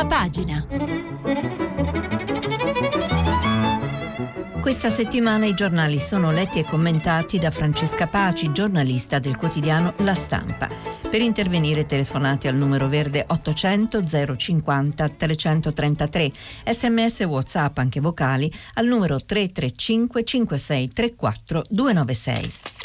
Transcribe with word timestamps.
Prima 0.00 0.06
pagina. 0.06 0.66
Questa 4.62 4.88
settimana 4.88 5.44
i 5.44 5.54
giornali 5.54 6.00
sono 6.00 6.30
letti 6.30 6.58
e 6.58 6.64
commentati 6.64 7.38
da 7.38 7.50
Francesca 7.50 8.06
Paci, 8.06 8.50
giornalista 8.50 9.18
del 9.18 9.36
quotidiano 9.36 9.92
La 9.98 10.14
Stampa. 10.14 10.70
Per 11.10 11.20
intervenire 11.20 11.84
telefonate 11.84 12.48
al 12.48 12.54
numero 12.54 12.88
verde 12.88 13.26
800 13.26 14.02
050 14.36 15.08
333, 15.08 16.32
sms 16.64 17.20
whatsapp 17.24 17.76
anche 17.76 18.00
vocali 18.00 18.50
al 18.74 18.86
numero 18.86 19.22
335 19.22 20.24
5634 20.24 21.64
296. 21.68 22.79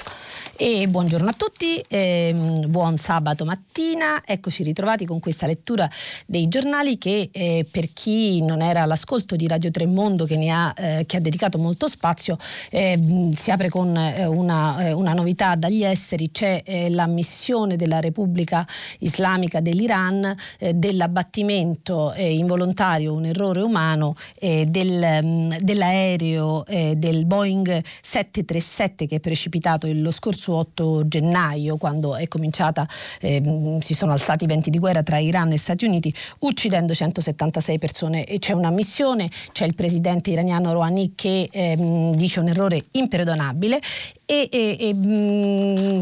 E 0.57 0.87
buongiorno 0.87 1.27
a 1.27 1.33
tutti, 1.33 1.83
ehm, 1.85 2.71
buon 2.71 2.95
sabato 2.95 3.43
mattina, 3.43 4.21
eccoci 4.25 4.63
ritrovati 4.63 5.05
con 5.05 5.19
questa 5.19 5.47
lettura 5.47 5.89
dei 6.25 6.47
giornali 6.47 6.97
che 6.97 7.27
eh, 7.33 7.67
per 7.69 7.91
chi 7.91 8.41
non 8.41 8.61
era 8.61 8.83
all'ascolto 8.83 9.35
di 9.35 9.47
Radio 9.47 9.69
Tremondo 9.69 10.23
che, 10.23 10.37
ne 10.37 10.49
ha, 10.51 10.73
eh, 10.77 11.03
che 11.05 11.17
ha 11.17 11.19
dedicato 11.19 11.57
molto 11.57 11.89
spazio 11.89 12.37
eh, 12.69 13.31
si 13.35 13.51
apre 13.51 13.67
con 13.67 13.97
eh, 13.97 14.25
una, 14.25 14.87
eh, 14.87 14.93
una, 14.93 15.11
novità 15.11 15.55
dagli 15.55 15.83
esteri, 15.83 16.31
c'è 16.31 16.61
eh, 16.63 16.89
la 16.89 17.05
missione 17.05 17.75
della 17.75 17.99
Repubblica 17.99 18.65
Islamica 18.99 19.59
dell'Iran 19.59 20.33
dell'abbattimento 20.73 22.13
involontario, 22.15 23.11
un 23.11 23.25
errore 23.25 23.61
umano 23.61 24.15
del, 24.39 25.19
mm, 25.21 25.51
dell'aereo 25.59 26.63
del 26.65 27.25
Boeing 27.25 27.81
737 28.01 29.05
che 29.05 29.17
è 29.17 29.19
precipitato 29.19 29.87
lo 29.91 30.11
scorso 30.11 30.44
scorso 30.45 30.55
8 30.55 31.07
gennaio, 31.07 31.77
quando 31.77 32.15
è 32.15 32.27
cominciata, 32.27 32.87
eh, 33.19 33.77
si 33.79 33.93
sono 33.93 34.11
alzati 34.11 34.43
i 34.43 34.47
venti 34.47 34.69
di 34.69 34.77
guerra 34.77 35.01
tra 35.01 35.17
Iran 35.17 35.51
e 35.51 35.57
Stati 35.57 35.85
Uniti, 35.85 36.13
uccidendo 36.39 36.93
176 36.93 37.79
persone. 37.79 38.25
E 38.25 38.37
c'è 38.37 38.53
una 38.53 38.69
missione, 38.69 39.29
c'è 39.51 39.65
il 39.65 39.73
presidente 39.73 40.29
iraniano 40.29 40.71
Rouhani 40.71 41.13
che 41.15 41.49
eh, 41.51 42.11
dice 42.15 42.39
un 42.39 42.49
errore 42.49 42.81
imperdonabile 42.91 43.79
e, 44.25 44.49
e, 44.51 44.77
e 44.79 44.93
mh, 44.93 45.05
mm, 45.05 46.01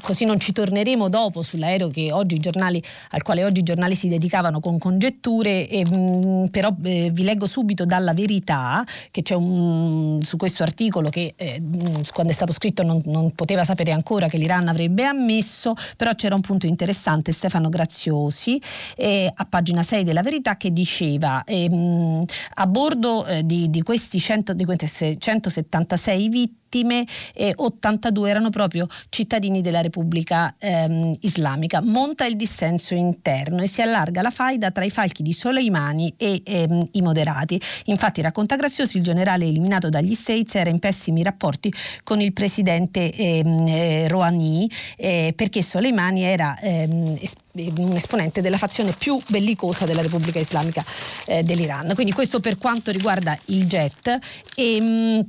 così 0.00 0.24
non 0.24 0.38
ci 0.38 0.52
torneremo 0.52 1.08
dopo 1.08 1.42
sull'aereo 1.42 1.88
giornali, 2.38 2.82
al 3.10 3.22
quale 3.22 3.44
oggi 3.44 3.60
i 3.60 3.62
giornali 3.62 3.94
si 3.94 4.08
dedicavano 4.08 4.60
con 4.60 4.78
congetture, 4.78 5.68
e, 5.68 5.84
mh, 5.84 5.96
mm, 5.96 6.44
però 6.46 6.74
eh, 6.84 7.10
vi 7.12 7.24
leggo 7.24 7.46
subito 7.46 7.84
dalla 7.84 8.12
verità 8.12 8.84
che 9.10 9.22
c'è 9.22 9.34
un, 9.34 10.20
su 10.22 10.36
questo 10.36 10.62
articolo 10.62 11.08
che 11.08 11.34
eh, 11.36 11.60
mm, 11.60 12.02
quando 12.12 12.32
è 12.32 12.34
stato 12.34 12.52
scritto 12.52 12.82
non, 12.82 13.00
non, 13.06 13.32
poteva 13.34 13.64
sapere 13.64 13.90
ancora 13.90 14.28
che 14.28 14.36
l'Iran 14.36 14.68
avrebbe 14.68 15.04
ammesso, 15.04 15.74
però 15.96 16.12
c'era 16.14 16.34
un 16.34 16.40
punto 16.40 16.66
interessante, 16.66 17.32
Stefano 17.32 17.68
Graziosi 17.68 18.60
eh, 18.96 19.30
a 19.34 19.44
pagina 19.46 19.82
6 19.82 20.04
della 20.04 20.22
verità 20.22 20.56
che 20.56 20.72
diceva 20.72 21.42
ehm, 21.44 22.22
a 22.54 22.66
bordo 22.66 23.26
eh, 23.26 23.44
di, 23.44 23.70
di, 23.70 23.82
questi 23.82 24.18
100, 24.18 24.54
di 24.54 24.64
queste 24.64 25.16
176 25.18 26.28
vittime 26.28 26.62
vittime 26.74 27.06
e 27.32 27.52
82 27.54 28.30
erano 28.30 28.50
proprio 28.50 28.86
cittadini 29.08 29.60
della 29.60 29.80
Repubblica 29.80 30.54
ehm, 30.58 31.14
Islamica. 31.20 31.80
Monta 31.80 32.24
il 32.26 32.36
dissenso 32.36 32.94
interno 32.94 33.62
e 33.62 33.68
si 33.68 33.80
allarga 33.80 34.22
la 34.22 34.30
faida 34.30 34.70
tra 34.72 34.84
i 34.84 34.90
falchi 34.90 35.22
di 35.22 35.32
Soleimani 35.32 36.14
e 36.16 36.42
ehm, 36.44 36.84
i 36.92 37.02
moderati. 37.02 37.60
Infatti, 37.84 38.20
racconta 38.20 38.56
Graziosi, 38.56 38.96
il 38.96 39.04
generale 39.04 39.44
eliminato 39.44 39.88
dagli 39.88 40.14
States 40.14 40.54
era 40.56 40.70
in 40.70 40.80
pessimi 40.80 41.22
rapporti 41.22 41.72
con 42.02 42.20
il 42.20 42.32
presidente 42.32 43.12
ehm, 43.12 43.66
eh, 43.66 44.08
Rouhani 44.08 44.68
eh, 44.96 45.32
perché 45.36 45.62
Soleimani 45.62 46.22
era 46.22 46.58
ehm, 46.60 47.18
un 47.54 47.94
esponente 47.94 48.40
della 48.40 48.56
fazione 48.56 48.92
più 48.98 49.20
bellicosa 49.28 49.84
della 49.84 50.02
Repubblica 50.02 50.40
Islamica 50.40 50.84
eh, 51.26 51.42
dell'Iran. 51.44 51.92
Quindi 51.94 52.12
questo 52.12 52.40
per 52.40 52.58
quanto 52.58 52.90
riguarda 52.90 53.38
il 53.46 53.66
jet. 53.66 54.18
E, 54.56 54.80
mh, 54.80 55.26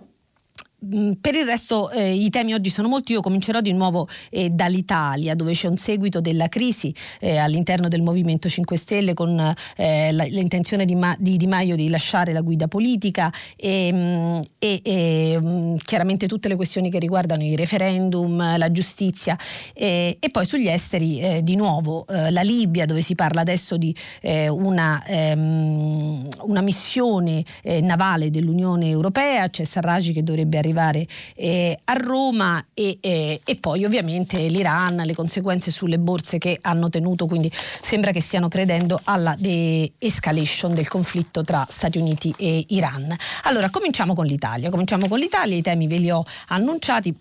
Mm, 0.94 1.13
per 1.19 1.34
il 1.34 1.46
resto 1.46 1.90
eh, 1.90 2.13
i 2.13 2.29
temi 2.29 2.53
oggi 2.53 2.69
sono 2.69 2.88
molti, 2.88 3.13
io 3.13 3.22
comincerò 3.22 3.59
di 3.59 3.73
nuovo 3.73 4.07
eh, 4.29 4.50
dall'Italia 4.51 5.34
dove 5.34 5.53
c'è 5.53 5.68
un 5.68 5.78
seguito 5.78 6.22
della 6.22 6.47
crisi 6.47 6.94
eh, 7.19 7.38
all'interno 7.38 7.88
del 7.88 8.03
Movimento 8.03 8.47
5 8.47 8.78
Stelle 8.78 9.13
con 9.16 9.56
eh, 9.78 10.12
la, 10.12 10.24
l'intenzione 10.25 10.85
di, 10.85 10.95
Ma, 10.95 11.16
di, 11.18 11.38
di, 11.38 11.47
Maio 11.47 11.75
di 11.75 11.90
lasciare 11.90 12.34
la 12.34 12.41
guida 12.41 12.68
politica 12.68 13.31
e, 13.56 13.91
mm, 13.91 14.40
e, 14.59 14.79
e, 14.84 15.38
mm, 15.41 15.75
chiaramente 15.84 16.28
tutte 16.28 16.50
le 16.50 16.56
questioni 16.56 16.91
che 16.91 17.00
riguardano 17.00 17.41
i 17.44 17.56
referendum, 17.56 18.57
la 18.57 18.72
giustizia 18.72 19.38
e, 19.74 20.18
poi 20.31 20.45
sugli 20.45 20.68
esteri 20.68 21.19
eh, 21.19 21.41
di 21.41 21.56
nuovo 21.56 22.06
eh, 22.07 22.29
la 22.29 22.41
Libia 22.41 22.85
dove 22.85 23.01
si 23.01 23.16
parla 23.16 23.41
adesso 23.41 23.78
di 23.78 23.95
una, 24.22 25.03
ehm, 25.06 26.28
una, 26.44 26.62
missione 26.62 27.44
navale 27.81 28.29
dell'Unione 28.29 28.90
Europea, 28.90 29.47
c'è 29.47 29.63
Sarragi 29.63 30.13
che 30.13 30.24
dovrebbe 30.24 30.57
arrivare 30.57 30.75
arrivare 30.75 31.08
eh, 31.36 31.78
a 31.86 31.94
Roma 31.94 32.66
e, 32.74 32.97
eh, 33.00 33.41
e, 33.44 33.56
poi 33.56 33.86
ovviamente 33.86 34.38
l'Iran, 34.47 34.97
le 34.97 35.16
conseguenze 35.16 35.72
sulle 35.72 35.97
borse 35.97 36.38
che 36.38 36.59
hanno 36.62 36.90
tenuto, 36.90 37.25
quindi 37.25 37.52
sembra 37.53 38.12
che 38.12 38.22
stiano 38.22 38.50
credendo 38.50 39.00
alla 39.06 39.36
de-escalation 39.38 40.74
del 40.74 40.88
conflitto 40.88 41.44
tra 41.44 41.66
Stati 41.68 41.97
Uniti 41.97 42.34
e 42.38 42.66
Iran. 42.69 43.16
Allora, 43.44 43.69
cominciamo 43.69 44.13
con 44.13 44.25
l'Italia, 44.25 44.69
cominciamo 44.69 45.08
con 45.08 45.19
l'Italia, 45.19 45.56
i 45.56 45.62
temi 45.62 45.88
ve 45.88 45.97
li 45.97 46.12
ho 46.12 46.24
annunciati. 46.47 47.16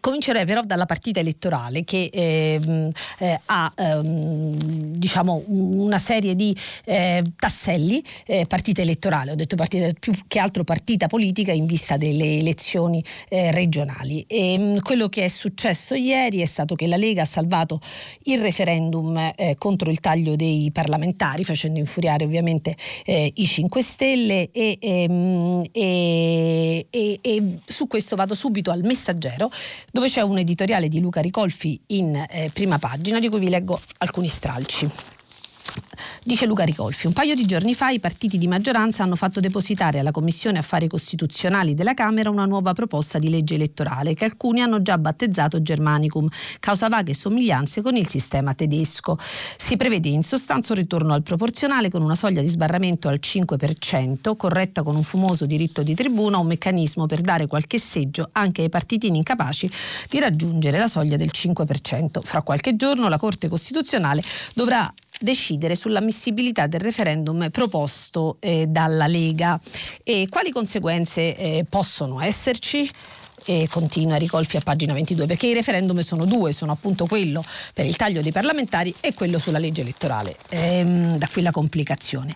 Comincerei 0.00 0.44
però 0.46 0.62
dalla 0.62 0.86
partita 0.86 1.20
elettorale 1.20 1.84
che 1.84 2.08
eh, 2.12 2.90
eh, 3.18 3.40
ha 3.46 3.72
ehm, 3.76 4.56
diciamo 4.56 5.44
una 5.46 5.98
serie 5.98 6.34
di 6.34 6.56
eh, 6.84 7.22
tasselli, 7.36 8.02
eh, 8.26 8.46
partita 8.46 8.80
elettorale, 8.80 9.32
ho 9.32 9.34
detto 9.34 9.54
partita 9.54 9.88
più 9.98 10.12
che 10.26 10.38
altro 10.38 10.64
partita 10.64 11.06
politica 11.08 11.52
in 11.52 11.66
vista 11.66 11.96
delle 11.96 12.38
elezioni 12.38 13.04
eh, 13.28 13.50
regionali. 13.50 14.24
E, 14.26 14.54
ehm, 14.54 14.80
quello 14.80 15.08
che 15.08 15.24
è 15.24 15.28
successo 15.28 15.94
ieri 15.94 16.40
è 16.40 16.46
stato 16.46 16.74
che 16.74 16.86
la 16.86 16.96
Lega 16.96 17.22
ha 17.22 17.26
salvato 17.26 17.78
il 18.24 18.40
referendum 18.40 19.32
eh, 19.36 19.54
contro 19.58 19.90
il 19.90 20.00
taglio 20.00 20.36
dei 20.36 20.70
parlamentari, 20.72 21.44
facendo 21.44 21.78
infuriare 21.78 22.24
ovviamente 22.24 22.76
i 23.04 23.46
5 23.46 23.82
Stelle 23.82 24.50
e, 24.50 24.78
ehm, 24.80 25.62
e, 25.70 26.86
e 26.90 27.42
su 27.64 27.86
questo 27.86 28.16
vado 28.16 28.34
subito 28.34 28.70
al 28.70 28.82
messaggero 28.82 29.50
dove 29.92 30.08
c'è 30.08 30.22
un 30.22 30.38
editoriale 30.38 30.88
di 30.88 30.98
Luca 31.00 31.20
Ricolfi 31.20 31.78
in 31.88 32.16
eh, 32.16 32.50
prima 32.52 32.78
pagina 32.78 33.20
di 33.20 33.28
cui 33.28 33.38
vi 33.38 33.50
leggo 33.50 33.78
alcuni 33.98 34.26
stralci. 34.26 34.88
Dice 36.24 36.46
Luca 36.46 36.62
Ricolfi, 36.64 37.08
un 37.08 37.12
paio 37.12 37.34
di 37.34 37.44
giorni 37.44 37.74
fa 37.74 37.88
i 37.88 37.98
partiti 37.98 38.38
di 38.38 38.46
maggioranza 38.46 39.02
hanno 39.02 39.16
fatto 39.16 39.40
depositare 39.40 39.98
alla 39.98 40.12
Commissione 40.12 40.58
Affari 40.58 40.86
Costituzionali 40.86 41.74
della 41.74 41.94
Camera 41.94 42.30
una 42.30 42.44
nuova 42.44 42.72
proposta 42.74 43.18
di 43.18 43.28
legge 43.28 43.56
elettorale 43.56 44.14
che 44.14 44.24
alcuni 44.24 44.60
hanno 44.60 44.82
già 44.82 44.98
battezzato 44.98 45.62
Germanicum, 45.62 46.28
causa 46.60 46.88
vaghe 46.88 47.12
somiglianze 47.12 47.82
con 47.82 47.96
il 47.96 48.08
sistema 48.08 48.54
tedesco. 48.54 49.18
Si 49.56 49.76
prevede 49.76 50.10
in 50.10 50.22
sostanza 50.22 50.74
un 50.74 50.78
ritorno 50.78 51.12
al 51.12 51.22
proporzionale 51.22 51.90
con 51.90 52.02
una 52.02 52.14
soglia 52.14 52.40
di 52.40 52.48
sbarramento 52.48 53.08
al 53.08 53.18
5%, 53.20 54.36
corretta 54.36 54.82
con 54.82 54.94
un 54.94 55.02
fumoso 55.02 55.44
diritto 55.44 55.82
di 55.82 55.94
tribuna, 55.94 56.38
un 56.38 56.46
meccanismo 56.46 57.06
per 57.06 57.20
dare 57.20 57.48
qualche 57.48 57.78
seggio 57.78 58.28
anche 58.32 58.62
ai 58.62 58.68
partitini 58.68 59.16
incapaci 59.16 59.70
di 60.08 60.20
raggiungere 60.20 60.78
la 60.78 60.88
soglia 60.88 61.16
del 61.16 61.30
5%. 61.32 62.20
Fra 62.22 62.42
qualche 62.42 62.76
giorno 62.76 63.08
la 63.08 63.18
Corte 63.18 63.48
Costituzionale 63.48 64.22
dovrà 64.54 64.92
decidere 65.20 65.74
sull'ammissibilità 65.74 66.66
del 66.66 66.80
referendum 66.80 67.50
proposto 67.50 68.36
eh, 68.40 68.66
dalla 68.66 69.06
Lega. 69.06 69.60
E 70.02 70.26
quali 70.28 70.50
conseguenze 70.50 71.36
eh, 71.36 71.64
possono 71.68 72.20
esserci? 72.20 72.90
e 73.44 73.66
continua 73.68 74.16
Ricolfi 74.16 74.56
a 74.56 74.60
pagina 74.60 74.92
22 74.92 75.26
perché 75.26 75.48
i 75.48 75.52
referendum 75.52 75.98
sono 76.00 76.24
due, 76.24 76.52
sono 76.52 76.72
appunto 76.72 77.06
quello 77.06 77.44
per 77.74 77.86
il 77.86 77.96
taglio 77.96 78.22
dei 78.22 78.32
parlamentari 78.32 78.94
e 79.00 79.14
quello 79.14 79.38
sulla 79.38 79.58
legge 79.58 79.80
elettorale, 79.80 80.36
ehm, 80.50 81.16
da 81.16 81.28
qui 81.30 81.42
la 81.42 81.50
complicazione. 81.50 82.34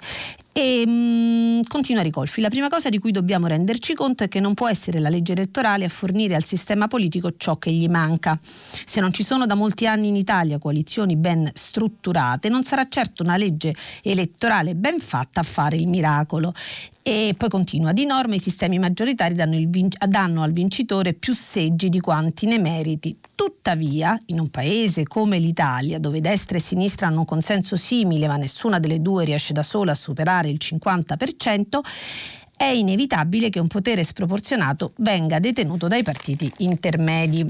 E 0.58 0.86
mh, 0.86 0.90
mm, 0.90 1.60
continua 1.68 2.00
Ricolfi, 2.00 2.40
la 2.40 2.48
prima 2.48 2.68
cosa 2.68 2.88
di 2.88 2.98
cui 2.98 3.10
dobbiamo 3.10 3.46
renderci 3.46 3.92
conto 3.92 4.24
è 4.24 4.28
che 4.28 4.40
non 4.40 4.54
può 4.54 4.70
essere 4.70 5.00
la 5.00 5.10
legge 5.10 5.32
elettorale 5.32 5.84
a 5.84 5.88
fornire 5.90 6.34
al 6.34 6.44
sistema 6.44 6.88
politico 6.88 7.32
ciò 7.36 7.58
che 7.58 7.70
gli 7.70 7.86
manca. 7.88 8.38
Se 8.40 8.98
non 9.02 9.12
ci 9.12 9.22
sono 9.22 9.44
da 9.44 9.54
molti 9.54 9.86
anni 9.86 10.08
in 10.08 10.16
Italia 10.16 10.56
coalizioni 10.56 11.16
ben 11.16 11.50
strutturate, 11.52 12.48
non 12.48 12.62
sarà 12.62 12.86
certo 12.88 13.22
una 13.22 13.36
legge 13.36 13.74
elettorale 14.02 14.74
ben 14.74 14.98
fatta 14.98 15.40
a 15.40 15.42
fare 15.42 15.76
il 15.76 15.88
miracolo. 15.88 16.54
E 17.02 17.34
poi 17.36 17.50
continua, 17.50 17.92
di 17.92 18.06
norma 18.06 18.34
i 18.34 18.40
sistemi 18.40 18.78
maggioritari 18.78 19.34
danno, 19.34 19.58
vin- 19.68 19.90
danno, 20.08 20.42
al 20.42 20.52
vincitore 20.52 21.12
più 21.12 21.34
seggi 21.34 21.90
di 21.90 22.00
quanti 22.00 22.46
ne 22.46 22.58
meriti. 22.58 23.14
Tuttavia, 23.36 24.18
in 24.26 24.40
un 24.40 24.48
paese 24.48 25.02
come 25.02 25.38
l'Italia, 25.38 25.98
dove 25.98 26.22
destra 26.22 26.56
e 26.56 26.60
sinistra 26.60 27.08
hanno 27.08 27.18
un 27.18 27.24
consenso 27.26 27.76
simile, 27.76 28.26
ma 28.26 28.38
nessuna 28.38 28.78
delle 28.78 29.02
due 29.02 29.26
riesce 29.26 29.52
da 29.52 29.62
sola 29.62 29.92
a 29.92 29.94
superare 29.94 30.48
il 30.48 30.58
50%, 30.58 31.78
è 32.56 32.64
inevitabile 32.64 33.50
che 33.50 33.60
un 33.60 33.66
potere 33.66 34.04
sproporzionato 34.04 34.94
venga 34.96 35.38
detenuto 35.38 35.86
dai 35.86 36.02
partiti 36.02 36.50
intermedi. 36.58 37.46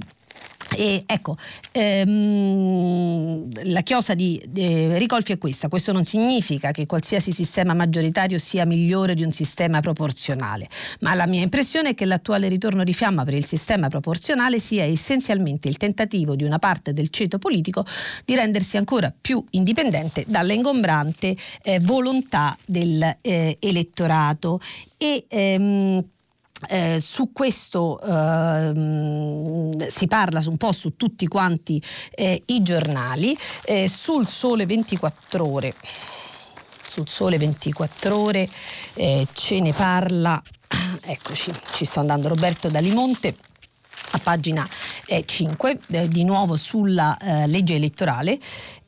E 0.75 1.05
ecco, 1.07 1.37
ehm, 1.73 3.49
la 3.65 3.83
chiosa 3.83 4.15
di 4.15 4.43
eh, 4.55 4.99
Ricolfi 4.99 5.33
è 5.33 5.39
questa, 5.39 5.69
questo 5.69 5.93
non 5.93 6.05
significa 6.05 6.71
che 6.73 6.87
qualsiasi 6.87 7.33
sistema 7.33 7.73
maggioritario 7.75 8.39
sia 8.39 8.65
migliore 8.67 9.15
di 9.15 9.23
un 9.23 9.33
sistema 9.33 9.81
proporzionale, 9.81 10.69
ma 11.01 11.15
la 11.15 11.27
mia 11.27 11.43
impressione 11.43 11.91
è 11.91 11.95
che 11.95 12.05
l'attuale 12.05 12.49
ritorno 12.49 12.83
di 12.85 12.93
fiamma 12.93 13.25
per 13.25 13.35
il 13.35 13.45
sistema 13.45 13.89
proporzionale 13.89 14.59
sia 14.59 14.85
essenzialmente 14.85 15.69
il 15.69 15.77
tentativo 15.77 16.35
di 16.35 16.45
una 16.45 16.59
parte 16.59 16.93
del 16.93 17.11
ceto 17.11 17.39
politico 17.39 17.85
di 18.25 18.35
rendersi 18.35 18.77
ancora 18.77 19.15
più 19.19 19.45
indipendente 19.51 20.25
dalla 20.27 20.53
ingombrante 20.53 21.37
eh, 21.63 21.79
volontà 21.81 22.57
dell'elettorato. 22.65 24.61
Eh, 24.61 24.65
e, 24.99 25.27
ehm, 25.29 26.03
eh, 26.69 27.01
su 27.01 27.33
questo 27.33 28.01
eh, 28.01 29.87
si 29.89 30.07
parla 30.07 30.43
un 30.47 30.57
po' 30.57 30.73
su 30.73 30.97
tutti 30.97 31.27
quanti 31.27 31.83
eh, 32.11 32.43
i 32.47 32.63
giornali, 32.63 33.37
eh, 33.65 33.89
sul 33.89 34.27
Sole 34.27 34.67
24 34.67 35.47
ore. 35.47 35.75
Sul 36.83 37.09
Sole 37.09 37.37
24 37.37 38.17
ore 38.19 38.49
eh, 38.95 39.27
ce 39.33 39.61
ne 39.61 39.73
parla, 39.73 40.41
eccoci, 41.03 41.53
ci 41.73 41.85
sto 41.85 42.01
andando 42.01 42.29
Roberto 42.29 42.69
Dalimonte 42.69 43.37
a 44.13 44.19
pagina 44.19 44.67
5, 45.25 45.79
eh, 45.89 46.09
di 46.09 46.25
nuovo 46.25 46.57
sulla 46.57 47.17
legge 47.47 47.75
elettorale 47.75 48.39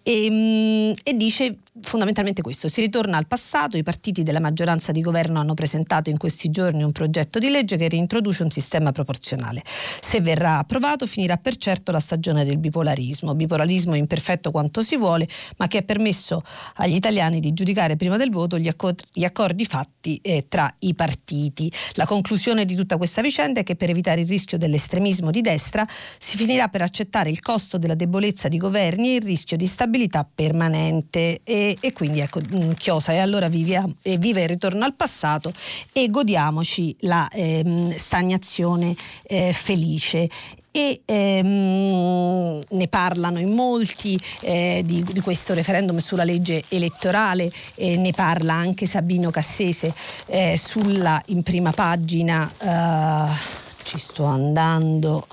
ehm, 0.09 0.95
e 1.03 1.15
dice 1.15 1.59
fondamentalmente 1.83 2.43
questo, 2.43 2.69
si 2.69 2.81
ritorna 2.81 3.17
al 3.17 3.27
passato, 3.27 3.77
i 3.77 3.83
partiti 3.83 4.23
della 4.23 4.41
maggioranza 4.41 4.93
di 4.93 5.01
governo 5.01 5.41
hanno 5.41 5.55
presentato 5.55 6.11
in 6.11 6.17
questi 6.17 6.51
giorni 6.51 6.83
un 6.83 6.93
progetto 6.93 7.39
di 7.39 7.49
legge 7.49 7.77
che 7.77 7.89
reintroduce 7.89 8.43
un 8.43 8.51
sistema 8.51 8.93
proporzionale. 8.93 9.63
Se 10.01 10.21
verrà 10.21 10.59
approvato 10.59 11.07
finirà 11.07 11.37
per 11.37 11.57
certo 11.57 11.93
la 11.93 12.01
stagione 12.01 12.45
del 12.45 12.59
bipolarismo, 12.59 13.35
bipolarismo 13.35 13.95
imperfetto 13.95 14.51
quanto 14.51 14.83
si 14.83 14.97
vuole, 14.97 15.29
ma 15.57 15.67
che 15.67 15.79
ha 15.79 15.83
permesso 15.83 16.43
agli 16.77 16.95
italiani 16.95 17.41
di 17.41 17.53
giudicare 17.53 17.97
prima 17.97 18.17
del 18.17 18.31
voto 18.31 18.59
gli, 18.59 18.69
accordi, 18.69 19.05
gli 19.13 19.25
accordi 19.25 19.65
fatti 19.65 20.19
eh, 20.23 20.47
tra 20.49 20.73
i 20.81 20.95
partiti. 20.95 21.71
La 21.95 22.07
conclusione 22.07 22.65
di 22.65 22.75
tutta 22.75 22.97
questa 22.97 23.23
vicenda 23.23 23.61
è 23.61 23.63
che 23.63 23.77
per 23.77 23.91
evitare 23.91 24.23
il 24.23 24.29
rischio 24.29 24.59
dell'estremismo 24.59 25.31
di 25.31 25.41
destra 25.41 25.87
si 26.19 26.37
finirà 26.37 26.69
per 26.69 26.83
accettare 26.83 27.31
il 27.31 27.41
costo 27.41 27.79
della 27.79 27.95
debolezza 27.95 28.49
di 28.49 28.57
governi 28.57 29.13
e 29.13 29.17
il 29.17 29.23
rischio 29.23 29.57
di 29.57 29.67
stabilità 29.67 30.29
permanente 30.33 31.41
e, 31.45 31.68
e 31.81 31.93
quindi 31.93 32.21
ecco 32.21 32.41
mm, 32.41 32.73
Chiosa 32.73 33.13
e 33.13 33.19
allora 33.19 33.49
vive, 33.49 33.83
e 34.03 34.19
vive 34.19 34.43
il 34.43 34.49
ritorno 34.49 34.85
al 34.85 34.95
passato 34.95 35.53
e 35.93 36.09
godiamoci 36.09 36.95
la 37.01 37.29
ehm, 37.29 37.97
stagnazione 37.97 38.95
eh, 39.25 39.53
felice. 39.53 40.29
E 40.71 41.01
ehm, 41.05 42.61
ne 42.69 42.89
parlano 42.89 43.39
in 43.39 43.53
molti 43.53 44.21
eh, 44.43 44.83
di, 44.85 45.03
di, 45.03 45.21
questo 45.21 45.55
referendum 45.55 45.99
sulla 45.99 46.25
legge 46.25 46.63
elettorale, 46.69 47.51
eh, 47.75 47.97
ne 47.97 48.13
parla 48.13 48.53
anche 48.53 48.87
Sabino 48.87 49.31
Cassese 49.31 49.93
eh, 50.27 50.57
sulla, 50.57 51.21
in 51.29 51.43
prima 51.43 51.73
pagina, 51.73 52.49
eh, 52.59 53.35
ci 53.83 53.99
sto 53.99 54.25
andando 54.25 55.27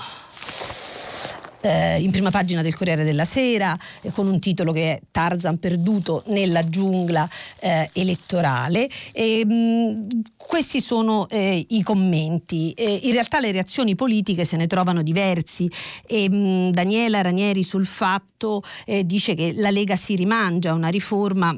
eh, 1.66 2.00
in 2.00 2.12
prima 2.12 2.30
pagina 2.30 2.62
del 2.62 2.76
Corriere 2.76 3.04
della 3.04 3.26
Sera 3.26 3.78
eh, 4.02 4.12
con 4.12 4.28
un 4.28 4.40
titolo 4.40 4.72
che 4.72 4.94
è 4.94 5.02
Tarzan 5.12 5.58
perduto 5.58 6.24
nella 6.28 6.68
giungla 6.70 7.28
eh, 7.60 7.90
elettorale. 7.94 8.88
E, 9.12 9.46
mh, 9.46 10.08
questi 10.36 10.80
sono 10.80 11.28
eh, 11.30 11.66
i 11.70 11.82
commenti. 11.82 12.74
in 12.78 13.12
realtà 13.12 13.40
le 13.40 13.52
reazioni 13.52 13.96
politiche 13.96 14.46
se 14.46 14.58
ne 14.58 14.68
trovano 14.68 15.02
diversi. 15.02 15.70
E, 16.06 16.30
mh, 16.30 16.72
Daniela 16.72 17.22
Ranieri 17.22 17.64
sul 17.64 17.86
fatto 17.86 18.62
eh, 18.86 19.06
dice 19.06 19.34
che 19.34 19.54
la 19.56 19.72
Lega 19.72 19.96
si 19.96 20.16
rimangia 20.16 20.74
una 20.74 20.90
riforma 20.90 21.58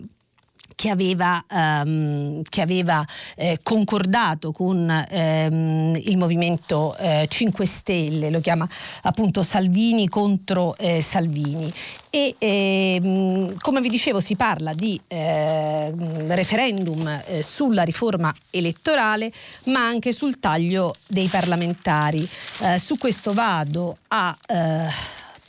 che 0.78 0.92
aveva, 0.92 1.44
um, 1.50 2.44
che 2.48 2.62
aveva 2.62 3.04
eh, 3.36 3.58
concordato 3.64 4.52
con 4.52 4.88
ehm, 5.10 6.00
il 6.04 6.18
Movimento 6.18 6.96
eh, 6.98 7.26
5 7.28 7.66
Stelle, 7.66 8.30
lo 8.30 8.40
chiama 8.42 8.70
appunto 9.02 9.42
Salvini 9.42 10.08
contro 10.08 10.78
eh, 10.78 11.02
Salvini. 11.02 11.68
E 12.12 12.36
ehm, 12.38 13.58
come 13.58 13.82
vi 13.82 13.90
dicevo 13.90 14.20
si 14.20 14.36
parla 14.36 14.74
di 14.74 15.02
ehm, 15.08 16.36
referendum 16.36 17.24
eh, 17.26 17.42
sulla 17.42 17.82
riforma 17.82 18.32
elettorale 18.52 19.32
ma 19.64 19.80
anche 19.80 20.14
sul 20.14 20.40
taglio 20.40 20.94
dei 21.08 21.28
parlamentari. 21.28 22.30
Eh, 22.60 22.78
su 22.78 23.00
questo 23.00 23.34
vado 23.34 23.98
a 24.10 24.38
eh, 24.46 24.88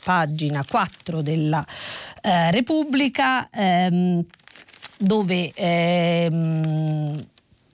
pagina 0.03 0.65
4 0.67 1.21
della 1.21 1.63
Repubblica. 2.21 3.47
Ehm, 3.49 4.25
dove 4.99 5.51
ehm, 5.55 7.23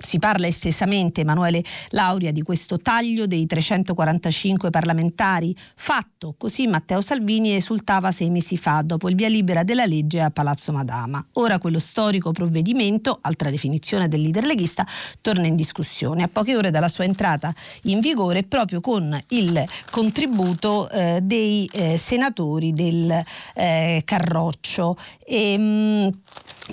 si 0.05 0.19
parla 0.19 0.47
estesamente, 0.47 1.21
Emanuele 1.21 1.63
Lauria, 1.89 2.31
di 2.31 2.43
questo 2.43 2.77
taglio 2.77 3.25
dei 3.25 3.45
345 3.45 4.69
parlamentari 4.69 5.53
fatto, 5.75 6.35
così 6.37 6.67
Matteo 6.67 7.01
Salvini 7.01 7.55
esultava 7.55 8.11
sei 8.11 8.29
mesi 8.29 8.55
fa 8.55 8.81
dopo 8.83 9.09
il 9.09 9.15
via 9.15 9.27
libera 9.27 9.63
della 9.63 9.85
legge 9.85 10.21
a 10.21 10.29
Palazzo 10.29 10.71
Madama. 10.71 11.25
Ora 11.33 11.57
quello 11.57 11.79
storico 11.79 12.31
provvedimento, 12.31 13.17
altra 13.21 13.49
definizione 13.49 14.07
del 14.07 14.21
leader 14.21 14.45
leghista, 14.45 14.85
torna 15.19 15.47
in 15.47 15.55
discussione 15.55 16.23
a 16.23 16.29
poche 16.31 16.55
ore 16.55 16.69
dalla 16.69 16.87
sua 16.87 17.03
entrata 17.03 17.53
in 17.83 17.99
vigore 17.99 18.43
proprio 18.43 18.79
con 18.79 19.19
il 19.29 19.65
contributo 19.89 20.89
eh, 20.89 21.19
dei 21.21 21.69
eh, 21.73 21.97
senatori 21.97 22.71
del 22.73 23.23
eh, 23.55 24.01
Carroccio. 24.05 24.95
E, 25.25 25.53
ehm, 25.53 25.63
mh, 25.65 26.19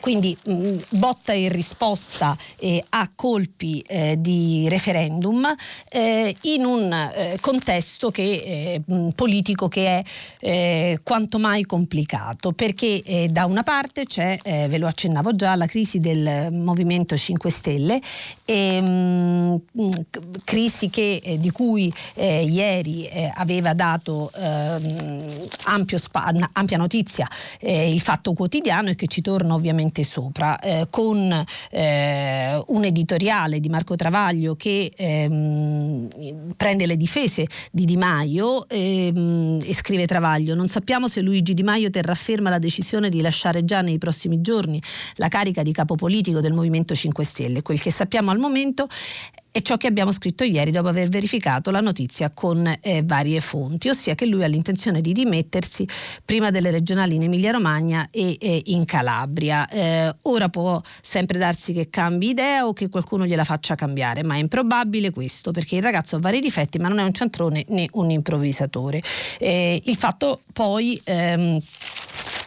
quindi 0.00 0.36
mh, 0.44 0.76
botta 0.90 1.32
in 1.32 1.50
risposta 1.50 2.36
a 2.88 3.10
colpi 3.22 3.78
eh, 3.86 4.16
di 4.18 4.66
referendum 4.68 5.46
eh, 5.90 6.34
in 6.40 6.64
un 6.64 6.92
eh, 6.92 7.38
contesto 7.40 8.10
che, 8.10 8.82
eh, 8.84 9.12
politico 9.14 9.68
che 9.68 9.86
è 9.86 10.02
eh, 10.40 10.98
quanto 11.04 11.38
mai 11.38 11.62
complicato. 11.62 12.50
Perché 12.50 13.28
da 13.30 13.44
una 13.44 13.62
parte 13.62 14.06
c'è, 14.06 14.38
ve 14.42 14.78
lo 14.78 14.88
accennavo 14.88 15.36
già, 15.36 15.54
la 15.54 15.66
crisi 15.66 16.00
del 16.00 16.48
Movimento 16.50 17.16
5 17.16 17.50
Stelle, 17.50 18.00
e, 18.44 19.60
crisi 20.44 20.90
che, 20.90 21.36
di 21.38 21.50
cui 21.50 21.92
ieri 22.16 23.08
aveva 23.34 23.74
dato 23.74 24.30
ehm, 24.34 25.96
spa, 25.96 26.32
ampia 26.52 26.76
notizia 26.76 27.28
il 27.60 28.00
Fatto 28.00 28.32
Quotidiano 28.32 28.90
e 28.90 28.94
che 28.94 29.06
ci 29.06 29.20
torna 29.20 29.54
ovviamente 29.54 30.02
sopra, 30.02 30.58
con 30.90 31.44
un 31.70 32.84
editoriale 33.12 33.60
di 33.60 33.68
Marco 33.68 33.94
Travaglio 33.96 34.54
che 34.54 34.90
ehm, 34.94 36.54
prende 36.56 36.86
le 36.86 36.96
difese 36.96 37.46
di 37.70 37.84
Di 37.84 37.96
Maio 37.96 38.68
ehm, 38.68 39.58
e 39.62 39.74
scrive 39.74 40.06
Travaglio, 40.06 40.54
non 40.54 40.68
sappiamo 40.68 41.08
se 41.08 41.20
Luigi 41.20 41.54
Di 41.54 41.62
Maio 41.62 41.90
terrà 41.90 42.14
ferma 42.14 42.48
la 42.48 42.58
decisione 42.58 43.10
di 43.10 43.20
lasciare 43.20 43.64
già 43.64 43.82
nei 43.82 43.98
prossimi 43.98 44.40
giorni 44.40 44.80
la 45.16 45.28
carica 45.28 45.62
di 45.62 45.72
capo 45.72 45.94
politico 45.94 46.40
del 46.40 46.52
Movimento 46.52 46.94
5 46.94 47.24
Stelle. 47.24 47.62
Quel 47.62 47.80
che 47.80 47.90
sappiamo 47.90 48.30
al 48.30 48.38
momento 48.38 48.86
è 49.52 49.60
ciò 49.60 49.76
che 49.76 49.86
abbiamo 49.86 50.10
scritto 50.10 50.44
ieri 50.44 50.70
dopo 50.70 50.88
aver 50.88 51.08
verificato 51.08 51.70
la 51.70 51.82
notizia 51.82 52.30
con 52.30 52.66
eh, 52.80 53.02
varie 53.04 53.38
fonti, 53.40 53.90
ossia 53.90 54.14
che 54.14 54.24
lui 54.24 54.42
ha 54.42 54.46
l'intenzione 54.46 55.02
di 55.02 55.12
dimettersi 55.12 55.86
prima 56.24 56.50
delle 56.50 56.70
regionali 56.70 57.16
in 57.16 57.24
Emilia-Romagna 57.24 58.08
e 58.10 58.38
eh, 58.40 58.62
in 58.66 58.86
Calabria. 58.86 59.68
Eh, 59.68 60.14
ora 60.22 60.48
può 60.48 60.80
sempre 61.02 61.38
darsi 61.38 61.74
che 61.74 61.90
cambi 61.90 62.30
idea 62.30 62.66
o 62.66 62.72
che 62.72 62.88
qualcuno 62.88 63.26
gliela 63.26 63.44
faccia 63.44 63.74
cambiare, 63.74 64.22
ma 64.22 64.36
è 64.36 64.38
improbabile 64.38 65.10
questo 65.10 65.50
perché 65.50 65.76
il 65.76 65.82
ragazzo 65.82 66.16
ha 66.16 66.18
vari 66.18 66.40
difetti 66.40 66.78
ma 66.78 66.88
non 66.88 67.00
è 67.00 67.02
un 67.02 67.12
centrone 67.12 67.66
né 67.68 67.88
un 67.92 68.10
improvvisatore. 68.10 69.02
Eh, 69.38 69.82
il 69.84 69.96
fatto 69.96 70.40
poi... 70.54 70.98
Ehm, 71.04 71.58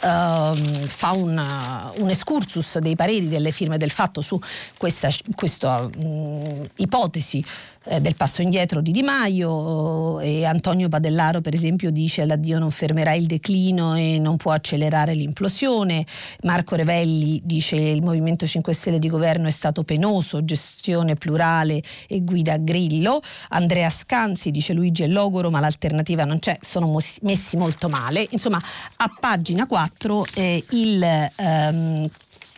fa 0.06 1.12
un, 1.12 1.92
un, 1.98 2.10
excursus 2.10 2.78
dei 2.78 2.96
pareri 2.96 3.28
delle 3.28 3.52
firme 3.52 3.78
del 3.78 3.90
fatto 3.90 4.22
su 4.22 4.40
questa, 4.78 5.10
questa 5.34 5.90
um, 5.98 6.62
ipotesi 6.76 7.44
eh, 7.86 8.02
del 8.02 8.16
passo 8.16 8.42
indietro 8.42 8.82
di 8.82 8.92
Di 8.92 9.04
Maio 9.04 10.20
e 10.20 10.46
Antonio 10.46 10.88
Padellaro 10.88 11.42
per 11.42 11.54
esempio 11.54 11.92
dice 11.92 12.26
l'addio 12.26 12.60
non 12.60 12.72
fermerà 12.72 13.14
il 13.14 13.26
declino 13.26 13.96
e 13.96 14.20
non 14.20 14.38
può 14.38 14.52
accelerare 14.52 15.14
l'implosione, 15.14 16.06
Marco 16.44 16.76
Revelli 16.76 17.42
dice 17.44 17.76
il 17.76 18.02
Movimento 18.02 18.46
5 18.46 18.74
Stelle 18.74 19.00
di 19.00 19.08
governo 19.08 19.48
è 19.48 19.52
stato 19.52 19.84
penoso, 19.84 20.44
gestione 20.44 21.16
plurale 21.16 21.82
e 22.08 22.22
guida 22.22 22.54
a 22.54 22.58
grillo, 22.58 23.22
Andrea 23.50 23.90
Scanzi 23.90 24.52
dice 24.52 24.74
Luigi 24.74 25.04
è 25.04 25.08
logoro 25.08 25.50
ma 25.50 25.60
l'alternativa 25.60 26.24
non 26.26 26.40
c'è, 26.40 26.58
sono 26.62 26.98
messi 27.22 27.58
molto 27.58 27.90
male, 27.90 28.26
insomma 28.32 28.60
a 28.98 29.12
pagina 29.20 29.66
4 29.66 30.26
eh, 30.36 30.64
il... 30.72 31.30
Um, 31.38 32.10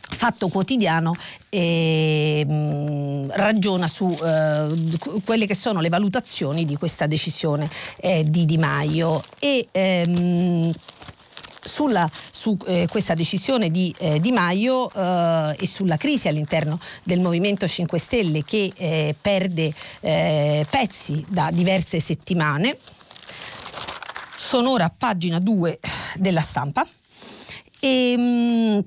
Fatto 0.09 0.47
Quotidiano 0.47 1.13
eh, 1.49 2.45
ragiona 3.29 3.87
su 3.87 4.09
eh, 4.23 4.69
quelle 5.23 5.45
che 5.45 5.55
sono 5.55 5.81
le 5.81 5.89
valutazioni 5.89 6.65
di 6.65 6.75
questa 6.77 7.07
decisione 7.07 7.69
eh, 7.97 8.23
di 8.23 8.45
Di 8.45 8.57
Maio 8.57 9.21
e 9.39 9.67
ehm, 9.69 10.71
sulla, 11.67 12.09
su 12.31 12.57
eh, 12.65 12.87
questa 12.89 13.13
decisione 13.13 13.69
di 13.69 13.93
eh, 13.99 14.19
Di 14.19 14.31
Maio 14.31 14.89
eh, 14.91 15.55
e 15.59 15.67
sulla 15.67 15.97
crisi 15.97 16.27
all'interno 16.27 16.79
del 17.03 17.19
Movimento 17.19 17.67
5 17.67 17.99
Stelle 17.99 18.43
che 18.43 18.71
eh, 18.75 19.15
perde 19.19 19.71
eh, 19.99 20.65
pezzi 20.69 21.23
da 21.27 21.51
diverse 21.51 21.99
settimane. 21.99 22.77
Sono 24.37 24.71
ora 24.71 24.85
a 24.85 24.93
pagina 24.95 25.39
2 25.39 25.79
della 26.15 26.41
stampa. 26.41 26.87
E, 27.79 28.17
mh, 28.17 28.21
mm, 28.21 28.79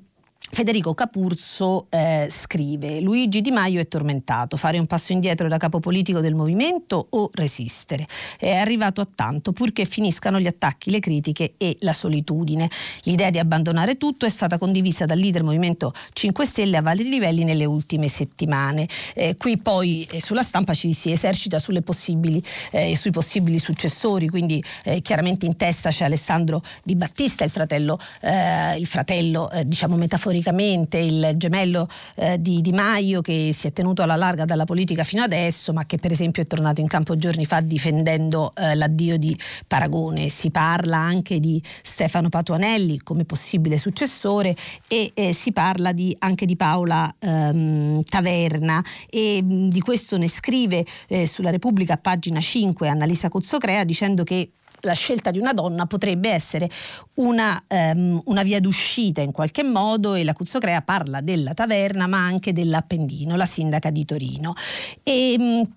Federico 0.60 0.92
Capurso 0.92 1.86
eh, 1.88 2.28
scrive 2.30 3.00
Luigi 3.00 3.40
Di 3.40 3.50
Maio 3.50 3.80
è 3.80 3.88
tormentato, 3.88 4.58
fare 4.58 4.78
un 4.78 4.84
passo 4.84 5.12
indietro 5.12 5.48
da 5.48 5.56
capo 5.56 5.78
politico 5.78 6.20
del 6.20 6.34
movimento 6.34 7.06
o 7.08 7.30
resistere. 7.32 8.06
È 8.38 8.54
arrivato 8.54 9.00
a 9.00 9.08
tanto 9.14 9.52
purché 9.52 9.86
finiscano 9.86 10.38
gli 10.38 10.46
attacchi, 10.46 10.90
le 10.90 10.98
critiche 10.98 11.54
e 11.56 11.78
la 11.80 11.94
solitudine. 11.94 12.68
L'idea 13.04 13.30
di 13.30 13.38
abbandonare 13.38 13.96
tutto 13.96 14.26
è 14.26 14.28
stata 14.28 14.58
condivisa 14.58 15.06
dal 15.06 15.16
leader 15.16 15.44
Movimento 15.44 15.94
5 16.12 16.44
Stelle 16.44 16.76
a 16.76 16.82
vari 16.82 17.08
livelli 17.08 17.42
nelle 17.42 17.64
ultime 17.64 18.08
settimane. 18.08 18.86
Eh, 19.14 19.36
qui 19.38 19.56
poi 19.56 20.06
eh, 20.10 20.20
sulla 20.20 20.42
stampa 20.42 20.74
ci 20.74 20.92
si 20.92 21.10
esercita 21.10 21.58
possibili, 21.82 22.42
eh, 22.72 22.94
sui 22.96 23.12
possibili 23.12 23.58
successori, 23.58 24.28
quindi 24.28 24.62
eh, 24.84 25.00
chiaramente 25.00 25.46
in 25.46 25.56
testa 25.56 25.88
c'è 25.88 26.04
Alessandro 26.04 26.60
Di 26.82 26.96
Battista, 26.96 27.44
il 27.44 27.50
fratello, 27.50 27.98
eh, 28.20 28.76
il 28.76 28.86
fratello 28.86 29.50
diciamo 29.64 29.96
metaforicamente 29.96 30.48
storicamente 30.50 30.99
il 30.99 31.33
gemello 31.37 31.87
eh, 32.16 32.40
di 32.40 32.61
Di 32.61 32.73
Maio 32.73 33.21
che 33.21 33.52
si 33.54 33.66
è 33.66 33.73
tenuto 33.73 34.02
alla 34.02 34.16
larga 34.16 34.45
dalla 34.45 34.64
politica 34.64 35.04
fino 35.04 35.23
adesso, 35.23 35.73
ma 35.73 35.87
che 35.87 35.97
per 35.97 36.11
esempio 36.11 36.42
è 36.42 36.47
tornato 36.47 36.80
in 36.80 36.88
campo 36.88 37.16
giorni 37.16 37.45
fa 37.45 37.61
difendendo 37.61 38.52
eh, 38.54 38.75
l'addio 38.75 39.16
di 39.16 39.37
Paragone. 39.66 40.28
Si 40.28 40.50
parla 40.50 40.99
anche 40.99 41.38
di 41.38 41.62
Stefano 41.83 42.28
Patuanelli 42.28 42.99
come 42.99 43.25
possibile 43.25 43.78
successore 43.78 44.54
e 44.88 45.12
eh, 45.14 45.33
si 45.33 45.52
parla 45.52 45.92
di, 45.92 46.14
anche 46.19 46.47
di 46.47 46.57
Paola 46.57 47.14
ehm, 47.19 48.02
Taverna 48.02 48.83
e 49.09 49.42
mh, 49.42 49.69
di 49.69 49.80
questo 49.80 50.19
ne 50.19 50.28
scrive 50.28 50.85
eh, 51.09 51.26
sulla 51.26 51.50
Repubblica 51.50 51.95
a 51.95 51.99
pagina 51.99 52.40
5 52.40 52.88
Annalisa 52.88 53.28
Cozzocrea 53.28 53.85
dicendo 53.85 54.25
che 54.25 54.50
la 54.80 54.92
scelta 54.92 55.30
di 55.30 55.38
una 55.38 55.52
donna 55.52 55.87
potrebbe 55.87 56.30
essere 56.30 56.68
una, 57.14 57.62
um, 57.68 58.20
una, 58.26 58.42
via 58.42 58.60
d'uscita 58.60 59.20
in 59.20 59.32
qualche 59.32 59.62
modo 59.62 60.14
e 60.14 60.25
la 60.25 60.32
Cuzzocrea 60.32 60.82
parla 60.82 61.20
della 61.20 61.54
taverna 61.54 62.06
ma 62.06 62.18
anche 62.18 62.52
dell'Appendino, 62.52 63.37
la 63.37 63.46
sindaca 63.46 63.90
di 63.90 64.04
Torino. 64.04 64.54
E, 65.02 65.37
um, 65.38 65.68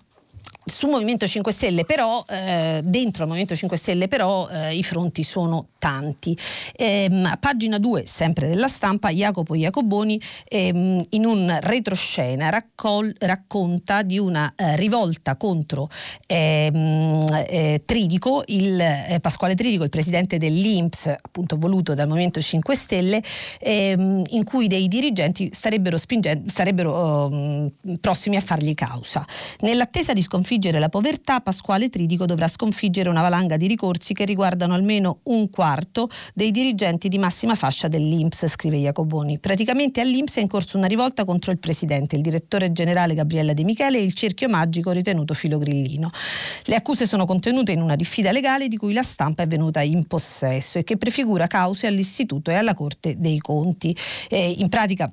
sul 0.64 0.90
Movimento 0.90 1.26
5 1.26 1.52
Stelle 1.52 1.84
però, 1.84 2.24
eh, 2.28 2.80
dentro 2.82 3.22
il 3.22 3.28
Movimento 3.28 3.54
5 3.54 3.76
Stelle 3.76 4.08
però 4.08 4.48
eh, 4.48 4.74
i 4.74 4.82
fronti 4.82 5.22
sono 5.22 5.66
tanti. 5.78 6.36
Ehm, 6.76 7.26
a 7.26 7.36
pagina 7.36 7.78
2, 7.78 8.04
sempre 8.06 8.48
della 8.48 8.68
stampa, 8.68 9.10
Jacopo 9.10 9.54
Jacoboni 9.54 10.20
ehm, 10.48 11.00
in 11.10 11.24
un 11.26 11.58
retroscena 11.60 12.48
raccol- 12.48 13.14
racconta 13.18 14.02
di 14.02 14.18
una 14.18 14.52
eh, 14.56 14.76
rivolta 14.76 15.36
contro 15.36 15.88
ehm, 16.26 17.26
eh, 17.46 17.82
Tridico, 17.84 18.42
il, 18.46 18.80
eh, 18.80 19.18
Pasquale 19.20 19.54
Tridico, 19.54 19.84
il 19.84 19.90
presidente 19.90 20.38
dell'Inps, 20.38 21.06
appunto 21.06 21.56
voluto 21.58 21.92
dal 21.92 22.08
Movimento 22.08 22.40
5 22.40 22.74
Stelle, 22.74 23.22
ehm, 23.60 24.22
in 24.28 24.44
cui 24.44 24.66
dei 24.66 24.88
dirigenti 24.88 25.50
starebbero, 25.52 25.98
spingen- 25.98 26.48
sarebbero 26.48 27.28
ehm, 27.30 27.72
prossimi 28.00 28.36
a 28.36 28.40
fargli 28.40 28.74
causa. 28.74 29.26
Nell'attesa 29.60 30.12
di 30.14 30.22
sconfiggere 30.22 30.52
sconfiggere 30.54 30.78
la 30.78 30.88
povertà, 30.88 31.40
Pasquale 31.40 31.88
Tridico 31.88 32.26
dovrà 32.26 32.46
sconfiggere 32.46 33.08
una 33.08 33.22
valanga 33.22 33.56
di 33.56 33.66
ricorsi 33.66 34.14
che 34.14 34.24
riguardano 34.24 34.74
almeno 34.74 35.18
un 35.24 35.50
quarto 35.50 36.08
dei 36.32 36.52
dirigenti 36.52 37.08
di 37.08 37.18
massima 37.18 37.56
fascia 37.56 37.88
dell'Inps, 37.88 38.46
scrive 38.46 38.78
Jacoboni. 38.78 39.40
Praticamente 39.40 40.00
all'Inps 40.00 40.36
è 40.36 40.40
in 40.40 40.46
corso 40.46 40.76
una 40.76 40.86
rivolta 40.86 41.24
contro 41.24 41.50
il 41.50 41.58
presidente, 41.58 42.14
il 42.14 42.22
direttore 42.22 42.70
generale 42.70 43.14
Gabriella 43.14 43.52
De 43.52 43.64
Michele 43.64 43.98
e 43.98 44.04
il 44.04 44.14
cerchio 44.14 44.48
magico 44.48 44.92
ritenuto 44.92 45.34
filo 45.34 45.58
grillino. 45.58 46.10
Le 46.66 46.76
accuse 46.76 47.04
sono 47.04 47.24
contenute 47.24 47.72
in 47.72 47.82
una 47.82 47.96
diffida 47.96 48.30
legale 48.30 48.68
di 48.68 48.76
cui 48.76 48.92
la 48.92 49.02
stampa 49.02 49.42
è 49.42 49.48
venuta 49.48 49.80
in 49.80 50.06
possesso 50.06 50.78
e 50.78 50.84
che 50.84 50.96
prefigura 50.96 51.48
cause 51.48 51.88
all'Istituto 51.88 52.52
e 52.52 52.54
alla 52.54 52.74
Corte 52.74 53.16
dei 53.16 53.38
Conti. 53.38 53.96
Eh, 54.28 54.54
in 54.58 54.68
pratica 54.68 55.12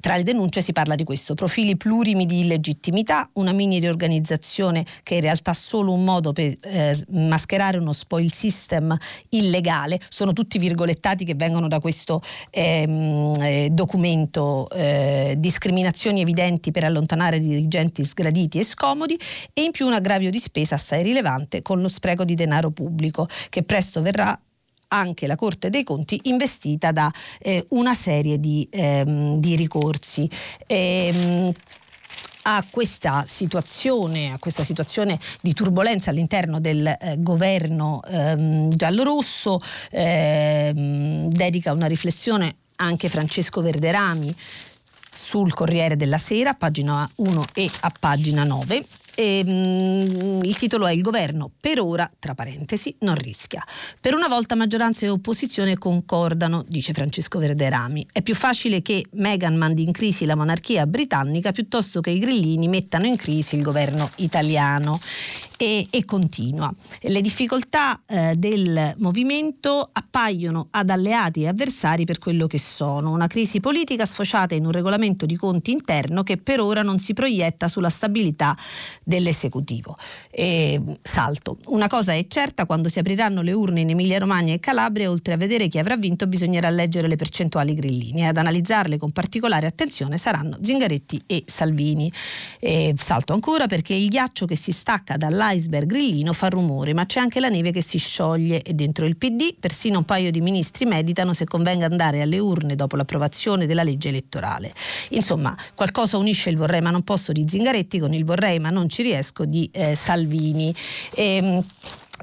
tra 0.00 0.16
le 0.16 0.22
denunce 0.22 0.62
si 0.62 0.72
parla 0.72 0.94
di 0.94 1.04
questo, 1.04 1.34
profili 1.34 1.76
plurimi 1.76 2.26
di 2.26 2.40
illegittimità, 2.40 3.28
una 3.34 3.52
mini 3.52 3.78
riorganizzazione 3.78 4.84
che 5.02 5.14
è 5.14 5.16
in 5.16 5.22
realtà 5.22 5.52
solo 5.52 5.92
un 5.92 6.04
modo 6.04 6.32
per 6.32 6.54
eh, 6.62 6.96
mascherare 7.10 7.78
uno 7.78 7.92
spoil 7.92 8.32
system 8.32 8.96
illegale, 9.30 10.00
sono 10.08 10.32
tutti 10.32 10.58
virgolettati 10.58 11.24
che 11.24 11.34
vengono 11.34 11.68
da 11.68 11.80
questo 11.80 12.20
ehm, 12.50 13.34
eh, 13.40 13.68
documento, 13.70 14.68
eh, 14.70 15.34
discriminazioni 15.38 16.20
evidenti 16.20 16.70
per 16.70 16.84
allontanare 16.84 17.38
dirigenti 17.38 18.04
sgraditi 18.04 18.58
e 18.58 18.64
scomodi 18.64 19.18
e 19.52 19.62
in 19.62 19.70
più 19.70 19.86
un 19.86 19.94
aggravio 19.94 20.30
di 20.30 20.38
spesa 20.38 20.74
assai 20.74 21.02
rilevante 21.02 21.62
con 21.62 21.80
lo 21.80 21.88
spreco 21.88 22.24
di 22.24 22.34
denaro 22.34 22.70
pubblico 22.70 23.28
che 23.48 23.62
presto 23.62 24.02
verrà 24.02 24.38
anche 24.88 25.26
la 25.26 25.36
Corte 25.36 25.70
dei 25.70 25.82
Conti 25.82 26.20
investita 26.24 26.92
da 26.92 27.12
eh, 27.40 27.64
una 27.70 27.94
serie 27.94 28.38
di, 28.38 28.66
ehm, 28.70 29.38
di 29.38 29.56
ricorsi. 29.56 30.28
Ehm, 30.66 31.52
a 32.46 32.64
questa 32.70 33.24
situazione, 33.26 34.32
a 34.32 34.38
questa 34.38 34.64
situazione 34.64 35.18
di 35.40 35.54
turbolenza 35.54 36.10
all'interno 36.10 36.60
del 36.60 36.86
eh, 36.86 37.16
governo 37.18 38.02
ehm, 38.06 38.70
giallorosso 38.70 39.60
ehm, 39.90 41.28
dedica 41.28 41.72
una 41.72 41.86
riflessione 41.86 42.56
anche 42.76 43.08
Francesco 43.08 43.62
Verderami 43.62 44.34
sul 45.14 45.54
Corriere 45.54 45.96
della 45.96 46.18
Sera, 46.18 46.54
pagina 46.54 47.08
1 47.16 47.44
e 47.54 47.70
a 47.80 47.92
pagina 47.98 48.44
9 48.44 48.84
e, 49.14 49.42
um, 49.46 50.40
il 50.42 50.56
titolo 50.56 50.86
è 50.86 50.92
Il 50.92 51.02
governo 51.02 51.50
per 51.60 51.80
ora, 51.80 52.10
tra 52.18 52.34
parentesi, 52.34 52.94
non 53.00 53.14
rischia. 53.14 53.64
Per 54.00 54.14
una 54.14 54.28
volta 54.28 54.54
maggioranza 54.54 55.06
e 55.06 55.08
opposizione 55.08 55.78
concordano, 55.78 56.64
dice 56.66 56.92
Francesco 56.92 57.38
Verderami. 57.38 58.06
È 58.12 58.22
più 58.22 58.34
facile 58.34 58.82
che 58.82 59.04
Meghan 59.12 59.56
mandi 59.56 59.82
in 59.82 59.92
crisi 59.92 60.24
la 60.24 60.36
monarchia 60.36 60.86
britannica 60.86 61.52
piuttosto 61.52 62.00
che 62.00 62.10
i 62.10 62.18
grillini 62.18 62.68
mettano 62.68 63.06
in 63.06 63.16
crisi 63.16 63.56
il 63.56 63.62
governo 63.62 64.10
italiano 64.16 64.98
e, 65.56 65.86
e 65.90 66.04
continua. 66.04 66.72
Le 67.00 67.20
difficoltà 67.20 68.00
eh, 68.06 68.34
del 68.36 68.94
movimento 68.98 69.88
appaiono 69.92 70.68
ad 70.70 70.90
alleati 70.90 71.42
e 71.42 71.48
avversari 71.48 72.04
per 72.04 72.18
quello 72.18 72.46
che 72.46 72.58
sono. 72.58 73.12
Una 73.12 73.26
crisi 73.26 73.60
politica 73.60 74.04
sfociata 74.04 74.54
in 74.54 74.64
un 74.64 74.72
regolamento 74.72 75.26
di 75.26 75.36
conti 75.36 75.70
interno 75.70 76.22
che 76.22 76.36
per 76.38 76.60
ora 76.60 76.82
non 76.82 76.98
si 76.98 77.12
proietta 77.12 77.68
sulla 77.68 77.88
stabilità 77.88 78.56
dell'esecutivo. 79.02 79.96
E, 80.30 80.80
salto. 81.02 81.58
Una 81.66 81.86
cosa 81.86 82.12
è 82.14 82.26
certa, 82.28 82.66
quando 82.66 82.88
si 82.88 82.98
apriranno 82.98 83.42
le 83.42 83.52
urne 83.52 83.80
in 83.80 83.90
Emilia 83.90 84.18
Romagna 84.18 84.52
e 84.52 84.60
Calabria, 84.60 85.10
oltre 85.10 85.34
a 85.34 85.36
vedere 85.36 85.68
chi 85.68 85.78
avrà 85.78 85.96
vinto, 85.96 86.26
bisognerà 86.26 86.68
leggere 86.70 87.08
le 87.08 87.16
percentuali 87.16 87.74
grillini 87.74 88.22
e 88.22 88.26
ad 88.26 88.36
analizzarle 88.36 88.98
con 88.98 89.12
particolare 89.12 89.66
attenzione 89.66 90.16
saranno 90.16 90.58
Zingaretti 90.60 91.22
e 91.26 91.44
Salvini. 91.46 92.12
E, 92.58 92.94
salto 92.96 93.32
ancora 93.32 93.66
perché 93.66 93.94
il 93.94 94.08
ghiaccio 94.08 94.46
che 94.46 94.56
si 94.56 94.72
stacca 94.72 95.16
dalla 95.16 95.43
l'iceberg 95.52 95.86
grillino 95.86 96.32
fa 96.32 96.48
rumore, 96.48 96.94
ma 96.94 97.06
c'è 97.06 97.20
anche 97.20 97.40
la 97.40 97.48
neve 97.48 97.72
che 97.72 97.82
si 97.82 97.98
scioglie 97.98 98.62
e 98.62 98.72
dentro 98.72 99.04
il 99.04 99.16
PD 99.16 99.54
persino 99.58 99.98
un 99.98 100.04
paio 100.04 100.30
di 100.30 100.40
ministri 100.40 100.86
meditano 100.86 101.32
se 101.32 101.44
convenga 101.44 101.86
andare 101.86 102.22
alle 102.22 102.38
urne 102.38 102.74
dopo 102.74 102.96
l'approvazione 102.96 103.66
della 103.66 103.82
legge 103.82 104.08
elettorale. 104.08 104.72
Insomma, 105.10 105.56
qualcosa 105.74 106.16
unisce 106.16 106.50
il 106.50 106.56
vorrei 106.56 106.80
ma 106.80 106.90
non 106.90 107.02
posso 107.02 107.32
di 107.32 107.44
Zingaretti 107.48 107.98
con 107.98 108.12
il 108.12 108.24
vorrei 108.24 108.58
ma 108.58 108.70
non 108.70 108.88
ci 108.88 109.02
riesco 109.02 109.44
di 109.44 109.68
eh, 109.72 109.94
Salvini. 109.94 110.74
E, 111.14 111.36
ehm, 111.36 111.64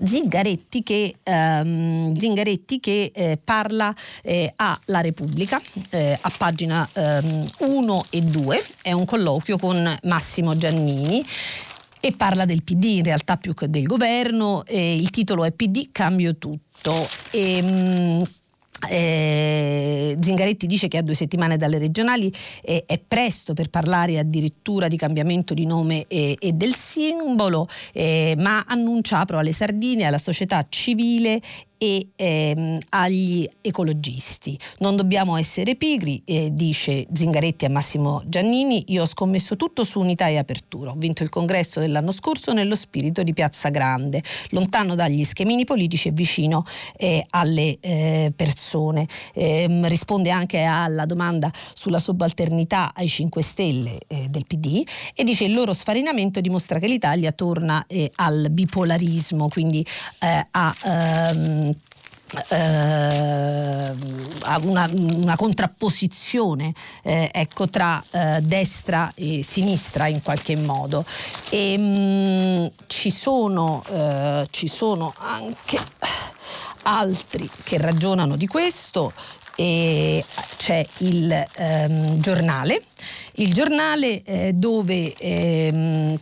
Zingaretti 0.03 0.83
che, 0.83 1.15
ehm, 1.21 2.15
Zingaretti 2.15 2.79
che 2.79 3.11
eh, 3.13 3.37
parla 3.43 3.93
eh, 4.23 4.51
a 4.55 4.79
La 4.85 5.01
Repubblica 5.01 5.61
eh, 5.89 6.17
a 6.19 6.31
pagina 6.37 6.87
1 6.93 7.43
ehm, 7.59 8.01
e 8.09 8.21
2, 8.21 8.63
è 8.81 8.91
un 8.93 9.05
colloquio 9.05 9.57
con 9.57 9.97
Massimo 10.03 10.55
Giannini 10.55 11.23
e 12.01 12.12
parla 12.12 12.46
del 12.46 12.63
PD 12.63 12.84
in 12.86 13.03
realtà 13.03 13.38
più 13.38 13.53
che 13.53 13.70
del 13.70 13.86
governo. 13.86 14.63
il 14.67 15.10
titolo 15.10 15.46
è 15.46 15.51
PD 15.51 15.89
Cambio 15.91 16.36
tutto. 16.36 17.08
E, 17.31 17.62
mh, 17.62 18.24
eh, 18.89 20.17
Zingaretti 20.20 20.65
dice 20.65 20.88
che 20.88 20.98
a 20.98 21.01
due 21.01 21.13
settimane 21.13 21.58
dalle 21.58 21.77
regionali 21.77 22.34
eh, 22.63 22.84
è 22.86 23.00
presto 23.00 23.53
per 23.53 23.70
parlare 23.70 24.17
addirittura 24.17 24.88
di 24.88 24.98
cambiamento 24.98 25.53
di 25.53 25.65
nome 25.65 26.05
e, 26.08 26.36
e 26.39 26.53
del 26.53 26.74
simbolo, 26.74 27.67
eh, 27.93 28.36
ma 28.38 28.63
annuncia 28.65 29.20
apro 29.20 29.38
alle 29.38 29.51
sardine, 29.51 30.05
alla 30.05 30.17
società 30.17 30.65
civile 30.70 31.41
e 31.83 32.09
ehm, 32.15 32.77
agli 32.89 33.50
ecologisti. 33.59 34.55
Non 34.79 34.95
dobbiamo 34.95 35.35
essere 35.35 35.75
pigri, 35.75 36.21
eh, 36.25 36.50
dice 36.53 37.07
Zingaretti 37.11 37.65
a 37.65 37.71
Massimo 37.71 38.21
Giannini, 38.27 38.83
io 38.89 39.01
ho 39.01 39.07
scommesso 39.07 39.55
tutto 39.55 39.83
su 39.83 40.00
unità 40.00 40.27
e 40.27 40.38
apertura. 40.38 40.91
Ho 40.91 40.95
vinto 40.95 41.23
il 41.23 41.29
congresso 41.29 41.79
dell'anno 41.79 42.11
scorso 42.11 42.53
nello 42.53 42.75
spirito 42.75 43.23
di 43.23 43.33
Piazza 43.33 43.69
Grande, 43.69 44.21
lontano 44.50 44.93
dagli 44.93 45.23
schemini 45.23 45.65
politici 45.65 46.09
e 46.09 46.11
vicino 46.11 46.65
eh, 46.97 47.25
alle 47.31 47.77
eh, 47.79 48.31
persone. 48.35 49.07
Ehm, 49.33 49.88
risponde 49.88 50.29
anche 50.29 50.61
alla 50.61 51.07
domanda 51.07 51.51
sulla 51.73 51.97
subalternità 51.97 52.91
ai 52.93 53.07
5 53.07 53.41
Stelle 53.41 53.97
eh, 54.05 54.27
del 54.29 54.45
PD 54.45 54.83
e 55.15 55.23
dice 55.23 55.45
il 55.45 55.55
loro 55.55 55.73
sfarinamento 55.73 56.41
dimostra 56.41 56.77
che 56.77 56.85
l'Italia 56.85 57.31
torna 57.31 57.83
eh, 57.88 58.11
al 58.17 58.50
bipolarismo, 58.51 59.47
quindi 59.47 59.83
eh, 60.19 60.45
a 60.51 60.75
ehm, 60.85 61.69
eh, 61.70 61.70
una, 64.63 64.89
una, 64.93 65.35
contrapposizione 65.35 66.73
eh, 67.03 67.29
ecco, 67.33 67.69
tra 67.69 68.01
eh, 68.11 68.39
destra 68.41 69.11
e 69.15 69.43
sinistra 69.43 70.07
in 70.07 70.21
qualche 70.21 70.55
modo. 70.55 71.03
E, 71.50 71.77
mh, 71.77 71.83
mm, 71.83 72.65
ci, 72.88 73.11
sono, 73.11 73.83
eh, 73.89 74.47
ci 74.50 74.67
sono 74.67 75.13
anche 75.17 75.79
altri 76.83 77.50
che 77.63 77.77
ragionano 77.77 78.35
di 78.35 78.47
questo. 78.47 79.11
E 79.55 80.23
c'è 80.57 80.83
il 81.00 81.45
ehm, 81.55 82.19
giornale, 82.19 82.81
il 83.35 83.53
giornale 83.53 84.23
eh, 84.23 84.53
dove 84.53 85.13
ehm, 85.13 86.17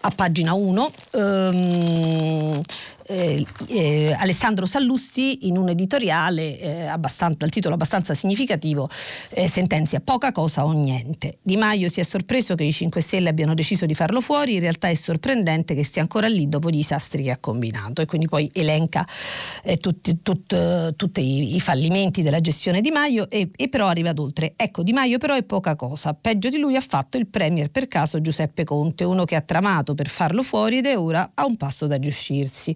a 0.00 0.10
pagina 0.10 0.52
1 0.52 0.92
ehm, 1.12 2.60
eh, 3.06 3.44
eh, 3.66 4.16
Alessandro 4.18 4.66
Sallusti 4.66 5.46
in 5.46 5.56
un 5.56 5.68
editoriale 5.68 6.58
eh, 6.58 6.90
dal 7.36 7.50
titolo 7.50 7.74
abbastanza 7.74 8.14
significativo 8.14 8.88
eh, 9.30 9.48
sentenzia 9.48 10.00
poca 10.00 10.32
cosa 10.32 10.64
o 10.64 10.72
niente. 10.72 11.38
Di 11.42 11.56
Maio 11.56 11.88
si 11.88 12.00
è 12.00 12.02
sorpreso 12.02 12.54
che 12.54 12.64
i 12.64 12.72
5 12.72 13.00
Stelle 13.00 13.28
abbiano 13.28 13.54
deciso 13.54 13.86
di 13.86 13.94
farlo 13.94 14.20
fuori, 14.20 14.54
in 14.54 14.60
realtà 14.60 14.88
è 14.88 14.94
sorprendente 14.94 15.74
che 15.74 15.84
stia 15.84 16.02
ancora 16.02 16.26
lì 16.26 16.48
dopo 16.48 16.68
i 16.68 16.72
disastri 16.72 17.24
che 17.24 17.30
ha 17.30 17.38
combinato 17.38 18.00
e 18.00 18.06
quindi 18.06 18.28
poi 18.28 18.50
elenca 18.52 19.06
eh, 19.62 19.76
tutti, 19.76 20.22
tut, 20.22 20.94
tutti 20.96 21.20
i, 21.20 21.56
i, 21.56 21.60
fallimenti 21.60 22.22
della 22.22 22.40
gestione 22.40 22.80
di 22.80 22.90
Maio 22.90 23.28
e, 23.28 23.50
e 23.54 23.68
però 23.68 23.88
arriva 23.88 24.10
ad 24.10 24.18
oltre. 24.18 24.54
Ecco, 24.56 24.82
Di 24.82 24.92
Maio 24.92 25.18
però 25.18 25.34
è 25.34 25.42
poca 25.42 25.76
cosa, 25.76 26.14
peggio 26.14 26.48
di 26.48 26.58
lui 26.58 26.76
ha 26.76 26.80
fatto 26.80 27.16
il 27.16 27.26
premier 27.26 27.70
per 27.70 27.86
caso 27.86 28.20
Giuseppe 28.20 28.64
Conte, 28.64 29.04
uno 29.04 29.24
che 29.24 29.36
ha 29.36 29.40
tramato 29.40 29.94
per 29.94 30.08
farlo 30.08 30.42
fuori 30.42 30.78
ed 30.78 30.86
è 30.86 30.98
ora 30.98 31.32
a 31.34 31.44
un 31.44 31.56
passo 31.56 31.86
da 31.86 31.96
riuscirsi. 31.96 32.74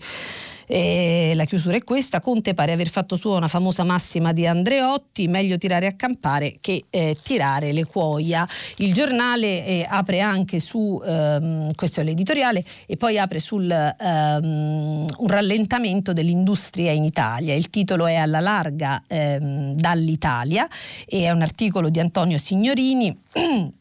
E 0.71 1.33
la 1.35 1.47
chiusura 1.47 1.77
è 1.77 1.83
questa. 1.83 2.21
Conte 2.21 2.53
pare 2.53 2.73
aver 2.73 2.91
fatto 2.91 3.17
sua 3.17 3.39
una 3.39 3.49
famosa 3.49 3.85
massima 3.85 4.33
di 4.33 4.47
Andreotti: 4.47 5.27
meglio 5.27 5.57
tirare 5.57 5.87
a 5.87 5.93
campare 5.93 6.59
che 6.61 6.85
eh, 6.91 7.17
tirare 7.23 7.73
le 7.73 7.87
cuoia. 7.87 8.47
Il 8.77 8.93
giornale 8.93 9.65
eh, 9.65 9.87
apre 9.89 10.21
anche 10.21 10.59
su, 10.59 11.01
ehm, 11.03 11.73
questo 11.75 12.03
è 12.03 12.05
l'editoriale, 12.05 12.63
e 12.87 12.99
poi 12.99 13.19
apre 13.19 13.39
sul 13.39 13.71
ehm, 13.71 15.07
un 15.17 15.27
rallentamento 15.27 16.13
dell'industria 16.13 16.93
in 16.93 17.05
Italia. 17.05 17.55
Il 17.55 17.71
titolo 17.71 18.07
è 18.07 18.17
Alla 18.17 18.41
larga 18.41 19.03
ehm, 19.07 19.73
dall'Italia 19.73 20.69
e 21.07 21.23
è 21.23 21.31
un 21.31 21.41
articolo 21.41 21.89
di 21.89 21.99
Antonio 21.99 22.37
Signorini. 22.37 23.17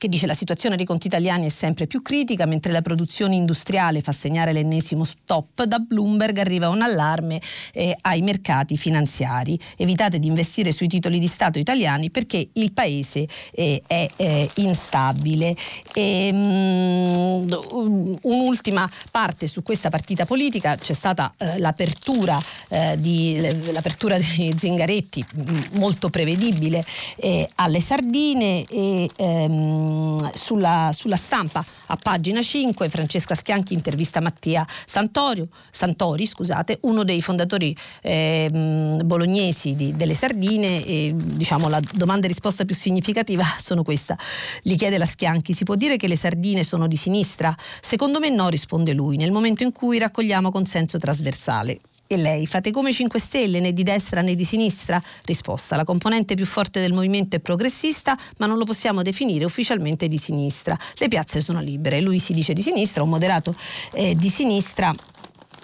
che 0.00 0.08
dice 0.08 0.26
la 0.26 0.32
situazione 0.32 0.76
dei 0.76 0.86
conti 0.86 1.08
italiani 1.08 1.44
è 1.44 1.50
sempre 1.50 1.86
più 1.86 2.00
critica, 2.00 2.46
mentre 2.46 2.72
la 2.72 2.80
produzione 2.80 3.34
industriale 3.34 4.00
fa 4.00 4.12
segnare 4.12 4.54
l'ennesimo 4.54 5.04
stop, 5.04 5.64
da 5.64 5.78
Bloomberg 5.78 6.38
arriva 6.38 6.70
un 6.70 6.80
allarme 6.80 7.38
eh, 7.74 7.94
ai 8.00 8.22
mercati 8.22 8.78
finanziari. 8.78 9.58
Evitate 9.76 10.18
di 10.18 10.26
investire 10.26 10.72
sui 10.72 10.86
titoli 10.86 11.18
di 11.18 11.26
Stato 11.26 11.58
italiani 11.58 12.08
perché 12.08 12.48
il 12.54 12.72
paese 12.72 13.26
eh, 13.52 13.82
è 13.86 14.06
eh, 14.16 14.48
instabile. 14.54 15.54
E, 15.92 16.30
um, 16.32 18.16
un'ultima 18.22 18.90
parte 19.10 19.46
su 19.46 19.62
questa 19.62 19.90
partita 19.90 20.24
politica, 20.24 20.76
c'è 20.76 20.94
stata 20.94 21.30
eh, 21.36 21.58
l'apertura, 21.58 22.40
eh, 22.68 22.96
di, 22.98 23.38
l'apertura 23.70 24.16
di 24.16 24.54
Zingaretti, 24.56 25.22
molto 25.72 26.08
prevedibile, 26.08 26.82
eh, 27.16 27.46
alle 27.56 27.80
sardine 27.80 28.64
e 28.64 29.06
ehm, 29.14 29.88
sulla, 30.34 30.90
sulla, 30.92 31.16
stampa 31.16 31.64
a 31.86 31.96
pagina 31.96 32.40
5 32.40 32.88
Francesca 32.88 33.34
Schianchi 33.34 33.74
intervista 33.74 34.20
Mattia 34.20 34.66
Santorio, 34.84 35.48
Santori, 35.70 36.26
scusate, 36.26 36.78
uno 36.82 37.04
dei 37.04 37.20
fondatori 37.20 37.74
eh, 38.02 38.48
bolognesi 39.04 39.74
di, 39.74 39.94
delle 39.96 40.14
sardine 40.14 40.84
e 40.84 41.14
diciamo 41.16 41.68
la 41.68 41.80
domanda 41.92 42.26
e 42.26 42.28
risposta 42.28 42.64
più 42.64 42.74
significativa 42.74 43.44
sono 43.58 43.82
questa. 43.82 44.16
Gli 44.62 44.76
chiede 44.76 44.98
la 44.98 45.06
Schianchi, 45.06 45.52
si 45.52 45.64
può 45.64 45.74
dire 45.74 45.96
che 45.96 46.08
le 46.08 46.16
sardine 46.16 46.64
sono 46.64 46.86
di 46.86 46.96
sinistra? 46.96 47.54
Secondo 47.80 48.18
me 48.18 48.30
no, 48.30 48.48
risponde 48.48 48.92
lui, 48.92 49.16
nel 49.16 49.30
momento 49.30 49.62
in 49.62 49.72
cui 49.72 49.98
raccogliamo 49.98 50.50
consenso 50.50 50.98
trasversale. 50.98 51.80
E 52.12 52.16
lei, 52.16 52.44
fate 52.44 52.72
come 52.72 52.92
5 52.92 53.20
Stelle, 53.20 53.60
né 53.60 53.72
di 53.72 53.84
destra 53.84 54.20
né 54.20 54.34
di 54.34 54.44
sinistra? 54.44 55.00
Risposta, 55.26 55.76
la 55.76 55.84
componente 55.84 56.34
più 56.34 56.44
forte 56.44 56.80
del 56.80 56.92
movimento 56.92 57.36
è 57.36 57.38
progressista, 57.38 58.18
ma 58.38 58.46
non 58.46 58.58
lo 58.58 58.64
possiamo 58.64 59.02
definire 59.02 59.44
ufficialmente 59.44 60.08
di 60.08 60.18
sinistra. 60.18 60.76
Le 60.96 61.06
piazze 61.06 61.40
sono 61.40 61.60
libere, 61.60 62.00
lui 62.00 62.18
si 62.18 62.32
dice 62.32 62.52
di 62.52 62.62
sinistra, 62.62 63.04
un 63.04 63.10
moderato 63.10 63.54
eh, 63.92 64.16
di 64.16 64.28
sinistra. 64.28 64.92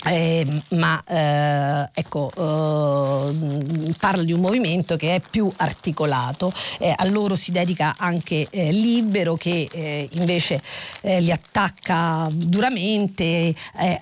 Eh, 0.09 0.47
ma 0.69 1.03
eh, 1.05 1.91
ecco, 1.93 2.31
eh, 2.31 3.95
parla 3.99 4.23
di 4.23 4.33
un 4.33 4.39
movimento 4.39 4.95
che 4.95 5.17
è 5.17 5.21
più 5.29 5.51
articolato, 5.57 6.53
eh, 6.79 6.95
a 6.95 7.05
loro 7.07 7.35
si 7.35 7.51
dedica 7.51 7.97
anche 7.99 8.47
eh, 8.51 8.71
Libero 8.71 9.35
che 9.35 9.67
eh, 9.69 10.09
invece 10.13 10.63
li 11.01 11.33
attacca 11.33 12.29
duramente, 12.33 13.53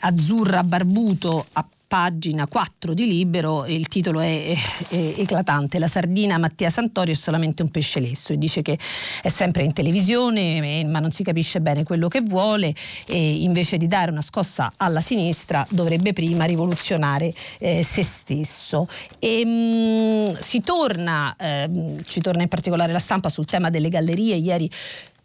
Azzurra 0.01 0.63
Barbuto 0.63 1.47
a 1.53 1.65
pagina 1.95 2.49
4 2.49 2.93
di 2.93 3.07
Libero, 3.07 3.67
il 3.67 3.87
titolo 3.87 4.19
è, 4.19 4.53
è, 4.89 5.15
eclatante, 5.17 5.79
La 5.79 5.87
sardina 5.87 6.39
Mattia 6.39 6.69
Santorio 6.69 7.13
è 7.13 7.17
solamente 7.17 7.63
un 7.63 7.71
pesce 7.71 8.01
lesso 8.01 8.33
e 8.33 8.37
dice 8.37 8.63
che 8.63 8.77
è 9.23 9.29
sempre 9.29 9.63
in 9.63 9.73
televisione 9.73 10.85
ma 10.87 10.99
non 10.99 11.13
si 11.13 11.23
capisce 11.23 11.61
bene 11.61 11.85
quello 11.85 12.09
che 12.09 12.21
vuole 12.21 12.75
e 13.07 13.43
invece 13.43 13.77
di 13.77 13.87
dare 13.87 14.11
una 14.11 14.23
scossa 14.23 14.73
alla 14.79 14.99
sinistra 14.99 15.65
dovrebbe 15.71 16.13
prima 16.13 16.47
rivoluzionare 16.47 17.33
eh, 17.61 17.85
se 17.85 18.03
stesso. 18.03 18.89
E, 19.21 19.45
mh, 19.45 19.51
mm, 19.51 20.35
si 20.41 20.63
torna, 20.63 21.37
eh, 21.37 22.01
ci 22.05 22.21
torna 22.21 22.43
in 22.43 22.49
particolare 22.49 22.91
la 22.91 22.99
stampa 22.99 23.29
sul 23.29 23.45
tema 23.45 23.71
delle 23.71 23.89
gallerie, 23.89 24.35
ieri 24.35 24.69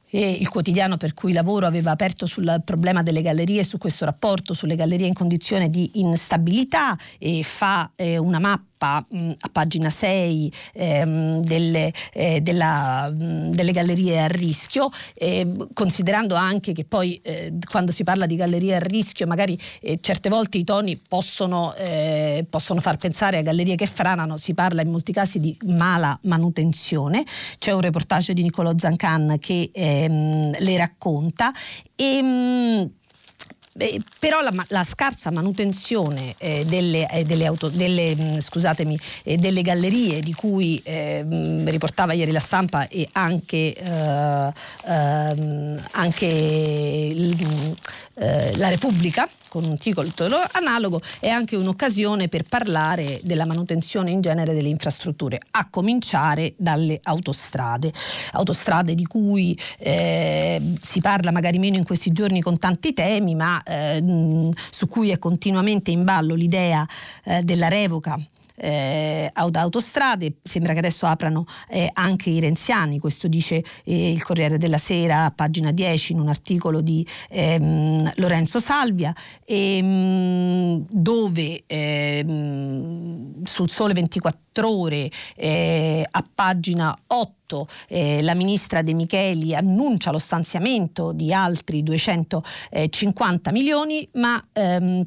e 0.09 0.29
il 0.29 0.49
quotidiano 0.49 0.97
per 0.97 1.13
cui 1.13 1.33
lavoro 1.33 1.65
aveva 1.65 1.91
aperto 1.91 2.25
sul 2.25 2.61
problema 2.63 3.03
delle 3.03 3.21
gallerie, 3.21 3.63
su 3.63 3.77
questo 3.77 4.05
rapporto 4.05 4.53
sulle 4.53 4.75
gallerie 4.75 5.07
in 5.07 5.13
condizione 5.13 5.69
di 5.69 5.91
instabilità 5.95 6.97
e 7.17 7.43
fa 7.43 7.91
eh, 7.95 8.17
una 8.17 8.39
mappa 8.39 8.68
mh, 8.87 9.31
a 9.39 9.49
pagina 9.51 9.89
6 9.89 10.51
ehm, 10.73 11.41
delle, 11.41 11.91
eh, 12.13 12.41
della, 12.41 13.09
mh, 13.09 13.51
delle, 13.51 13.71
gallerie 13.71 14.21
a 14.21 14.27
rischio, 14.27 14.89
eh, 15.13 15.47
considerando 15.73 16.35
anche 16.35 16.73
che 16.73 16.85
poi 16.85 17.19
eh, 17.23 17.53
quando 17.69 17.91
si 17.91 18.03
parla 18.03 18.25
di 18.25 18.35
gallerie 18.35 18.75
a 18.75 18.79
rischio 18.79 19.27
magari 19.27 19.57
eh, 19.81 19.99
certe 20.01 20.29
volte 20.29 20.57
i 20.57 20.63
toni 20.63 20.99
possono, 21.07 21.73
eh, 21.75 22.45
possono 22.49 22.79
far 22.79 22.97
pensare 22.97 23.37
a 23.37 23.41
gallerie 23.41 23.75
che 23.75 23.85
franano, 23.85 24.37
si 24.37 24.53
parla 24.53 24.81
in 24.81 24.89
molti 24.89 25.13
casi 25.13 25.39
di 25.39 25.57
mala 25.65 26.17
manutenzione. 26.23 27.23
C'è 27.57 27.71
un 27.71 27.81
reportage 27.81 28.33
di 28.33 28.43
Niccolò 28.43 28.71
Zancan 28.77 29.37
che 29.39 29.69
ehm, 29.73 30.51
le 30.59 30.77
racconta 30.77 31.51
e 31.95 32.89
Beh, 33.79 34.01
però 34.19 34.41
la, 34.41 34.51
la, 34.67 34.83
scarsa 34.83 35.31
manutenzione 35.31 36.35
eh, 36.37 36.65
delle, 36.65 37.09
eh, 37.09 37.23
delle, 37.23 37.45
auto, 37.45 37.69
delle, 37.69 38.13
mh, 38.13 38.39
mm, 38.57 38.93
eh, 39.23 39.37
delle, 39.37 39.61
gallerie 39.61 40.19
di 40.19 40.33
cui 40.33 40.81
mh, 40.83 40.89
eh, 40.89 41.63
riportava 41.67 42.11
ieri 42.11 42.31
la 42.31 42.41
stampa 42.41 42.89
e 42.89 43.07
anche, 43.13 43.73
eh, 43.73 44.53
ehm, 44.85 45.81
anche 45.91 46.25
il, 46.25 47.73
eh, 48.19 48.55
la 48.57 48.69
Repubblica 48.69 49.27
con 49.49 49.65
un 49.65 49.77
titolo 49.77 50.11
analogo 50.51 51.01
è 51.19 51.27
anche 51.27 51.55
un'occasione 51.55 52.27
per 52.27 52.43
parlare 52.43 53.19
della 53.23 53.45
manutenzione 53.45 54.11
in 54.11 54.21
genere 54.21 54.53
delle 54.53 54.69
infrastrutture, 54.69 55.39
a 55.51 55.67
cominciare 55.69 56.53
dalle 56.57 56.99
autostrade, 57.01 57.91
autostrade 58.33 58.93
di 58.93 59.05
cui 59.05 59.57
eh, 59.79 60.61
si 60.79 61.01
parla 61.01 61.31
magari 61.31 61.57
meno 61.57 61.77
in 61.77 61.85
questi 61.85 62.11
giorni 62.11 62.41
con 62.41 62.57
tanti 62.57 62.93
temi, 62.93 63.35
ma 63.35 63.61
eh, 63.63 64.03
su 64.69 64.87
cui 64.87 65.09
è 65.09 65.17
continuamente 65.17 65.91
in 65.91 66.03
ballo 66.03 66.35
l'idea 66.35 66.87
eh, 67.23 67.41
della 67.41 67.67
revoca 67.67 68.19
eh, 68.59 69.29
autostrade, 69.33 70.37
sembra 70.43 70.73
che 70.73 70.79
adesso 70.79 71.05
aprano 71.05 71.45
eh, 71.69 71.89
anche 71.93 72.29
i 72.29 72.39
renziani, 72.39 72.99
questo 72.99 73.27
dice 73.27 73.63
eh, 73.83 74.11
il 74.11 74.21
Corriere 74.23 74.57
della 74.57 74.77
Sera, 74.77 75.31
pagina 75.31 75.71
10, 75.71 76.13
in 76.13 76.19
un 76.19 76.29
articolo 76.29 76.81
di 76.81 77.05
ehm, 77.29 78.11
Lorenzo 78.15 78.59
Salvia, 78.59 79.13
ehm, 79.45 80.85
dove 80.89 81.63
ehm, 81.65 83.43
sul 83.43 83.69
Sole 83.69 83.93
24 83.93 84.69
ore 84.69 85.09
eh, 85.35 86.05
a 86.09 86.25
pagina 86.33 86.95
8 87.07 87.67
eh, 87.87 88.21
la 88.21 88.35
ministra 88.35 88.81
De 88.81 88.93
Micheli 88.93 89.55
annuncia 89.55 90.11
lo 90.11 90.19
stanziamento 90.19 91.11
di 91.11 91.33
altri 91.33 91.81
250 91.81 93.51
milioni, 93.51 94.07
ma 94.13 94.43
ehm, 94.53 95.05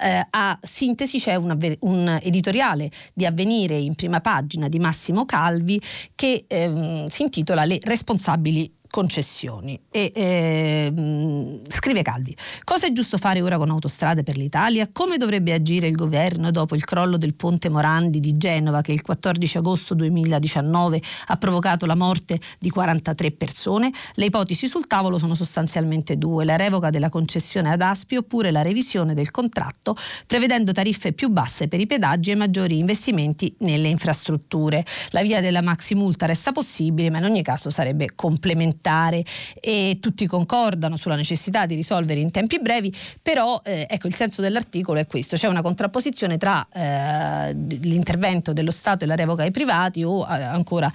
eh, 0.00 0.26
a 0.30 0.58
sintesi 0.62 1.18
c'è 1.18 1.34
un, 1.34 1.56
un, 1.80 2.18
editoriale 2.22 2.90
di 3.12 3.26
avvenire 3.26 3.76
in 3.76 3.94
prima 3.94 4.20
pagina 4.20 4.68
di 4.68 4.78
Massimo 4.78 5.24
Calvi 5.24 5.80
che 6.14 6.44
ehm, 6.46 7.06
si 7.06 7.22
intitola 7.22 7.64
Le 7.64 7.78
responsabili 7.82 8.73
concessioni. 8.94 9.76
E 9.90 10.12
eh, 10.14 11.60
scrive 11.66 12.02
Calvi: 12.02 12.32
Cosa 12.62 12.86
è 12.86 12.92
giusto 12.92 13.18
fare 13.18 13.42
ora 13.42 13.56
con 13.56 13.68
autostrade 13.70 14.22
per 14.22 14.36
l'Italia? 14.36 14.88
Come 14.92 15.16
dovrebbe 15.16 15.52
agire 15.52 15.88
il 15.88 15.96
governo 15.96 16.52
dopo 16.52 16.76
il 16.76 16.84
crollo 16.84 17.16
del 17.16 17.34
ponte 17.34 17.68
Morandi 17.68 18.20
di 18.20 18.36
Genova 18.36 18.82
che 18.82 18.92
il 18.92 19.02
14 19.02 19.58
agosto 19.58 19.94
2019 19.94 21.02
ha 21.26 21.36
provocato 21.36 21.86
la 21.86 21.96
morte 21.96 22.38
di 22.60 22.70
43 22.70 23.32
persone? 23.32 23.90
Le 24.14 24.26
ipotesi 24.26 24.68
sul 24.68 24.86
tavolo 24.86 25.18
sono 25.18 25.34
sostanzialmente 25.34 26.16
due: 26.16 26.44
la 26.44 26.54
revoca 26.54 26.90
della 26.90 27.08
concessione 27.08 27.72
ad 27.72 27.80
Aspi 27.80 28.14
oppure 28.14 28.52
la 28.52 28.62
revisione 28.62 29.12
del 29.12 29.32
contratto 29.32 29.96
prevedendo 30.24 30.70
tariffe 30.70 31.12
più 31.12 31.30
basse 31.30 31.66
per 31.66 31.80
i 31.80 31.86
pedaggi 31.86 32.30
e 32.30 32.36
maggiori 32.36 32.78
investimenti 32.78 33.52
nelle 33.58 33.88
infrastrutture. 33.88 34.84
La 35.10 35.22
via 35.22 35.40
della 35.40 35.62
maxi 35.62 35.96
multa 35.96 36.26
resta 36.26 36.52
possibile, 36.52 37.10
ma 37.10 37.18
in 37.18 37.24
ogni 37.24 37.42
caso 37.42 37.70
sarebbe 37.70 38.10
complementare 38.14 38.82
parlamentare 38.84 39.24
e 39.60 39.98
tutti 40.00 40.26
concordano 40.26 40.96
sulla 40.96 41.16
necessità 41.16 41.64
di 41.64 41.74
risolvere 41.74 42.20
in 42.20 42.30
tempi 42.30 42.60
brevi, 42.60 42.94
però 43.22 43.60
eh, 43.64 43.86
ecco 43.88 44.06
il 44.06 44.14
senso 44.14 44.42
dell'articolo 44.42 45.00
è 45.00 45.06
questo, 45.06 45.36
c'è 45.36 45.48
una 45.48 45.62
contrapposizione 45.62 46.36
tra 46.36 46.66
eh, 46.72 47.54
l'intervento 47.54 48.52
dello 48.52 48.70
Stato 48.70 49.04
e 49.04 49.06
la 49.06 49.16
revoca 49.16 49.42
ai 49.42 49.50
privati 49.50 50.04
o 50.04 50.22
eh, 50.22 50.42
ancora 50.42 50.92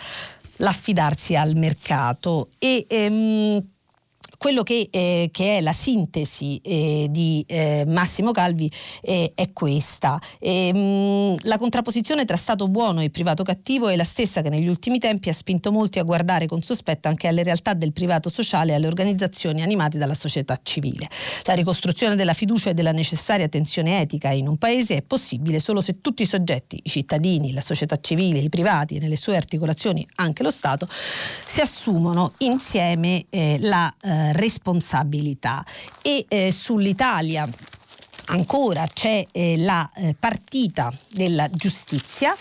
l'affidarsi 0.57 1.35
al 1.35 1.55
mercato. 1.55 2.49
E 2.59 2.85
ehm, 2.87 3.63
quello 4.39 4.63
che, 4.63 4.87
eh, 4.89 5.29
che, 5.33 5.57
è 5.57 5.61
la 5.61 5.73
sintesi 5.73 6.61
eh, 6.63 7.07
di 7.09 7.43
eh, 7.45 7.83
Massimo 7.85 8.31
Calvi 8.31 8.71
eh, 9.01 9.33
è 9.35 9.51
questa. 9.51 10.13
Mh, 10.13 10.47
ehm, 10.47 11.35
la 11.41 11.57
contrapposizione 11.57 12.23
tra 12.23 12.37
Stato 12.37 12.69
buono 12.69 13.01
e 13.01 13.09
privato 13.09 13.43
cattivo 13.43 13.89
è 13.89 13.97
la 13.97 14.05
stessa 14.05 14.41
che 14.41 14.49
negli 14.49 14.69
ultimi 14.69 14.97
tempi 14.97 15.27
ha 15.27 15.33
spinto 15.33 15.73
molti 15.73 15.99
a 15.99 16.03
guardare 16.03 16.47
con 16.47 16.61
sospetto 16.61 17.09
anche 17.09 17.27
alle 17.27 17.43
realtà 17.43 17.73
del 17.73 17.91
privato 17.91 18.29
sociale 18.29 18.71
e 18.71 18.75
alle 18.75 18.87
organizzazioni 18.87 19.61
animate 19.61 19.97
dalla 19.97 20.13
società 20.13 20.57
civile. 20.63 21.09
La 21.43 21.53
ricostruzione 21.53 22.15
della 22.15 22.33
fiducia 22.33 22.69
e 22.69 22.73
della 22.73 22.93
necessaria 22.93 23.49
tensione 23.49 23.99
etica 23.99 24.29
in 24.29 24.47
un 24.47 24.57
paese 24.57 24.95
è 24.95 25.01
possibile 25.01 25.59
solo 25.59 25.81
se 25.81 25.99
tutti 25.99 26.23
i 26.23 26.25
soggetti, 26.25 26.79
i 26.81 26.89
cittadini, 26.89 27.51
la 27.51 27.59
società 27.59 27.97
civile, 27.99 28.39
i 28.39 28.47
privati 28.47 28.95
e 28.95 28.99
nelle 28.99 29.17
sue 29.17 29.35
articolazioni 29.35 30.07
anche 30.15 30.43
lo 30.43 30.51
Stato, 30.51 30.87
si 30.89 31.59
assumono 31.59 32.31
insieme 32.37 33.25
eh, 33.29 33.57
la 33.59 33.93
eh, 34.01 34.27
responsabilità 34.33 35.65
e 36.01 36.25
eh, 36.27 36.51
sull'Italia 36.51 37.47
ancora 38.25 38.85
c'è 38.85 39.25
eh, 39.31 39.57
la 39.57 39.89
eh, 39.95 40.15
partita 40.17 40.91
della 41.09 41.49
giustizia 41.49 42.35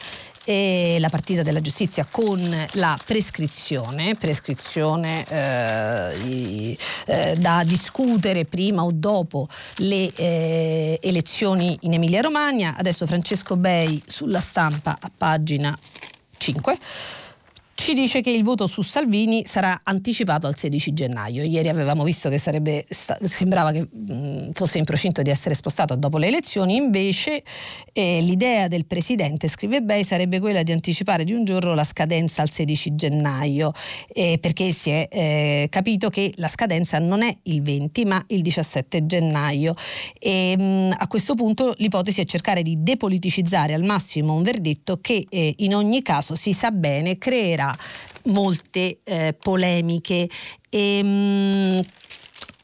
la 0.98 1.10
partita 1.10 1.42
della 1.42 1.60
giustizia 1.60 2.06
con 2.10 2.40
la 2.72 2.98
prescrizione, 3.04 4.14
prescrizione 4.14 5.24
eh, 5.28 6.78
eh, 7.04 7.36
da 7.36 7.62
discutere 7.64 8.46
prima 8.46 8.82
o 8.82 8.90
dopo 8.90 9.46
le 9.76 10.10
eh, 10.14 10.98
elezioni 11.02 11.76
in 11.82 11.92
Emilia 11.92 12.22
Romagna. 12.22 12.76
Adesso 12.78 13.04
Francesco 13.04 13.56
Bei 13.56 14.02
sulla 14.06 14.40
stampa 14.40 14.96
a 14.98 15.10
pagina 15.14 15.78
5 16.38 16.78
ci 17.78 17.94
dice 17.94 18.20
che 18.22 18.30
il 18.30 18.42
voto 18.42 18.66
su 18.66 18.82
Salvini 18.82 19.44
sarà 19.46 19.82
anticipato 19.84 20.48
al 20.48 20.56
16 20.56 20.92
gennaio. 20.92 21.44
Ieri 21.44 21.68
avevamo 21.68 22.02
visto 22.02 22.28
che 22.28 22.36
sarebbe, 22.36 22.84
sembrava 22.90 23.70
che 23.70 23.88
fosse 24.52 24.78
in 24.78 24.84
procinto 24.84 25.22
di 25.22 25.30
essere 25.30 25.54
spostato 25.54 25.94
dopo 25.94 26.18
le 26.18 26.26
elezioni, 26.26 26.74
invece 26.74 27.44
eh, 27.92 28.20
l'idea 28.20 28.66
del 28.66 28.84
Presidente, 28.84 29.46
scrive 29.46 29.80
Bei, 29.80 30.02
sarebbe 30.02 30.40
quella 30.40 30.64
di 30.64 30.72
anticipare 30.72 31.22
di 31.22 31.32
un 31.32 31.44
giorno 31.44 31.72
la 31.74 31.84
scadenza 31.84 32.42
al 32.42 32.50
16 32.50 32.96
gennaio, 32.96 33.70
eh, 34.12 34.38
perché 34.40 34.72
si 34.72 34.90
è 34.90 35.06
eh, 35.08 35.68
capito 35.70 36.10
che 36.10 36.32
la 36.36 36.48
scadenza 36.48 36.98
non 36.98 37.22
è 37.22 37.34
il 37.44 37.62
20 37.62 38.04
ma 38.06 38.22
il 38.26 38.42
17 38.42 39.06
gennaio. 39.06 39.74
E, 40.18 40.56
mh, 40.58 40.96
a 40.98 41.06
questo 41.06 41.36
punto 41.36 41.74
l'ipotesi 41.78 42.20
è 42.20 42.24
cercare 42.24 42.62
di 42.62 42.82
depoliticizzare 42.82 43.72
al 43.72 43.84
massimo 43.84 44.34
un 44.34 44.42
verdetto 44.42 44.98
che 45.00 45.24
eh, 45.28 45.54
in 45.58 45.76
ogni 45.76 46.02
caso 46.02 46.34
si 46.34 46.52
sa 46.52 46.72
bene 46.72 47.18
creerà 47.18 47.66
molte 48.24 48.98
eh, 49.04 49.34
polemiche. 49.38 50.28
E, 50.70 51.02
mh, 51.02 51.80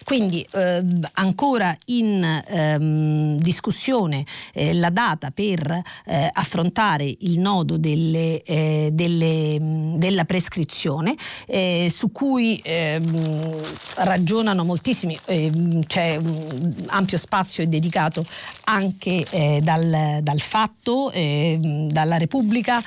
quindi 0.04 0.46
eh, 0.52 0.84
ancora 1.14 1.74
in 1.86 2.22
ehm, 2.46 3.38
discussione 3.38 4.24
eh, 4.52 4.74
la 4.74 4.90
data 4.90 5.30
per 5.30 5.80
eh, 6.06 6.30
affrontare 6.32 7.04
il 7.20 7.40
nodo 7.40 7.78
delle, 7.78 8.42
eh, 8.42 8.90
delle, 8.92 9.58
della 9.96 10.24
prescrizione 10.24 11.14
eh, 11.46 11.90
su 11.92 12.12
cui 12.12 12.60
ehm, 12.62 13.62
ragionano 13.96 14.64
moltissimi, 14.64 15.18
ehm, 15.24 15.84
c'è 15.86 16.16
un 16.16 16.74
ampio 16.86 17.18
spazio 17.18 17.66
dedicato 17.66 18.24
anche 18.64 19.24
eh, 19.30 19.60
dal, 19.62 20.18
dal, 20.22 20.40
fatto, 20.40 21.10
dalla 21.14 22.16
Repubblica. 22.18 22.82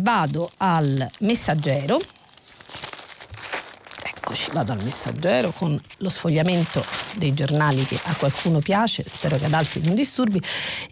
vado 0.00 0.50
al 0.58 1.08
messaggero. 1.20 2.00
Eccoci, 4.28 4.50
vado 4.52 4.72
al 4.72 4.84
messaggero 4.84 5.52
con 5.52 5.80
lo 6.00 6.08
sfogliamento 6.10 6.84
dei 7.16 7.32
giornali 7.32 7.86
che 7.86 7.98
a 8.04 8.14
qualcuno 8.14 8.58
piace, 8.58 9.02
spero 9.06 9.38
che 9.38 9.46
ad 9.46 9.54
altri 9.54 9.80
non 9.82 9.94
disturbi. 9.94 10.38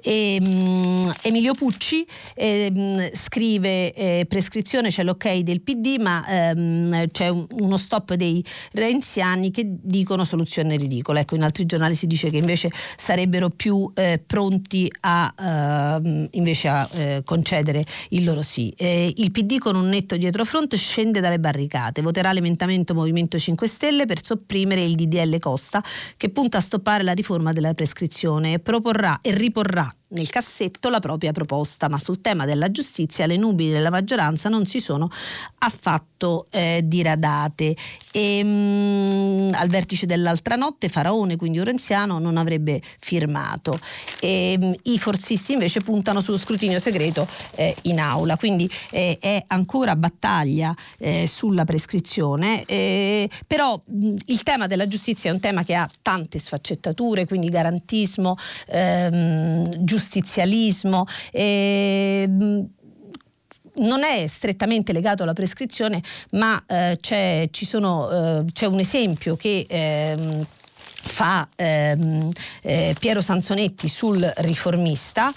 E, 0.02 0.38
um, 0.40 1.12
Emilio 1.20 1.52
Pucci 1.52 2.06
eh, 2.34 3.12
scrive 3.14 3.92
eh, 3.92 4.24
prescrizione, 4.26 4.88
c'è 4.88 5.02
l'ok 5.02 5.30
del 5.40 5.60
PD, 5.60 5.98
ma 6.00 6.26
ehm, 6.26 7.08
c'è 7.10 7.28
un, 7.28 7.46
uno 7.58 7.76
stop 7.76 8.14
dei 8.14 8.42
renziani 8.72 9.50
che 9.50 9.66
dicono 9.66 10.24
soluzione 10.24 10.78
ridicola. 10.78 11.20
Ecco, 11.20 11.34
in 11.34 11.42
altri 11.42 11.66
giornali 11.66 11.94
si 11.94 12.06
dice 12.06 12.30
che 12.30 12.38
invece 12.38 12.70
sarebbero 12.96 13.50
più 13.50 13.90
eh, 13.96 14.18
pronti 14.26 14.90
a, 15.00 15.34
ehm, 15.38 16.28
invece 16.30 16.68
a 16.68 16.88
eh, 16.94 17.22
concedere 17.22 17.84
il 18.10 18.24
loro 18.24 18.40
sì. 18.40 18.72
Eh, 18.78 19.12
il 19.14 19.30
PD 19.30 19.58
con 19.58 19.76
un 19.76 19.88
netto 19.88 20.16
dietro 20.16 20.42
front 20.46 20.74
scende 20.76 21.20
dalle 21.20 21.38
barricate, 21.38 22.00
voterà 22.00 22.32
l'emendamento 22.32 22.94
Movimento 22.94 23.24
Movimento 23.26 23.38
5 23.38 23.66
Stelle 23.66 24.06
per 24.06 24.24
sopprimere 24.24 24.82
il 24.82 24.94
DDL 24.94 25.38
Costa 25.38 25.82
che 26.16 26.30
punta 26.30 26.58
a 26.58 26.60
stoppare 26.60 27.02
la 27.02 27.12
riforma 27.12 27.52
della 27.52 27.74
prescrizione 27.74 28.54
e 28.54 28.58
proporrà 28.60 29.18
e 29.20 29.34
riporrà 29.34 29.92
nel 30.08 30.28
cassetto 30.28 30.88
la 30.88 31.00
propria 31.00 31.32
proposta, 31.32 31.88
ma 31.88 31.98
sul 31.98 32.20
tema 32.20 32.44
della 32.44 32.70
giustizia 32.70 33.26
le 33.26 33.36
nubi 33.36 33.70
della 33.70 33.90
maggioranza 33.90 34.48
non 34.48 34.64
si 34.64 34.78
sono 34.78 35.10
affatto 35.58 36.46
eh, 36.50 36.80
diradate. 36.84 37.76
E, 38.12 38.44
mh, 38.44 38.48
mm, 38.48 39.48
al 39.54 39.68
vertice 39.68 40.06
dell'altra 40.06 40.54
notte 40.56 40.88
Faraone, 40.88 41.36
quindi 41.36 41.58
Orenziano, 41.58 42.18
non 42.18 42.36
avrebbe 42.36 42.80
firmato. 43.00 43.78
E, 44.20 44.56
mh, 44.58 44.66
mm, 44.66 44.72
I 44.84 44.98
forzisti 44.98 45.52
invece 45.52 45.80
puntano 45.80 46.20
sullo 46.20 46.38
scrutinio 46.38 46.78
segreto 46.78 47.26
eh, 47.56 47.74
in 47.82 47.98
aula, 47.98 48.36
quindi 48.36 48.70
eh, 48.90 49.18
è 49.20 49.42
ancora 49.48 49.96
battaglia 49.96 50.74
eh, 50.98 51.26
sulla 51.26 51.64
prescrizione, 51.64 52.64
eh, 52.64 53.28
però 53.46 53.80
mh, 53.84 54.14
il 54.26 54.42
tema 54.42 54.66
della 54.66 54.86
giustizia 54.86 55.30
è 55.30 55.32
un 55.32 55.40
tema 55.40 55.64
che 55.64 55.74
ha 55.74 55.88
tante 56.00 56.38
sfaccettature, 56.38 57.26
quindi 57.26 57.48
garantismo, 57.48 58.36
ehm, 58.68 59.84
giustizia 59.84 60.04
giustizialismo. 60.06 61.06
Eh, 61.32 62.28
non 63.78 64.04
è 64.04 64.26
strettamente 64.26 64.92
legato 64.92 65.22
alla 65.22 65.34
prescrizione, 65.34 66.02
ma 66.30 66.62
eh, 66.66 66.96
c'è, 66.98 67.48
sono, 67.52 68.10
eh, 68.10 68.44
c'è, 68.50 68.64
un 68.64 68.78
esempio 68.78 69.36
che 69.36 69.66
ehm, 69.68 70.46
fa 70.78 71.46
ehm, 71.54 72.30
eh, 72.62 72.96
Piero 72.98 73.20
Sanzonetti 73.20 73.88
sul 73.88 74.32
Riformista, 74.36 75.30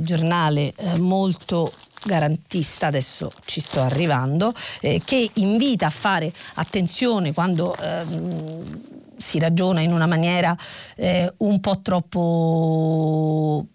giornale 0.00 0.72
eh, 0.76 0.98
molto 0.98 1.72
garantista, 2.04 2.88
adesso 2.88 3.30
ci 3.44 3.60
sto 3.60 3.80
arrivando, 3.80 4.52
eh, 4.80 5.00
che 5.04 5.30
invita 5.34 5.86
a 5.86 5.90
fare 5.90 6.32
attenzione 6.54 7.32
quando 7.32 7.72
ehm, 7.76 8.96
si 9.16 9.38
ragiona 9.38 9.80
in 9.80 9.92
una 9.92 10.06
maniera 10.06 10.56
eh, 10.96 11.32
un 11.38 11.60
po' 11.60 11.80
troppo 11.80 13.66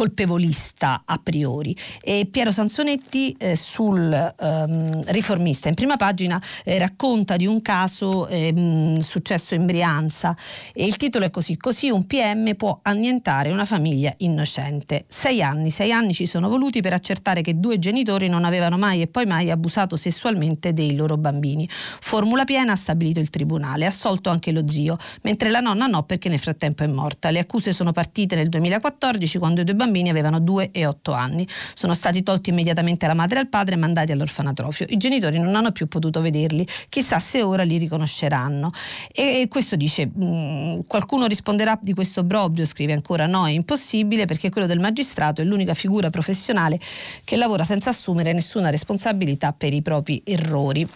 colpevolista 0.00 1.02
a 1.04 1.20
priori. 1.22 1.76
E 2.00 2.26
Piero 2.30 2.50
Sansonetti 2.50 3.36
eh, 3.38 3.54
sul 3.54 4.10
ehm, 4.10 5.02
riformista 5.08 5.68
in 5.68 5.74
prima 5.74 5.96
pagina 5.96 6.42
eh, 6.64 6.78
racconta 6.78 7.36
di 7.36 7.44
un 7.44 7.60
caso 7.60 8.26
ehm, 8.26 8.96
successo 9.00 9.54
in 9.54 9.66
Brianza 9.66 10.34
e 10.72 10.86
il 10.86 10.96
titolo 10.96 11.26
è 11.26 11.30
così, 11.30 11.58
così 11.58 11.90
un 11.90 12.06
PM 12.06 12.54
può 12.54 12.78
annientare 12.80 13.50
una 13.50 13.66
famiglia 13.66 14.14
innocente. 14.18 15.04
Sei 15.06 15.42
anni, 15.42 15.70
sei 15.70 15.92
anni 15.92 16.14
ci 16.14 16.24
sono 16.24 16.48
voluti 16.48 16.80
per 16.80 16.94
accertare 16.94 17.42
che 17.42 17.60
due 17.60 17.78
genitori 17.78 18.26
non 18.26 18.46
avevano 18.46 18.78
mai 18.78 19.02
e 19.02 19.06
poi 19.06 19.26
mai 19.26 19.50
abusato 19.50 19.96
sessualmente 19.96 20.72
dei 20.72 20.94
loro 20.94 21.18
bambini. 21.18 21.68
Formula 21.68 22.44
piena 22.44 22.72
ha 22.72 22.76
stabilito 22.76 23.20
il 23.20 23.28
tribunale, 23.28 23.84
ha 23.84 23.88
assolto 23.88 24.30
anche 24.30 24.50
lo 24.50 24.66
zio, 24.66 24.96
mentre 25.24 25.50
la 25.50 25.60
nonna 25.60 25.86
no 25.86 26.04
perché 26.04 26.30
nel 26.30 26.38
frattempo 26.38 26.84
è 26.84 26.86
morta. 26.86 27.28
Le 27.28 27.40
accuse 27.40 27.74
sono 27.74 27.92
partite 27.92 28.34
nel 28.34 28.48
2014 28.48 29.36
quando 29.36 29.60
i 29.60 29.64
due 29.64 29.74
bambini 29.74 29.88
avevano 30.08 30.38
2 30.38 30.70
e 30.70 30.86
8 30.86 31.12
anni. 31.12 31.46
Sono 31.74 31.94
stati 31.94 32.22
tolti 32.22 32.50
immediatamente 32.50 33.06
la 33.06 33.14
madre 33.14 33.38
e 33.38 33.40
al 33.40 33.48
padre 33.48 33.74
e 33.74 33.78
mandati 33.78 34.12
all'orfanatrofio. 34.12 34.86
I 34.88 34.96
genitori 34.96 35.38
non 35.38 35.54
hanno 35.54 35.72
più 35.72 35.88
potuto 35.88 36.20
vederli, 36.20 36.66
chissà 36.88 37.18
se 37.18 37.42
ora 37.42 37.62
li 37.62 37.78
riconosceranno. 37.78 38.70
E 39.12 39.46
questo 39.48 39.76
dice, 39.76 40.08
mm, 40.08 40.80
qualcuno 40.86 41.26
risponderà 41.26 41.78
di 41.80 41.94
questo 41.94 42.20
obbrobrio, 42.20 42.64
scrive 42.64 42.92
ancora 42.92 43.26
no, 43.26 43.46
è 43.46 43.50
impossibile 43.50 44.26
perché 44.26 44.50
quello 44.50 44.66
del 44.66 44.78
magistrato 44.78 45.40
è 45.40 45.44
l'unica 45.44 45.74
figura 45.74 46.10
professionale 46.10 46.78
che 47.24 47.36
lavora 47.36 47.64
senza 47.64 47.90
assumere 47.90 48.32
nessuna 48.32 48.70
responsabilità 48.70 49.52
per 49.52 49.72
i 49.72 49.82
propri 49.82 50.22
errori 50.24 50.86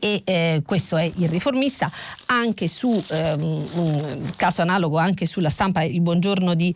e 0.00 0.22
eh, 0.24 0.62
questo 0.66 0.96
è 0.96 1.10
il 1.16 1.28
riformista 1.28 1.90
anche 2.26 2.66
su 2.66 2.90
ehm, 3.10 3.42
un 3.74 4.32
caso 4.36 4.62
analogo 4.62 4.98
anche 4.98 5.24
sulla 5.24 5.50
stampa 5.50 5.82
il 5.82 6.00
buongiorno 6.00 6.54
di 6.54 6.74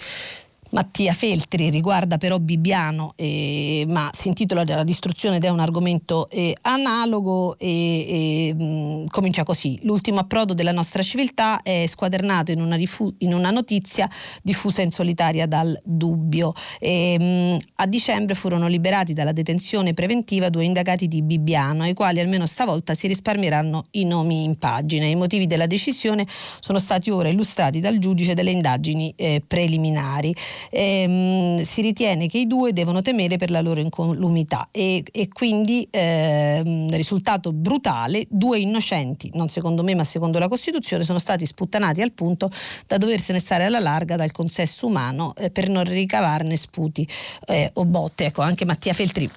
Mattia 0.72 1.12
Feltri 1.12 1.68
riguarda 1.68 2.16
però 2.16 2.38
Bibbiano, 2.38 3.12
eh, 3.16 3.84
ma 3.88 4.10
si 4.12 4.28
intitola 4.28 4.64
La 4.64 4.84
distruzione 4.84 5.36
ed 5.36 5.44
è 5.44 5.48
un 5.48 5.60
argomento 5.60 6.30
eh, 6.30 6.56
analogo 6.62 7.58
e, 7.58 8.48
e 8.48 8.54
mh, 8.54 8.64
mm, 8.64 9.06
comincia 9.08 9.44
così. 9.44 9.78
L'ultimo 9.82 10.20
approdo 10.20 10.54
della 10.54 10.72
nostra 10.72 11.02
civiltà 11.02 11.60
è 11.62 11.84
squadernato 11.86 12.52
in 12.52 12.62
una, 12.62 12.76
rifu- 12.76 13.14
in 13.18 13.34
una 13.34 13.50
notizia 13.50 14.08
diffusa 14.42 14.80
in 14.80 14.90
solitaria 14.92 15.46
dal 15.46 15.78
dubbio. 15.84 16.54
E, 16.80 17.18
mh, 17.18 17.22
mm, 17.22 17.56
a 17.76 17.86
dicembre 17.86 18.34
furono 18.34 18.66
liberati 18.66 19.12
dalla 19.12 19.32
detenzione 19.32 19.92
preventiva 19.92 20.48
due 20.48 20.64
indagati 20.64 21.06
di 21.06 21.20
Bibbiano, 21.22 21.82
ai 21.82 21.92
quali 21.92 22.18
almeno 22.18 22.46
stavolta 22.46 22.94
si 22.94 23.06
risparmieranno 23.08 23.84
i 23.92 24.04
nomi 24.04 24.44
in 24.44 24.56
pagina. 24.56 25.04
I 25.04 25.16
motivi 25.16 25.46
della 25.46 25.66
decisione 25.66 26.26
sono 26.60 26.78
stati 26.78 27.10
ora 27.10 27.28
illustrati 27.28 27.78
dal 27.80 27.98
giudice 27.98 28.32
delle 28.32 28.50
indagini 28.52 29.12
eh, 29.16 29.42
preliminari 29.46 30.34
ehm, 30.70 31.62
si 31.62 31.80
ritiene 31.82 32.26
che 32.28 32.38
i 32.38 32.46
due 32.46 32.72
devono 32.72 33.02
temere 33.02 33.36
per 33.36 33.50
la 33.50 33.60
loro 33.60 33.80
incolumità 33.80 34.68
e, 34.70 35.02
e 35.10 35.28
quindi 35.28 35.86
ehm, 35.90 36.90
risultato 36.90 37.52
brutale, 37.52 38.26
due 38.28 38.58
innocenti, 38.58 39.30
non 39.34 39.48
secondo 39.48 39.82
me 39.82 39.94
ma 39.94 40.04
secondo 40.04 40.38
la 40.38 40.48
Costituzione, 40.48 41.04
sono 41.04 41.18
stati 41.18 41.46
sputtanati 41.46 42.02
al 42.02 42.12
punto 42.12 42.50
da 42.86 42.98
doversene 42.98 43.38
stare 43.38 43.64
alla 43.64 43.80
larga 43.80 44.16
dal 44.16 44.32
consesso 44.32 44.86
umano 44.86 45.34
eh, 45.36 45.50
per 45.50 45.68
non 45.68 45.84
ricavarne 45.84 46.56
sputi 46.56 47.06
eh, 47.46 47.70
o 47.74 47.84
botte. 47.84 48.26
Ecco, 48.26 48.42
anche 48.42 48.64
Mattia 48.64 48.92
Feltri 48.92 49.30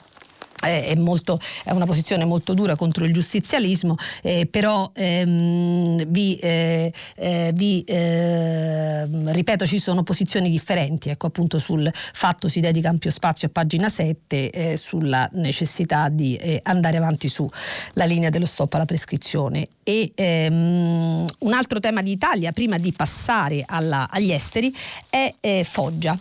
è, 0.65 0.95
molto, 0.95 1.39
è, 1.63 1.71
una 1.71 1.85
posizione 1.85 2.25
molto 2.25 2.53
dura 2.53 2.75
contro 2.75 3.05
il 3.05 3.13
giustizialismo, 3.13 3.95
eh, 4.21 4.45
però 4.45 4.91
ehm, 4.93 6.05
vi, 6.07 6.35
eh, 6.37 6.91
eh, 7.15 7.51
vi 7.53 7.83
ehm, 7.85 9.31
ripeto 9.31 9.65
ci 9.65 9.79
sono 9.79 10.03
posizioni 10.03 10.49
differenti, 10.49 11.09
ecco 11.09 11.27
appunto 11.27 11.59
sul 11.59 11.89
fatto 11.93 12.47
si 12.47 12.59
dedica 12.59 12.89
ampio 12.89 13.11
spazio 13.11 13.47
a 13.47 13.51
pagina 13.51 13.89
7 13.89 14.49
eh, 14.49 14.77
sulla 14.77 15.29
necessità 15.33 16.09
di 16.09 16.35
eh, 16.35 16.59
andare 16.63 16.97
avanti 16.97 17.27
sulla 17.27 18.05
linea 18.05 18.29
dello 18.29 18.45
stop 18.45 18.73
alla 18.73 18.85
prescrizione. 18.85 19.67
E 19.83 20.11
ehm, 20.15 21.25
un 21.39 21.53
altro 21.53 21.79
tema 21.79 22.01
di 22.01 22.11
Italia, 22.11 22.51
prima 22.51 22.77
di 22.77 22.91
passare 22.91 23.63
alla, 23.65 24.07
agli 24.09 24.31
esteri, 24.31 24.75
è 25.09 25.31
eh, 25.39 25.63
Foggia. 25.63 26.17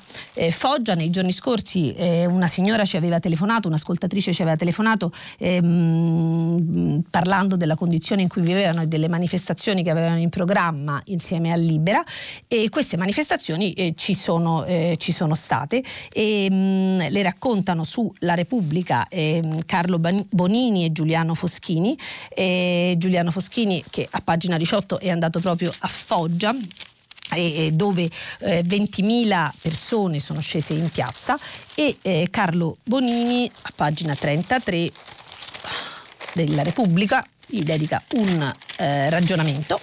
Foggia 0.50 0.94
nei 0.94 1.11
giorni 1.11 1.33
scorsi 1.33 1.94
una 1.98 2.46
signora 2.46 2.85
ci 2.85 2.96
aveva 2.96 3.18
telefonato, 3.18 3.68
un'ascoltatrice 3.68 4.33
ci 4.34 4.42
aveva 4.42 4.56
telefonato 4.56 5.10
ehm, 5.38 7.02
parlando 7.08 7.56
della 7.56 7.76
condizione 7.76 8.22
in 8.22 8.28
cui 8.28 8.42
vivevano 8.42 8.82
e 8.82 8.86
delle 8.86 9.08
manifestazioni 9.08 9.82
che 9.82 9.90
avevano 9.90 10.18
in 10.18 10.28
programma 10.28 11.00
insieme 11.06 11.52
a 11.52 11.56
Libera 11.56 12.04
e 12.46 12.68
queste 12.68 12.96
manifestazioni 12.96 13.72
eh, 13.72 13.94
ci, 13.96 14.14
sono, 14.14 14.64
eh, 14.64 14.96
ci, 14.98 15.12
sono, 15.12 15.34
state 15.34 15.82
e 16.12 16.48
mh, 16.50 16.54
mm, 16.54 16.98
le 17.08 17.22
raccontano 17.22 17.84
su 17.84 18.12
La 18.18 18.34
Repubblica 18.34 19.08
eh, 19.08 19.42
Carlo 19.66 19.98
Bonini 19.98 20.84
e 20.84 20.92
Giuliano 20.92 21.34
Foschini. 21.34 21.96
Giuliano 22.34 23.30
Foschini 23.30 23.82
che 23.88 24.06
a 24.10 24.20
pagina 24.22 24.56
18 24.56 24.98
è 24.98 25.10
andato 25.10 25.40
proprio 25.40 25.72
a 25.78 25.88
Foggia 25.88 26.54
dove 27.72 28.08
eh, 28.40 28.62
20.000 28.62 29.50
persone 29.60 30.20
sono 30.20 30.40
scese 30.40 30.74
in 30.74 30.88
piazza 30.90 31.38
e 31.74 31.96
eh, 32.02 32.28
Carlo 32.30 32.76
Bonini 32.84 33.50
a 33.62 33.72
pagina 33.74 34.14
33 34.14 34.90
della 36.34 36.62
Repubblica 36.62 37.24
gli 37.46 37.62
dedica 37.62 38.02
un 38.12 38.52
eh, 38.76 39.10
ragionamento 39.10 39.80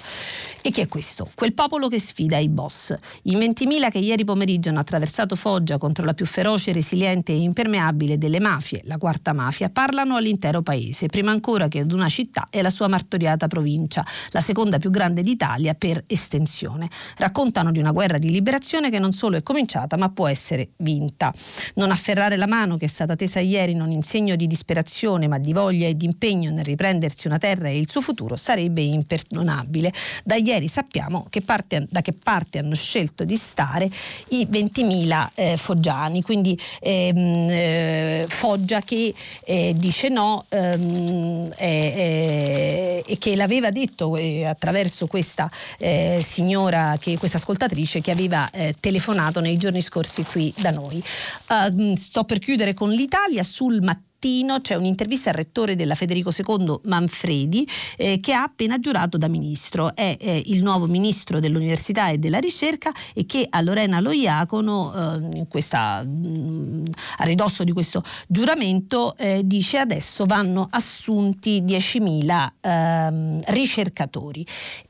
e 0.64 0.70
chi 0.70 0.82
è 0.82 0.88
questo? 0.88 1.28
Quel 1.34 1.54
popolo 1.54 1.88
che 1.88 2.00
sfida 2.00 2.38
i 2.38 2.48
boss. 2.48 2.96
I 3.24 3.36
20.000 3.36 3.90
che 3.90 3.98
ieri 3.98 4.24
pomeriggio 4.24 4.70
hanno 4.70 4.80
attraversato 4.80 5.36
Foggia 5.36 5.80
contro 5.80 6.06
la 6.06 6.14
più 6.14 6.28
feroce, 6.28 6.72
resiliente 6.72 7.32
e 7.32 7.38
impermeabile 7.38 8.20
delle 8.20 8.40
mafie, 8.40 8.82
la 8.86 9.00
quarta 9.00 9.34
mafia, 9.34 9.72
parlano 9.72 10.18
all'intero 10.18 10.62
paese, 10.62 11.08
prima 11.08 11.32
ancora 11.32 11.68
che 11.68 11.80
ad 11.80 11.92
una 11.92 12.08
città 12.10 12.46
e 12.52 12.62
la 12.62 12.70
sua 12.70 12.88
martoriata 12.88 13.48
provincia, 13.48 14.06
la 14.30 14.40
seconda 14.40 14.78
più 14.78 14.92
grande 14.92 15.24
d'Italia 15.24 15.74
per 15.74 16.04
estensione. 16.06 16.88
Raccontano 17.18 17.72
di 17.72 17.80
una 17.80 17.92
guerra 17.92 18.20
di 18.20 18.30
liberazione 18.30 18.92
che 18.92 19.00
non 19.00 19.14
solo 19.14 19.38
è 19.38 19.42
cominciata 19.42 19.98
ma 19.98 20.10
può 20.10 20.28
essere 20.28 20.74
vinta. 20.78 21.34
Non 21.74 21.90
afferrare 21.90 22.36
la 22.36 22.48
mano 22.48 22.78
che 22.78 22.86
è 22.86 22.90
stata 22.90 23.16
tesa 23.16 23.40
ieri 23.40 23.74
non 23.74 23.92
in 23.92 24.04
segno 24.04 24.36
di 24.36 24.46
disperazione 24.46 25.28
ma 25.28 25.40
di 25.40 25.54
voglia 25.54 25.88
e 25.88 25.98
di 25.98 26.06
impegno 26.06 26.52
nel 26.52 26.66
riprendersi 26.66 27.26
una 27.26 27.40
terra 27.40 27.68
e 27.68 27.80
il 27.80 27.90
suo 27.90 28.02
futuro 28.02 28.36
sarebbe 28.36 28.82
imperdonabile. 28.82 29.92
Da 30.24 30.36
ieri 30.36 30.50
sappiamo 30.68 31.26
che 31.30 31.42
parte, 31.42 31.86
da 31.90 32.02
che 32.02 32.14
parte 32.14 32.60
hanno 32.60 32.76
scelto 32.76 33.24
di 33.26 33.38
stare 33.38 33.90
i 34.30 34.48
20.000 34.50 35.30
eh, 35.36 35.58
foggiani, 35.58 36.22
quindi 36.22 36.60
ehm, 36.80 37.48
eh, 37.50 38.26
Foggia 38.28 38.82
che 38.82 39.14
eh, 39.46 39.74
dice 39.76 40.10
no 40.10 40.46
ehm, 40.50 41.54
e 41.58 43.18
che 43.20 43.36
l'aveva 43.36 43.72
detto 43.72 44.16
eh, 44.16 44.46
attraverso 44.46 45.08
questa 45.08 45.50
eh, 45.78 46.24
signora, 46.26 46.98
che, 47.00 47.18
questa 47.18 47.38
ascoltatrice 47.38 48.02
che 48.02 48.12
aveva 48.12 48.50
eh, 48.52 48.76
telefonato 48.80 49.40
nei 49.40 49.58
giorni 49.58 49.82
scorsi 49.82 50.24
qui 50.24 50.54
da 50.58 50.72
noi. 50.72 51.04
Uh, 51.50 51.96
sto 51.96 52.24
per 52.24 52.40
chiudere 52.40 52.74
con 52.74 52.90
l'Italia 52.90 53.44
sul 53.44 53.82
mattino 53.82 54.10
mattino 54.22 54.62
c'è 54.62 54.76
un'intervista 54.76 55.32
al 55.32 55.36
rettore 55.36 55.76
della 55.76 55.96
Federico 55.96 56.30
II 56.30 56.82
Manfredi 56.84 57.68
eh, 57.98 58.20
che 58.20 58.34
ha 58.34 58.44
appena 58.44 58.78
giurato 58.78 59.18
da 59.18 59.28
ministro. 59.28 59.96
È 59.96 60.16
eh, 60.20 60.44
il 60.46 60.62
nuovo 60.62 60.86
ministro 60.86 61.40
dell'università 61.40 62.10
e 62.10 62.20
della 62.20 62.38
ricerca 62.38 62.92
e 63.16 63.26
che 63.26 63.48
a 63.50 63.62
Lorena 63.62 64.00
Loiacono, 64.00 65.22
eh, 65.34 65.48
questa, 65.48 66.04
mh, 66.04 66.28
mm, 66.28 66.86
a 67.18 67.24
ridosso 67.24 67.64
di 67.64 67.72
questo 67.72 68.04
giuramento, 68.28 69.18
eh, 69.18 69.42
dice 69.44 69.80
adesso 69.80 70.26
vanno 70.26 70.68
assunti 70.70 71.64
10.000 71.64 72.50
ehm, 72.62 73.42
ricercatori 73.48 74.46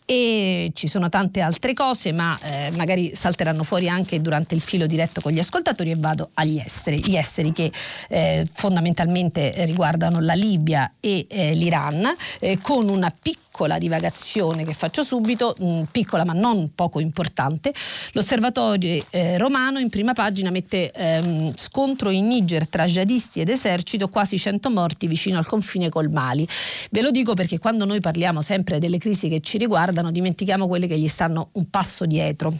e 0.06 0.72
ci 0.74 0.88
sono 0.88 1.10
tante 1.10 1.42
altre 1.42 1.74
cose 1.74 2.12
ma 2.12 2.38
eh, 2.42 2.72
magari 2.76 3.12
salteranno 3.14 3.64
fuori 3.64 3.88
anche 3.88 4.22
durante 4.22 4.56
il 4.56 4.62
filo 4.62 4.86
diretto 4.86 5.22
con 5.22 5.32
gli 5.32 5.40
ascoltatori 5.40 5.92
e 5.92 5.96
vado 5.98 6.30
agli 6.34 6.58
esteri, 6.58 7.04
gli 7.04 7.16
esteri 7.16 7.52
che 7.54 7.72
eh, 8.10 8.48
fondamentalmente 8.52 9.54
riguardano 9.66 10.20
la 10.20 10.34
Libia 10.34 10.92
e 11.00 11.26
eh, 11.30 11.54
l'Iran 11.54 12.14
eh, 12.40 12.60
con 12.60 12.90
una 12.90 13.12
piccola 13.12 13.51
piccola 13.52 13.78
divagazione 13.78 14.64
che 14.64 14.72
faccio 14.72 15.04
subito, 15.04 15.54
mh, 15.60 15.66
mm, 15.66 15.82
piccola 15.92 16.24
ma 16.24 16.32
non 16.32 16.72
poco 16.74 17.02
importante. 17.02 17.74
L'osservatorio 18.14 19.04
eh, 19.10 19.38
romano 19.38 19.78
in 19.78 19.90
prima 19.90 20.14
pagina 20.14 20.50
mette 20.50 20.90
ehm, 20.92 21.54
scontro 21.56 22.10
in 22.12 22.28
Niger 22.28 22.68
tra 22.68 22.86
jihadisti 22.86 23.42
ed 23.42 23.50
esercito, 23.50 24.08
quasi 24.08 24.40
100 24.40 24.70
morti 24.70 25.06
vicino 25.06 25.38
al 25.38 25.46
confine 25.46 25.90
col 25.90 26.10
Mali. 26.10 26.48
Ve 26.92 27.02
lo 27.02 27.12
dico 27.12 27.34
perché 27.34 27.60
quando 27.60 27.84
noi 27.84 28.00
parliamo 28.00 28.40
sempre 28.40 28.80
delle 28.80 28.98
crisi 28.98 29.28
che 29.28 29.42
ci 29.42 29.58
riguardano, 29.58 30.12
dimentichiamo 30.12 30.68
quelle 30.68 30.88
che 30.88 30.98
gli 30.98 31.10
stanno 31.10 31.50
un 31.54 31.70
passo 31.70 32.06
dietro 32.06 32.54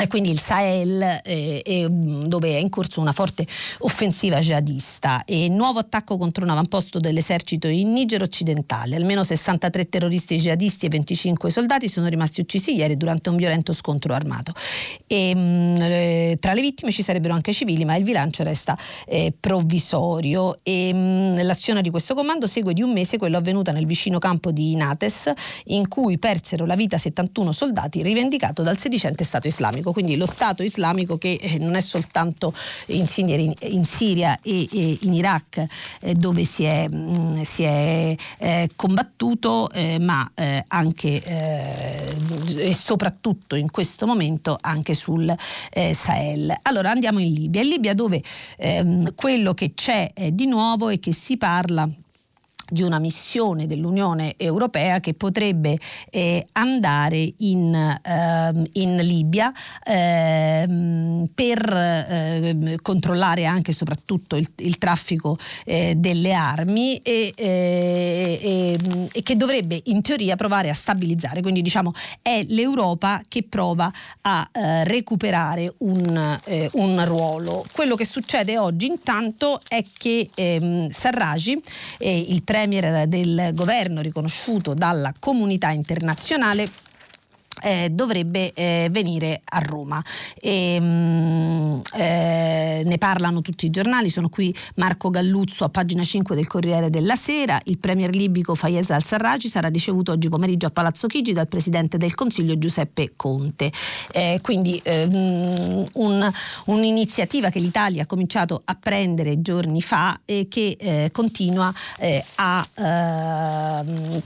e 0.00 0.06
quindi 0.06 0.30
il 0.30 0.40
Sahel 0.40 1.20
eh, 1.22 1.62
eh, 1.64 1.86
dove 1.88 2.48
è 2.48 2.58
in 2.58 2.70
corso 2.70 3.00
una 3.00 3.12
forte 3.12 3.46
offensiva 3.80 4.38
jihadista 4.38 5.24
e 5.24 5.48
nuovo 5.48 5.78
attacco 5.78 6.16
contro 6.16 6.42
un 6.42 6.50
avamposto 6.50 6.98
dell'esercito 6.98 7.68
in 7.68 7.92
Niger 7.92 8.22
occidentale. 8.22 8.96
Almeno 8.96 9.22
63 9.22 9.88
terroristi 9.90 10.36
jihadisti 10.36 10.86
e 10.86 10.88
25 10.88 11.50
soldati 11.50 11.88
sono 11.88 12.08
rimasti 12.08 12.40
uccisi 12.40 12.74
ieri 12.74 12.96
durante 12.96 13.28
un 13.28 13.36
violento 13.36 13.74
scontro 13.74 14.14
armato. 14.14 14.52
E, 15.06 15.34
mh, 15.34 15.76
eh, 15.80 16.36
tra 16.40 16.54
le 16.54 16.62
vittime 16.62 16.90
ci 16.90 17.02
sarebbero 17.02 17.34
anche 17.34 17.52
civili, 17.52 17.84
ma 17.84 17.94
il 17.96 18.04
bilancio 18.04 18.42
resta 18.42 18.78
eh, 19.06 19.34
provvisorio. 19.38 20.56
E, 20.62 20.94
mh, 20.94 21.44
l'azione 21.44 21.82
di 21.82 21.90
questo 21.90 22.14
comando 22.14 22.46
segue 22.46 22.72
di 22.72 22.80
un 22.80 22.92
mese 22.92 23.18
quello 23.18 23.36
avvenuta 23.36 23.70
nel 23.72 23.86
vicino 23.86 24.18
campo 24.18 24.50
di 24.50 24.74
Nates, 24.76 25.30
in 25.66 25.88
cui 25.88 26.18
persero 26.18 26.64
la 26.64 26.74
vita 26.74 26.96
71 26.96 27.52
soldati, 27.52 28.02
rivendicato 28.02 28.62
dal 28.62 28.78
sedicente 28.78 29.24
Stato 29.24 29.46
islamico 29.46 29.89
islamico, 29.90 29.92
quindi 29.92 30.16
lo 30.16 30.26
Stato 30.26 30.62
islamico 30.62 31.18
che 31.18 31.38
eh, 31.40 31.58
non 31.58 31.74
è 31.74 31.80
soltanto 31.80 32.52
in 32.86 33.06
Siria, 33.06 33.52
in 33.62 33.84
Siria 33.84 34.38
e, 34.42 34.68
e, 34.70 34.98
in 35.02 35.14
Iraq 35.14 35.66
eh, 36.00 36.14
dove 36.14 36.44
si 36.44 36.64
è, 36.64 36.88
mh, 36.88 37.18
mm, 37.18 37.42
si 37.42 37.62
è 37.62 38.16
eh, 38.38 38.70
combattuto, 38.76 39.68
ma 40.00 40.30
anche 40.68 41.22
e 41.24 42.74
soprattutto 42.74 43.54
in 43.54 43.70
questo 43.70 44.06
momento 44.06 44.56
anche 44.60 44.94
sul 44.94 45.34
Sahel. 45.92 46.54
Allora 46.62 46.90
andiamo 46.90 47.18
in 47.18 47.32
Libia, 47.32 47.62
in 47.62 47.68
Libia 47.68 47.94
dove 47.94 48.22
ehm, 48.56 49.14
quello 49.14 49.54
che 49.54 49.72
c'è 49.74 50.12
di 50.32 50.46
nuovo 50.46 50.88
è 50.88 50.98
che 50.98 51.12
si 51.12 51.36
parla 51.36 51.88
di 52.70 52.82
una 52.82 52.98
missione 52.98 53.66
dell'Unione 53.66 54.34
Europea 54.36 55.00
che 55.00 55.14
potrebbe 55.14 55.76
eh, 56.10 56.46
andare 56.52 57.34
in, 57.38 57.74
eh, 57.74 58.68
in 58.72 58.96
Libia 58.96 59.52
eh, 59.84 61.26
per 61.34 61.72
ehm, 61.72 62.76
controllare 62.82 63.44
anche 63.44 63.70
e 63.70 63.74
soprattutto 63.74 64.36
il, 64.36 64.48
il 64.56 64.78
traffico 64.78 65.36
eh, 65.64 65.94
delle 65.96 66.32
armi 66.32 66.98
e, 66.98 67.32
eh, 67.36 68.78
e, 69.12 69.22
che 69.22 69.36
dovrebbe 69.36 69.80
in 69.84 70.02
teoria 70.02 70.36
provare 70.36 70.68
a 70.68 70.74
stabilizzare. 70.74 71.42
Quindi 71.42 71.62
diciamo 71.62 71.92
è 72.22 72.44
l'Europa 72.48 73.22
che 73.28 73.42
prova 73.42 73.90
a 74.22 74.48
eh, 74.52 74.84
recuperare 74.84 75.74
un, 75.78 76.38
un, 76.72 77.04
ruolo. 77.04 77.64
Quello 77.72 77.94
che 77.94 78.04
succede 78.04 78.58
oggi 78.58 78.86
intanto 78.86 79.60
è 79.68 79.84
che 79.96 80.28
ehm, 80.34 80.88
Sarragi, 80.90 81.60
il 81.98 82.42
premier 82.42 82.59
premier 82.60 83.08
del 83.08 83.52
governo 83.54 84.02
riconosciuto 84.02 84.74
dalla 84.74 85.14
comunità 85.18 85.70
internazionale 85.70 86.68
eh, 87.62 87.88
dovrebbe 87.90 88.52
eh, 88.52 88.88
venire 88.90 89.40
a 89.44 89.58
Roma. 89.58 90.02
E, 90.40 90.80
mh, 90.80 90.84
mm, 90.84 91.80
eh, 91.94 92.82
ne 92.84 92.98
parlano 92.98 93.40
tutti 93.40 93.66
i 93.66 93.70
giornali, 93.70 94.08
sono 94.08 94.28
qui 94.28 94.54
Marco 94.76 95.10
Galluzzo 95.10 95.64
a 95.64 95.68
pagina 95.68 96.02
5 96.02 96.34
del 96.34 96.46
Corriere 96.46 96.90
della 96.90 97.16
Sera, 97.16 97.60
il 97.64 97.78
premier 97.78 98.14
libico 98.14 98.54
Fayez 98.54 98.90
al-Sarraci 98.90 99.48
sarà 99.48 99.68
ricevuto 99.68 100.12
oggi 100.12 100.28
pomeriggio 100.28 100.66
a 100.66 100.70
Palazzo 100.70 101.06
Chigi 101.06 101.32
dal 101.32 101.48
Presidente 101.48 101.96
del 101.96 102.14
Consiglio 102.14 102.58
Giuseppe 102.58 103.12
Conte. 103.16 103.72
Eh, 104.12 104.38
quindi 104.42 104.80
mh, 104.84 104.90
mm, 104.90 105.84
un, 105.94 106.30
un'iniziativa 106.66 107.50
che 107.50 107.58
l'Italia 107.60 108.02
ha 108.02 108.06
cominciato 108.06 108.62
a 108.64 108.74
prendere 108.74 109.40
giorni 109.40 109.82
fa 109.82 110.20
e 110.24 110.46
che 110.48 110.76
eh, 110.78 111.10
continua 111.12 111.72
eh, 111.98 112.24
a 112.36 112.66
ehm, 112.74 114.22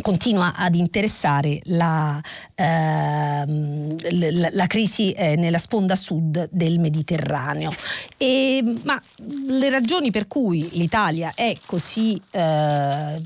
continua 0.00 0.54
ad 0.54 0.74
interessare 0.74 1.60
la, 1.64 2.20
ehm, 2.54 3.96
la, 4.10 4.48
la 4.52 4.66
crisi 4.66 5.12
eh, 5.12 5.36
nella 5.36 5.58
sponda 5.58 5.94
sud 5.94 6.48
del 6.50 6.78
Mediterraneo. 6.78 7.72
E, 8.16 8.62
ma 8.84 9.00
le 9.46 9.70
ragioni 9.70 10.10
per 10.10 10.26
cui 10.26 10.68
l'Italia 10.72 11.32
è 11.34 11.54
così 11.66 12.20
eh, 12.30 13.22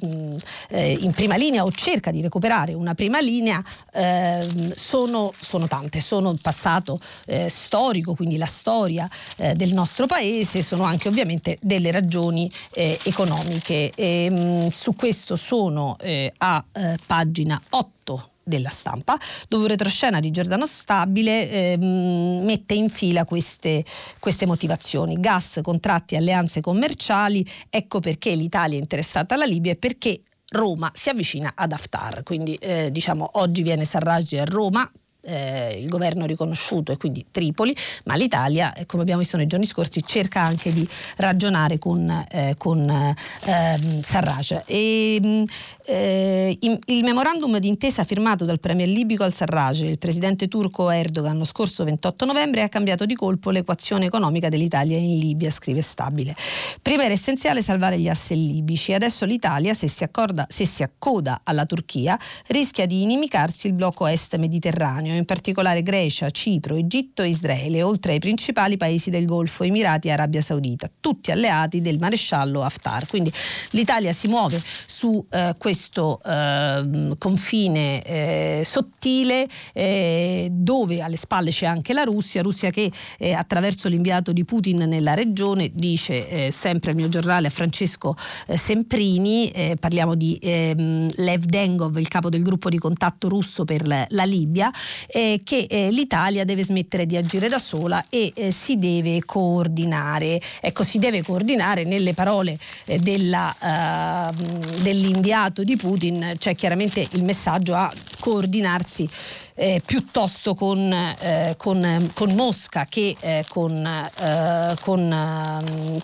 eh, 0.69 0.99
in 1.01 1.13
prima 1.13 1.37
linea 1.37 1.65
o 1.65 1.73
cerca 1.73 2.11
di 2.11 2.21
recuperare 2.21 2.75
una 2.75 2.95
prima 2.95 3.21
linea 3.21 3.63
ehm, 3.93 4.73
sono, 4.75 5.33
sono, 5.39 5.67
tante, 5.67 6.01
sono 6.01 6.31
il 6.31 6.41
passato 6.41 6.99
eh, 7.27 7.49
storico, 7.49 8.15
quindi 8.15 8.37
la 8.37 8.47
storia 8.47 9.09
eh, 9.37 9.55
del 9.55 9.73
nostro 9.73 10.07
paese, 10.07 10.63
sono 10.63 10.85
anche 10.85 11.09
ovviamente 11.09 11.59
delle 11.61 11.91
ragioni 11.91 12.51
eh, 12.73 12.99
economiche. 13.05 13.93
E, 13.95 14.31
mh, 14.31 14.35
mm, 14.35 14.69
su 14.69 14.95
questo 14.95 15.37
sono 15.37 15.97
a 16.39 16.64
eh, 16.73 16.97
pagina 17.07 17.61
8 17.71 18.31
della 18.45 18.69
stampa, 18.69 19.19
dove 19.49 19.65
un 19.65 19.69
retroscena 19.71 20.21
di 20.21 20.31
Giordano 20.31 20.67
Stabile 20.67 21.51
eh, 21.51 21.77
mette 21.79 22.75
in 22.75 22.89
fila 22.91 23.25
queste, 23.25 23.85
queste, 24.21 24.47
motivazioni. 24.47 25.19
Gas, 25.19 25.61
contratti, 25.63 26.15
alleanze 26.15 26.61
commerciali, 26.61 27.47
ecco 27.71 28.01
perché 28.01 28.35
l'Italia 28.35 28.77
è 28.77 28.81
interessata 28.81 29.35
alla 29.35 29.47
Libia 29.47 29.73
e 29.73 29.77
perché 29.77 30.23
Roma 30.51 30.91
si 30.95 31.09
avvicina 31.09 31.53
ad 31.55 31.73
Haftar. 31.73 32.23
Quindi 32.23 32.55
eh, 32.57 32.91
diciamo 32.93 33.31
oggi 33.35 33.63
viene 33.63 33.85
Sarraj 33.85 34.35
a 34.35 34.45
Roma 34.45 34.91
eh, 35.25 35.79
il 35.81 35.89
governo 35.89 36.27
riconosciuto 36.27 36.93
e 36.93 36.97
quindi 36.97 37.27
Tripoli, 37.31 37.75
ma 38.05 38.15
l'Italia, 38.15 38.73
eh, 38.73 38.87
come 38.87 39.03
abbiamo 39.03 39.21
visto 39.21 39.37
nei 39.37 39.47
giorni 39.47 39.67
scorsi, 39.67 40.03
cerca 40.05 40.43
anche 40.43 40.73
di 40.73 40.87
ragionare 41.17 41.79
con, 41.79 42.27
eh, 42.31 42.55
con 42.57 42.89
ehm, 42.89 44.03
Sarraj. 44.03 44.63
E, 44.67 45.45
eh, 45.87 46.59
il 46.61 47.05
memorandum 47.05 47.59
d'intesa 47.59 48.05
firmato 48.05 48.47
dal 48.47 48.59
premier 48.59 48.89
libico 48.89 49.23
al-Sarraj 49.23 49.83
e 49.83 49.91
il 49.91 49.99
presidente 49.99 50.49
turco 50.49 50.89
Erdogan 50.89 51.37
lo 51.37 51.45
scorso 51.45 51.85
28 51.85 52.25
novembre 52.25 52.63
ha 52.63 52.69
cambiato 52.69 53.05
di 53.05 53.15
colpo 53.15 53.51
l'equazione 53.51 54.07
economica 54.07 54.49
dell'Italia 54.49 54.97
in 54.97 55.19
Libia, 55.19 55.51
scrive 55.51 55.83
Stabile. 55.83 56.35
Prima 56.81 57.05
era 57.05 57.13
essenziale 57.13 57.63
salvare 57.63 57.99
gli 57.99 58.09
asset 58.09 58.37
libici, 58.37 58.95
adesso 58.95 59.27
l'Italia, 59.27 59.75
se 59.75 59.89
si, 59.89 60.05
accorda, 60.05 60.47
se 60.49 60.65
si 60.65 60.83
accoda 60.83 61.43
alla 61.45 61.67
Turchia, 61.67 62.19
rischia 62.47 62.87
di 62.87 63.03
inimicarsi 63.03 63.67
il 63.67 63.75
blocco 63.75 64.07
est 64.07 64.37
mediterraneo, 64.39 65.15
in 65.15 65.27
particolare 65.27 65.83
Grecia, 65.83 66.31
Cipro, 66.31 66.77
Egitto 66.77 67.23
e 67.23 67.29
Israele, 67.29 67.83
oltre 67.83 68.13
ai 68.13 68.21
principali 68.21 68.79
paesi 68.79 69.11
del 69.11 69.27
Golfo, 69.27 69.65
Emirati 69.65 70.09
e 70.09 70.13
Arabia 70.13 70.41
Saudita, 70.41 70.91
tutti 70.99 71.31
alleati 71.31 71.83
del 71.83 71.99
maresciallo 71.99 72.63
Haftar. 72.63 73.07
Quindi 73.07 73.31
l'Italia 73.71 74.13
si 74.15 74.29
muove 74.29 74.63
su 74.87 75.25
eh, 75.31 75.55
questo 75.59 75.73
questo 75.75 76.21
eh, 76.25 77.17
confine 77.19 78.03
eh, 78.05 78.63
sottile 78.65 79.49
eh, 79.73 80.47
dove 80.53 81.01
alle 81.01 81.17
spalle 81.17 81.51
c'è 81.51 81.67
anche 81.67 81.93
la 81.93 82.05
Russia, 82.05 82.43
Russia 82.43 82.71
che 82.71 82.93
eh, 83.19 83.33
attraverso 83.33 83.89
l'inviato 83.89 84.33
di 84.33 84.45
Putin 84.45 84.85
nella 84.87 85.15
regione 85.15 85.73
dice 85.75 86.47
eh, 86.47 86.51
sempre 86.53 86.91
al 86.91 86.97
mio 86.97 87.09
giornale 87.09 87.49
a 87.49 87.51
Francesco 87.51 88.15
eh, 88.47 88.57
Semprini, 88.57 89.53
parliamo 89.81 90.15
di 90.15 90.39
ehm, 90.41 91.11
Lev 91.17 91.45
Dengov, 91.45 91.97
il 91.97 92.07
capo 92.07 92.29
del 92.29 92.43
gruppo 92.43 92.69
di 92.69 92.79
contatto 92.79 93.29
russo 93.29 93.65
per 93.65 93.87
la, 93.87 94.07
la 94.11 94.25
Libia, 94.25 94.71
che 95.07 95.89
l'Italia 95.91 96.45
deve 96.45 96.65
smettere 96.65 97.07
di 97.07 97.17
agire 97.17 97.49
da 97.49 97.59
sola 97.59 98.05
e 98.09 98.33
si 98.53 98.79
deve 98.79 99.25
coordinare. 99.25 100.41
Ecco, 100.61 100.83
si 100.83 100.99
deve 100.99 101.23
coordinare 101.23 101.85
nelle 101.85 102.15
parole 102.15 102.59
della, 103.01 103.55
ehm, 103.61 104.83
dell'inviato 104.83 105.64
di 105.65 105.77
Putin 105.77 106.35
c'è 106.39 106.55
chiaramente 106.55 107.07
il 107.13 107.25
messaggio 107.25 107.75
a 107.75 107.93
coordinarsi 108.21 109.09
eh, 109.55 109.81
piuttosto 109.85 110.55
con, 110.55 110.93
eh, 110.93 111.55
con, 111.57 112.09
con, 112.15 112.35
Mosca 112.35 112.87
che 112.89 113.15
eh, 113.21 113.45
con, 113.49 113.87
eh, 113.87 114.75
con 114.81 115.13
ehm, 115.13 116.01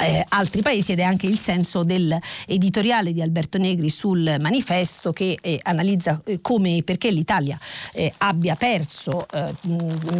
eh, 0.00 0.24
altri 0.28 0.62
paesi 0.62 0.92
ed 0.92 1.00
è 1.00 1.02
anche 1.02 1.26
il 1.26 1.38
senso 1.38 1.82
dell'editoriale 1.82 3.12
di 3.12 3.20
Alberto 3.20 3.58
Negri 3.58 3.90
sul 3.90 4.36
manifesto 4.40 5.12
che 5.12 5.36
eh, 5.40 5.58
analizza 5.62 6.20
eh, 6.24 6.40
come 6.40 6.76
e 6.76 6.82
perché 6.82 7.10
l'Italia 7.10 7.58
eh, 7.92 8.12
abbia 8.18 8.54
perso 8.54 9.26
eh, 9.32 9.52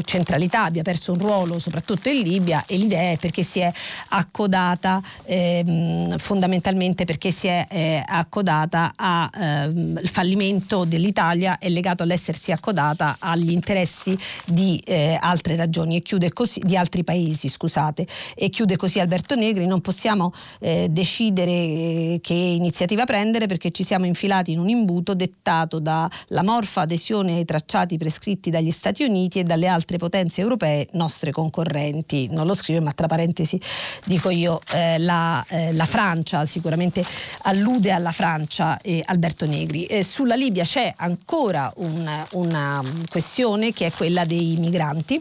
centralità, 0.05 0.65
abbia 0.65 0.83
perso 0.83 1.13
un 1.13 1.19
ruolo 1.19 1.59
soprattutto 1.59 2.09
in 2.09 2.23
Libia 2.23 2.65
e 2.67 2.77
l'idea 2.77 3.11
è 3.11 3.19
perché 3.19 3.43
si 3.43 3.61
è 3.61 3.73
accodata 4.09 5.03
ehm, 5.25 6.19
fondamentalmente 6.19 7.05
perché 7.05 7.31
si 7.31 7.47
è 7.47 7.67
eh, 7.69 8.03
accodata 8.05 8.93
al 8.97 9.31
ehm, 9.35 10.05
fallimento 10.05 10.85
dell'Italia 10.85 11.59
è 11.59 11.69
legato 11.69 12.03
all'essersi 12.03 12.53
accodata 12.53 13.17
agli 13.19 13.51
interessi 13.51 14.17
di 14.45 14.83
altre 15.19 15.57
ragioni 15.57 15.97
e 15.97 16.03
chiude 16.03 16.33
così 16.33 16.61
di 16.61 16.77
altri 16.77 17.05
paesi 17.05 17.49
scusate. 17.49 18.07
E 18.35 18.49
chiude 18.49 18.77
così 18.77 18.99
Alberto 18.99 19.35
Negri 19.35 19.62
Negri 19.63 19.67
non 19.67 19.81
possiamo 19.81 20.33
eh, 20.61 20.89
decidere 20.91 21.51
eh, 21.51 22.19
che 22.23 22.35
iniziativa 22.35 23.05
prendere 23.05 23.47
perché 23.47 23.71
ci 23.71 23.85
siamo 23.85 24.07
infilati 24.07 24.53
in 24.53 24.59
un 24.59 24.69
imbuto 24.69 25.15
dettato 25.15 25.79
dalla 25.79 26.43
morfa 26.43 26.83
adesione 26.83 27.37
ai 27.37 27.45
tracciati 27.45 27.97
prescritti 27.97 28.51
dagli 28.51 28.71
Stati 28.71 29.05
Uniti 29.05 29.39
e 29.39 29.43
dalle 29.45 29.67
altre 29.67 29.99
potenze 29.99 30.41
europee 30.41 30.89
nostre 30.93 31.31
concorrenti. 31.31 32.29
Non 32.31 32.47
lo 32.47 32.55
scrive, 32.55 32.81
ma 32.81 32.93
tra 32.93 33.07
parentesi 33.07 33.61
dico 34.05 34.31
io, 34.31 34.61
eh, 34.73 34.99
la, 34.99 35.45
eh, 35.49 35.73
la, 35.73 35.87
Francia 35.93 36.45
sicuramente 36.47 37.05
allude 37.43 37.91
alla 37.91 38.13
Francia 38.13 38.79
e 38.81 39.03
Alberto 39.05 39.47
Negri. 39.47 39.85
Eh, 39.85 40.05
sulla 40.05 40.35
Libia 40.35 40.65
c'è 40.65 40.93
ancora 40.97 41.73
un, 41.77 42.25
una 42.33 42.83
questione 43.09 43.73
che 43.73 43.87
è 43.87 43.91
quella 43.91 44.25
dei 44.25 44.57
migranti 44.59 45.21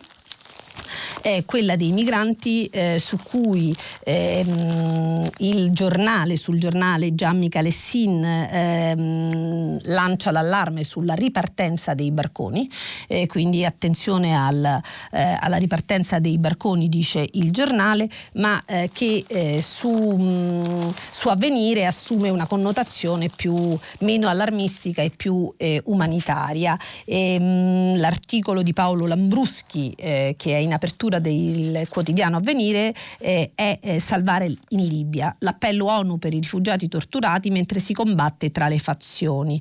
è 1.21 1.43
quella 1.45 1.75
dei 1.75 1.91
migranti 1.91 2.65
eh, 2.67 2.99
su 2.99 3.17
cui 3.17 3.75
ehm, 4.03 5.29
il 5.39 5.71
giornale, 5.71 6.37
sul 6.37 6.59
giornale 6.59 7.13
Gianni 7.15 7.49
Calessin 7.49 8.23
ehm, 8.23 9.79
lancia 9.83 10.31
l'allarme 10.31 10.83
sulla 10.83 11.13
ripartenza 11.13 11.93
dei 11.93 12.11
barconi, 12.11 12.69
eh, 13.07 13.27
quindi 13.27 13.65
attenzione 13.65 14.35
al, 14.35 14.81
eh, 15.11 15.37
alla 15.39 15.57
ripartenza 15.57 16.19
dei 16.19 16.37
barconi 16.37 16.89
dice 16.89 17.27
il 17.33 17.51
giornale, 17.51 18.09
ma 18.33 18.61
eh, 18.65 18.89
che 18.91 19.23
eh, 19.27 19.61
su, 19.61 19.89
mh, 19.89 20.19
mm, 20.21 20.89
su, 21.11 21.27
avvenire 21.27 21.85
assume 21.85 22.29
una 22.29 22.47
connotazione 22.47 23.29
più, 23.33 23.77
meno 23.99 24.27
allarmistica 24.27 25.01
e 25.01 25.11
più 25.15 25.51
eh, 25.57 25.81
umanitaria. 25.85 26.77
E, 27.05 27.39
mh, 27.39 27.43
mm, 27.43 27.93
l'articolo 27.95 28.61
di 28.61 28.73
Paolo 28.73 29.05
Lambruschi 29.05 29.93
che 29.95 30.35
è 30.35 30.55
in 30.55 30.73
apertura 30.73 31.00
apertura 31.01 31.19
del 31.19 31.87
quotidiano 31.89 32.37
Avvenire 32.37 32.93
eh, 33.19 33.51
è 33.55 33.79
eh, 33.81 33.99
salvare 33.99 34.45
in 34.45 34.85
Libia, 34.85 35.33
l'appello 35.39 35.85
ONU 35.85 36.19
per 36.19 36.33
i 36.33 36.39
rifugiati 36.39 36.87
torturati 36.87 37.49
mentre 37.49 37.79
si 37.79 37.93
combatte 37.93 38.51
tra 38.51 38.67
le 38.67 38.77
fazioni 38.77 39.59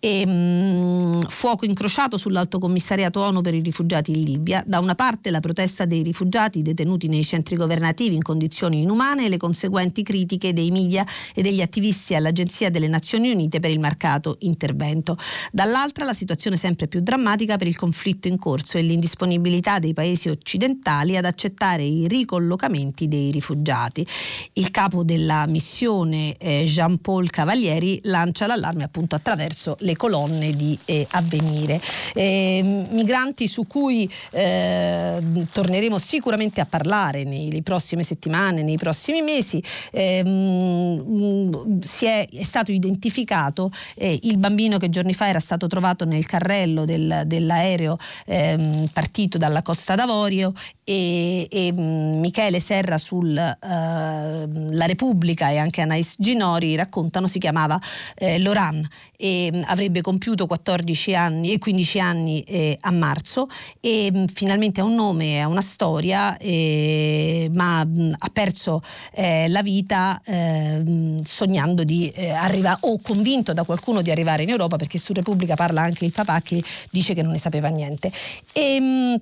e 0.00 0.26
mh, 0.26 0.30
mm, 0.30 1.20
fuoco 1.28 1.66
incrociato 1.66 2.16
sull'Alto 2.16 2.58
Commissariato 2.58 3.20
ONU 3.20 3.42
per 3.42 3.54
i 3.54 3.60
rifugiati 3.60 4.12
in 4.12 4.24
Libia. 4.24 4.64
Da 4.66 4.78
una 4.78 4.94
parte 4.94 5.30
la 5.30 5.40
protesta 5.40 5.84
dei 5.84 6.02
rifugiati 6.02 6.62
detenuti 6.62 7.06
nei 7.06 7.22
centri 7.22 7.54
governativi 7.54 8.14
in 8.14 8.22
condizioni 8.22 8.80
inumane 8.80 9.26
e 9.26 9.28
le 9.28 9.36
conseguenti 9.36 10.02
critiche 10.02 10.54
dei 10.54 10.70
media 10.70 11.06
e 11.34 11.42
degli 11.42 11.60
attivisti 11.60 12.14
all'Agenzia 12.14 12.70
delle 12.70 12.88
Nazioni 12.88 13.30
Unite 13.30 13.60
per 13.60 13.70
il 13.70 13.78
marcato 13.78 14.36
intervento. 14.40 15.16
Dall'altra 15.52 16.06
la 16.06 16.14
situazione 16.14 16.56
sempre 16.56 16.88
più 16.88 17.00
drammatica 17.00 17.56
per 17.56 17.66
il 17.66 17.76
conflitto 17.76 18.26
in 18.26 18.38
corso 18.38 18.78
e 18.78 18.82
l'indisponibilità 18.82 19.78
dei 19.78 19.92
paesi 19.92 20.30
occidentali 20.30 21.18
ad 21.18 21.26
accettare 21.26 21.84
i 21.84 22.08
ricollocamenti 22.08 23.06
dei 23.06 23.30
rifugiati. 23.30 24.06
Il 24.54 24.70
capo 24.70 25.04
della 25.04 25.46
missione 25.46 26.36
eh, 26.38 26.64
Jean-Paul 26.64 27.28
Cavalieri 27.28 28.00
lancia 28.04 28.46
l'allarme 28.46 28.84
appunto 28.84 29.14
attraverso 29.14 29.76
le 29.80 29.89
le 29.90 29.96
colonne 29.96 30.50
di 30.52 30.78
eh, 30.84 31.06
avvenire. 31.10 31.80
Eh, 32.14 32.86
migranti 32.90 33.48
su 33.48 33.66
cui 33.66 34.10
eh, 34.30 35.20
torneremo 35.52 35.98
sicuramente 35.98 36.60
a 36.60 36.66
parlare 36.66 37.24
nelle 37.24 37.62
prossime 37.62 38.02
settimane, 38.02 38.62
nei 38.62 38.76
prossimi 38.76 39.22
mesi. 39.22 39.62
Ehm, 39.92 41.80
si 41.80 42.06
è, 42.06 42.28
è, 42.28 42.42
stato 42.42 42.70
identificato 42.72 43.70
eh, 43.96 44.18
il 44.22 44.38
bambino 44.38 44.78
che 44.78 44.88
giorni 44.88 45.14
fa 45.14 45.28
era 45.28 45.40
stato 45.40 45.66
trovato 45.66 46.04
nel 46.04 46.26
carrello 46.26 46.84
del, 46.84 47.22
dell'aereo 47.26 47.96
ehm, 48.26 48.88
partito 48.92 49.38
dalla 49.38 49.62
Costa 49.62 49.94
d'Avorio 49.94 50.52
e, 50.84 51.46
e 51.50 51.72
Michele 51.72 52.60
Serra 52.60 52.98
sulla 52.98 53.56
uh, 53.60 54.76
Repubblica 54.86 55.50
e 55.50 55.58
anche 55.58 55.82
Anais 55.82 56.16
Ginori 56.18 56.74
raccontano 56.74 57.26
si 57.26 57.38
chiamava 57.38 57.78
eh, 58.16 58.38
Loran 58.40 58.86
e 59.16 59.62
avrebbe 59.80 60.02
compiuto 60.02 60.46
14 60.46 61.14
anni 61.14 61.52
e 61.52 61.58
15 61.58 62.00
anni 62.00 62.42
eh, 62.42 62.76
a 62.80 62.90
marzo 62.90 63.48
e 63.80 64.10
mh, 64.12 64.18
mm, 64.18 64.24
finalmente 64.26 64.80
ha 64.80 64.84
un 64.84 64.94
nome, 64.94 65.40
ha 65.40 65.48
una 65.48 65.62
storia, 65.62 66.36
eh, 66.36 67.50
ma 67.54 67.84
mh, 67.84 68.02
mm, 68.02 68.10
ha 68.18 68.28
perso 68.30 68.82
eh, 69.14 69.48
la 69.48 69.62
vita 69.62 70.20
eh, 70.24 71.16
sognando 71.22 71.82
di 71.84 72.10
eh, 72.10 72.30
arrivare 72.30 72.78
o 72.82 72.98
convinto 73.00 73.54
da 73.54 73.64
qualcuno 73.64 74.02
di 74.02 74.10
arrivare 74.10 74.42
in 74.42 74.50
Europa 74.50 74.76
perché 74.76 74.98
su 74.98 75.12
Repubblica 75.14 75.54
parla 75.54 75.80
anche 75.80 76.04
il 76.04 76.12
papà 76.12 76.40
che 76.42 76.62
dice 76.90 77.14
che 77.14 77.22
non 77.22 77.32
ne 77.32 77.38
sapeva 77.38 77.68
niente. 77.68 78.12
E, 78.52 78.80
mh, 78.80 79.20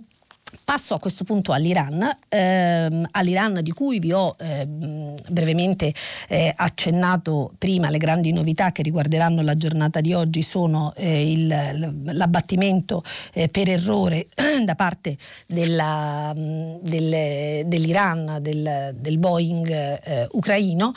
Passo 0.65 0.95
a 0.95 0.99
questo 0.99 1.25
punto 1.25 1.53
all'Iran, 1.53 2.11
ehm, 2.29 3.07
all'Iran 3.11 3.61
di 3.63 3.71
cui 3.73 3.99
vi 3.99 4.13
ho 4.13 4.35
eh, 4.39 4.67
brevemente 4.67 5.93
eh, 6.27 6.53
accennato 6.57 7.53
prima, 7.59 7.91
le 7.91 7.99
grandi 7.99 8.33
novità 8.33 8.73
che 8.73 8.83
riguarderanno 8.83 9.43
la 9.43 9.55
giornata 9.57 10.01
di 10.01 10.15
oggi 10.15 10.41
sono 10.43 10.93
eh, 10.97 11.31
il, 11.31 12.01
l'abbattimento 12.13 13.03
eh, 13.35 13.49
per 13.49 13.69
errore 13.69 14.27
da 14.65 14.75
parte 14.75 15.17
della, 15.47 16.33
del, 16.35 17.67
dell'Iran 17.67 18.39
del, 18.41 18.95
del 18.99 19.19
Boeing 19.19 19.69
eh, 19.69 20.27
ucraino 20.31 20.93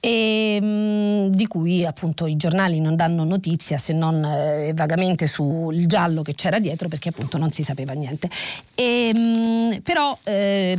e, 0.00 0.58
mh, 0.60 0.66
mm, 0.66 1.26
di 1.28 1.46
cui 1.46 1.84
appunto 1.84 2.26
i 2.26 2.36
giornali 2.36 2.80
non 2.80 2.96
danno 2.96 3.24
notizia 3.24 3.78
se 3.78 3.92
non 3.92 4.24
eh, 4.24 4.72
vagamente 4.74 5.26
sul 5.26 5.86
giallo 5.86 6.22
che 6.22 6.34
c'era 6.34 6.58
dietro 6.58 6.88
perché 6.88 7.08
appunto 7.10 7.38
non 7.38 7.50
si 7.50 7.62
sapeva 7.62 7.92
niente. 7.92 8.28
E, 8.74 9.12
mh, 9.14 9.18
mm, 9.18 9.72
però 9.82 10.16
eh, 10.24 10.78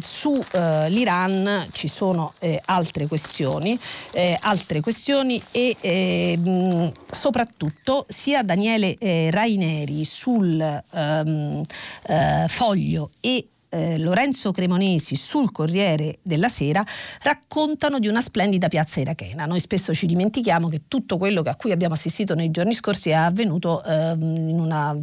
su 0.00 0.40
eh, 0.52 1.66
ci 1.70 1.88
sono 1.88 2.32
eh, 2.38 2.60
altre 2.66 3.06
questioni, 3.06 3.78
eh, 4.12 4.36
altre 4.40 4.80
questioni 4.80 5.42
e 5.50 6.36
mh, 6.36 6.90
soprattutto 7.10 8.04
sia 8.08 8.42
Daniele 8.42 8.96
eh, 8.98 9.30
Raineri 9.30 10.04
sul 10.04 10.60
ehm, 10.90 11.62
foglio 12.46 13.10
e 13.20 13.46
eh, 13.72 13.98
Lorenzo 13.98 14.50
Cremonesi 14.50 15.16
sul 15.16 15.50
Corriere 15.50 16.18
della 16.22 16.48
Sera 16.48 16.84
raccontano 17.22 17.98
di 17.98 18.06
una 18.06 18.20
splendida 18.20 18.68
piazza 18.68 19.00
irachena. 19.00 19.46
Noi 19.46 19.60
spesso 19.60 19.94
ci 19.94 20.06
dimentichiamo 20.06 20.68
che 20.68 20.82
tutto 20.88 21.16
quello 21.16 21.40
a 21.44 21.56
cui 21.56 21.72
abbiamo 21.72 21.94
assistito 21.94 22.34
nei 22.34 22.50
giorni 22.50 22.74
scorsi 22.74 23.10
è 23.10 23.14
avvenuto 23.14 23.82
eh, 23.82 24.12
in 24.18 24.60
una 24.60 24.96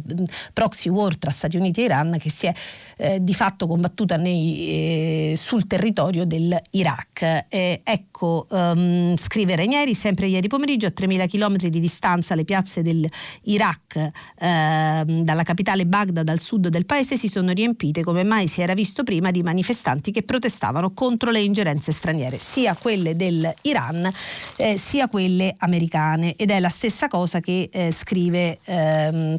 proxy 0.52 0.88
war 0.88 1.16
tra 1.18 1.30
Stati 1.30 1.56
Uniti 1.56 1.80
e 1.80 1.84
Iran 1.84 2.16
che 2.18 2.30
si 2.30 2.46
è 2.46 2.54
eh, 2.96 3.22
di 3.22 3.34
fatto 3.34 3.66
combattuta 3.66 4.16
nei, 4.16 5.32
eh, 5.32 5.34
sul 5.36 5.66
territorio 5.66 6.24
dell'Iraq. 6.24 7.46
ecco, 7.48 8.46
um, 8.50 9.16
scrive 9.16 9.56
Renieri, 9.56 9.94
sempre 9.94 10.26
ieri 10.28 10.46
pomeriggio 10.48 10.86
a 10.86 10.92
3.000 10.96 11.28
km 11.28 11.56
di 11.68 11.80
distanza 11.80 12.34
le 12.34 12.44
piazze 12.44 12.82
dell'Iraq 12.82 14.10
ehm, 14.38 15.22
dalla 15.22 15.42
capitale 15.42 15.86
Baghdad 15.86 16.28
al 16.28 16.40
sud 16.40 16.68
del 16.68 16.86
paese 16.86 17.16
si 17.16 17.28
sono 17.28 17.52
riempite 17.52 18.02
come 18.02 18.22
mai 18.22 18.46
si 18.46 18.59
era 18.62 18.74
visto 18.74 19.02
prima 19.02 19.30
di 19.30 19.42
manifestanti 19.42 20.10
che 20.10 20.22
protestavano 20.22 20.92
contro 20.92 21.30
le 21.30 21.40
ingerenze 21.40 21.92
straniere, 21.92 22.38
sia 22.38 22.74
quelle 22.74 23.16
dell'Iran 23.16 24.10
eh, 24.56 24.78
sia 24.78 25.08
quelle 25.08 25.54
americane. 25.58 26.34
Ed 26.36 26.50
è 26.50 26.60
la 26.60 26.68
stessa 26.68 27.08
cosa 27.08 27.40
che 27.40 27.68
eh, 27.72 27.90
scrive 27.90 28.58
ehm, 28.64 29.38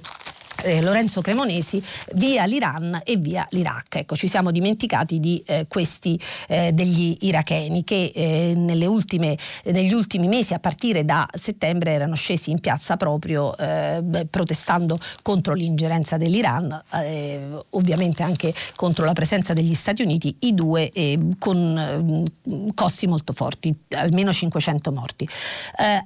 eh, 0.64 0.82
Lorenzo 0.82 1.22
Cremonesi 1.22 1.84
via 2.14 2.46
l'Iran 2.46 3.02
e 3.04 3.18
via 3.18 3.46
l'Iraq. 3.50 3.96
Ecco, 3.96 4.16
ci 4.16 4.28
siamo 4.28 4.52
dimenticati 4.52 5.20
di 5.20 5.42
eh, 5.46 5.66
questi 5.68 6.20
eh, 6.48 6.72
degli 6.74 7.18
iracheni 7.22 7.84
che 7.84 8.12
eh, 8.14 8.86
ultime, 8.86 9.38
negli 9.66 9.94
ultimi 9.94 10.28
mesi, 10.28 10.54
a 10.54 10.60
partire 10.60 11.06
da 11.06 11.28
settembre, 11.34 11.92
erano 11.92 12.16
scesi 12.16 12.52
in 12.52 12.60
piazza 12.60 12.98
proprio 12.98 13.56
eh, 13.58 14.28
protestando 14.30 15.00
contro 15.22 15.54
l'ingerenza 15.54 16.18
dell'Iran, 16.18 16.82
eh, 16.94 17.46
ovviamente 17.72 18.24
anche 18.24 18.54
contro 18.76 19.06
la 19.06 19.14
presenza 19.14 19.54
degli 19.54 19.74
Stati 19.74 20.02
Uniti, 20.02 20.36
i 20.42 20.54
due 20.54 20.92
con 21.40 22.26
costi 22.74 23.08
molto 23.08 23.34
forti, 23.34 23.74
almeno 23.92 24.32
500 24.32 24.92
morti. 24.92 25.28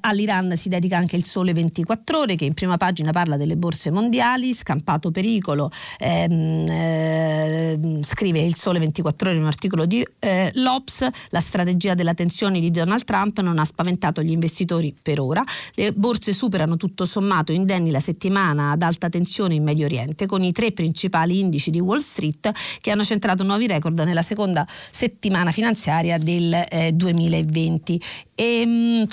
all'Iran 0.02 0.56
si 0.56 0.70
dedica 0.70 0.98
anche 0.98 1.16
il 1.16 1.26
Sole 1.26 1.54
24 1.54 2.20
ore 2.20 2.36
che 2.36 2.46
in 2.46 2.54
prima 2.54 2.78
pagina 2.78 3.12
parla 3.12 3.38
delle 3.38 3.56
borse 3.56 3.92
mondiali 3.92 4.45
mondiali, 4.46 4.54
scampato 4.54 5.12
pericolo, 5.12 5.72
ehm, 5.98 6.68
eh, 6.70 7.80
scrive 8.02 8.40
il 8.40 8.56
Sole 8.56 8.80
24 8.80 9.30
ore 9.30 9.38
in 9.38 9.44
un 9.44 9.48
articolo 9.48 9.86
di 9.86 10.06
eh, 10.20 10.52
l'Ops, 10.56 11.08
la 11.30 11.40
strategia 11.40 11.96
della 11.96 12.14
tensione 12.14 12.60
di 12.60 12.70
Donald 12.70 13.04
Trump 13.04 13.40
non 13.40 13.58
ha 13.58 13.66
spaventato 13.66 14.22
gli 14.22 14.32
investitori 14.32 14.94
per 15.02 15.20
ora, 15.20 15.44
le 15.74 15.94
borse 15.94 16.34
superano 16.34 16.78
tutto 16.78 17.06
sommato 17.06 17.52
indenni 17.52 17.90
la 17.92 18.00
settimana 18.00 18.72
ad 18.72 18.82
alta 18.82 19.10
tensione 19.10 19.56
in 19.56 19.64
Medio 19.64 19.86
Oriente 19.86 20.26
con 20.26 20.44
i 20.44 20.52
tre 20.52 20.72
principali 20.72 21.40
indici 21.40 21.72
di 21.72 21.80
Wall 21.80 22.00
Street 22.00 22.52
che 22.82 22.92
hanno 22.92 23.04
centrato 23.04 23.44
nuovi 23.44 23.68
record 23.68 24.00
nella 24.02 24.22
seconda 24.22 24.68
settimana 24.92 25.52
finanziaria 25.52 26.18
del 26.18 26.54
eh, 26.70 26.92
2020. 26.94 28.02
E, 28.36 28.66
mh, 28.66 29.08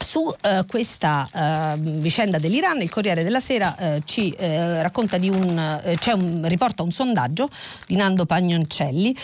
su 0.00 0.20
uh, 0.20 0.34
questa 0.66 1.26
uh, 1.32 1.78
vicenda 1.78 2.38
dell'Iran 2.38 2.80
il 2.80 2.90
Corriere 2.90 3.22
della 3.22 3.40
Sera 3.40 3.74
uh, 3.78 4.00
ci 4.04 4.34
racconta 4.38 5.18
di 5.18 5.28
un, 5.28 5.38
un, 5.38 6.42
riporta 6.44 6.82
un 6.82 6.90
sondaggio 6.90 7.48
di 7.86 7.96
Nando 7.96 8.26
Pagnoncelli 8.26 9.16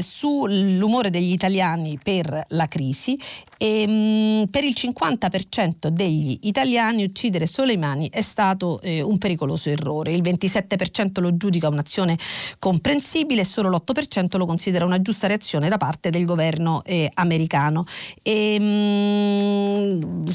sull'umore 0.00 1.10
degli 1.10 1.32
italiani 1.32 1.98
per 2.02 2.44
la 2.48 2.66
crisi 2.66 3.18
e, 3.58 3.86
mh, 3.86 4.46
per 4.50 4.64
il 4.64 4.74
50% 4.74 5.88
degli 5.88 6.38
italiani 6.42 7.04
uccidere 7.04 7.46
Soleimani 7.46 8.08
è 8.10 8.22
stato 8.22 8.80
eh, 8.80 9.02
un 9.02 9.18
pericoloso 9.18 9.68
errore. 9.68 10.12
Il 10.12 10.22
27% 10.22 11.20
lo 11.20 11.36
giudica 11.36 11.68
un'azione 11.68 12.16
comprensibile 12.58 13.42
e 13.42 13.44
solo 13.44 13.68
l'8% 13.68 14.38
lo 14.38 14.46
considera 14.46 14.84
una 14.84 15.02
giusta 15.02 15.26
reazione 15.26 15.68
da 15.68 15.76
parte 15.76 16.10
del 16.10 16.24
governo 16.24 16.82
eh, 16.84 17.10
americano. 17.14 17.84
E, 18.22 18.58
mh, 18.58 19.87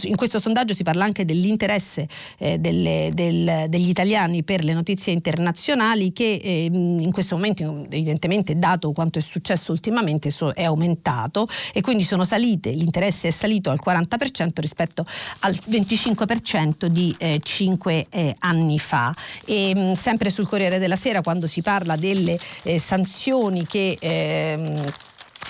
in 0.04 0.16
questo 0.16 0.39
sondaggio 0.39 0.74
si 0.74 0.84
parla 0.84 1.04
anche 1.04 1.26
dell'interesse 1.26 2.08
eh, 2.39 2.58
delle, 2.58 3.12
del, 3.14 3.66
degli 3.70 3.89
italiani 3.89 4.43
per 4.43 4.64
le 4.64 4.74
notizie 4.74 5.14
internazionali 5.14 6.12
che 6.12 6.39
ehm, 6.43 6.99
in 6.99 7.12
questo 7.12 7.36
momento 7.36 7.86
evidentemente 7.89 8.58
dato 8.58 8.91
quanto 8.91 9.20
è 9.20 9.22
successo 9.22 9.72
ultimamente 9.72 10.30
so, 10.30 10.51
è 10.51 10.64
aumentato 10.64 11.47
e 11.74 11.82
quindi 11.82 12.04
sono 12.04 12.24
salite 12.24 12.72
l'interesse 12.72 13.01
interesse 13.04 13.28
è 13.28 13.32
salito 13.32 13.70
al 13.70 13.80
40% 13.84 14.49
rispetto 14.56 15.06
al 15.39 15.54
25% 15.54 16.86
di 16.86 17.14
eh, 17.18 17.39
5 17.41 18.08
eh, 18.10 18.36
anni 18.39 18.80
fa. 18.80 19.14
E, 19.45 19.76
mh, 19.76 19.80
mm, 19.80 19.91
sempre 19.93 20.30
sul 20.30 20.47
Corriere 20.47 20.80
della 20.80 20.95
Sera 20.95 21.22
quando 21.22 21.47
si 21.47 21.62
parla 21.62 21.95
delle 21.95 22.38
eh, 22.64 22.80
sanzioni 22.80 23.66
che 23.66 23.97
ehm, 23.99 24.84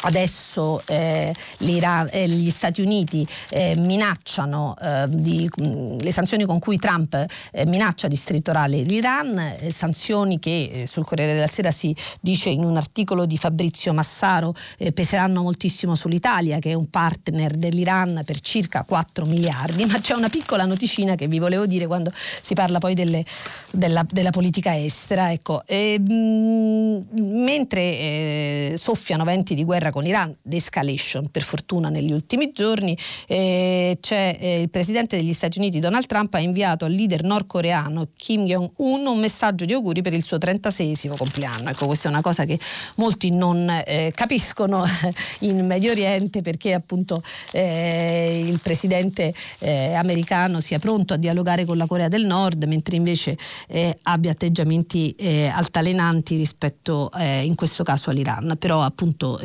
Adesso 0.06 0.82
eh, 0.86 1.34
eh, 1.60 2.28
gli 2.28 2.49
Stati 2.49 2.82
Uniti 2.82 3.26
eh, 3.49 3.74
minacciano 3.78 4.76
eh, 4.82 5.06
di, 5.08 5.49
mh, 5.56 5.97
le 6.01 6.12
sanzioni 6.12 6.43
con 6.45 6.60
cui 6.60 6.78
Trump 6.78 7.26
eh, 7.51 7.66
minaccia 7.66 8.08
di 8.08 8.16
stritolare 8.16 8.82
l'Iran, 8.82 9.38
eh, 9.38 9.72
sanzioni 9.72 10.39
che 10.39 10.84
sul 10.88 11.06
Corriere 11.06 11.34
della 11.34 11.47
Sera 11.47 11.72
si 11.72 11.95
dice 12.20 12.49
in 12.49 12.64
un 12.64 12.76
articolo 12.78 13.26
di 13.26 13.38
Fabrizio 13.38 13.93
Massaro 13.93 14.54
peseranno 14.93 15.41
moltissimo 15.41 15.95
sull'Italia 15.95 16.60
che 16.60 16.72
è 16.72 16.74
un 16.74 16.89
partner 16.89 17.54
dell'Iran 17.54 18.22
per 18.26 18.39
circa 18.41 18.84
4 18.84 19.26
miliardi, 19.26 19.86
ma 19.88 19.99
c'è 19.99 20.14
una 20.14 20.30
piccola 20.30 20.66
noticina 20.66 21.16
che 21.16 21.28
vi 21.28 21.39
volevo 21.39 21.66
dire 21.66 21.88
quando 21.88 22.12
si 22.14 22.54
parla 22.54 22.80
poi 22.80 22.93
delle, 22.93 23.24
della, 23.72 24.06
della, 24.10 24.32
politica 24.32 24.78
estera. 24.78 25.32
Ecco, 25.32 25.64
e, 25.66 25.99
mh, 25.99 26.14
mm, 26.14 27.43
mentre 27.43 28.74
soffiano 28.78 29.24
venti 29.24 29.56
di 29.56 29.64
guerra 29.64 29.91
con 29.93 30.03
l'Iran, 30.03 30.35
d'escalation 30.41 31.29
per 31.29 31.43
fortuna 31.43 31.87
negli 31.89 32.11
ultimi 32.11 32.51
giorni, 32.51 32.97
eh, 33.27 33.97
c'è 34.01 34.37
eh, 34.39 34.61
il 34.61 34.69
presidente 34.69 35.15
degli 35.15 35.31
Stati 35.31 35.59
Uniti 35.59 35.79
Donald 35.79 36.05
Trump 36.05 36.33
ha 36.33 36.39
inviato 36.39 36.85
al 36.85 36.91
leader 36.91 37.23
nordcoreano 37.23 38.09
Kim 38.15 38.43
Jong-un 38.43 39.05
un 39.05 39.19
messaggio 39.19 39.65
di 39.65 39.73
auguri 39.73 40.01
per 40.01 40.13
il 40.13 40.23
suo 40.23 40.37
36 40.37 41.11
compleanno. 41.17 41.69
Ecco, 41.69 41.85
questa 41.85 42.09
è 42.09 42.11
una 42.11 42.21
cosa 42.21 42.45
che 42.45 42.59
molti 42.95 43.31
non 43.31 43.69
eh, 43.69 44.11
capiscono 44.13 44.83
in 45.39 45.65
Medio 45.65 45.91
Oriente 45.91 46.41
perché 46.41 46.73
appunto 46.73 47.21
eh, 47.51 48.43
il 48.45 48.59
presidente 48.59 49.33
eh, 49.59 49.93
americano 49.93 50.59
sia 50.59 50.79
pronto 50.79 51.13
a 51.13 51.17
dialogare 51.17 51.65
con 51.65 51.77
la 51.77 51.85
Corea 51.85 52.07
del 52.07 52.25
Nord 52.25 52.63
mentre 52.65 52.95
invece 52.95 53.37
eh, 53.67 53.95
abbia 54.03 54.31
atteggiamenti 54.31 55.15
altalenanti 55.53 56.35
rispetto 56.35 57.11
in 57.17 57.55
questo 57.55 57.83
caso 57.83 58.09
all'Iran. 58.09 58.55
Però 58.57 58.81
appunto 58.81 59.39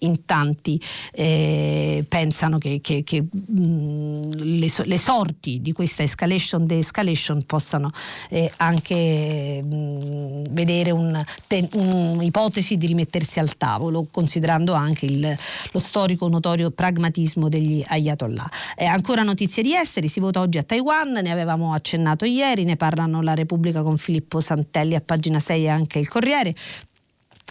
in 0.00 0.24
tanti 0.24 0.80
eh, 1.12 2.04
pensano 2.08 2.58
che, 2.58 2.80
che, 2.80 3.02
che 3.04 3.22
mh, 3.22 4.30
le, 4.36 4.68
le, 4.84 4.98
sorti 4.98 5.60
di 5.60 5.72
questa 5.72 6.02
escalation 6.02 6.66
de-escalation 6.66 7.42
possano 7.44 7.90
eh, 8.30 8.50
anche 8.56 9.62
mh, 9.62 10.42
vedere 10.50 10.90
un'ipotesi 10.90 12.76
di 12.76 12.86
rimettersi 12.86 13.38
al 13.38 13.56
tavolo, 13.56 14.06
considerando 14.10 14.72
anche 14.74 15.06
il, 15.06 15.36
lo 15.72 15.78
storico 15.78 16.28
notorio 16.28 16.70
pragmatismo 16.70 17.48
degli 17.48 17.82
ayatollah. 17.86 18.48
Eh, 18.76 18.84
ancora 18.84 19.22
notizie 19.22 19.62
di 19.62 19.74
esteri, 19.74 20.08
si 20.08 20.20
vota 20.20 20.40
oggi 20.40 20.58
a 20.58 20.62
Taiwan, 20.62 21.12
ne 21.12 21.30
avevamo 21.30 21.72
accennato 21.72 22.24
ieri, 22.24 22.64
ne 22.64 22.76
parlano 22.76 23.22
la 23.22 23.34
Repubblica 23.34 23.82
con 23.82 23.96
Filippo 23.96 24.40
Santelli 24.40 24.94
a 24.94 25.00
pagina 25.00 25.38
6 25.38 25.64
e 25.64 25.68
anche 25.68 25.98
il 25.98 26.08
Corriere 26.08 26.54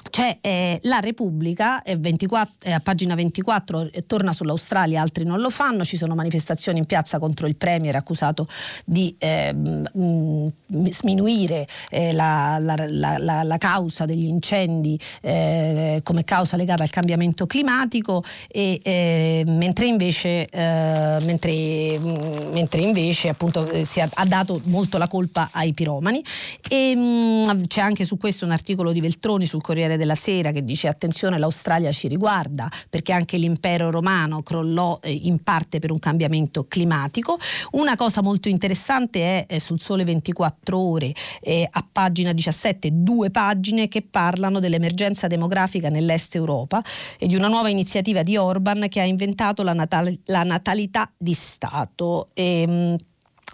c'è 0.10 0.38
eh, 0.42 0.80
la 0.84 1.00
Repubblica, 1.00 1.82
eh, 1.84 1.98
24, 1.98 2.56
eh, 2.64 2.72
a 2.72 2.80
pagina 2.80 3.16
24 3.16 3.92
eh, 3.92 4.06
torna 4.06 4.32
sull'Australia, 4.32 5.02
altri 5.02 5.24
non 5.24 5.40
lo 5.40 5.50
fanno, 5.50 5.84
ci 5.84 5.98
sono 5.98 6.16
manifestazioni 6.16 6.80
in 6.80 6.86
piazza 6.86 7.20
contro 7.20 7.48
il 7.48 7.56
Premier 7.56 7.96
accusato 7.96 8.48
di 8.86 9.16
ehm, 9.18 9.84
mh, 9.94 10.90
sminuire 10.90 11.68
eh, 11.90 12.14
la, 12.14 12.58
la, 12.60 12.76
la, 12.88 13.44
la, 13.44 13.58
causa 13.58 14.06
degli 14.06 14.26
incendi 14.26 15.00
eh, 15.22 16.02
come 16.04 16.24
causa 16.24 16.58
legata 16.58 16.84
al 16.84 16.90
cambiamento 16.90 17.46
climatico 17.46 18.24
e 18.48 19.44
mentre 19.48 19.86
invece, 19.88 20.48
mentre, 20.52 22.00
mentre 22.52 22.82
invece 22.82 23.30
appunto, 23.30 23.68
si 23.84 24.00
ha, 24.00 24.10
ha, 24.14 24.26
dato 24.26 24.62
molto 24.66 24.98
la 24.98 25.08
colpa 25.08 25.50
ai 25.52 25.74
piromani. 25.74 26.24
E 26.70 26.96
mh, 26.96 27.68
c'è 27.68 27.82
anche 27.82 28.06
su 28.06 28.18
questo 28.18 28.46
un 28.46 28.52
articolo 28.52 28.92
di 28.92 29.02
Veltroni 29.02 29.46
sul 29.46 29.62
Corriere 29.62 29.97
della 29.98 30.16
Sera 30.16 30.52
che 30.52 30.64
dice 30.64 30.88
attenzione 30.88 31.38
l'Australia 31.38 31.92
ci 31.92 32.08
riguarda 32.08 32.70
perché 32.90 33.14
anche 33.14 33.38
l'impero 33.38 33.90
romano 33.92 34.44
crollò 34.44 35.00
eh, 35.02 35.12
in 35.12 35.44
parte 35.44 35.80
per 35.80 35.92
un 35.92 36.00
cambiamento 36.00 36.66
climatico. 36.68 37.38
Una 37.72 37.96
cosa 37.96 38.22
molto 38.22 38.50
interessante 38.50 39.46
è 39.46 39.56
eh, 39.56 39.60
sul 39.60 39.80
Sole 39.80 40.04
24 40.04 40.78
ore 40.78 41.14
eh, 41.42 41.68
a 41.70 41.88
pagina 41.90 42.32
17 42.32 42.90
due 42.94 43.30
pagine 43.32 43.88
che 43.88 44.02
parlano 44.02 44.60
dell'emergenza 44.60 45.28
demografica 45.28 45.90
nell'est 45.90 46.36
Europa 46.36 46.82
e 47.18 47.28
di 47.28 47.36
una 47.36 47.48
nuova 47.48 47.70
iniziativa 47.70 48.24
di 48.24 48.38
Orban 48.38 48.86
che 48.90 49.02
ha 49.02 49.06
inventato 49.06 49.64
la, 49.64 49.74
natal- 49.74 50.20
la 50.26 50.44
natalità 50.44 51.12
di 51.18 51.34
Stato. 51.34 52.30
E, 52.34 52.62
ehm, 52.62 52.98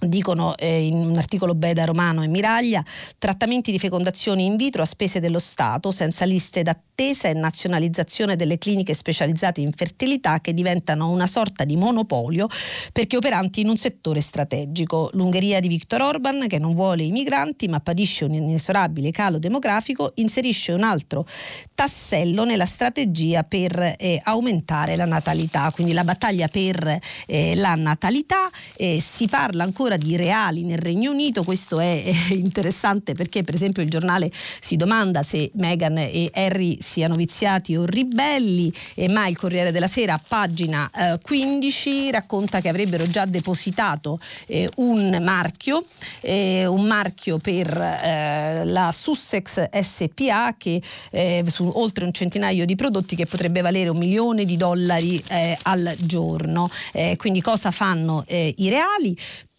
dicono 0.08 0.56
eh, 0.58 0.86
in 0.86 0.96
un 0.96 1.18
articolo 1.18 1.56
Beda 1.56 1.86
Romano 1.86 2.24
e 2.24 2.28
Miraglia, 2.28 2.84
trattamenti 3.18 3.72
di 3.72 3.80
fecondazione 3.80 4.42
in 4.42 4.56
vitro 4.56 4.82
a 4.82 4.86
spese 4.86 5.20
dello 5.20 5.40
Stato 5.40 5.92
senza 5.92 6.26
liste 6.26 6.62
d'attesa 6.62 7.28
e 7.28 7.34
nazionalizzazione 7.34 8.36
delle 8.36 8.58
cliniche 8.58 8.94
specializzate 8.94 9.62
in 9.62 9.72
fertilità 9.72 10.40
che 10.42 10.54
diventano 10.54 11.10
una 11.10 11.26
sorta 11.26 11.64
di 11.64 11.76
monopolio 11.76 12.48
perché 12.92 13.18
operanti 13.18 13.62
in 13.62 13.70
un 13.70 13.78
settore 13.78 14.22
strategico. 14.22 15.10
L'Ungheria 15.14 15.60
di 15.60 15.68
Viktor 15.68 16.02
Orban, 16.02 16.48
che 16.48 16.60
non 16.60 16.74
vuole 16.74 17.04
i 17.04 17.12
migranti 17.12 17.68
ma 17.68 17.80
padisce 17.80 18.26
un 18.26 18.34
inesorabile 18.34 19.12
calo 19.12 19.40
demografico, 19.40 20.12
inserisce 20.16 20.74
un 20.74 20.84
altro 20.84 21.26
tassello 21.74 22.44
nella 22.44 22.66
strategia 22.66 23.44
per 23.44 23.96
eh, 23.98 24.20
aumentare 24.24 24.96
la 24.96 25.06
natalità, 25.06 25.72
quindi 25.72 25.94
la 25.94 26.04
battaglia 26.04 26.48
per 26.48 27.00
eh, 27.26 27.56
la 27.56 27.76
natalità. 27.76 28.50
Eh, 28.76 29.02
si 29.02 29.28
parla 29.28 29.64
ancora 29.64 29.93
addirittura 29.94 29.98
di 29.98 30.16
reali 30.16 30.64
nel 30.64 30.78
Regno 30.78 31.12
Unito. 31.12 31.44
Questo 31.44 31.80
è 31.80 32.04
interessante 32.32 33.14
perché 33.14 33.44
per 33.44 33.56
esempio 33.56 33.84
il 33.84 33.90
giornale 33.90 34.32
si 34.60 34.76
domanda 34.76 35.24
se 35.24 35.52
Meghan 35.56 35.98
e 35.98 36.30
Harry 36.34 36.78
siano 36.82 37.16
viziati 37.16 37.76
o 37.76 37.86
ribelli 37.86 38.74
e 38.96 39.08
mai 39.08 39.32
il 39.32 39.38
Corriere 39.38 39.72
della 39.72 39.88
Sera 39.88 40.14
a 40.14 40.22
pagina 40.26 40.90
eh, 40.96 41.20
15 41.22 42.12
racconta 42.12 42.62
che 42.62 42.70
avrebbero 42.70 43.08
già 43.08 43.26
depositato 43.26 44.20
eh, 44.48 44.70
un 44.76 45.20
marchio, 45.22 45.86
eh, 46.22 46.66
un 46.66 46.84
marchio 46.84 47.38
per 47.38 47.68
eh, 47.76 48.66
la 48.66 48.92
Sussex 48.92 49.70
SPA 49.82 50.56
che 50.58 50.82
eh, 51.12 51.44
su 51.48 51.70
oltre 51.76 52.06
un 52.06 52.12
centinaio 52.12 52.66
di 52.66 52.76
prodotti 52.76 53.16
che 53.16 53.26
potrebbe 53.26 53.62
valere 53.62 53.90
un 53.90 53.98
milione 53.98 54.46
di 54.46 54.58
dollari 54.58 55.22
eh, 55.30 55.58
al 55.64 55.96
giorno. 56.00 56.70
quindi 57.18 57.42
cosa 57.42 57.72
fanno 57.72 58.24
i 58.28 58.70
reali? 58.70 59.16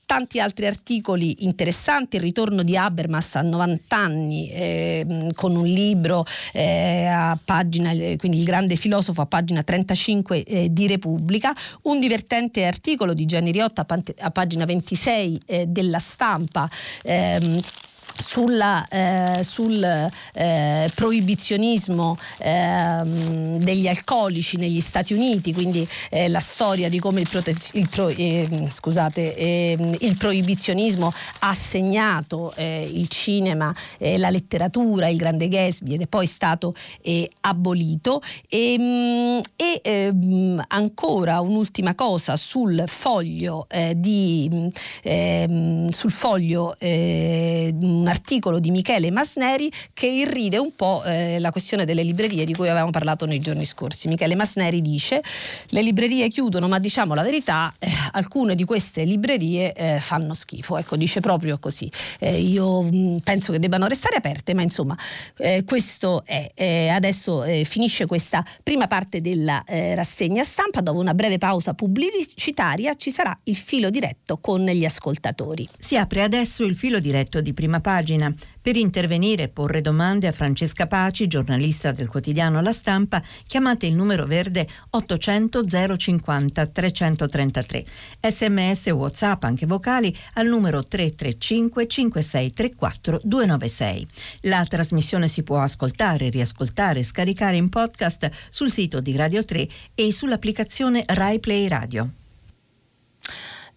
Tanti 0.06 0.40
altri 0.40 0.66
articoli 0.66 1.44
interessanti, 1.44 2.16
il 2.16 2.22
ritorno 2.22 2.62
di 2.62 2.76
Habermas 2.76 3.36
a 3.36 3.42
90 3.42 3.96
anni 3.96 4.50
eh, 4.50 5.30
con 5.34 5.56
un 5.56 5.66
libro 5.66 6.24
eh, 6.52 7.06
a 7.06 7.38
pagina, 7.44 7.90
quindi 8.16 8.38
il 8.38 8.44
grande 8.44 8.76
filosofo 8.76 9.22
a 9.22 9.26
pagina 9.26 9.62
35 9.62 10.42
eh, 10.42 10.72
di 10.72 10.86
Repubblica, 10.86 11.54
un 11.82 11.98
divertente 11.98 12.64
articolo 12.64 13.14
di 13.14 13.24
Gianni 13.24 13.52
Riotta 13.52 13.86
a, 14.18 14.30
pagina 14.30 14.64
26 14.64 15.42
eh, 15.46 15.66
della 15.66 15.98
stampa. 15.98 16.68
Ehm, 17.02 17.60
sulla, 18.16 18.86
eh, 18.88 19.40
sul 19.42 19.82
eh, 20.32 20.90
proibizionismo 20.94 22.16
eh, 22.38 23.00
degli 23.04 23.88
alcolici 23.88 24.56
negli 24.56 24.80
Stati 24.80 25.12
Uniti, 25.12 25.52
quindi 25.52 25.86
eh, 26.10 26.28
la 26.28 26.40
storia 26.40 26.88
di 26.88 26.98
come 26.98 27.20
il, 27.20 27.28
prote- 27.28 27.54
il, 27.72 27.88
pro- 27.88 28.08
eh, 28.08 28.48
scusate, 28.68 29.36
ehm, 29.36 29.96
il, 30.00 30.16
proibizionismo 30.16 31.12
ha 31.40 31.54
segnato 31.54 32.52
eh, 32.54 32.88
il 32.90 33.08
cinema, 33.08 33.74
la 33.98 34.30
letteratura, 34.30 35.08
il 35.08 35.16
grande 35.16 35.48
Gatsby 35.48 35.94
ed 35.94 36.02
è 36.02 36.06
poi 36.06 36.26
stato 36.26 36.74
abolito. 37.40 38.22
E, 38.48 38.74
ehm, 38.74 39.40
e 39.56 39.80
ehm, 39.82 40.64
ancora 40.68 41.40
un'ultima 41.40 41.94
cosa 41.94 42.36
sul 42.36 42.84
foglio 42.86 43.66
di 43.94 44.70
ehm, 45.02 45.88
sul 45.90 46.10
foglio 46.10 46.76
un 48.04 48.08
articolo 48.08 48.58
di 48.58 48.70
Michele 48.70 49.10
Masneri 49.10 49.72
che 49.94 50.06
irride 50.06 50.58
un 50.58 50.76
po' 50.76 51.02
eh, 51.04 51.38
la 51.40 51.50
questione 51.50 51.86
delle 51.86 52.02
librerie 52.02 52.44
di 52.44 52.52
cui 52.52 52.68
avevamo 52.68 52.90
parlato 52.90 53.24
nei 53.24 53.40
giorni 53.40 53.64
scorsi. 53.64 54.08
Michele 54.08 54.34
Masneri 54.34 54.82
dice 54.82 55.22
le 55.68 55.80
librerie 55.80 56.28
chiudono 56.28 56.68
ma 56.68 56.78
diciamo 56.78 57.14
la 57.14 57.22
verità 57.22 57.72
eh, 57.78 57.90
alcune 58.12 58.54
di 58.54 58.64
queste 58.64 59.04
librerie 59.04 59.72
eh, 59.72 60.00
fanno 60.00 60.34
schifo, 60.34 60.76
ecco 60.76 60.96
dice 60.96 61.20
proprio 61.20 61.58
così. 61.58 61.90
Eh, 62.18 62.38
io 62.40 62.82
mh, 62.82 62.96
mm, 62.96 63.16
penso 63.24 63.52
che 63.52 63.58
debbano 63.58 63.86
restare 63.86 64.16
aperte 64.16 64.52
ma 64.52 64.60
insomma 64.60 64.96
eh, 65.38 65.64
questo 65.64 66.22
è. 66.26 66.50
Eh, 66.54 66.88
adesso 66.88 67.42
finisce 67.64 68.04
questa 68.06 68.44
prima 68.62 68.86
parte 68.86 69.20
della 69.20 69.62
rassegna 69.66 70.44
stampa, 70.44 70.80
dopo 70.80 70.98
una 70.98 71.14
breve 71.14 71.38
pausa 71.38 71.72
pubblicitaria 71.72 72.94
ci 72.94 73.10
sarà 73.10 73.34
il 73.44 73.56
filo 73.56 73.88
diretto 73.88 74.38
con 74.38 74.64
gli 74.64 74.84
ascoltatori. 74.84 75.68
Si 75.78 75.96
apre 75.96 76.22
adesso 76.22 76.64
il 76.64 76.76
filo 76.76 77.00
diretto 77.00 77.40
di 77.40 77.54
prima 77.54 77.80
pagina 77.80 77.93
pagina. 77.94 78.34
Per 78.60 78.76
intervenire 78.76 79.44
e 79.44 79.48
porre 79.48 79.80
domande 79.80 80.26
a 80.26 80.32
Francesca 80.32 80.88
Paci, 80.88 81.28
giornalista 81.28 81.92
del 81.92 82.08
quotidiano 82.08 82.60
La 82.60 82.72
Stampa, 82.72 83.22
chiamate 83.46 83.86
il 83.86 83.94
numero 83.94 84.26
verde 84.26 84.66
800 84.90 85.96
050 85.96 86.66
333. 86.66 87.84
Sms 88.20 88.86
WhatsApp 88.86 89.44
anche 89.44 89.66
vocali 89.66 90.16
al 90.34 90.48
numero 90.48 90.84
335 90.84 91.86
5634 91.86 93.20
296. 93.22 94.06
La 94.42 94.64
trasmissione 94.64 95.28
si 95.28 95.44
può 95.44 95.60
ascoltare, 95.60 96.30
riascoltare 96.30 97.00
e 97.00 97.04
scaricare 97.04 97.56
in 97.56 97.68
podcast 97.68 98.28
sul 98.48 98.72
sito 98.72 99.00
di 99.00 99.14
Radio 99.14 99.44
3 99.44 99.68
e 99.94 100.10
sull'applicazione 100.10 101.04
Rai 101.06 101.38
Play 101.38 101.68
Radio. 101.68 102.23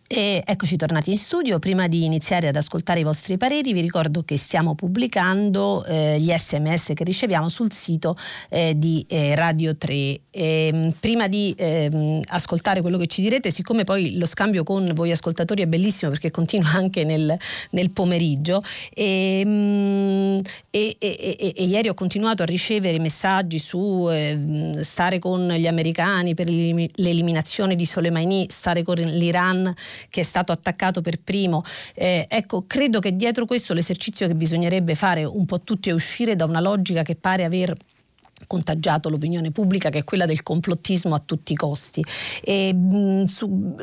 E 0.10 0.42
eccoci 0.46 0.78
tornati 0.78 1.12
in 1.12 1.18
studio. 1.18 1.60
Prima 1.60 1.90
di 1.90 2.06
iniziare 2.06 2.48
ad 2.48 2.56
ascoltare 2.56 3.02
i 3.02 3.04
vostri 3.04 3.36
pareri, 3.36 3.74
vi 3.74 3.82
ricordo 3.82 4.24
che 4.24 4.38
stiamo 4.38 4.74
pubblicando 4.74 5.84
eh, 5.84 6.18
gli 6.18 6.34
sms 6.34 6.94
che 6.96 7.04
riceviamo 7.04 7.50
sul 7.50 7.74
sito 7.74 8.16
eh, 8.48 8.72
di 8.78 9.06
eh, 9.10 9.36
Radio 9.36 9.76
3. 9.76 9.94
E, 9.94 10.22
ehm, 10.32 10.94
prima 10.98 11.28
di 11.28 11.54
ehm, 11.58 12.22
ascoltare 12.28 12.80
quello 12.80 12.98
che 12.98 13.08
ci 13.08 13.22
direte, 13.22 13.52
siccome 13.52 13.84
poi 13.84 14.18
lo 14.18 14.26
scambio 14.26 14.64
con 14.64 14.90
voi 14.94 15.12
ascoltatori 15.12 15.64
è 15.64 15.68
bellissimo 15.68 16.10
perché 16.10 16.32
continua 16.32 16.72
anche 16.80 17.04
nel, 17.04 17.38
nel 17.72 17.90
pomeriggio, 17.92 18.64
ehm, 18.94 20.40
e, 20.70 20.96
e, 21.00 21.54
e, 21.54 21.64
ieri 21.66 21.90
ho 21.90 21.94
continuato 21.94 22.44
a 22.44 22.46
ricevere 22.46 22.98
messaggi 23.00 23.60
su 23.60 24.10
stare 24.80 25.20
con 25.20 25.50
gli 25.50 25.68
americani 25.68 26.34
per 26.34 26.48
l'eliminazione 26.48 27.76
di 27.76 27.86
Soleimani, 27.86 28.48
stare 28.50 28.84
con 28.84 28.96
l'Iran 28.96 29.76
che 30.10 30.22
è 30.22 30.24
stato 30.24 30.52
attaccato 30.52 31.02
per 31.02 31.20
primo. 31.20 31.64
Eh, 31.94 32.26
ecco, 32.30 32.66
credo 32.68 33.00
che 33.00 33.16
dietro 33.16 33.46
questo 33.46 33.74
l'esercizio 33.74 34.28
che 34.28 34.36
bisognerebbe 34.36 34.96
fare 34.96 35.24
un 35.24 35.46
po' 35.46 35.62
tutti 35.62 35.90
è 35.90 35.94
uscire 35.94 36.36
da 36.36 36.46
una 36.46 36.60
logica 36.60 37.04
che 37.04 37.16
pare 37.16 37.44
aver 37.44 37.76
contagiato 38.46 39.10
l'opinione 39.10 39.52
pubblica 39.52 39.90
che 39.90 40.00
è 40.00 40.04
quella 40.04 40.26
del 40.26 40.44
complottismo 40.44 41.16
a 41.16 41.22
tutti 41.24 41.54
i 41.54 41.56
costi. 41.56 42.04
E, 42.44 42.74
mh, 42.74 43.24
su, 43.26 43.76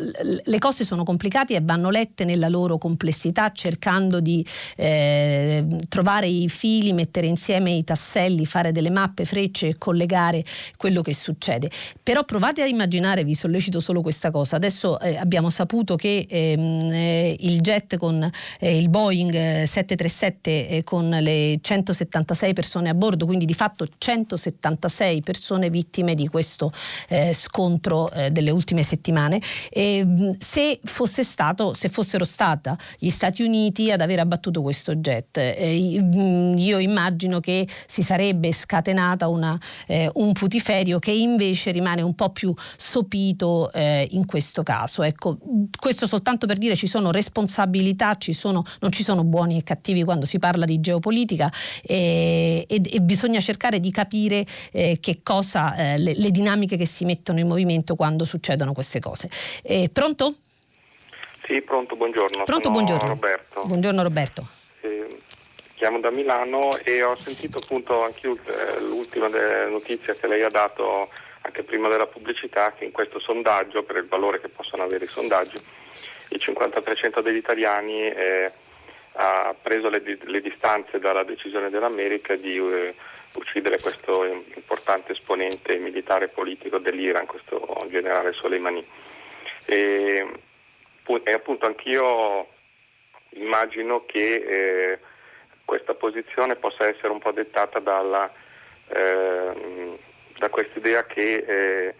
le 0.44 0.59
cose 0.59 0.84
sono 0.84 1.02
complicate 1.02 1.55
e 1.55 1.61
vanno 1.61 1.90
lette 1.90 2.24
nella 2.24 2.48
loro 2.48 2.78
complessità 2.78 3.50
cercando 3.50 4.20
di 4.20 4.46
eh, 4.76 5.66
trovare 5.88 6.26
i 6.28 6.48
fili, 6.48 6.92
mettere 6.92 7.26
insieme 7.26 7.72
i 7.72 7.82
tasselli, 7.82 8.46
fare 8.46 8.70
delle 8.70 8.90
mappe, 8.90 9.24
frecce 9.24 9.68
e 9.68 9.78
collegare 9.78 10.44
quello 10.76 11.02
che 11.02 11.12
succede. 11.12 11.70
Però 12.02 12.24
provate 12.24 12.62
a 12.62 12.66
immaginare, 12.66 13.24
vi 13.24 13.34
sollecito 13.34 13.80
solo 13.80 14.02
questa 14.02 14.30
cosa, 14.30 14.57
adesso 14.57 15.00
eh, 15.00 15.16
abbiamo 15.16 15.50
saputo 15.50 15.96
che 15.96 16.26
ehm, 16.28 16.90
eh, 16.92 17.36
il 17.40 17.61
jet 17.61 17.96
con 17.96 18.30
eh, 18.61 18.78
il 18.78 18.88
Boeing 18.88 19.32
737 19.64 20.68
eh, 20.68 20.84
con 20.84 21.09
le 21.09 21.59
176 21.61 22.52
persone 22.52 22.88
a 22.88 22.94
bordo, 22.94 23.26
quindi 23.26 23.44
di 23.44 23.55
fatto 23.55 23.86
176 23.86 24.43
76 24.45 25.22
persone 25.22 25.70
vittime 25.70 26.14
di 26.14 26.28
questo 26.28 26.72
eh, 27.09 27.32
scontro 27.34 28.11
eh, 28.11 28.30
delle 28.30 28.51
ultime 28.51 28.82
settimane. 28.82 29.40
E, 29.70 30.34
se, 30.38 30.80
fosse 30.82 31.24
stato, 31.24 31.74
se 31.74 31.88
fossero 31.88 32.24
stati 32.24 32.53
gli 32.99 33.11
Stati 33.11 33.42
Uniti 33.42 33.90
ad 33.90 34.01
aver 34.01 34.20
abbattuto 34.20 34.62
questo 34.62 34.95
jet, 34.95 35.36
eh, 35.36 35.74
io 35.74 36.78
immagino 36.78 37.40
che 37.40 37.66
si 37.86 38.03
sarebbe 38.03 38.53
scatenata 38.53 39.28
una, 39.28 39.59
eh, 39.86 40.11
un 40.14 40.32
putiferio 40.32 40.99
che 40.99 41.12
invece 41.12 41.70
rimane 41.70 42.03
un 42.03 42.14
po' 42.14 42.30
più 42.30 42.55
sopito 42.76 43.72
eh, 43.72 44.07
in 44.11 44.26
questo 44.26 44.62
caso. 44.62 45.03
Ecco, 45.03 45.38
questo 45.78 46.07
soltanto 46.07 46.47
per 46.47 46.59
dire 46.59 46.76
ci 46.76 46.86
sono 46.86 47.11
responsabilità, 47.11 48.14
ci 48.16 48.32
sono, 48.32 48.62
non 48.80 48.92
ci 48.92 49.03
sono 49.03 49.24
buoni 49.24 49.59
e 49.59 49.62
cattivi 49.62 50.05
quando 50.05 50.26
si 50.26 50.38
parla 50.38 50.64
di 50.64 50.80
geopolitica 50.80 51.51
e, 51.82 52.64
e, 52.68 52.80
e 52.84 53.01
bisogna 53.01 53.40
cercare 53.40 53.80
di 53.80 53.90
capire 53.90 54.34
capire 54.43 54.45
eh, 54.72 54.99
che 55.01 55.20
cosa, 55.22 55.74
eh, 55.76 55.99
le, 55.99 56.14
le, 56.16 56.30
dinamiche 56.30 56.76
che 56.76 56.87
si 56.87 57.05
mettono 57.05 57.39
in 57.39 57.47
movimento 57.47 57.95
quando 57.95 58.24
succedono 58.24 58.72
queste 58.72 58.99
cose. 58.99 59.28
Eh, 59.62 59.89
pronto? 59.93 60.35
Sì, 61.47 61.61
pronto, 61.61 61.95
buongiorno. 61.95 62.43
Pronto, 62.43 62.64
Sono 62.64 62.74
buongiorno. 62.74 63.09
Roberto. 63.09 63.62
Buongiorno 63.66 64.03
Roberto. 64.03 64.47
chiamo 65.74 66.01
da 66.01 66.11
Milano 66.11 66.76
e 66.82 67.03
ho 67.03 67.14
sentito 67.14 67.59
appunto 67.59 68.03
anche 68.03 68.28
eh, 68.28 68.80
l'ultima 68.80 69.28
notizia 69.68 70.14
che 70.14 70.26
lei 70.26 70.43
ha 70.43 70.49
dato 70.49 71.11
anche 71.43 71.62
prima 71.62 71.89
della 71.89 72.07
pubblicità 72.07 72.72
che 72.72 72.87
in 72.87 72.93
questo 72.93 73.20
sondaggio, 73.20 73.82
per 73.82 73.97
il 73.97 74.09
valore 74.09 74.41
che 74.41 74.49
possono 74.49 74.82
avere 74.82 75.05
i 75.05 75.09
sondaggi, 75.09 75.57
il 76.30 76.41
50% 76.43 77.20
degli 77.20 77.37
italiani 77.37 78.01
eh, 78.01 78.51
ha 79.16 79.54
preso 79.60 79.88
le, 79.88 80.02
le, 80.04 80.40
distanze 80.40 80.98
dalla 80.98 81.22
decisione 81.22 81.70
dell'America 81.70 82.34
di 82.36 82.56
eh, 82.56 82.94
uccidere 83.34 83.80
questo 83.80 84.24
importante 84.24 85.12
esponente 85.12 85.76
militare 85.76 86.26
e 86.26 86.28
politico 86.28 86.78
dell'Iran, 86.78 87.26
questo 87.26 87.86
generale 87.88 88.32
Soleimani. 88.32 88.84
E, 89.66 90.26
e 91.22 91.32
appunto 91.32 91.66
anch'io 91.66 92.48
immagino 93.30 94.04
che 94.04 94.34
eh, 94.34 94.98
questa 95.64 95.94
posizione 95.94 96.56
possa 96.56 96.88
essere 96.88 97.08
un 97.08 97.18
po' 97.18 97.32
dettata 97.32 97.78
dalla, 97.78 98.30
eh, 98.88 99.98
da 100.36 100.48
quest'idea 100.48 101.06
che 101.06 101.44
eh, 101.46 101.94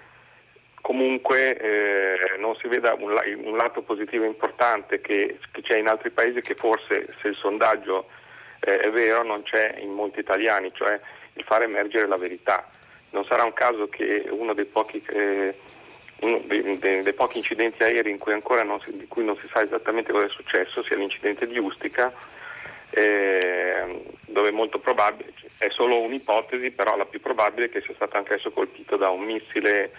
comunque 0.85 1.57
eh, 1.57 2.37
non 2.39 2.55
si 2.57 2.69
veda 2.69 2.93
un, 2.93 3.19
un, 3.43 3.57
lato 3.57 3.81
positivo 3.81 4.27
importante 4.27 5.01
che, 5.01 5.39
che, 5.51 5.63
c'è 5.63 5.79
in 5.79 5.89
altri 5.89 6.11
paesi 6.11 6.43
che 6.43 6.55
forse 6.55 7.07
se 7.23 7.29
il 7.29 7.37
sondaggio 7.37 8.09
eh, 8.61 8.81
è 8.81 8.91
vero 8.91 9.23
non 9.23 9.43
c'è 9.45 9.77
in 9.79 9.93
molti 9.93 10.21
italiani, 10.21 10.71
cioè 10.75 11.01
il 11.33 11.45
fare 11.45 11.65
emergere 11.65 12.07
la 12.07 12.19
verità. 12.19 12.69
Non 13.13 13.25
sarà 13.25 13.45
un 13.45 13.55
caso 13.55 13.89
che 13.89 14.27
uno 14.29 14.53
dei 14.53 14.67
pochi, 14.67 15.03
eh, 15.09 15.57
uno 16.21 16.43
dei, 16.45 16.77
dei, 16.77 17.03
dei 17.03 17.15
pochi 17.15 17.39
incidenti 17.39 17.83
aerei 17.83 18.13
cui 18.13 18.35
si, 18.83 18.93
di 18.93 19.07
cui 19.09 19.25
non 19.25 19.39
si 19.39 19.47
sa 19.47 19.63
esattamente 19.63 20.13
cosa 20.13 20.27
è 20.27 20.29
successo 20.31 20.83
sia 20.83 20.97
l'incidente 20.97 21.47
di 21.47 21.59
Ustica, 21.59 22.13
eh, 22.91 24.03
dove 24.27 24.51
molto 24.51 24.79
probabile, 24.81 25.33
è 25.57 25.71
solo 25.71 25.99
un'ipotesi, 26.01 26.73
però 26.73 26.95
la 26.95 27.07
più 27.07 27.23
probabile 27.23 27.67
è 27.67 27.71
che 27.71 27.81
sia 27.81 27.95
stato 27.95 28.19
anch'esso 28.19 28.51
colpito 28.51 28.99
da 28.99 29.09
un 29.09 29.23
missile, 29.23 29.93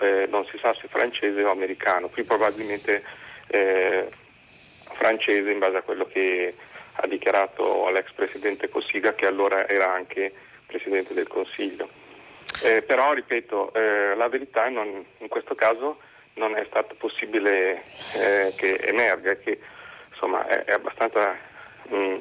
eh, 0.00 0.26
non 0.30 0.44
si 0.46 0.58
sa 0.58 0.72
se 0.72 0.88
francese 0.88 1.42
o 1.42 1.50
americano, 1.50 2.08
più 2.08 2.24
probabilmente 2.24 3.02
eh, 3.48 4.08
francese 4.92 5.50
in 5.50 5.58
base 5.58 5.76
a 5.76 5.82
quello 5.82 6.06
che 6.06 6.54
ha 6.96 7.06
dichiarato 7.06 7.88
l'ex 7.90 8.12
presidente 8.12 8.68
Cossiga 8.68 9.14
che 9.14 9.26
allora 9.26 9.68
era 9.68 9.92
anche 9.92 10.32
Presidente 10.66 11.14
del 11.14 11.28
Consiglio. 11.28 11.88
Eh, 12.62 12.82
però, 12.82 13.12
ripeto, 13.12 13.72
eh, 13.74 14.14
la 14.14 14.28
verità 14.28 14.68
non, 14.68 15.04
in 15.18 15.28
questo 15.28 15.54
caso 15.54 15.98
non 16.34 16.56
è 16.56 16.64
stato 16.68 16.94
possibile 16.96 17.82
eh, 18.16 18.52
che 18.56 18.76
emerga, 18.76 19.36
che 19.36 19.58
insomma 20.10 20.46
è, 20.46 20.64
è 20.64 20.72
abbastanza 20.72 21.36
mh, 21.88 21.96
mm, 21.96 22.16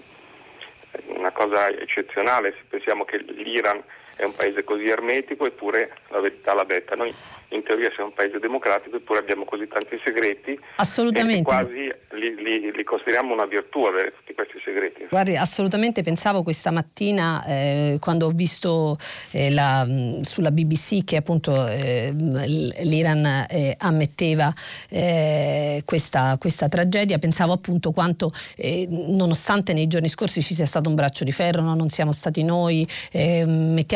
una 1.08 1.32
cosa 1.32 1.70
eccezionale 1.70 2.52
se 2.52 2.64
pensiamo 2.68 3.06
che 3.06 3.18
l'Iran 3.18 3.82
è 4.16 4.24
un 4.24 4.34
paese 4.36 4.64
così 4.64 4.88
ermetico 4.88 5.46
eppure 5.46 5.90
la 6.10 6.20
verità 6.20 6.54
l'ha 6.54 6.64
detta. 6.64 6.96
Noi 6.96 7.14
in 7.50 7.64
teoria 7.64 7.90
siamo 7.94 8.10
un 8.10 8.16
paese 8.16 8.40
democratico 8.40 8.96
eppure 8.96 9.20
abbiamo 9.20 9.46
così 9.46 9.68
tanti 9.68 10.00
segreti 10.04 10.60
Assolutamente. 10.78 11.42
e 11.42 11.44
quasi 11.44 11.94
li, 12.12 12.36
li, 12.36 12.72
li 12.72 12.84
consideriamo 12.84 13.34
una 13.34 13.46
virtù 13.46 13.84
avere 13.84 14.12
tutti 14.12 14.34
questi 14.34 14.60
segreti. 14.60 15.08
Guardi, 15.10 15.36
assolutamente 15.36 16.02
pensavo 16.04 16.44
questa 16.44 16.72
mattina 16.72 17.44
eh, 17.46 17.98
quando 18.00 18.28
ho 18.28 18.30
visto 18.30 18.98
eh, 19.32 19.52
la, 19.52 19.88
sulla 20.22 20.52
BBC 20.52 21.04
che 21.04 21.18
appunto 21.18 21.68
eh, 21.68 22.12
l'Iran 22.14 23.46
eh, 23.50 23.76
ammetteva 23.78 24.54
eh, 24.90 25.82
questa, 25.86 26.38
questa, 26.40 26.68
tragedia, 26.68 27.18
pensavo 27.18 27.54
appunto 27.54 27.92
quanto 27.92 28.32
eh, 28.56 28.88
nonostante 28.90 29.74
nei 29.74 29.88
giorni 29.88 30.10
scorsi 30.10 30.42
ci 30.42 30.54
sia 30.54 30.66
stato 30.66 30.90
un 30.90 30.96
braccio 30.96 31.24
di 31.24 31.32
ferro, 31.32 31.62
no? 31.62 31.76
non 31.76 31.90
siamo 31.90 32.12
stati 32.12 32.44
noi, 32.44 32.88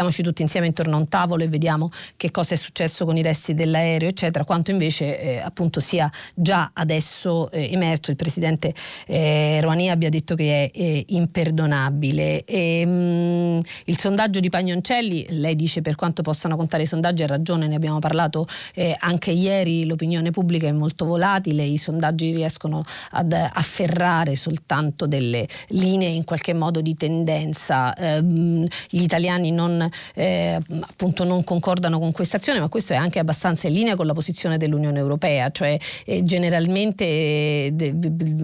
mettiamoci 0.08 0.24
tutti 0.24 0.42
insieme 0.42 0.68
intorno 0.68 0.96
a 0.96 1.00
un 1.00 1.08
tavolo 1.08 1.44
e 1.44 1.48
vediamo 1.48 1.90
che 2.16 2.32
cosa 2.32 2.54
è 2.54 2.58
successo 2.58 3.06
con 3.06 3.18
i 3.18 3.22
resti 3.22 3.54
dell'aereo, 3.54 4.10
eccetera, 4.10 4.44
quanto 4.44 4.72
invece 4.72 5.42
appunto 5.42 5.80
sia 5.80 6.10
già 6.34 6.72
adesso 6.74 7.52
emerso 7.52 8.12
il 8.12 8.18
presidente 8.18 8.74
eh, 9.06 9.60
Rouhani 9.62 9.90
abbia 9.90 10.10
detto 10.10 10.36
che 10.36 10.72
è, 10.72 11.04
imperdonabile. 11.08 12.44
E, 12.46 12.86
mh, 12.86 12.90
mm, 12.90 13.60
il 13.86 13.98
sondaggio 13.98 14.40
di 14.40 14.50
Pagnoncelli, 14.50 15.28
lei 15.30 15.56
dice 15.56 15.82
per 15.82 15.96
quanto 15.96 16.22
possano 16.22 16.56
contare 16.56 16.84
i 16.84 16.86
sondaggi, 16.86 17.24
ha 17.24 17.28
ragione, 17.28 17.68
ne 17.68 17.76
abbiamo 17.76 18.00
parlato 18.00 18.48
eh, 18.74 18.96
anche 19.00 19.32
ieri, 19.32 19.86
l'opinione 19.86 20.32
pubblica 20.32 20.68
è 20.68 20.72
molto 20.72 21.06
volatile, 21.06 21.64
i 21.64 21.78
sondaggi 21.78 22.32
riescono 22.32 22.84
ad 23.12 23.34
afferrare 23.34 24.36
soltanto 24.36 25.06
delle 25.06 25.48
linee 25.70 26.10
in 26.10 26.24
qualche 26.24 26.54
modo 26.54 26.82
di 26.82 26.96
tendenza. 26.96 27.94
Eh, 27.94 28.22
gli 28.22 29.02
italiani 29.02 29.52
non, 29.52 29.90
eh, 30.14 30.60
appunto 30.82 31.24
non 31.24 31.44
concordano 31.44 32.00
con 32.00 32.12
questa 32.12 32.38
azione, 32.38 32.60
ma 32.60 32.70
questo 32.70 32.94
è 32.94 32.96
anche 32.96 33.20
abbastanza 33.20 33.68
in 33.68 33.74
linea 33.74 33.96
con 33.96 34.06
la 34.06 34.14
posizione 34.14 34.58
dell'Unione 34.58 35.00
Europea, 35.00 35.50
cioè 35.52 35.78
eh, 36.06 36.24
generalmente 36.24 37.06
eh, 37.06 37.74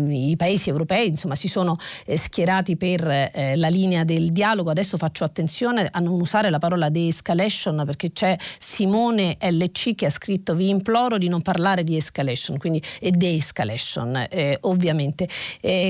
i 0.09 0.35
paesi 0.37 0.69
europei 0.69 1.07
insomma, 1.07 1.35
si 1.35 1.47
sono 1.47 1.77
eh, 2.05 2.17
schierati 2.17 2.75
per 2.75 3.07
eh, 3.07 3.55
la 3.55 3.67
linea 3.67 4.03
del 4.03 4.31
dialogo. 4.31 4.69
Adesso 4.69 4.97
faccio 4.97 5.23
attenzione 5.23 5.87
a 5.89 5.99
non 5.99 6.19
usare 6.19 6.49
la 6.49 6.59
parola 6.59 6.89
de-escalation 6.89 7.83
perché 7.85 8.11
c'è 8.11 8.35
Simone 8.57 9.37
LC 9.39 9.95
che 9.95 10.05
ha 10.05 10.09
scritto 10.09 10.55
vi 10.55 10.69
imploro 10.69 11.17
di 11.17 11.27
non 11.27 11.41
parlare 11.41 11.83
di 11.83 11.95
escalation, 11.95 12.57
quindi 12.57 12.81
è 12.99 13.09
de-escalation 13.09 14.27
eh, 14.29 14.57
ovviamente. 14.61 15.27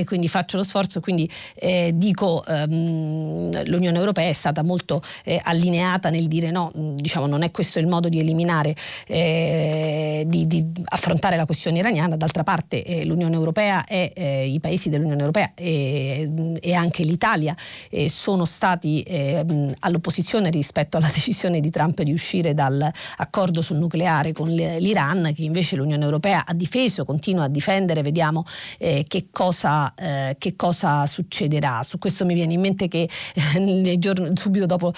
quindi 0.04 0.28
faccio 0.28 0.56
lo 0.56 0.64
sforzo, 0.64 1.00
quindi 1.00 1.30
eh, 1.54 1.92
dico 1.94 2.44
ehm, 2.44 3.64
l'Unione 3.66 3.98
Europea 3.98 4.28
è 4.28 4.32
stata 4.32 4.62
molto 4.62 5.02
eh, 5.24 5.40
allineata 5.54 6.10
nel 6.10 6.26
dire 6.26 6.50
no, 6.50 6.70
diciamo 6.74 7.26
non 7.26 7.42
è 7.42 7.50
questo 7.50 7.78
il 7.78 7.86
modo 7.86 8.08
di 8.08 8.18
eliminare, 8.18 8.74
eh, 9.06 10.24
di, 10.26 10.46
di, 10.46 10.64
affrontare 10.86 11.36
la 11.36 11.46
questione 11.46 11.78
iraniana, 11.78 12.16
d'altra 12.16 12.42
parte 12.42 13.02
l'Unione 13.04 13.34
Europea 13.34 13.84
e 13.84 14.12
eh, 14.14 14.46
i 14.46 14.60
paesi 14.60 14.88
dell'Unione 14.88 15.20
Europea 15.20 15.52
e, 15.54 16.56
e 16.60 16.74
anche 16.74 17.02
l'Italia 17.02 17.56
eh, 17.90 18.08
sono 18.08 18.44
stati 18.44 19.02
eh, 19.02 19.44
all'opposizione 19.80 20.50
rispetto 20.50 20.96
alla 20.96 21.10
decisione 21.12 21.60
di 21.60 21.70
Trump 21.70 22.02
di 22.02 22.12
uscire 22.12 22.54
dall'accordo 22.54 23.62
sul 23.62 23.78
nucleare 23.78 24.32
con 24.32 24.48
l'Iran, 24.48 25.32
che 25.34 25.42
invece 25.42 25.76
l'Unione 25.76 26.04
Europea 26.04 26.44
ha 26.44 26.54
difeso, 26.54 27.04
continua 27.04 27.44
a 27.44 27.48
difendere, 27.48 28.02
vediamo 28.02 28.44
eh, 28.78 29.04
che 29.06 29.28
cosa, 29.30 29.92
eh, 29.94 30.36
che, 30.38 30.56
cosa, 30.56 31.06
succederà. 31.06 31.82
Su 31.82 31.98
questo 31.98 32.24
mi 32.24 32.34
viene 32.34 32.54
in 32.54 32.60
mente 32.60 32.88
che 32.88 33.08
eh, 33.56 33.96
giorni, 33.98 34.30
subito 34.36 34.66
dopo 34.66 34.92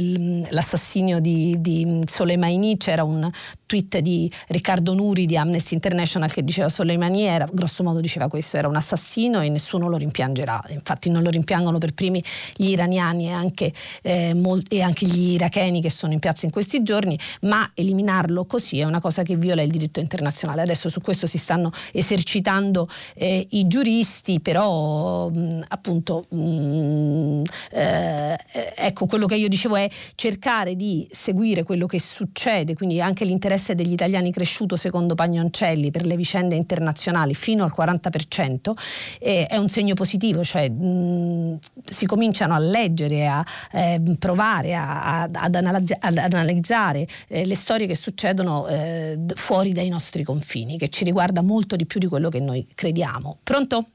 l'assassinio 0.00 1.20
di, 1.20 1.56
di 1.60 2.00
Soleimani 2.06 2.76
c'era 2.76 3.04
un 3.04 3.30
tweet 3.74 3.98
di 3.98 4.30
Riccardo 4.48 4.94
Nuri 4.94 5.26
di 5.26 5.36
Amnesty 5.36 5.74
International 5.74 6.30
che 6.30 6.44
diceva 6.44 6.68
Soleimani 6.68 7.24
era, 7.24 7.46
grosso 7.50 7.82
modo 7.82 8.00
diceva 8.00 8.28
questo, 8.28 8.56
era 8.56 8.68
un 8.68 8.76
assassino 8.76 9.40
e 9.40 9.48
nessuno 9.48 9.88
lo 9.88 9.96
rimpiangerà. 9.96 10.62
Infatti 10.68 11.10
non 11.10 11.22
lo 11.22 11.30
rimpiangono 11.30 11.78
per 11.78 11.92
primi 11.92 12.22
gli 12.54 12.68
iraniani 12.68 13.26
e 13.26 13.32
anche, 13.32 13.72
eh, 14.02 14.32
molti, 14.34 14.76
e 14.76 14.82
anche 14.82 15.06
gli 15.06 15.32
iracheni 15.32 15.82
che 15.82 15.90
sono 15.90 16.12
in 16.12 16.20
piazza 16.20 16.46
in 16.46 16.52
questi 16.52 16.82
giorni, 16.84 17.18
ma 17.42 17.68
eliminarlo 17.74 18.44
così 18.44 18.78
è 18.78 18.84
una 18.84 19.00
cosa 19.00 19.22
che 19.22 19.36
viola 19.36 19.62
il 19.62 19.70
diritto 19.70 19.98
internazionale. 19.98 20.62
Adesso 20.62 20.88
su 20.88 21.00
questo 21.00 21.26
si 21.26 21.38
stanno 21.38 21.72
esercitando 21.92 22.88
eh, 23.14 23.44
i 23.50 23.66
giuristi, 23.66 24.40
però 24.40 25.28
mh, 25.28 25.64
appunto 25.68 26.26
mh, 26.28 27.42
eh, 27.72 28.38
ecco 28.76 29.06
quello 29.06 29.26
che 29.26 29.34
io 29.34 29.48
dicevo 29.48 29.76
è 29.76 29.88
cercare 30.14 30.76
di 30.76 31.06
seguire 31.10 31.64
quello 31.64 31.86
che 31.86 31.98
succede, 31.98 32.74
quindi 32.74 33.00
anche 33.00 33.24
l'interesse 33.24 33.63
degli 33.72 33.92
italiani 33.92 34.30
cresciuto 34.30 34.76
secondo 34.76 35.14
Pagnoncelli 35.14 35.90
per 35.90 36.04
le 36.04 36.16
vicende 36.16 36.54
internazionali 36.54 37.34
fino 37.34 37.64
al 37.64 37.72
40% 37.74 38.72
eh, 39.20 39.46
è 39.46 39.56
un 39.56 39.68
segno 39.68 39.94
positivo, 39.94 40.44
cioè 40.44 40.68
mh, 40.68 41.58
si 41.86 42.04
cominciano 42.04 42.54
a 42.54 42.58
leggere, 42.58 43.26
a 43.26 43.44
eh, 43.72 44.00
provare 44.18 44.74
a, 44.74 45.22
a, 45.22 45.30
ad, 45.32 45.54
analizza, 45.54 45.96
ad, 46.00 46.18
analizzare 46.18 47.06
eh, 47.28 47.46
le 47.46 47.56
storie 47.56 47.86
che 47.86 47.96
succedono 47.96 48.66
eh, 48.66 49.18
fuori 49.34 49.72
dai 49.72 49.88
nostri 49.88 50.22
confini, 50.22 50.76
che 50.76 50.88
ci 50.88 51.04
riguarda 51.04 51.40
molto 51.40 51.76
di 51.76 51.86
più 51.86 51.98
di 52.00 52.06
quello 52.06 52.28
che 52.28 52.40
noi 52.40 52.66
crediamo. 52.74 53.38
Pronto? 53.42 53.86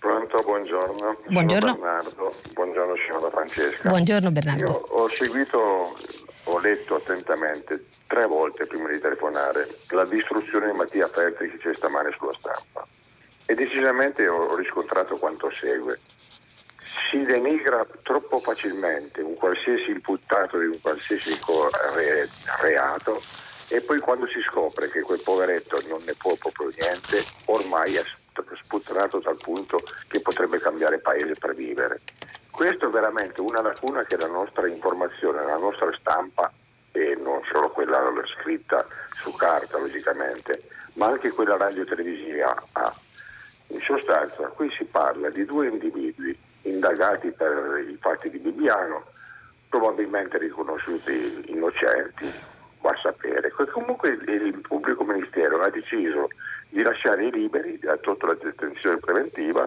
Pronto, 0.00 0.38
buongiorno. 0.42 1.16
Buongiorno. 1.28 1.72
Bernardo. 1.74 2.34
Buongiorno 2.54 2.94
signora 2.96 3.28
Francesca. 3.28 3.88
Buongiorno 3.90 4.30
Bernardo. 4.30 4.64
Io 4.64 4.72
ho 4.72 5.08
seguito, 5.08 5.94
letto 6.60 6.96
attentamente 6.96 7.86
tre 8.06 8.26
volte 8.26 8.66
prima 8.66 8.88
di 8.88 8.98
telefonare 8.98 9.66
la 9.90 10.04
distruzione 10.04 10.70
di 10.70 10.76
Mattia 10.76 11.06
Feltri 11.06 11.50
che 11.50 11.58
c'è 11.58 11.74
stamane 11.74 12.14
sulla 12.16 12.32
stampa 12.32 12.86
e 13.46 13.54
decisamente 13.54 14.28
ho 14.28 14.54
riscontrato 14.54 15.16
quanto 15.16 15.50
segue. 15.52 15.98
Si 17.10 17.22
denigra 17.24 17.84
troppo 18.02 18.38
facilmente 18.38 19.20
un 19.22 19.34
qualsiasi 19.34 19.90
imputato 19.90 20.56
di 20.58 20.66
un 20.66 20.80
qualsiasi 20.80 21.36
re- 21.94 22.28
reato 22.60 23.20
e 23.68 23.80
poi 23.80 23.98
quando 23.98 24.28
si 24.28 24.40
scopre 24.42 24.88
che 24.88 25.00
quel 25.00 25.20
poveretto 25.24 25.80
non 25.88 26.00
ne 26.04 26.14
può 26.14 26.34
proprio 26.36 26.70
niente, 26.78 27.24
ormai 27.46 27.94
è 27.94 28.04
sputtanato 28.62 29.18
dal 29.18 29.36
punto 29.36 29.78
che 30.08 30.20
potrebbe 30.20 30.60
cambiare 30.60 30.98
paese 30.98 31.32
per 31.38 31.54
vivere. 31.54 32.00
Questo 32.60 32.88
è 32.88 32.90
veramente 32.90 33.40
una 33.40 33.62
lacuna 33.62 34.04
che 34.04 34.18
la 34.18 34.26
nostra 34.26 34.68
informazione, 34.68 35.42
la 35.42 35.56
nostra 35.56 35.88
stampa, 35.98 36.52
e 36.92 37.16
non 37.18 37.40
solo 37.50 37.70
quella 37.70 37.98
scritta 38.38 38.84
su 39.14 39.34
carta 39.34 39.78
logicamente, 39.78 40.64
ma 40.96 41.06
anche 41.06 41.30
quella 41.30 41.56
radio 41.56 41.86
televisiva 41.86 42.54
ha. 42.72 42.94
In 43.68 43.80
sostanza 43.80 44.48
qui 44.48 44.70
si 44.76 44.84
parla 44.84 45.30
di 45.30 45.46
due 45.46 45.68
individui 45.68 46.38
indagati 46.64 47.30
per 47.30 47.82
i 47.88 47.96
fatti 47.98 48.28
di 48.28 48.36
Bibbiano, 48.36 49.06
probabilmente 49.70 50.36
riconosciuti 50.36 51.44
innocenti, 51.46 52.30
va 52.82 52.90
a 52.90 52.98
sapere. 53.00 53.50
Comunque 53.72 54.10
il 54.10 54.58
pubblico 54.60 55.02
ministero 55.02 55.62
ha 55.62 55.70
deciso 55.70 56.28
di 56.68 56.82
lasciare 56.82 57.30
liberi 57.30 57.80
sotto 58.02 58.26
la 58.26 58.34
detenzione 58.34 58.98
preventiva 58.98 59.66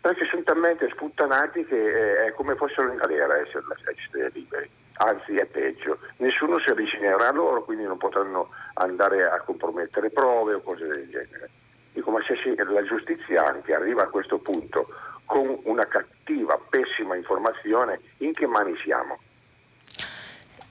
perché 0.00 0.26
sono 0.30 0.42
talmente 0.42 0.88
sputtanati 0.90 1.64
che 1.64 1.76
eh, 1.76 2.26
è 2.26 2.32
come 2.32 2.54
fossero 2.54 2.90
in 2.90 2.98
galera 2.98 3.36
essere, 3.38 3.64
essere 3.84 4.30
liberi. 4.32 4.70
Anzi 5.00 5.36
è 5.36 5.44
peggio, 5.46 5.98
nessuno 6.16 6.58
si 6.58 6.70
avvicinerà 6.70 7.28
a 7.28 7.32
loro, 7.32 7.62
quindi 7.62 7.84
non 7.84 7.98
potranno 7.98 8.50
andare 8.74 9.28
a 9.28 9.40
compromettere 9.40 10.10
prove 10.10 10.54
o 10.54 10.60
cose 10.60 10.86
del 10.86 11.08
genere. 11.08 11.50
Dico, 11.92 12.10
ma 12.10 12.20
se 12.22 12.36
la 12.56 12.82
giustizia 12.82 13.46
anche 13.46 13.74
arriva 13.74 14.02
a 14.02 14.08
questo 14.08 14.38
punto 14.38 14.88
con 15.24 15.60
una 15.64 15.86
cattiva, 15.86 16.58
pessima 16.68 17.14
informazione, 17.14 18.00
in 18.18 18.32
che 18.32 18.46
mani 18.46 18.76
siamo? 18.82 19.18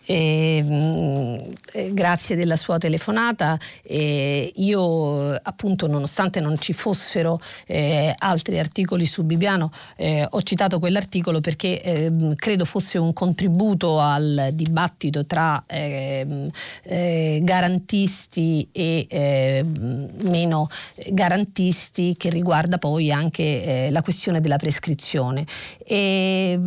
E, 0.08 0.64
mh, 0.64 1.54
eh, 1.74 1.94
grazie 1.94 2.36
della 2.36 2.56
sua 2.56 2.78
telefonata. 2.78 3.60
E 3.84 4.52
io 4.56 5.34
appunto 5.36 5.88
nonostante 5.88 6.40
non 6.40 6.58
ci 6.58 6.74
fossero 6.74 7.40
eh, 7.66 8.14
altri 8.18 8.58
articoli 8.58 9.06
su 9.06 9.24
Bibiano 9.24 9.72
eh, 9.96 10.26
ho 10.30 10.42
citato 10.42 10.80
quell'articolo 10.80 11.42
perché 11.42 11.82
ehm, 11.82 12.36
credo 12.36 12.66
fosse 12.66 12.98
un 12.98 13.14
contributo 13.14 14.00
al 14.00 14.50
dibattito 14.54 15.26
tra 15.26 15.64
ehm, 15.66 16.48
eh, 16.84 17.40
garantisti 17.42 18.68
e 18.72 19.06
ehm, 19.10 20.10
meno 20.24 20.70
garantisti 21.10 22.16
che 22.18 22.30
riguarda 22.30 22.78
poi 22.78 23.12
anche 23.12 23.88
eh, 23.88 23.92
la 23.92 24.02
questione 24.02 24.40
della 24.40 24.58
prescrizione. 24.58 25.46
E 25.84 26.60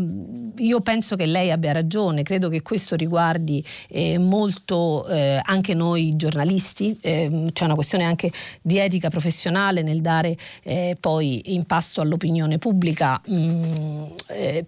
io 0.57 0.81
penso 0.81 1.17
che 1.17 1.27
lei 1.27 1.51
abbia 1.51 1.73
ragione, 1.73 2.23
credo 2.23 2.49
che 2.49 2.63
questo 2.63 2.97
riguardi 3.31 3.65
eh, 3.89 4.19
molto 4.19 5.07
eh, 5.07 5.41
anche 5.43 5.75
noi 5.75 6.17
giornalisti, 6.17 6.99
eh, 7.01 7.47
c'è 7.53 7.65
una 7.65 7.75
questione 7.75 8.05
anche 8.05 8.31
di 8.61 8.79
etica 8.79 9.09
professionale 9.09 9.83
nel 9.83 10.01
dare 10.01 10.37
eh, 10.63 10.97
poi 10.99 11.55
in 11.55 11.65
pasto 11.65 12.01
all'opinione 12.01 12.59
pubblica 12.59 13.21
mh, 13.25 13.35
mm, 13.35 14.03
eh, 14.29 14.67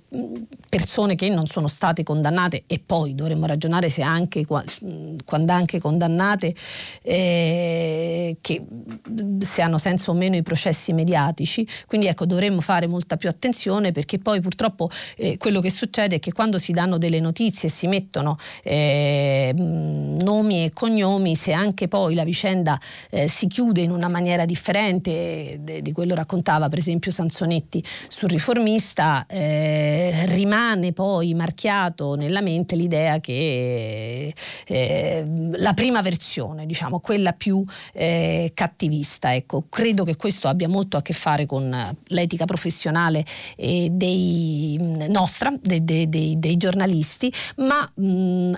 persone 0.68 1.14
che 1.14 1.28
non 1.28 1.46
sono 1.46 1.66
state 1.66 2.02
condannate 2.02 2.64
e 2.66 2.80
poi 2.84 3.14
dovremmo 3.14 3.46
ragionare 3.46 3.88
se 3.88 4.02
anche 4.02 4.44
quando 4.44 5.52
anche 5.52 5.78
condannate 5.78 6.54
eh, 7.02 8.36
che 8.40 8.64
se 9.38 9.62
hanno 9.62 9.78
senso 9.78 10.12
o 10.12 10.14
meno 10.14 10.36
i 10.36 10.42
processi 10.42 10.92
mediatici. 10.92 11.66
Quindi 11.86 12.06
ecco 12.06 12.26
dovremmo 12.26 12.60
fare 12.60 12.86
molta 12.86 13.16
più 13.16 13.28
attenzione 13.28 13.92
perché 13.92 14.18
poi 14.18 14.40
purtroppo 14.40 14.88
quello 15.38 15.60
che 15.60 15.70
succede 15.70 16.16
è 16.16 16.18
che 16.18 16.32
quando 16.32 16.58
si 16.58 16.72
danno 16.72 16.98
delle 16.98 17.20
notizie 17.20 17.68
e 17.68 17.72
si 17.72 17.86
mettono 17.86 18.36
eh, 18.62 19.53
nomi 19.57 20.64
e 20.64 20.70
cognomi 20.72 21.34
se 21.34 21.53
anche 21.53 21.88
poi 21.88 22.14
la 22.14 22.24
vicenda 22.24 22.78
eh, 23.11 23.28
si 23.28 23.46
chiude 23.46 23.80
in 23.80 23.90
una 23.90 24.09
maniera 24.09 24.44
differente 24.44 25.59
de, 25.61 25.82
di 25.82 25.92
quello 25.92 26.14
raccontava 26.14 26.68
per 26.68 26.78
esempio 26.78 27.11
Sansonetti 27.11 27.82
sul 28.09 28.28
riformista 28.28 29.26
eh, 29.26 30.24
rimane 30.26 30.92
poi 30.92 31.34
marchiato 31.34 32.14
nella 32.14 32.40
mente 32.40 32.76
l'idea 32.76 33.20
che 33.20 34.32
eh, 34.66 35.24
la 35.53 35.74
prima 35.74 36.03
versione 36.03 36.66
diciamo 36.66 37.00
quella 37.00 37.32
più 37.32 37.64
eh, 37.92 38.50
cattivista 38.55 39.34
ecco. 39.34 39.64
Credo 39.68 40.05
che 40.05 40.16
questo 40.16 40.48
abbia 40.48 40.68
molto 40.68 40.96
a 40.96 41.03
che 41.03 41.12
fare 41.12 41.46
con 41.46 41.96
l'etica 42.07 42.44
professionale 42.44 43.24
dei, 43.57 44.76
nostra 45.09 45.53
dei, 45.61 46.09
dei, 46.09 46.38
dei 46.38 46.57
giornalisti 46.57 47.32
ma 47.57 47.90
mh, 47.94 48.05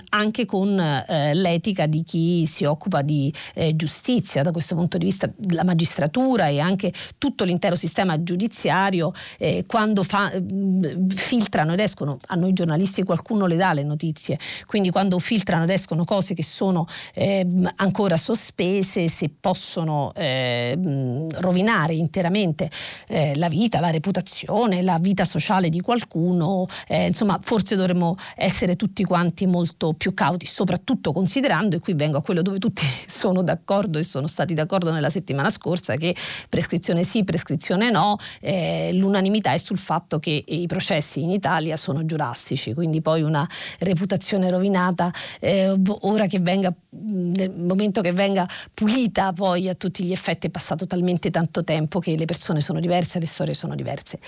anche 0.09 0.45
con 0.45 0.79
eh, 0.79 1.33
l'etica 1.33 1.85
di 1.85 2.03
chi 2.03 2.45
si 2.45 2.65
occupa 2.65 3.01
di 3.01 3.33
eh, 3.53 3.75
giustizia. 3.75 4.41
Da 4.41 4.51
questo 4.51 4.75
punto 4.75 4.97
di 4.97 5.05
vista 5.05 5.29
la 5.49 5.63
magistratura 5.63 6.47
e 6.47 6.59
anche 6.59 6.91
tutto 7.17 7.43
l'intero 7.43 7.75
sistema 7.75 8.21
giudiziario 8.21 9.11
eh, 9.37 9.65
quando 9.67 10.03
fa, 10.03 10.31
mh, 10.31 11.07
filtrano 11.07 11.73
ed 11.73 11.79
escono 11.79 12.17
a 12.27 12.35
noi 12.35 12.53
giornalisti 12.53 13.03
qualcuno 13.03 13.45
le 13.45 13.55
dà 13.55 13.73
le 13.73 13.83
notizie. 13.83 14.39
Quindi 14.65 14.89
quando 14.89 15.19
filtrano 15.19 15.63
ed 15.63 15.69
escono 15.69 16.03
cose 16.03 16.33
che 16.33 16.43
sono 16.43 16.87
ehm, 17.13 17.73
ancora 17.77 18.17
sospese 18.17 19.07
se 19.07 19.29
possono 19.39 20.11
ehm, 20.15 21.27
rovinare 21.41 21.93
interamente 21.93 22.69
eh, 23.07 23.35
la 23.35 23.49
vita 23.49 23.79
la 23.79 23.89
reputazione 23.89 24.81
la 24.81 24.97
vita 24.99 25.25
sociale 25.25 25.69
di 25.69 25.81
qualcuno 25.81 26.65
eh, 26.87 27.07
insomma 27.07 27.37
forse 27.41 27.75
dovremmo 27.75 28.15
essere 28.35 28.75
tutti 28.75 29.03
quanti 29.03 29.45
molto 29.45 29.64
più 29.97 30.13
cauti 30.13 30.45
soprattutto 30.45 31.11
considerando, 31.11 31.75
e 31.75 31.79
qui 31.79 31.93
vengo 31.93 32.17
a 32.17 32.21
quello 32.21 32.41
dove 32.41 32.59
tutti 32.59 32.83
sono 33.07 33.41
d'accordo 33.41 33.99
e 33.99 34.03
sono 34.03 34.27
stati 34.27 34.53
d'accordo 34.53 34.91
nella 34.91 35.09
settimana 35.09 35.49
scorsa, 35.49 35.95
che 35.95 36.15
prescrizione 36.49 37.03
sì, 37.03 37.23
prescrizione 37.23 37.89
no, 37.89 38.17
eh, 38.41 38.91
l'unanimità 38.93 39.53
è 39.53 39.57
sul 39.57 39.77
fatto 39.77 40.19
che 40.19 40.43
i 40.45 40.67
processi 40.67 41.21
in 41.21 41.31
Italia 41.31 41.77
sono 41.77 42.05
giurastici, 42.05 42.73
quindi 42.73 43.01
poi 43.01 43.21
una 43.21 43.47
reputazione 43.79 44.49
rovinata, 44.49 45.11
eh, 45.39 45.73
ora 46.01 46.27
che 46.27 46.39
venga, 46.39 46.73
nel 46.89 47.51
momento 47.51 48.01
che 48.01 48.11
venga 48.11 48.47
pulita 48.73 49.33
poi 49.33 49.69
a 49.69 49.73
tutti 49.73 50.03
gli 50.03 50.11
effetti 50.11 50.47
è 50.47 50.49
passato 50.49 50.85
talmente 50.87 51.31
tanto 51.31 51.63
tempo 51.63 51.99
che 51.99 52.15
le 52.15 52.25
persone 52.25 52.61
sono 52.61 52.79
diverse, 52.79 53.19
le 53.19 53.27
storie 53.27 53.53
sono 53.53 53.75
diverse. 53.75 54.19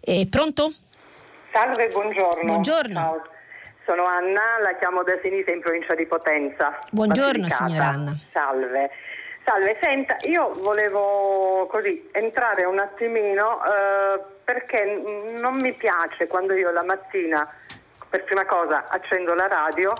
Eh, 0.00 0.26
pronto? 0.28 0.72
Salve, 1.52 1.88
buongiorno. 1.92 2.44
Buongiorno. 2.44 3.00
Ciao. 3.00 3.35
Sono 3.86 4.04
Anna, 4.04 4.58
la 4.62 4.74
chiamo 4.74 5.04
da 5.04 5.16
Sinisa 5.22 5.52
in 5.52 5.60
provincia 5.60 5.94
di 5.94 6.06
Potenza. 6.06 6.76
Buongiorno 6.90 7.48
signora 7.48 7.84
Anna. 7.84 8.16
Salve. 8.32 8.90
Salve, 9.44 9.78
senta, 9.80 10.16
io 10.22 10.50
volevo 10.54 11.68
così 11.70 12.08
entrare 12.10 12.64
un 12.64 12.80
attimino 12.80 13.62
eh, 13.62 14.20
perché 14.42 15.02
non 15.38 15.60
mi 15.60 15.72
piace 15.74 16.26
quando 16.26 16.54
io 16.54 16.72
la 16.72 16.82
mattina, 16.82 17.48
per 18.08 18.24
prima 18.24 18.44
cosa, 18.44 18.88
accendo 18.88 19.34
la 19.34 19.46
radio, 19.46 19.92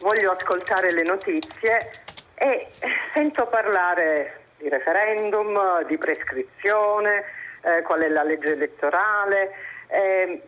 voglio 0.00 0.32
ascoltare 0.32 0.90
le 0.90 1.04
notizie 1.04 1.88
e 2.34 2.66
sento 3.14 3.46
parlare 3.46 4.40
di 4.56 4.68
referendum, 4.68 5.84
di 5.84 5.96
prescrizione, 5.98 7.22
eh, 7.60 7.82
qual 7.82 8.00
è 8.00 8.08
la 8.08 8.24
legge 8.24 8.54
elettorale. 8.54 9.52
Eh, 9.86 10.42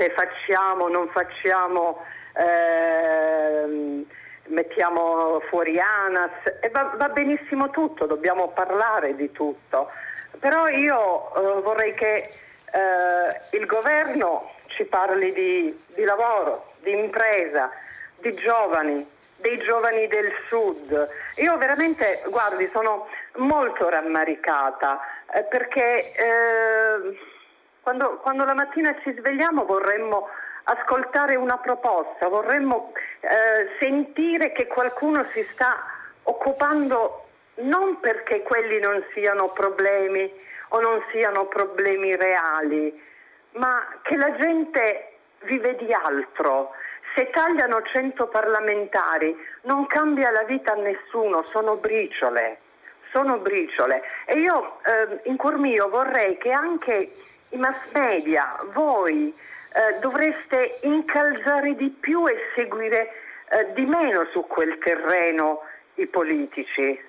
se 0.00 0.14
facciamo, 0.16 0.88
non 0.88 1.08
facciamo, 1.10 2.02
eh, 2.32 4.06
mettiamo 4.46 5.40
fuori 5.50 5.78
ANAS, 5.78 6.60
e 6.62 6.70
va, 6.70 6.94
va, 6.96 7.08
benissimo 7.10 7.68
tutto, 7.68 8.06
dobbiamo 8.06 8.48
parlare 8.48 9.14
di 9.14 9.30
tutto, 9.30 9.90
però 10.38 10.68
io 10.68 11.34
eh, 11.34 11.60
vorrei 11.60 11.92
che 11.92 12.16
eh, 12.16 13.58
il 13.58 13.66
governo 13.66 14.52
ci 14.68 14.84
parli 14.84 15.30
di, 15.34 15.76
di 15.94 16.04
lavoro, 16.04 16.72
di 16.78 16.92
impresa, 16.92 17.70
di 18.22 18.32
giovani, 18.32 19.06
dei 19.36 19.58
giovani 19.58 20.06
del 20.06 20.32
sud. 20.46 21.08
Io 21.36 21.58
veramente, 21.58 22.22
guardi, 22.30 22.64
sono 22.66 23.06
molto 23.36 23.86
rammaricata 23.88 24.98
eh, 25.34 25.42
perché 25.42 26.12
eh, 26.12 27.18
quando, 27.82 28.18
quando, 28.22 28.44
la 28.44 28.54
mattina 28.54 28.94
ci 29.02 29.14
svegliamo 29.18 29.64
vorremmo 29.64 30.28
ascoltare 30.64 31.36
una 31.36 31.58
proposta, 31.58 32.28
vorremmo 32.28 32.92
eh, 33.20 33.76
sentire 33.78 34.52
che 34.52 34.66
qualcuno 34.66 35.22
si 35.24 35.42
sta 35.42 35.78
occupando 36.24 37.26
non 37.60 37.98
perché 38.00 38.42
quelli 38.42 38.78
non 38.78 39.04
siano 39.12 39.48
problemi 39.48 40.32
o 40.70 40.80
non 40.80 41.02
siano 41.10 41.46
problemi 41.46 42.14
reali, 42.16 43.02
ma 43.52 43.86
che 44.02 44.16
la 44.16 44.34
gente 44.36 45.12
vive 45.42 45.76
di 45.76 45.92
altro. 45.92 46.70
Se 47.14 47.28
tagliano 47.30 47.82
100 47.82 48.28
parlamentari 48.28 49.36
non 49.62 49.86
cambia 49.86 50.30
la 50.30 50.44
vita 50.44 50.72
a 50.72 50.76
nessuno, 50.76 51.42
sono 51.44 51.76
briciole, 51.76 52.58
sono 53.10 53.38
briciole. 53.38 54.02
E 54.26 54.38
io 54.38 54.78
eh, 54.84 55.20
in 55.24 55.36
cuor 55.36 55.58
mio 55.58 55.88
vorrei 55.88 56.38
che 56.38 56.52
anche 56.52 57.08
i 57.50 57.56
mass 57.56 57.92
media, 57.92 58.48
voi 58.72 59.28
eh, 59.28 59.98
dovreste 60.00 60.78
incalzare 60.82 61.74
di 61.76 61.88
più 61.88 62.26
e 62.26 62.36
seguire 62.54 63.10
eh, 63.50 63.72
di 63.72 63.84
meno 63.86 64.26
su 64.32 64.46
quel 64.46 64.78
terreno 64.78 65.62
i 65.94 66.06
politici. 66.06 67.08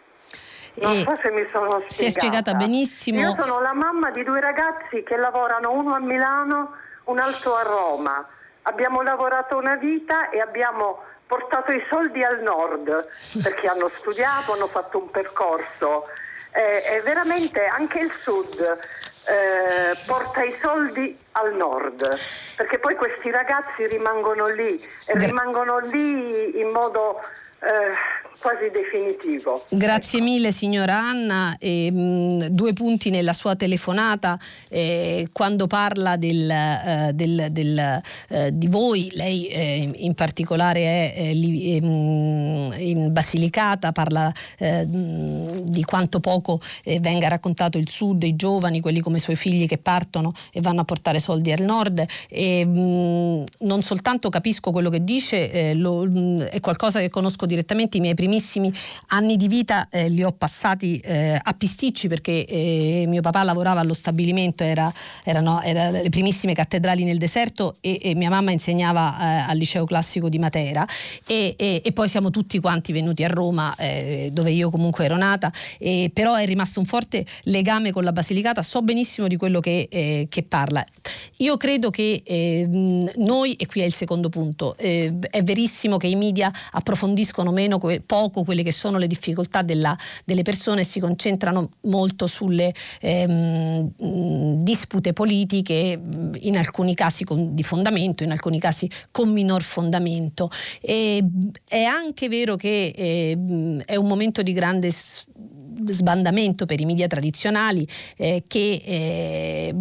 Non 0.74 1.02
so 1.04 1.16
se 1.22 1.32
mi 1.32 1.46
sono 1.52 1.68
spiegata. 1.68 1.89
Si 1.89 2.06
è 2.06 2.10
spiegata 2.10 2.54
benissimo. 2.54 3.20
Io 3.20 3.36
sono 3.38 3.60
la 3.60 3.74
mamma 3.74 4.10
di 4.10 4.24
due 4.24 4.39
ragazzi 4.39 5.04
che 5.04 5.18
lavorano, 5.18 5.72
uno 5.72 5.96
a 5.96 6.00
Milano, 6.00 6.76
un 7.06 7.20
altro 7.20 7.56
a 7.56 7.64
Roma. 7.64 8.26
Abbiamo 8.64 9.02
lavorato 9.02 9.58
una 9.58 9.76
vita 9.76 10.30
e 10.30 10.39
abbiamo 10.39 11.04
portato 11.28 11.72
i 11.72 11.84
soldi 11.89 12.24
al 12.24 12.42
nord 12.42 13.08
perché 13.42 13.68
hanno 13.68 13.88
studiato, 13.88 14.54
hanno 14.54 14.68
fatto 14.68 14.98
un 14.98 15.10
percorso. 15.10 16.06
Eh, 16.54 17.02
veramente 17.04 17.66
anche 17.66 18.00
il 18.00 18.12
sud 18.12 18.80
eh, 19.28 19.97
porta 20.07 20.43
i 20.43 20.55
soldi 20.61 21.17
al 21.34 21.56
nord, 21.56 22.06
perché 22.56 22.80
poi 22.80 22.96
questi 22.96 23.32
ragazzi 23.32 23.88
rimangono 23.88 24.48
lì 24.54 24.76
e 25.08 25.18
rimangono 25.18 25.80
lì 25.80 26.60
in 26.60 26.70
modo 26.74 27.20
eh, 27.62 27.94
quasi 28.40 28.70
definitivo. 28.72 29.64
Grazie 29.70 30.20
ecco. 30.20 30.28
mille 30.28 30.52
signora 30.52 30.98
Anna. 30.98 31.56
E, 31.60 31.92
mh, 31.92 32.48
due 32.48 32.74
punti 32.74 33.12
nella 33.12 33.34
sua 33.34 33.56
telefonata. 33.56 34.38
Eh, 34.68 35.30
quando 35.32 35.68
parla 35.68 36.18
del, 36.18 36.50
eh, 36.50 37.12
del, 37.14 37.48
del, 37.52 38.02
eh, 38.30 38.50
di 38.52 38.68
voi, 38.68 39.10
lei 39.14 39.48
eh, 39.48 39.92
in 39.94 40.16
particolare 40.16 40.80
è 40.80 41.14
eh, 41.16 41.34
li, 41.34 41.76
ehm, 41.76 42.74
in 42.78 43.10
Basilicata, 43.12 43.92
parla 43.92 44.32
di 44.58 45.84
quanto 45.84 46.20
poco 46.20 46.60
venga 47.00 47.28
raccontato 47.28 47.78
il 47.78 47.90
sud, 47.90 48.24
i 48.24 48.36
giovani, 48.36 48.80
quelli 48.80 49.02
come 49.02 49.20
suoi 49.20 49.36
figli 49.36 49.68
che 49.68 49.78
partono 49.78 50.32
e 50.52 50.62
vanno 50.62 50.82
a 50.82 50.84
portare 50.84 51.20
soldi 51.22 51.51
al 51.51 51.61
nord. 51.61 52.05
E, 52.28 52.65
mh, 52.65 53.43
non 53.59 53.82
soltanto 53.82 54.30
capisco 54.30 54.72
quello 54.72 54.89
che 54.89 55.03
dice, 55.03 55.74
lo, 55.76 56.03
mh, 56.03 56.43
è 56.45 56.59
qualcosa 56.59 56.99
che 56.99 57.09
conosco 57.09 57.45
direttamente, 57.45 57.97
i 57.97 57.99
miei 57.99 58.15
primissimi 58.15 58.74
anni 59.07 59.38
di 59.38 59.47
vita 59.47 59.88
eh, 59.89 60.09
li 60.09 60.24
ho 60.24 60.32
passati 60.32 60.97
eh, 60.97 61.39
a 61.41 61.53
Pisticci 61.53 62.07
perché 62.07 62.45
eh, 62.45 63.05
mio 63.07 63.22
papà 63.22 63.43
lavorava 63.43 63.82
allo 63.82 63.93
stabilimento, 63.93 64.63
era, 64.63 64.91
erano 65.24 65.61
era 65.61 65.91
le 65.91 66.09
primissime 66.09 66.53
cattedrali 66.53 67.03
nel 67.03 67.17
deserto 67.17 67.76
e, 67.82 67.99
e 68.01 68.15
mia 68.15 68.30
mamma 68.30 68.51
insegnava 68.51 69.17
eh, 69.19 69.51
al 69.51 69.57
liceo 69.57 69.86
classico 69.86 70.30
di 70.30 70.39
Matera 70.39 70.86
e, 71.28 71.55
e, 71.57 71.82
e, 71.84 71.91
poi 71.91 72.07
siamo 72.07 72.30
tutti 72.30 72.59
quanti 72.59 72.91
venuti 72.91 73.24
a 73.24 73.28
Roma 73.28 73.76
eh, 73.76 74.30
dove 74.32 74.51
io 74.51 74.69
comunque 74.69 75.05
ero 75.05 75.17
nata, 75.17 75.51
però 76.13 76.36
è 76.36 76.45
rimasto 76.45 76.80
un 76.80 76.86
forte 76.86 77.26
legame 77.43 77.91
con 77.91 78.03
la 78.03 78.11
Basilicata, 78.11 78.61
so 78.61 78.82
benissimo 78.82 79.28
di 79.28 79.36
quello 79.38 79.59
che, 79.59 79.88
eh, 79.89 80.28
che 80.30 80.43
parla. 80.43 80.86
Io 81.38 81.57
credo 81.57 81.89
che 81.89 82.22
eh, 82.24 82.68
noi, 82.68 83.53
e 83.53 83.66
qui 83.66 83.82
è 83.82 83.86
il 83.86 83.93
secondo 83.93 84.30
punto, 84.30 84.76
eh, 84.78 85.14
è 85.30 85.43
verissimo 85.43 85.97
che 85.97 86.07
i 86.07 86.16
media 86.16 86.51
approfondiscono 86.72 87.51
meno, 87.51 87.80
que- 87.80 88.01
poco 88.01 88.43
quelle 88.43 88.64
che 88.64 88.72
sono 88.72 88.97
le 88.97 89.07
difficoltà 89.07 89.62
della, 89.62 89.97
delle 90.26 90.43
persone 90.43 90.82
e 90.82 90.84
si 90.84 90.99
concentrano 90.99 91.72
molto 91.82 92.28
sulle 92.28 92.74
ehm, 92.99 93.91
dispute 94.64 95.14
politiche, 95.14 95.99
in 96.39 96.57
alcuni 96.57 96.93
casi 96.93 97.24
con, 97.24 97.53
di 97.53 97.64
fondamento, 97.64 98.24
in 98.24 98.32
alcuni 98.32 98.59
casi 98.59 98.89
con 99.12 99.30
minor 99.30 99.62
fondamento. 99.62 100.49
E, 100.82 101.24
è 101.68 101.84
anche 101.84 102.28
vero 102.28 102.55
che 102.55 102.93
eh, 102.95 103.38
è 103.86 103.95
un 103.95 104.07
momento 104.07 104.41
di 104.41 104.53
grande 104.53 104.91
sbandamento 105.88 106.65
per 106.65 106.80
i 106.80 106.86
media 106.86 107.07
tradizionali 107.07 107.88
eh, 108.17 108.43
che 108.47 108.82
eh, 108.84 109.74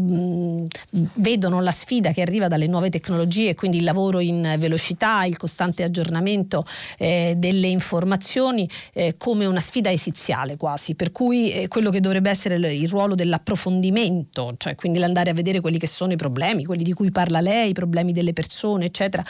vedono 1.14 1.60
la 1.60 1.70
sfida 1.70 2.12
che 2.12 2.22
arriva 2.22 2.48
dalle 2.48 2.66
nuove 2.66 2.90
tecnologie, 2.90 3.54
quindi 3.54 3.78
il 3.78 3.84
lavoro 3.84 4.20
in 4.20 4.54
velocità, 4.58 5.24
il 5.24 5.36
costante 5.36 5.82
aggiornamento 5.82 6.64
eh, 6.98 7.34
delle 7.36 7.68
informazioni 7.68 8.68
eh, 8.92 9.14
come 9.16 9.46
una 9.46 9.60
sfida 9.60 9.90
esiziale 9.90 10.56
quasi, 10.56 10.94
per 10.94 11.12
cui 11.12 11.52
eh, 11.52 11.68
quello 11.68 11.90
che 11.90 12.00
dovrebbe 12.00 12.30
essere 12.30 12.56
il 12.56 12.88
ruolo 12.88 13.14
dell'approfondimento, 13.14 14.54
cioè 14.56 14.74
quindi 14.74 14.98
l'andare 14.98 15.30
a 15.30 15.34
vedere 15.34 15.60
quelli 15.60 15.78
che 15.78 15.86
sono 15.86 16.12
i 16.12 16.16
problemi, 16.16 16.64
quelli 16.64 16.84
di 16.84 16.92
cui 16.92 17.10
parla 17.10 17.40
lei, 17.40 17.70
i 17.70 17.74
problemi 17.74 18.12
delle 18.12 18.32
persone, 18.32 18.86
eccetera, 18.86 19.24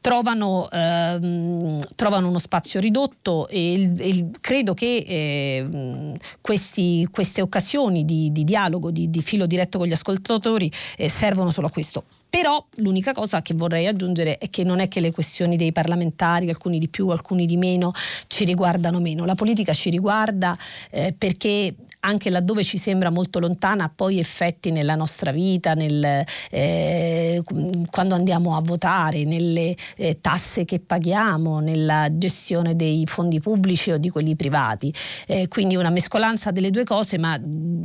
trovano, 0.00 0.68
ehm, 0.70 1.80
trovano, 1.94 2.28
uno 2.28 2.38
spazio 2.38 2.80
ridotto 2.80 3.48
e 3.48 3.72
il, 3.72 4.30
credo 4.40 4.74
che 4.74 5.04
eh, 5.06 6.12
questi, 6.40 7.06
queste 7.10 7.42
occasioni 7.42 8.04
di, 8.04 8.30
di 8.32 8.44
dialogo, 8.44 8.90
di, 8.90 9.10
di, 9.10 9.22
filo 9.22 9.46
diretto 9.46 9.78
con 9.78 9.86
gli 9.86 9.92
ascoltatori 9.92 10.70
eh, 10.96 11.08
servono 11.08 11.50
solo 11.50 11.66
a 11.66 11.70
questo. 11.70 12.04
Però 12.28 12.64
l'unica 12.76 13.12
cosa 13.12 13.42
che 13.42 13.54
vorrei 13.54 13.86
aggiungere 13.86 14.38
è 14.38 14.50
che 14.50 14.62
non 14.62 14.78
è 14.78 14.88
che 14.88 15.00
le 15.00 15.10
questioni 15.10 15.56
dei 15.56 15.72
parlamentari, 15.72 16.48
alcuni 16.48 16.78
di 16.78 16.88
più, 16.88 17.08
alcuni 17.08 17.46
di 17.46 17.56
meno, 17.56 17.92
ci 18.26 18.44
riguardano 18.44 19.00
meno. 19.00 19.24
La 19.24 19.34
politica 19.34 19.72
ci 19.72 19.90
riguarda 19.90 20.56
eh, 20.90 21.14
perché 21.16 21.74
anche 22.06 22.30
laddove 22.30 22.62
ci 22.62 22.78
sembra 22.78 23.10
molto 23.10 23.38
lontana 23.38 23.84
ha 23.86 23.90
poi 23.94 24.18
effetti 24.18 24.70
nella 24.70 24.94
nostra 24.94 25.32
vita, 25.32 25.74
nel, 25.74 26.24
eh, 26.50 27.42
quando 27.90 28.14
andiamo 28.14 28.56
a 28.56 28.60
votare, 28.60 29.24
nelle 29.24 29.74
eh, 29.96 30.20
tasse 30.20 30.64
che 30.64 30.80
paghiamo, 30.80 31.60
nella 31.60 32.08
gestione 32.12 32.76
dei 32.76 33.04
fondi 33.06 33.40
pubblici 33.40 33.90
o 33.90 33.98
di 33.98 34.10
quelli 34.10 34.36
privati. 34.36 34.92
Eh, 35.26 35.48
quindi 35.48 35.76
una 35.76 35.90
mescolanza 35.90 36.50
delle 36.50 36.70
due 36.70 36.84
cose, 36.84 37.18
ma 37.18 37.40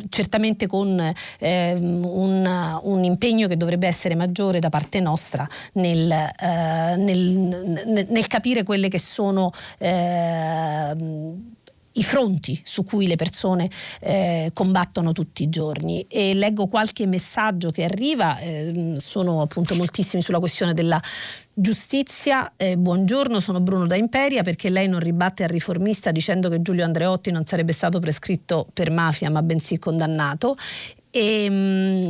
certamente 0.10 0.68
con 0.68 1.14
ehm, 1.40 2.06
un, 2.06 2.80
un, 2.84 3.04
impegno 3.04 3.48
che 3.48 3.58
dovrebbe 3.58 3.88
essere 3.88 4.16
maggiore 4.16 4.60
da 4.60 4.70
parte 4.70 5.00
nostra 5.00 5.48
nel, 5.74 6.12
eh, 6.12 6.96
nel, 6.98 8.06
nel 8.08 8.28
capire 8.28 8.64
quelle 8.64 8.88
che 8.88 9.00
sono 9.00 9.52
ehm, 9.80 11.60
i 11.94 12.04
fronti 12.04 12.60
su 12.64 12.84
cui 12.84 13.08
le 13.08 13.16
persone 13.16 13.70
eh, 14.00 14.52
combattono 14.54 15.12
tutti 15.12 15.44
i 15.44 15.50
giorni 15.50 16.06
e 16.08 16.34
leggo 16.34 16.68
qualche 16.68 17.06
messaggio 17.06 17.72
che 17.72 17.84
arriva, 17.84 18.38
eh, 18.40 18.96
sono 18.98 19.42
appunto 19.42 19.76
moltissimi 19.76 20.22
sulla 20.22 20.40
questione 20.40 20.74
della 20.74 21.02
giustizia. 21.54 22.54
Eh, 22.56 22.78
buongiorno, 22.78 23.40
sono 23.40 23.60
Bruno 23.60 23.86
da 23.86 23.96
Imperia 23.96 24.44
perché 24.44 24.70
lei 24.70 24.88
non 24.88 25.00
ribatte 25.00 25.44
al 25.44 25.50
riformista 25.50 26.12
dicendo 26.12 26.50
che 26.50 26.62
Giulio 26.62 26.86
Andreotti 26.86 27.32
non 27.32 27.44
sarebbe 27.44 27.74
stato 27.74 28.00
prescritto 28.00 28.68
per 28.74 28.92
mafia 28.92 29.30
ma 29.30 29.42
bensì 29.42 29.78
condannato. 29.78 30.56
E, 31.10 31.50
mh, 31.50 31.54
mm, 31.54 32.10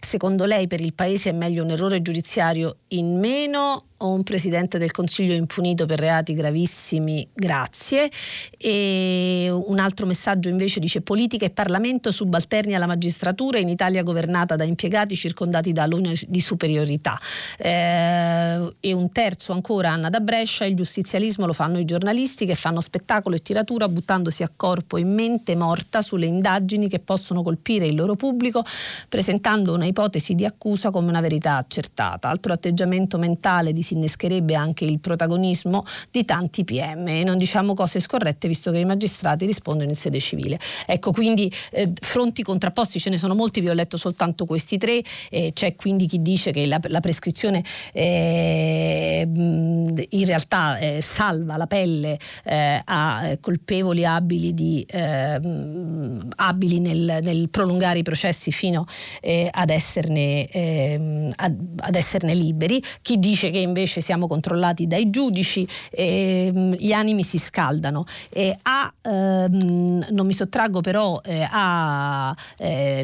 secondo 0.00 0.44
lei 0.44 0.68
per 0.68 0.80
il 0.80 0.94
Paese 0.94 1.30
è 1.30 1.32
meglio 1.32 1.64
un 1.64 1.70
errore 1.70 2.00
giudiziario 2.00 2.76
in 2.88 3.18
meno 3.18 3.86
o 3.98 4.12
un 4.12 4.22
presidente 4.22 4.78
del 4.78 4.90
Consiglio 4.90 5.34
impunito 5.34 5.86
per 5.86 5.98
reati 5.98 6.34
gravissimi, 6.34 7.26
grazie. 7.32 8.10
E 8.56 9.48
un 9.50 9.78
altro 9.78 10.06
messaggio 10.06 10.48
invece 10.48 10.80
dice 10.80 11.00
politica 11.00 11.44
e 11.46 11.50
Parlamento 11.50 12.10
subalterni 12.10 12.74
alla 12.74 12.86
magistratura 12.86 13.58
in 13.58 13.68
Italia 13.68 14.02
governata 14.02 14.56
da 14.56 14.64
impiegati 14.64 15.16
circondati 15.16 15.72
da 15.72 15.84
alunni 15.84 16.14
di 16.28 16.40
superiorità. 16.40 17.18
Eh, 17.56 18.74
e 18.80 18.92
un 18.92 19.10
terzo 19.10 19.52
ancora, 19.52 19.90
Anna 19.90 20.10
da 20.10 20.20
Brescia, 20.20 20.64
il 20.64 20.74
giustizialismo 20.74 21.46
lo 21.46 21.52
fanno 21.52 21.78
i 21.78 21.84
giornalisti 21.84 22.44
che 22.44 22.54
fanno 22.54 22.80
spettacolo 22.80 23.36
e 23.36 23.42
tiratura 23.42 23.88
buttandosi 23.88 24.42
a 24.42 24.50
corpo 24.54 24.96
e 24.96 25.04
mente 25.04 25.54
morta 25.56 26.00
sulle 26.00 26.26
indagini 26.26 26.88
che 26.88 26.98
possono 26.98 27.42
colpire 27.42 27.86
il 27.86 27.94
loro 27.94 28.14
pubblico 28.14 28.64
presentando 29.08 29.74
una 29.74 29.86
ipotesi 29.86 30.34
di 30.34 30.44
accusa 30.44 30.90
come 30.90 31.08
una 31.08 31.20
verità 31.20 31.56
accertata. 31.56 32.28
Altro 32.28 32.52
atteggiamento 32.52 33.18
mentale 33.18 33.72
di 33.72 33.82
si 33.86 33.94
innescherebbe 33.94 34.54
anche 34.56 34.84
il 34.84 34.98
protagonismo 34.98 35.84
di 36.10 36.24
tanti 36.24 36.64
PM 36.64 37.06
e 37.06 37.22
non 37.22 37.38
diciamo 37.38 37.74
cose 37.74 38.00
scorrette 38.00 38.48
visto 38.48 38.72
che 38.72 38.78
i 38.78 38.84
magistrati 38.84 39.46
rispondono 39.46 39.88
in 39.88 39.96
sede 39.96 40.18
civile. 40.18 40.58
Ecco, 40.86 41.12
quindi 41.12 41.52
eh, 41.70 41.92
fronti 42.00 42.42
contrapposti 42.42 42.98
ce 42.98 43.10
ne 43.10 43.18
sono 43.18 43.34
molti, 43.34 43.60
vi 43.60 43.68
ho 43.68 43.74
letto 43.74 43.96
soltanto 43.96 44.44
questi 44.44 44.76
tre, 44.78 45.00
eh, 45.30 45.52
c'è 45.52 45.76
quindi 45.76 46.06
chi 46.06 46.20
dice 46.20 46.50
che 46.50 46.66
la, 46.66 46.80
la 46.88 47.00
prescrizione 47.00 47.62
eh, 47.92 49.26
in 49.26 50.24
realtà 50.24 50.78
eh, 50.78 51.00
salva 51.00 51.56
la 51.56 51.66
pelle 51.66 52.18
eh, 52.44 52.80
a 52.84 53.36
colpevoli 53.40 54.04
abili, 54.04 54.52
di, 54.54 54.84
ehm, 54.88 56.16
abili 56.36 56.80
nel, 56.80 57.18
nel, 57.22 57.48
prolungare 57.50 58.00
i 58.00 58.02
processi 58.02 58.50
fino 58.50 58.84
eh, 59.20 59.48
ad 59.50 59.70
esserne, 59.70 60.46
ehm, 60.48 61.28
ad, 61.36 61.56
ad 61.78 61.94
esserne 61.94 62.34
liberi, 62.34 62.82
chi 63.02 63.18
dice 63.18 63.50
che 63.50 63.58
invece 63.58 63.75
invece 63.76 64.00
siamo 64.00 64.26
controllati 64.26 64.86
dai 64.86 65.10
giudici, 65.10 65.68
e, 65.90 66.46
ehm, 66.46 66.74
gli 66.76 66.92
animi 66.92 67.22
si 67.22 67.38
scaldano. 67.38 68.06
E 68.32 68.56
a, 68.62 68.92
ehm, 69.02 70.06
non 70.10 70.26
mi 70.26 70.32
sottraggo 70.32 70.80
però 70.80 71.20
eh, 71.22 71.46
a 71.48 72.34
eh, 72.58 73.02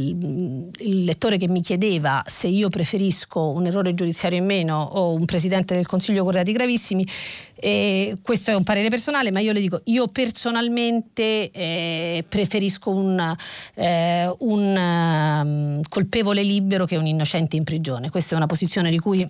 lettore 0.79 1.37
che 1.37 1.49
mi 1.49 1.61
chiedeva 1.61 2.25
se 2.27 2.49
io 2.49 2.71
preferisco 2.71 3.51
un 3.51 3.67
errore 3.67 3.95
giudiziario 3.95 4.39
in 4.39 4.47
meno 4.47 4.81
o 4.83 5.15
un 5.15 5.27
presidente 5.27 5.75
del 5.75 5.87
Consiglio 5.87 6.25
con 6.25 6.33
reati 6.33 6.53
gravissimi. 6.53 7.07
E 7.55 8.17
questo 8.23 8.51
è 8.51 8.55
un 8.55 8.65
parere 8.65 8.89
personale, 8.89 9.31
ma 9.31 9.39
io 9.39 9.53
le 9.53 9.61
dico, 9.61 9.83
io 9.85 10.09
personalmente 10.09 11.51
eh, 11.53 12.25
preferisco 12.29 12.91
un, 12.91 13.37
eh, 13.75 14.35
un 14.39 14.77
um, 14.77 15.81
colpevole 15.89 16.43
libero 16.43 16.87
che 16.87 16.97
un 16.97 17.07
innocente 17.07 17.55
in 17.55 17.63
prigione. 17.63 18.11
Questa 18.11 18.35
è 18.35 18.37
una 18.37 18.47
posizione 18.47 18.91
di 18.91 18.99
cui 18.99 19.25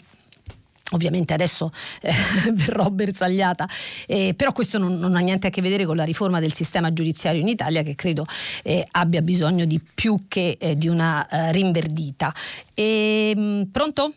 Ovviamente 0.92 1.32
adesso 1.32 1.70
eh, 2.00 2.12
verrò 2.52 2.88
bersagliata, 2.88 3.68
eh, 4.06 4.34
però 4.36 4.52
questo 4.52 4.78
non, 4.78 4.98
non, 4.98 5.16
ha 5.16 5.20
niente 5.20 5.48
a 5.48 5.50
che 5.50 5.60
vedere 5.60 5.84
con 5.84 5.96
la 5.96 6.04
riforma 6.04 6.40
del 6.40 6.52
sistema 6.52 6.92
giudiziario 6.92 7.40
in 7.40 7.48
Italia 7.48 7.82
che 7.82 7.94
credo 7.94 8.24
eh, 8.62 8.86
abbia 8.92 9.22
bisogno 9.22 9.64
di 9.64 9.80
più 9.94 10.24
che 10.28 10.56
eh, 10.58 10.74
di 10.74 10.88
una 10.88 11.26
eh, 11.28 11.52
rinverdita. 11.52 12.32
E, 12.74 13.32
ehm, 13.34 13.40
mh, 13.40 13.64
pronto? 13.70 14.12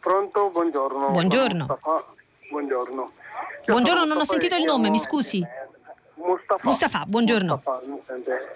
Pronto, 0.00 0.50
buongiorno. 0.52 1.10
Buongiorno. 1.10 1.78
Buongiorno. 2.50 3.12
buongiorno, 3.66 4.04
non 4.04 4.18
ho 4.18 4.24
sentito 4.24 4.56
il 4.56 4.64
nome, 4.64 4.90
mi 4.90 4.98
scusi. 4.98 5.44
Mustafa. 6.16 6.68
Mustafa, 6.68 7.04
buongiorno. 7.06 7.54
Mustafa, 7.54 7.80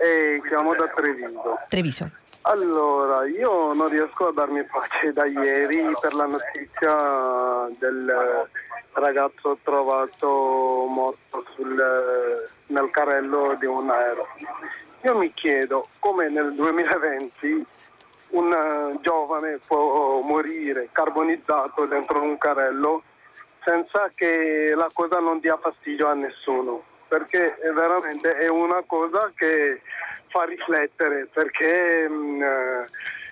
eh, 0.02 0.40
chiamo 0.46 0.74
da 0.74 0.86
Treviso. 0.94 1.58
Treviso. 1.68 2.10
Allora, 2.42 3.26
io 3.26 3.72
non 3.74 3.88
riesco 3.88 4.28
a 4.28 4.32
darmi 4.32 4.64
pace 4.64 5.12
da 5.12 5.26
ieri 5.26 5.94
per 6.00 6.14
la 6.14 6.24
notizia 6.24 7.68
del 7.78 8.48
ragazzo 8.92 9.58
trovato 9.62 10.86
morto 10.88 11.44
sul, 11.54 11.76
nel 12.66 12.90
carrello 12.90 13.56
di 13.58 13.66
un 13.66 13.90
aereo. 13.90 14.26
Io 15.02 15.18
mi 15.18 15.32
chiedo 15.34 15.86
come 15.98 16.28
nel 16.28 16.54
2020 16.54 17.66
un 18.30 18.98
giovane 19.00 19.58
può 19.66 20.20
morire 20.20 20.88
carbonizzato 20.92 21.86
dentro 21.86 22.22
un 22.22 22.36
carrello 22.38 23.02
senza 23.62 24.10
che 24.14 24.72
la 24.74 24.88
cosa 24.92 25.18
non 25.18 25.40
dia 25.40 25.56
fastidio 25.56 26.08
a 26.08 26.14
nessuno, 26.14 26.82
perché 27.06 27.58
veramente 27.74 28.36
è 28.36 28.48
una 28.48 28.82
cosa 28.86 29.30
che 29.34 29.82
fa 30.28 30.44
riflettere 30.44 31.28
perché 31.32 32.08
mh, 32.08 32.14
mm, 32.14 32.42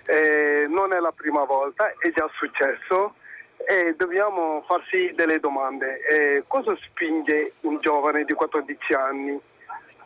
eh, 0.07 0.65
non 0.69 0.93
è 0.93 0.99
la 0.99 1.13
prima 1.15 1.45
volta, 1.45 1.93
è 1.99 2.11
già 2.13 2.29
successo 2.35 3.15
e 3.57 3.95
dobbiamo 3.97 4.63
farsi 4.67 5.13
delle 5.15 5.41
domande. 5.41 6.01
Eh, 6.07 6.45
cosa 6.47 6.77
spinge 6.77 7.53
un 7.63 7.79
giovane 7.81 8.25
di 8.25 8.33
14 8.33 8.95
anni 8.95 9.41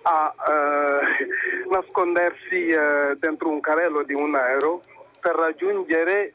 a 0.02 0.34
eh, 0.48 1.68
nascondersi 1.68 2.68
eh, 2.68 3.16
dentro 3.18 3.48
un 3.48 3.60
carrello 3.60 4.02
di 4.02 4.14
un 4.14 4.34
aereo 4.34 4.82
per 5.20 5.34
raggiungere 5.34 6.32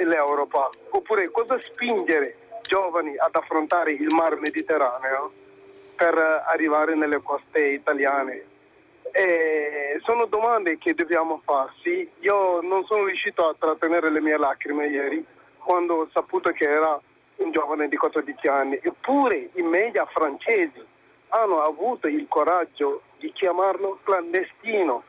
l'Europa? 0.00 0.70
Oppure 0.90 1.30
cosa 1.30 1.58
spinge 1.58 2.36
giovani 2.62 3.16
ad 3.16 3.34
affrontare 3.34 3.92
il 3.92 4.14
mar 4.14 4.38
Mediterraneo 4.38 5.32
per 5.96 6.16
arrivare 6.46 6.94
nelle 6.94 7.20
coste 7.22 7.64
italiane? 7.64 8.56
Eh, 9.12 10.00
sono 10.04 10.26
domande 10.26 10.78
che 10.78 10.94
dobbiamo 10.94 11.40
farsi. 11.44 12.08
Io 12.20 12.60
non 12.60 12.84
sono 12.84 13.04
riuscito 13.04 13.46
a 13.46 13.54
trattenere 13.58 14.10
le 14.10 14.20
mie 14.20 14.36
lacrime 14.36 14.86
ieri 14.86 15.24
quando 15.58 15.94
ho 15.94 16.08
saputo 16.12 16.50
che 16.50 16.64
era 16.64 17.00
un 17.36 17.50
giovane 17.50 17.88
di 17.88 17.96
14 17.96 18.46
anni. 18.48 18.78
Eppure 18.82 19.50
i 19.54 19.62
media 19.62 20.06
francesi 20.06 20.84
hanno 21.28 21.62
avuto 21.62 22.08
il 22.08 22.26
coraggio 22.28 23.02
di 23.18 23.32
chiamarlo 23.32 23.98
clandestino. 24.02 25.02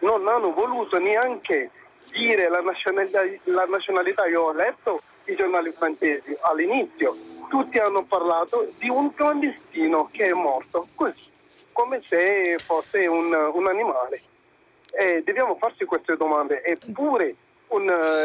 Non 0.00 0.28
hanno 0.28 0.52
voluto 0.52 0.98
neanche 0.98 1.70
dire 2.10 2.48
la 2.48 2.60
nazionalità, 2.60 3.20
la 3.44 3.64
nazionalità. 3.64 4.26
Io 4.26 4.42
ho 4.42 4.52
letto 4.52 5.00
i 5.26 5.34
giornali 5.34 5.70
francesi 5.70 6.36
all'inizio, 6.42 7.14
tutti 7.48 7.78
hanno 7.78 8.04
parlato 8.04 8.68
di 8.78 8.88
un 8.88 9.12
clandestino 9.14 10.08
che 10.12 10.26
è 10.26 10.32
morto, 10.32 10.86
così, 10.94 11.30
come 11.74 12.00
se 12.00 12.56
fosse 12.64 13.06
un, 13.06 13.34
un 13.52 13.66
animale. 13.66 14.22
E 14.92 15.22
dobbiamo 15.22 15.56
farci 15.56 15.84
queste 15.84 16.16
domande, 16.16 16.62
eppure 16.62 17.34
un, 17.68 17.82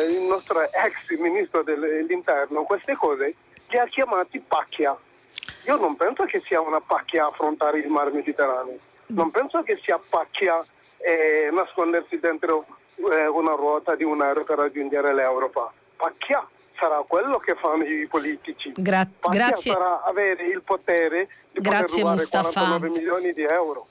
il 0.08 0.22
nostro 0.22 0.62
ex 0.62 1.18
ministro 1.18 1.64
dell'interno 1.64 2.64
queste 2.64 2.95
cose 2.95 3.36
li 3.68 3.78
ha 3.78 3.86
chiamati 3.86 4.39
pacchia. 4.39 4.97
Io 5.66 5.76
non 5.78 5.95
penso 5.95 6.24
che 6.24 6.39
sia 6.39 6.62
una 6.62 6.80
pacchia 6.80 7.26
affrontare 7.26 7.80
il 7.80 7.89
mar 7.89 8.12
Mediterraneo, 8.12 8.78
non 9.08 9.30
penso 9.32 9.62
che 9.64 9.78
sia 9.82 10.00
pacchia 10.10 10.60
eh, 10.97 11.50
nascondersi 11.52 12.20
dentro 12.20 12.66
eh, 13.12 13.28
una 13.28 13.54
ruota 13.56 13.95
di 13.95 14.04
un 14.04 14.22
aereo 14.22 14.43
per 14.43 14.58
raggiungere 14.58 15.14
l'Europa. 15.14 15.74
Pacchia 16.00 16.47
sarà 16.80 17.04
quello 17.06 17.38
che 17.39 17.56
fanno 17.60 17.84
i 17.84 18.08
politici. 18.08 18.72
Gra- 18.74 19.06
Pacchia 19.20 19.47
grazie. 19.47 19.74
sarà 19.74 20.02
avere 20.06 20.45
il 20.45 20.62
potere 20.62 21.28
di 21.52 21.60
Grazie, 21.60 21.82
poter 21.82 21.97
rubare 21.97 22.16
Mustafa. 22.16 22.50
49 22.62 22.89
milioni 22.89 23.34
di 23.34 23.43
euro. 23.43 23.88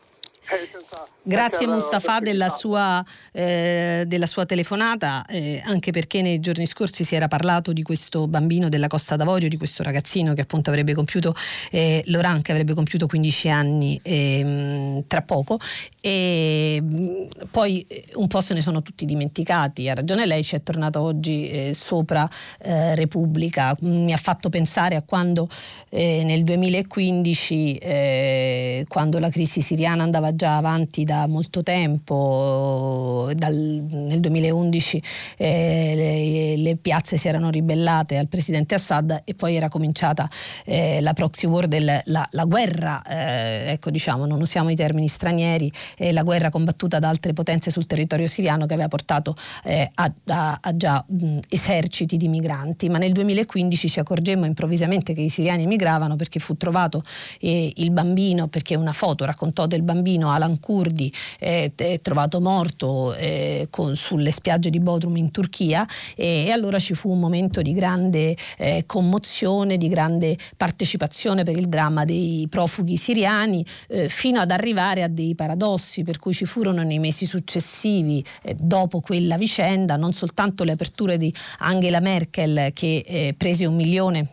Grazie 1.22 1.66
Mustafa 1.66 2.20
della 2.20 2.48
sua, 2.48 3.04
eh, 3.32 4.04
della 4.06 4.24
sua 4.24 4.46
telefonata, 4.46 5.26
eh, 5.26 5.60
anche 5.62 5.90
perché 5.90 6.22
nei 6.22 6.40
giorni 6.40 6.64
scorsi 6.64 7.04
si 7.04 7.14
era 7.14 7.28
parlato 7.28 7.74
di 7.74 7.82
questo 7.82 8.26
bambino 8.26 8.70
della 8.70 8.86
Costa 8.86 9.14
d'Avorio, 9.14 9.50
di 9.50 9.58
questo 9.58 9.82
ragazzino 9.82 10.32
che 10.32 10.40
appunto 10.40 10.70
avrebbe 10.70 10.94
compiuto, 10.94 11.34
eh, 11.70 12.02
Loran 12.06 12.40
che 12.40 12.52
avrebbe 12.52 12.72
compiuto 12.72 13.06
15 13.06 13.50
anni 13.50 14.00
ehm, 14.02 15.04
tra 15.06 15.20
poco. 15.20 15.58
E 16.00 16.80
mh, 16.80 17.48
poi 17.50 17.84
eh, 17.86 18.04
un 18.14 18.26
po' 18.26 18.40
se 18.40 18.54
ne 18.54 18.62
sono 18.62 18.80
tutti 18.80 19.04
dimenticati, 19.04 19.86
ha 19.90 19.94
ragione 19.94 20.24
lei, 20.24 20.42
ci 20.42 20.56
è 20.56 20.62
tornato 20.62 21.02
oggi 21.02 21.50
eh, 21.50 21.74
sopra 21.74 22.26
eh, 22.60 22.94
Repubblica, 22.94 23.76
mi 23.80 24.14
ha 24.14 24.16
fatto 24.16 24.48
pensare 24.48 24.96
a 24.96 25.02
quando 25.02 25.46
nel 25.90 26.42
2015, 26.42 27.76
eh, 27.76 28.84
quando 28.88 29.18
la 29.18 29.28
crisi 29.30 29.60
siriana 29.60 30.02
andava 30.02 30.32
già 30.38 30.56
avanti 30.56 31.02
da 31.02 31.26
molto 31.26 31.64
tempo, 31.64 33.28
dal- 33.34 33.84
nel 33.90 34.20
2011 34.20 35.02
eh, 35.36 35.92
le, 35.96 36.56
le 36.62 36.76
piazze 36.76 37.16
si 37.16 37.26
erano 37.26 37.50
ribellate 37.50 38.16
al 38.16 38.28
presidente 38.28 38.76
Assad 38.76 39.22
e 39.24 39.34
poi 39.34 39.56
era 39.56 39.68
cominciata 39.68 40.30
eh, 40.64 41.00
la 41.00 41.12
proxy 41.12 41.46
war, 41.48 41.66
del, 41.66 42.02
la, 42.04 42.26
la 42.30 42.44
guerra, 42.44 43.02
eh, 43.02 43.72
ecco 43.72 43.90
diciamo, 43.90 44.26
non 44.26 44.40
usiamo 44.40 44.70
i 44.70 44.76
termini 44.76 45.08
stranieri, 45.08 45.72
eh, 45.96 46.12
la 46.12 46.22
guerra 46.22 46.50
combattuta 46.50 47.00
da 47.00 47.08
altre 47.08 47.32
potenze 47.32 47.72
sul 47.72 47.86
territorio 47.86 48.28
siriano 48.28 48.64
che 48.66 48.74
aveva 48.74 48.88
portato 48.88 49.34
eh, 49.64 49.90
a, 49.92 50.12
a- 50.26 50.58
a 50.62 50.76
già 50.76 51.04
mh, 51.04 51.38
eserciti 51.48 52.16
di 52.16 52.28
migranti, 52.28 52.88
ma 52.88 52.98
nel 52.98 53.10
2015 53.12 53.88
ci 53.88 53.98
accorgemmo 53.98 54.44
improvvisamente 54.44 55.14
che 55.14 55.22
i 55.22 55.28
siriani 55.30 55.64
emigravano 55.64 56.14
perché 56.14 56.38
fu 56.38 56.56
trovato 56.56 57.02
eh, 57.40 57.72
il 57.74 57.90
bambino, 57.90 58.46
perché 58.46 58.76
una 58.76 58.92
foto 58.92 59.24
raccontò 59.24 59.66
del 59.66 59.82
bambino 59.82 60.27
Alan 60.28 60.60
Kurdi 60.60 61.12
eh, 61.38 61.72
t- 61.74 62.00
trovato 62.00 62.40
morto 62.40 63.14
eh, 63.14 63.68
con- 63.70 63.96
sulle 63.96 64.30
spiagge 64.30 64.70
di 64.70 64.80
Bodrum 64.80 65.16
in 65.16 65.30
Turchia 65.30 65.86
e, 66.16 66.46
e 66.46 66.50
allora 66.50 66.78
ci 66.78 66.94
fu 66.94 67.10
un 67.10 67.18
momento 67.18 67.62
di 67.62 67.72
grande 67.72 68.36
eh, 68.56 68.84
commozione, 68.86 69.76
di 69.76 69.88
grande 69.88 70.36
partecipazione 70.56 71.44
per 71.44 71.56
il 71.56 71.68
dramma 71.68 72.04
dei 72.04 72.46
profughi 72.48 72.96
siriani 72.96 73.64
eh, 73.88 74.08
fino 74.08 74.40
ad 74.40 74.50
arrivare 74.50 75.02
a 75.02 75.08
dei 75.08 75.34
paradossi 75.34 76.02
per 76.02 76.18
cui 76.18 76.32
ci 76.32 76.44
furono 76.44 76.82
nei 76.82 76.98
mesi 76.98 77.26
successivi 77.26 78.24
eh, 78.42 78.54
dopo 78.58 79.00
quella 79.00 79.36
vicenda 79.36 79.96
non 79.96 80.12
soltanto 80.12 80.64
le 80.64 80.72
aperture 80.72 81.16
di 81.16 81.32
Angela 81.58 82.00
Merkel 82.00 82.70
che 82.72 83.04
eh, 83.06 83.34
prese 83.36 83.66
un 83.66 83.74
milione 83.74 84.28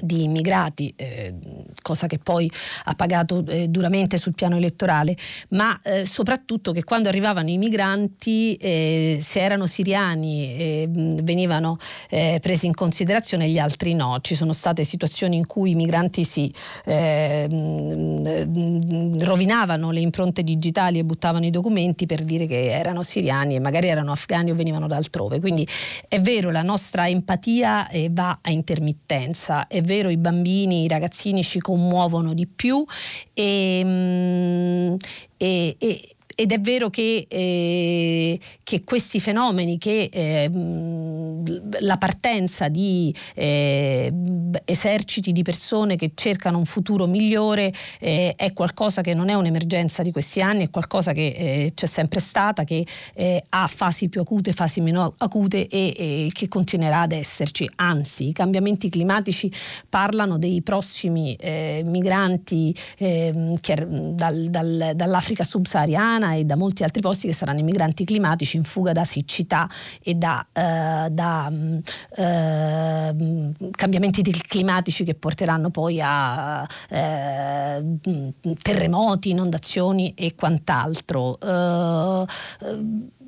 di 0.00 0.24
immigrati, 0.24 0.92
eh, 0.96 1.34
cosa 1.82 2.06
che 2.06 2.18
poi 2.18 2.50
ha 2.84 2.94
pagato 2.94 3.44
eh, 3.46 3.68
duramente 3.68 4.16
sul 4.18 4.34
piano 4.34 4.56
elettorale, 4.56 5.14
ma 5.50 5.80
eh, 5.82 6.06
soprattutto 6.06 6.72
che 6.72 6.84
quando 6.84 7.08
arrivavano 7.08 7.50
i 7.50 7.58
migranti, 7.58 8.54
eh, 8.54 9.18
se 9.20 9.40
erano 9.40 9.66
siriani, 9.66 10.56
eh, 10.56 10.88
venivano 10.90 11.76
eh, 12.08 12.38
presi 12.40 12.66
in 12.66 12.74
considerazione, 12.74 13.48
gli 13.48 13.58
altri 13.58 13.94
no. 13.94 14.18
Ci 14.20 14.34
sono 14.34 14.52
state 14.52 14.84
situazioni 14.84 15.36
in 15.36 15.46
cui 15.46 15.70
i 15.70 15.74
migranti 15.74 16.24
si 16.24 16.52
mh, 16.86 16.92
rovinavano 19.24 19.90
le 19.90 20.00
impronte 20.00 20.42
digitali 20.42 20.98
e 20.98 21.04
buttavano 21.04 21.44
i 21.46 21.50
documenti 21.50 22.06
per 22.06 22.22
dire 22.22 22.46
che 22.46 22.70
erano 22.70 23.02
siriani 23.02 23.56
e 23.56 23.60
magari 23.60 23.88
erano 23.88 24.12
afghani 24.12 24.50
o 24.50 24.54
venivano 24.54 24.86
da 24.86 24.96
altrove. 24.96 25.40
Quindi 25.40 25.66
è 26.08 26.20
vero, 26.20 26.50
la 26.50 26.62
nostra 26.62 27.08
empatia 27.08 27.88
va 28.10 28.38
a 28.40 28.50
intermittenza, 28.50 29.66
è 29.66 29.80
vero, 29.82 29.89
i 29.98 30.16
bambini, 30.16 30.84
i 30.84 30.88
ragazzini 30.88 31.42
ci 31.42 31.58
commuovono 31.58 32.32
di 32.34 32.46
più 32.46 32.84
e, 33.34 33.82
mm, 33.84 34.94
e- 35.36 35.76
e- 35.78 36.14
ed 36.40 36.52
è 36.52 36.58
vero 36.58 36.88
che, 36.88 37.26
eh, 37.28 38.40
che 38.62 38.80
questi 38.82 39.20
fenomeni, 39.20 39.76
che 39.76 40.08
eh, 40.10 40.50
la 41.80 41.98
partenza 41.98 42.68
di 42.68 43.14
eh, 43.34 44.10
eserciti 44.64 45.32
di 45.32 45.42
persone 45.42 45.96
che 45.96 46.12
cercano 46.14 46.56
un 46.56 46.64
futuro 46.64 47.06
migliore 47.06 47.74
eh, 47.98 48.32
è 48.36 48.54
qualcosa 48.54 49.02
che 49.02 49.12
non 49.12 49.28
è 49.28 49.34
un'emergenza 49.34 50.02
di 50.02 50.12
questi 50.12 50.40
anni, 50.40 50.64
è 50.64 50.70
qualcosa 50.70 51.12
che 51.12 51.26
eh, 51.26 51.72
c'è 51.74 51.84
sempre 51.84 52.20
stata, 52.20 52.64
che 52.64 52.86
eh, 53.12 53.44
ha 53.50 53.66
fasi 53.66 54.08
più 54.08 54.22
acute, 54.22 54.52
fasi 54.52 54.80
meno 54.80 55.12
acute 55.18 55.66
e, 55.66 55.94
e 55.94 56.28
che 56.32 56.48
continuerà 56.48 57.02
ad 57.02 57.12
esserci. 57.12 57.68
Anzi, 57.76 58.28
i 58.28 58.32
cambiamenti 58.32 58.88
climatici 58.88 59.52
parlano 59.90 60.38
dei 60.38 60.62
prossimi 60.62 61.36
migranti 61.84 62.74
ehm, 62.96 63.60
che- 63.60 63.86
dal- 63.86 64.46
dal- 64.48 64.92
dall'Africa 64.94 65.44
subsahariana 65.44 66.28
e 66.34 66.44
da 66.44 66.56
molti 66.56 66.82
altri 66.82 67.00
posti 67.00 67.26
che 67.26 67.34
saranno 67.34 67.60
i 67.60 67.62
migranti 67.62 68.04
climatici 68.04 68.56
in 68.56 68.64
fuga 68.64 68.92
da 68.92 69.04
siccità 69.04 69.68
e 70.02 70.14
da, 70.14 70.46
eh, 70.52 71.08
da, 71.10 71.50
mh, 71.50 71.78
ehm, 72.16 73.54
cambiamenti 73.72 74.22
climatici 74.22 75.04
che 75.04 75.14
porteranno 75.14 75.70
poi 75.70 76.00
a 76.02 76.66
eh, 76.88 77.80
mh, 77.80 78.28
terremoti, 78.62 79.30
inondazioni 79.30 80.12
e 80.16 80.34
quant'altro. 80.34 81.38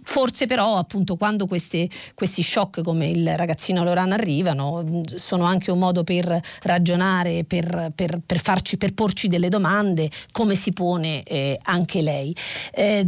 Forse 0.04 0.46
però 0.46 0.76
appunto 0.76 1.16
quando 1.16 1.46
queste- 1.46 1.88
questi 2.14 2.42
shock 2.42 2.82
come 2.82 3.08
il 3.08 3.36
ragazzino 3.36 3.84
Loran 3.84 4.12
arrivano 4.12 4.84
sono 5.14 5.44
anche 5.44 5.70
un 5.70 5.78
modo 5.78 6.02
per 6.04 6.40
ragionare, 6.62 7.44
per, 7.44 7.92
per- 7.94 8.20
per 8.24 8.40
farci, 8.40 8.76
per 8.76 8.94
porci 8.94 9.28
delle 9.28 9.48
domande, 9.48 10.10
come 10.32 10.54
si 10.54 10.72
pone 10.72 11.22
eh, 11.22 11.58
anche 11.62 12.02
lei. 12.02 12.34
Eh, 12.72 13.06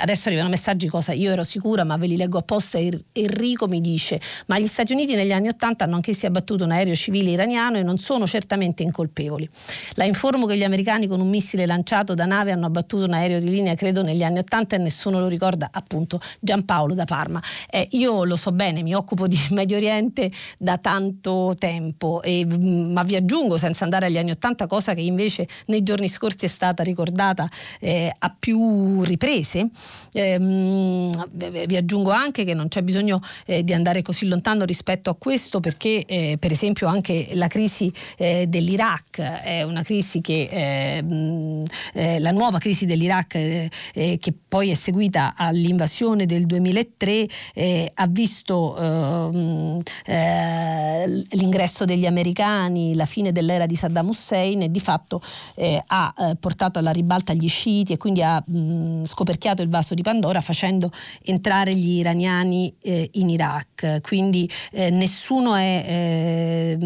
adesso 0.00 0.28
arrivano 0.28 0.48
messaggi, 0.48 0.88
cosa 0.88 1.12
io 1.12 1.30
ero 1.30 1.44
sicura 1.44 1.84
ma 1.84 1.96
ve 1.96 2.06
li 2.06 2.16
leggo 2.16 2.38
apposta. 2.38 2.78
Er- 2.78 3.02
Enrico 3.12 3.68
mi 3.68 3.80
dice 3.80 4.20
ma 4.46 4.58
gli 4.58 4.66
Stati 4.66 4.92
Uniti 4.92 5.14
negli 5.14 5.32
anni 5.32 5.48
Ottanta 5.48 5.84
hanno 5.84 5.96
anch'essi 5.96 6.26
abbattuto 6.26 6.64
un 6.64 6.70
aereo 6.70 6.94
civile 6.94 7.30
iraniano 7.30 7.76
e 7.76 7.82
non 7.82 7.98
sono 7.98 8.26
certamente 8.26 8.82
incolpevoli. 8.82 9.48
La 9.94 10.04
informo 10.04 10.46
che 10.46 10.56
gli 10.56 10.64
americani 10.64 11.06
con 11.06 11.20
un 11.20 11.28
missile 11.28 11.66
lanciato 11.66 12.14
da 12.14 12.24
nave 12.24 12.52
hanno 12.52 12.66
abbattuto 12.66 13.04
un 13.04 13.12
aereo 13.12 13.40
di 13.40 13.50
linea 13.50 13.74
credo 13.74 14.02
negli 14.02 14.22
anni 14.22 14.38
Ottanta 14.38 14.76
e 14.76 14.78
nessuno 14.78 15.20
lo 15.20 15.28
ricorda 15.28 15.68
appunto 15.70 16.18
Giampaolo 16.38 16.94
da 16.94 17.04
Parma. 17.04 17.42
Eh, 17.70 17.88
io 17.92 18.24
lo 18.24 18.36
so 18.36 18.52
bene, 18.52 18.82
mi 18.82 18.94
occupo 18.94 19.26
di 19.26 19.38
Medio 19.50 19.76
Oriente 19.76 20.30
da 20.58 20.78
tanto 20.78 21.54
tempo, 21.58 22.22
e, 22.22 22.44
mm, 22.44 22.92
ma 22.92 23.02
vi 23.02 23.16
aggiungo 23.16 23.56
senza 23.56 23.84
andare 23.84 24.06
agli 24.06 24.18
anni 24.18 24.30
Ottanta, 24.30 24.66
cosa 24.66 24.94
che 24.94 25.00
invece 25.00 25.48
nei 25.66 25.82
giorni 25.82 26.08
scorsi 26.08 26.44
è 26.44 26.48
stata 26.48 26.82
ricordata 26.82 27.48
eh, 27.80 28.12
a 28.16 28.34
più 28.36 29.02
riprese. 29.02 29.68
Ehm, 30.12 31.28
vi 31.32 31.68
vi 31.70 31.76
aggiungo 31.76 32.10
anche 32.10 32.44
che 32.44 32.52
non 32.52 32.66
c'è 32.68 32.82
bisogno 32.82 33.20
eh, 33.46 33.62
di 33.62 33.72
andare 33.72 34.02
così 34.02 34.26
lontano 34.26 34.64
rispetto 34.64 35.08
a 35.10 35.14
questo 35.14 35.60
perché 35.60 36.04
eh, 36.04 36.36
per 36.38 36.50
esempio 36.50 36.88
anche 36.88 37.28
la 37.34 37.46
crisi 37.46 37.92
eh, 38.16 38.46
dell'Iraq 38.48 39.20
è 39.20 39.62
una 39.62 39.82
crisi 39.82 40.20
che 40.20 40.48
eh, 40.50 41.64
eh, 41.94 42.18
la 42.18 42.32
nuova 42.32 42.58
crisi 42.58 42.86
dell'Iraq 42.86 43.34
eh, 43.36 43.70
eh, 43.94 44.18
che 44.18 44.34
poi 44.48 44.70
è 44.70 44.74
seguita 44.74 45.34
all'invasione 45.36 46.19
dell'invasione 46.20 46.26
del 46.26 46.46
2003 46.46 47.28
eh, 47.54 47.90
ha 47.94 48.06
visto 48.06 48.76
ehm, 48.76 49.76
eh, 50.06 51.24
l'ingresso 51.30 51.84
degli 51.84 52.06
americani, 52.06 52.94
la 52.94 53.06
fine 53.06 53.32
dell'era 53.32 53.66
di 53.66 53.76
Saddam 53.76 54.08
Hussein 54.08 54.62
e 54.62 54.70
di 54.70 54.80
fatto 54.80 55.20
eh, 55.54 55.82
ha 55.86 56.14
eh, 56.16 56.36
portato 56.36 56.78
alla 56.78 56.90
ribalta 56.90 57.32
gli 57.32 57.48
sciiti 57.48 57.92
e 57.92 57.96
quindi 57.96 58.22
ha 58.22 58.42
mh, 58.44 59.04
scoperchiato 59.04 59.62
il 59.62 59.68
vaso 59.68 59.94
di 59.94 60.02
Pandora 60.02 60.40
facendo 60.40 60.90
entrare 61.22 61.74
gli 61.74 61.98
iraniani 61.98 62.74
eh, 62.82 63.08
in 63.12 63.28
Iraq. 63.28 64.00
Quindi 64.00 64.48
nessuno 64.72 65.54
è, 65.54 66.76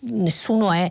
nessuno 0.00 0.72
è 0.72 0.88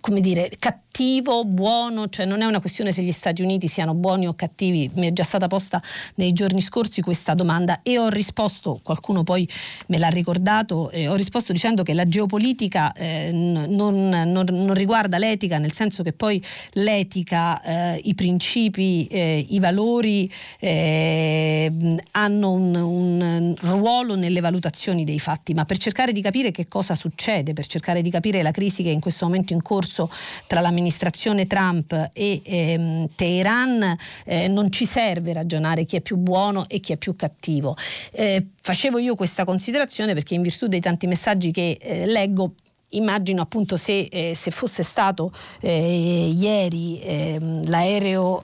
come 0.00 0.20
dire, 0.20 0.50
cattivo, 0.58 1.44
buono, 1.44 2.08
cioè 2.08 2.26
non 2.26 2.40
è 2.40 2.44
una 2.44 2.60
questione 2.60 2.92
se 2.92 3.02
gli 3.02 3.12
Stati 3.12 3.42
Uniti 3.42 3.68
siano 3.68 3.94
buoni 3.94 4.26
o 4.26 4.34
cattivi, 4.34 4.90
già 5.14 5.22
stata 5.22 5.48
posta 5.48 5.80
nei 6.16 6.34
giorni 6.34 6.60
scorsi 6.60 7.00
questa 7.00 7.32
domanda 7.32 7.80
e 7.82 7.98
ho 7.98 8.08
risposto, 8.08 8.80
qualcuno 8.82 9.22
poi 9.22 9.48
me 9.86 9.98
l'ha 9.98 10.08
ricordato, 10.08 10.90
eh, 10.90 11.08
ho 11.08 11.14
risposto 11.14 11.52
dicendo 11.52 11.82
che 11.82 11.94
la 11.94 12.04
geopolitica 12.04 12.92
eh, 12.92 13.30
non, 13.32 14.08
non, 14.08 14.44
non, 14.50 14.74
riguarda 14.74 15.16
l'etica, 15.16 15.58
nel 15.58 15.72
senso 15.72 16.02
che 16.02 16.12
poi 16.12 16.42
l'etica, 16.72 17.62
eh, 17.62 18.00
i 18.04 18.14
principi, 18.14 19.06
eh, 19.06 19.46
i 19.48 19.58
valori 19.58 20.30
eh, 20.58 21.96
hanno 22.12 22.52
un, 22.52 22.74
un 22.74 23.56
ruolo 23.60 24.16
nelle 24.16 24.40
valutazioni 24.40 25.04
dei 25.04 25.18
fatti, 25.18 25.54
ma 25.54 25.64
per 25.64 25.78
cercare 25.78 26.12
di 26.12 26.20
capire 26.20 26.50
che 26.50 26.68
cosa 26.68 26.94
succede, 26.94 27.52
per 27.52 27.66
cercare 27.66 28.02
di 28.02 28.10
capire 28.10 28.42
la 28.42 28.50
crisi 28.50 28.82
che 28.82 28.90
in 28.90 29.00
questo 29.00 29.26
momento 29.26 29.52
in 29.52 29.62
corso 29.62 30.10
tra 30.46 30.60
l'amministrazione 30.60 31.46
Trump 31.46 32.10
e 32.12 32.42
ehm, 32.44 33.08
Teheran, 33.14 33.96
eh, 34.24 34.48
non 34.48 34.70
ci 34.70 34.86
serve 34.86 35.03
ragionare 35.12 35.84
chi 35.84 35.96
è 35.96 36.00
più 36.00 36.16
buono 36.16 36.66
e 36.68 36.80
chi 36.80 36.92
è 36.92 36.96
più 36.96 37.16
cattivo. 37.16 37.76
Eh, 38.12 38.46
facevo 38.60 38.98
io 38.98 39.14
questa 39.14 39.44
considerazione 39.44 40.14
perché 40.14 40.34
in 40.34 40.42
virtù 40.42 40.66
dei 40.66 40.80
tanti 40.80 41.06
messaggi 41.06 41.50
che 41.50 41.78
eh, 41.80 42.06
leggo 42.06 42.54
immagino 42.94 43.42
appunto 43.42 43.76
se, 43.76 44.08
eh, 44.10 44.34
se 44.34 44.50
fosse 44.50 44.82
stato 44.82 45.32
eh, 45.60 46.30
ieri 46.34 46.98
eh, 47.00 47.38
l'aereo 47.64 48.42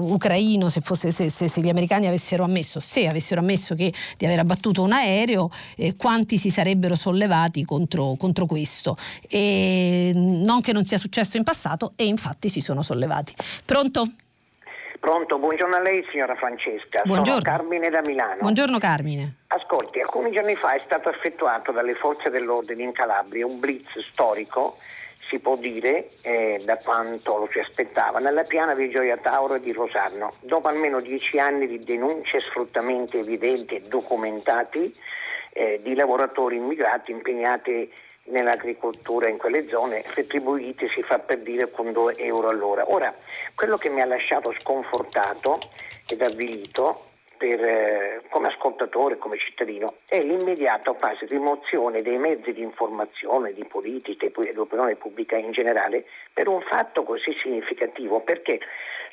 ucraino, 0.00 0.68
se, 0.68 0.80
fosse, 0.80 1.10
se, 1.10 1.28
se, 1.28 1.48
se, 1.48 1.60
gli 1.60 1.68
americani 1.68 2.06
avessero 2.06 2.44
ammesso, 2.44 2.80
se 2.80 3.06
avessero 3.06 3.40
ammesso 3.40 3.74
che, 3.74 3.92
di 4.16 4.26
aver 4.26 4.40
abbattuto 4.40 4.82
un 4.82 4.92
aereo, 4.92 5.50
eh, 5.76 5.96
quanti 5.96 6.38
si 6.38 6.50
sarebbero 6.50 6.94
sollevati 6.94 7.64
contro, 7.64 8.14
contro 8.16 8.46
questo. 8.46 8.96
E 9.28 10.12
non 10.14 10.60
che 10.60 10.72
non 10.72 10.84
sia 10.84 10.98
successo 10.98 11.36
in 11.36 11.42
passato 11.42 11.92
e 11.96 12.06
infatti 12.06 12.48
si 12.48 12.60
sono 12.60 12.82
sollevati. 12.82 13.34
Pronto? 13.64 14.10
Pronto, 15.00 15.38
buongiorno 15.38 15.76
a 15.76 15.80
lei 15.80 16.04
signora 16.10 16.34
Francesca. 16.34 17.02
Buongiorno. 17.04 17.40
Sono 17.40 17.56
Carmine 17.56 17.88
da 17.88 18.00
Milano. 18.04 18.40
Buongiorno 18.40 18.78
Carmine. 18.78 19.34
Ascolti, 19.48 20.00
alcuni 20.00 20.32
giorni 20.32 20.54
fa 20.54 20.72
è 20.72 20.78
stato 20.80 21.08
effettuato 21.08 21.72
dalle 21.72 21.94
forze 21.94 22.30
dell'ordine 22.30 22.82
in 22.82 22.92
Calabria 22.92 23.46
un 23.46 23.60
blitz 23.60 23.98
storico, 24.00 24.76
si 24.76 25.40
può 25.40 25.56
dire, 25.56 26.08
eh, 26.24 26.60
da 26.64 26.76
quanto 26.78 27.36
lo 27.36 27.48
si 27.50 27.58
aspettava, 27.58 28.18
nella 28.18 28.42
piana 28.42 28.74
di 28.74 28.90
Gioia 28.90 29.16
Tauro 29.16 29.54
e 29.54 29.60
di 29.60 29.72
Rosarno. 29.72 30.30
Dopo 30.40 30.68
almeno 30.68 31.00
dieci 31.00 31.38
anni 31.38 31.66
di 31.66 31.78
denunce 31.78 32.40
sfruttamenti 32.40 33.18
evidenti 33.18 33.76
e 33.76 33.82
documentati 33.82 34.94
eh, 35.52 35.80
di 35.82 35.94
lavoratori 35.94 36.56
immigrati 36.56 37.12
impegnati 37.12 37.90
nell'agricoltura 38.30 39.28
in 39.28 39.38
quelle 39.38 39.66
zone, 39.66 40.02
retribuiti 40.14 40.88
si 40.88 41.02
fa 41.02 41.18
per 41.18 41.40
dire 41.40 41.70
con 41.70 41.92
2 41.92 42.16
euro 42.16 42.48
all'ora. 42.48 42.84
Ora, 42.86 43.14
quello 43.54 43.76
che 43.76 43.88
mi 43.88 44.00
ha 44.00 44.06
lasciato 44.06 44.54
sconfortato 44.58 45.58
ed 46.08 46.22
avvilito 46.22 47.04
per, 47.38 47.62
eh, 47.62 48.22
come 48.28 48.48
ascoltatore, 48.48 49.16
come 49.16 49.38
cittadino, 49.38 49.98
è 50.06 50.20
l'immediata 50.20 50.92
quasi 50.92 51.24
rimozione 51.26 52.02
dei 52.02 52.18
mezzi 52.18 52.52
di 52.52 52.62
informazione, 52.62 53.52
di 53.52 53.64
politica 53.64 54.26
e 54.26 54.32
di 54.32 54.58
opinione 54.58 54.96
pubblica 54.96 55.36
in 55.36 55.52
generale 55.52 56.04
per 56.32 56.48
un 56.48 56.60
fatto 56.62 57.04
così 57.04 57.32
significativo, 57.40 58.20
perché 58.20 58.58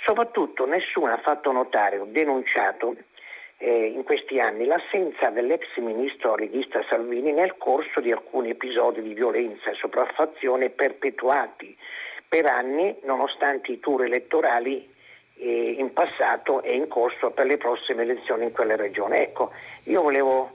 soprattutto 0.04 0.66
nessuno 0.66 1.14
ha 1.14 1.20
fatto 1.20 1.52
notare 1.52 2.00
o 2.00 2.06
denunciato 2.06 2.96
eh, 3.66 3.88
in 3.88 4.04
questi 4.04 4.40
anni 4.40 4.66
l'assenza 4.66 5.32
dell'ex 5.32 5.66
ministro 5.78 6.36
leghista 6.36 6.86
Salvini 6.88 7.32
nel 7.32 7.58
corso 7.58 8.00
di 8.00 8.12
alcuni 8.12 8.52
episodi 8.52 9.02
di 9.02 9.16
violenza 9.16 9.72
e 9.72 9.74
sopraffazione 9.74 10.70
perpetuati 10.70 11.76
per 12.30 12.46
anni 12.46 12.96
nonostante 13.06 13.72
i 13.72 13.80
tour 13.80 14.04
elettorali 14.04 14.88
eh, 15.38 15.76
in 15.80 15.94
passato 15.94 16.62
e 16.62 16.76
in 16.76 16.88
corso 16.88 17.32
per 17.32 17.48
le 17.48 17.58
prossime 17.58 18.04
elezioni 18.04 18.44
in 18.44 18.52
quella 18.52 18.76
regione. 18.76 19.24
Ecco, 19.24 19.52
io 19.86 20.04
volevo 20.04 20.52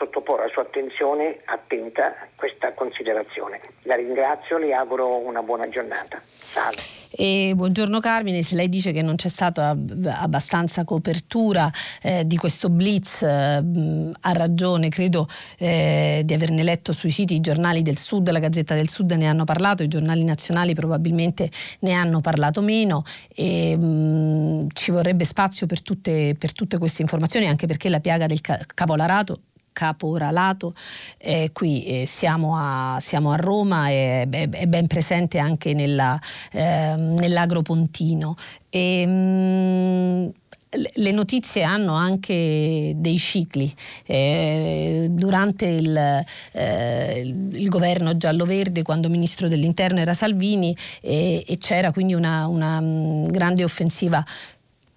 sottoporre 0.00 0.44
alla 0.44 0.52
sua 0.52 0.62
attenzione 0.62 1.40
attenta 1.44 2.14
questa 2.34 2.72
considerazione. 2.72 3.60
La 3.82 3.96
ringrazio, 3.96 4.56
le 4.56 4.72
auguro 4.72 5.18
una 5.18 5.42
buona 5.42 5.68
giornata. 5.68 6.18
Salve. 6.24 6.98
E 7.12 7.52
buongiorno 7.56 7.98
Carmine, 7.98 8.42
se 8.42 8.54
lei 8.54 8.68
dice 8.68 8.92
che 8.92 9.02
non 9.02 9.16
c'è 9.16 9.28
stata 9.28 9.76
abbastanza 10.14 10.84
copertura 10.84 11.68
eh, 12.02 12.24
di 12.24 12.36
questo 12.36 12.70
blitz, 12.70 13.22
eh, 13.22 13.28
ha 13.28 14.32
ragione, 14.32 14.88
credo 14.88 15.26
eh, 15.58 16.22
di 16.24 16.32
averne 16.32 16.62
letto 16.62 16.92
sui 16.92 17.10
siti 17.10 17.34
i 17.34 17.40
giornali 17.40 17.82
del 17.82 17.98
Sud, 17.98 18.30
la 18.30 18.38
Gazzetta 18.38 18.76
del 18.76 18.88
Sud 18.88 19.10
ne 19.12 19.26
hanno 19.26 19.42
parlato, 19.42 19.82
i 19.82 19.88
giornali 19.88 20.22
nazionali 20.22 20.72
probabilmente 20.72 21.50
ne 21.80 21.92
hanno 21.92 22.20
parlato 22.20 22.62
meno 22.62 23.02
e 23.34 23.76
mh, 23.76 24.68
ci 24.72 24.92
vorrebbe 24.92 25.24
spazio 25.24 25.66
per 25.66 25.82
tutte, 25.82 26.36
per 26.38 26.52
tutte 26.52 26.78
queste 26.78 27.02
informazioni, 27.02 27.48
anche 27.48 27.66
perché 27.66 27.88
la 27.88 28.00
piaga 28.00 28.26
del 28.26 28.40
cavolarato 28.40 29.40
caporalato. 29.80 30.74
Eh, 31.16 31.50
qui 31.54 31.84
eh, 31.84 32.06
siamo, 32.06 32.54
a, 32.56 32.98
siamo, 33.00 33.32
a, 33.32 33.36
Roma 33.36 33.88
e 33.88 34.28
è, 34.28 34.66
ben 34.66 34.86
presente 34.86 35.38
anche 35.38 35.72
nella, 35.72 36.20
eh, 36.52 36.94
nell'agropontino. 36.96 38.34
E, 38.68 39.06
mh, 39.06 40.30
le 40.72 41.10
notizie 41.12 41.62
hanno 41.62 41.94
anche 41.94 42.92
dei 42.94 43.18
cicli. 43.18 43.72
Eh, 44.04 45.08
durante 45.10 45.66
il, 45.66 46.24
eh, 46.52 47.20
il, 47.20 47.68
governo 47.68 48.16
giallo-verde, 48.16 48.82
quando 48.82 49.08
ministro 49.08 49.48
dell'interno 49.48 49.98
era 49.98 50.12
Salvini, 50.12 50.76
eh, 51.00 51.42
e 51.46 51.58
c'era 51.58 51.90
quindi 51.90 52.14
una, 52.14 52.46
una 52.46 52.80
mm, 52.80 53.24
grande 53.24 53.64
offensiva 53.64 54.24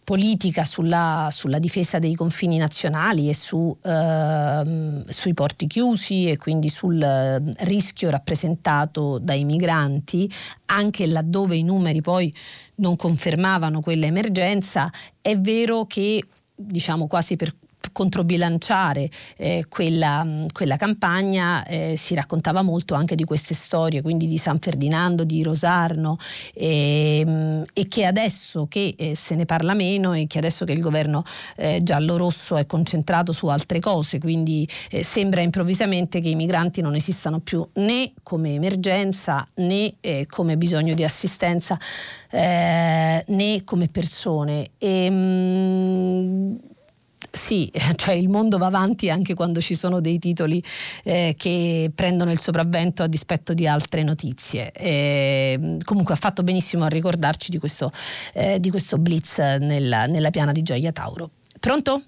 politica 0.04 0.64
sulla, 0.64 1.30
sulla, 1.32 1.60
difesa 1.60 1.98
dei 1.98 2.14
confini 2.14 2.58
nazionali 2.58 3.30
e 3.30 3.34
su, 3.34 3.76
ehm, 3.82 5.06
sui 5.08 5.34
porti 5.34 5.68
chiusi 5.68 6.28
e 6.28 6.38
quindi 6.38 6.70
sul 6.70 7.02
eh, 7.02 7.42
rischio 7.66 8.10
rappresentato 8.10 9.18
dai 9.20 9.46
migranti, 9.46 10.30
anche 10.66 11.08
laddove 11.08 11.56
i 11.56 11.64
numeri 11.64 12.02
poi 12.02 12.34
non 12.76 12.96
confermavano 12.96 13.80
quell'emergenza, 13.82 14.92
è 15.22 15.38
vero 15.40 15.86
che 15.86 16.24
diciamo 16.56 17.08
quasi 17.08 17.36
per 17.36 17.54
controbilanciare 17.92 19.10
eh, 19.38 19.66
quella, 19.68 20.26
quella, 20.52 20.78
campagna 20.78 21.64
eh, 21.66 21.96
si 21.98 22.16
raccontava 22.16 22.62
molto 22.62 22.94
anche 22.94 23.16
di 23.16 23.24
queste 23.24 23.54
storie, 23.54 24.02
quindi 24.02 24.28
di 24.28 24.38
San 24.38 24.60
Ferdinando, 24.60 25.24
di 25.24 25.44
Rosarno 25.44 26.18
e, 26.54 27.64
e 27.74 27.88
che 27.88 28.06
adesso 28.06 28.68
che 28.68 28.96
eh, 28.98 29.16
se 29.16 29.36
ne 29.36 29.46
parla 29.46 29.74
meno 29.74 30.14
e 30.14 30.28
che 30.28 30.38
adesso 30.38 30.66
che 30.66 30.72
il 30.72 30.82
governo 30.82 31.24
eh, 31.56 31.80
giallo-rosso 31.82 32.58
è 32.58 32.66
concentrato 32.66 33.32
su 33.32 33.48
altre 33.48 33.80
cose, 33.80 34.20
quindi 34.20 34.68
eh, 34.90 35.04
sembra 35.04 35.42
improvvisamente 35.42 36.20
che 36.20 36.30
i 36.30 36.36
migranti 36.36 36.82
non 36.82 36.96
esistano 36.96 37.40
più 37.40 37.66
né 37.74 38.14
come 38.24 38.54
emergenza 38.54 39.46
né 39.56 39.94
eh, 40.02 40.26
come 40.28 40.58
bisogno 40.58 40.94
di 40.94 41.04
assistenza 41.04 41.78
né 42.34 43.62
come 43.64 43.88
persone. 43.90 44.72
E, 44.80 45.10
mh, 45.10 45.14
mm, 45.14 46.56
sì, 47.36 47.72
cioè 47.96 48.14
il 48.14 48.30
mondo 48.30 48.58
va 48.58 48.68
avanti 48.68 49.10
anche 49.10 49.34
quando 49.34 49.60
ci 49.60 49.74
sono 49.74 50.00
dei 50.00 50.20
titoli 50.20 50.64
eh, 51.04 51.34
che 51.36 51.92
prendono 51.94 52.32
il 52.32 52.40
sopravvento 52.40 53.02
a 53.02 53.08
dispetto 53.08 53.54
di 53.54 53.68
altre 53.68 54.04
notizie. 54.04 54.72
E, 54.72 55.78
comunque 55.84 56.14
ha 56.14 56.18
fatto 56.18 56.44
benissimo 56.44 56.86
a 56.86 56.90
ricordarci 56.90 57.50
di 57.50 57.58
questo, 57.58 57.92
eh, 58.34 58.60
di 58.60 58.70
questo 58.70 59.00
blitz 59.00 59.40
nella, 59.40 60.06
nella 60.06 60.30
piana 60.30 60.52
di 60.52 60.62
Gioia 60.62 60.92
Tauro. 60.92 61.32
Pronto? 61.60 62.04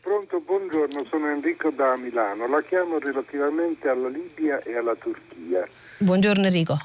Pronto, 0.00 0.40
buongiorno, 0.40 1.04
sono 1.08 1.30
Enrico 1.30 1.70
da 1.70 1.96
Milano. 1.96 2.46
La 2.46 2.62
chiamo 2.62 2.98
relativamente 2.98 3.88
alla 3.88 4.08
Libia 4.08 4.58
e 4.58 4.76
alla 4.76 4.94
Turchia. 4.94 5.66
Buongiorno 5.98 6.44
Enrico. 6.44 6.78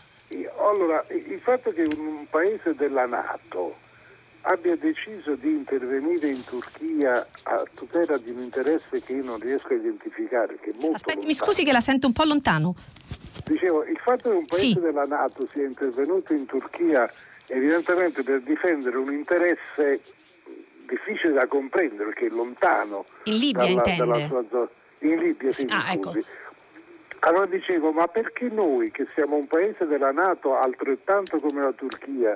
Allora, 0.58 1.04
il 1.10 1.40
fatto 1.40 1.72
che 1.72 1.88
un 1.98 2.26
paese 2.30 2.76
della 2.76 3.06
Nato 3.06 3.88
abbia 4.42 4.76
deciso 4.76 5.36
di 5.36 5.50
intervenire 5.50 6.28
in 6.28 6.44
Turchia 6.44 7.12
a 7.44 7.64
tutela 7.76 8.18
di 8.18 8.32
un 8.32 8.40
interesse 8.40 9.02
che 9.02 9.14
io 9.14 9.26
non 9.26 9.40
riesco 9.40 9.74
a 9.74 9.76
identificare. 9.76 10.58
Che 10.60 10.74
Aspetti, 10.94 11.26
mi 11.26 11.34
scusi 11.34 11.64
che 11.64 11.72
la 11.72 11.82
sento 11.82 12.08
un 12.08 12.14
po' 12.14 12.24
lontano. 12.24 12.74
Dicevo, 13.46 13.84
il 13.84 13.98
fatto 13.98 14.30
che 14.30 14.36
un 14.36 14.46
paese 14.46 14.66
sì. 14.66 14.80
della 14.80 15.06
Nato 15.06 15.48
sia 15.52 15.66
intervenuto 15.66 16.34
in 16.34 16.46
Turchia 16.46 17.10
evidentemente 17.48 18.24
per 18.24 18.42
difendere 18.42 18.98
un 18.98 19.12
interesse 19.12 20.02
difficile 20.88 21.34
da 21.34 21.48
comprendere 21.48 22.06
perché 22.06 22.28
è 22.28 22.30
lontano 22.30 23.06
in 23.24 23.36
Libia 23.36 23.64
dalla, 23.64 23.72
intende? 23.72 23.98
dalla 23.98 24.28
sua 24.28 24.44
zona. 24.50 24.70
In 25.00 25.16
Libia, 25.18 25.52
sì, 25.52 25.68
Ah, 25.70 25.94
ecco. 25.94 26.14
Allora 27.20 27.46
dicevo, 27.48 27.92
ma 27.92 28.08
perché 28.08 28.48
noi 28.50 28.92
che 28.92 29.08
siamo 29.14 29.36
un 29.36 29.48
paese 29.48 29.86
della 29.86 30.12
Nato 30.12 30.58
altrettanto 30.58 31.40
come 31.40 31.62
la 31.62 31.74
Turchia 31.74 32.34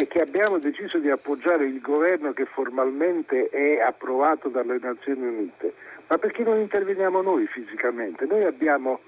e 0.00 0.06
che 0.06 0.20
abbiamo 0.20 0.58
deciso 0.58 0.98
di 0.98 1.10
appoggiare 1.10 1.64
il 1.66 1.80
governo 1.80 2.32
che 2.32 2.44
formalmente 2.44 3.48
è 3.48 3.80
approvato 3.80 4.48
dalle 4.48 4.78
Nazioni 4.80 5.26
Unite, 5.26 5.74
ma 6.06 6.18
perché 6.18 6.44
non 6.44 6.60
interveniamo 6.60 7.20
noi 7.20 7.48
fisicamente? 7.48 8.24
Noi 8.24 8.44
abbiamo 8.44 9.00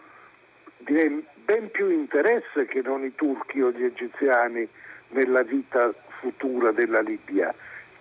direi, 0.79 1.25
ben 1.45 1.71
più 1.71 1.91
interesse 1.91 2.67
che 2.67 2.83
non 2.83 3.05
i 3.05 3.15
turchi 3.15 3.61
o 3.61 3.71
gli 3.71 3.85
egiziani 3.85 4.67
nella 5.11 5.43
vita 5.43 5.95
futura 6.19 6.73
della 6.73 7.03
Libia. 7.03 7.55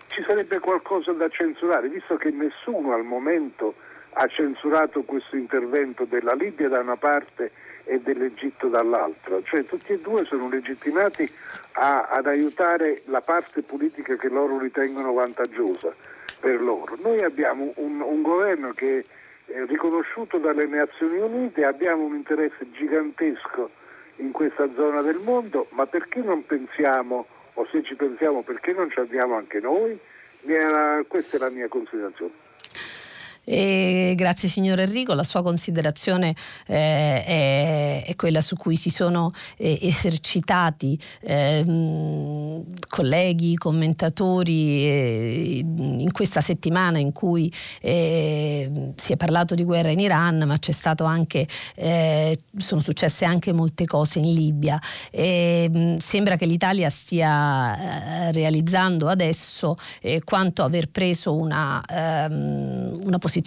Ci 0.08 0.24
sarebbe 0.24 0.58
qualcosa 0.58 1.12
da 1.12 1.30
censurare, 1.30 1.90
visto 1.90 2.18
che 2.18 2.32
nessuno 2.32 2.94
al 2.94 3.04
momento 3.04 3.76
ha 4.14 4.26
censurato 4.26 5.04
questo 5.04 5.36
intervento 5.36 6.06
della 6.06 6.34
Libia 6.34 6.68
da 6.68 6.80
una 6.80 6.98
parte 6.98 7.52
e 7.90 8.00
dell'Egitto 8.00 8.68
dall'altra, 8.68 9.42
cioè 9.42 9.64
tutti 9.64 9.94
e 9.94 10.00
due 10.00 10.24
sono 10.24 10.48
legittimati 10.48 11.28
a- 11.74 12.08
ad 12.12 12.28
aiutare 12.28 13.02
la 13.06 13.22
parte 13.22 13.64
politica 13.64 14.16
che 14.16 14.30
loro 14.30 14.60
ritengono 14.60 15.12
vantaggiosa 15.12 15.92
per 16.40 16.62
loro. 16.62 16.96
Noi 17.04 17.24
abbiamo 17.24 17.74
un, 17.78 18.00
un 18.00 18.22
governo 18.22 18.74
che 18.74 19.06
è 19.48 19.66
riconosciuto 19.66 20.38
dalle 20.38 20.68
Nazioni 20.68 21.18
Unite, 21.18 21.66
abbiamo 21.66 22.04
un 22.04 22.14
interesse 22.14 22.70
gigantesco 22.72 23.72
in 24.18 24.32
questa 24.32 24.70
zona 24.76 25.02
del 25.02 25.18
mondo, 25.18 25.66
ma 25.72 25.88
perché 25.88 26.20
non 26.20 26.46
pensiamo, 26.46 27.26
o 27.56 27.68
se 27.72 27.82
ci 27.82 27.96
pensiamo 27.96 28.44
perché 28.44 28.72
non 28.72 28.92
ci 28.92 29.00
andiamo 29.00 29.36
anche 29.36 29.60
noi? 29.60 29.98
Mia- 30.42 31.04
questa 31.08 31.38
è 31.38 31.40
la 31.40 31.50
mia 31.50 31.68
considerazione. 31.68 32.32
E 33.52 34.14
grazie 34.16 34.48
signor 34.48 34.80
Enrico, 34.80 35.16
la 35.16 35.24
sua 35.24 35.42
considerazione 35.42 36.36
eh, 36.68 37.24
è, 37.26 38.04
è 38.06 38.16
quella 38.16 38.42
su 38.42 38.56
cui 38.56 38.76
si 38.76 38.92
sono 38.92 39.32
eh, 39.58 39.80
esercitati 39.82 40.96
ehm, 41.22 42.64
colleghi, 42.88 43.56
commentatori 43.56 44.84
eh, 44.84 45.66
in 45.66 46.12
questa 46.12 46.42
settimana 46.42 47.00
in 47.00 47.12
cui 47.12 47.52
eh, 47.82 48.92
si 48.96 49.14
è 49.14 49.18
parlato 49.18 49.56
di 49.56 49.64
guerra 49.64 49.90
in 49.90 50.00
Iran, 50.00 50.44
ma 50.46 50.60
c'è 50.60 50.72
stato 50.72 51.06
anche, 51.06 51.48
eh, 51.74 52.40
sono 52.56 52.82
successe 52.82 53.26
anche 53.26 53.52
molte 53.52 53.86
cose 53.86 54.20
in 54.20 54.32
Libia. 54.32 54.80
E, 55.10 55.68
mh, 55.74 55.96
sembra 55.96 56.36
che 56.36 56.46
l'Italia 56.46 56.92
stia 56.92 58.28
eh, 58.28 58.32
realizzando 58.32 59.08
adesso 59.08 59.76
eh, 60.02 60.22
quanto 60.24 60.62
aver 60.62 60.90
preso 60.90 61.34
una, 61.34 61.84
ehm, 61.90 63.00
una 63.06 63.18
posizione 63.18 63.38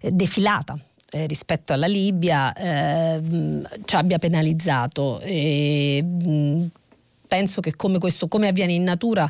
eh, 0.00 0.10
defilata 0.10 0.78
eh, 1.10 1.26
rispetto 1.26 1.72
alla 1.72 1.86
Libia 1.86 2.54
eh, 2.54 3.20
ci 3.84 3.96
abbia 3.96 4.18
penalizzato. 4.18 5.20
E, 5.20 6.04
penso 7.32 7.62
che 7.62 7.74
come, 7.76 7.98
questo, 7.98 8.28
come 8.28 8.48
avviene 8.48 8.74
in 8.74 8.82
natura 8.82 9.28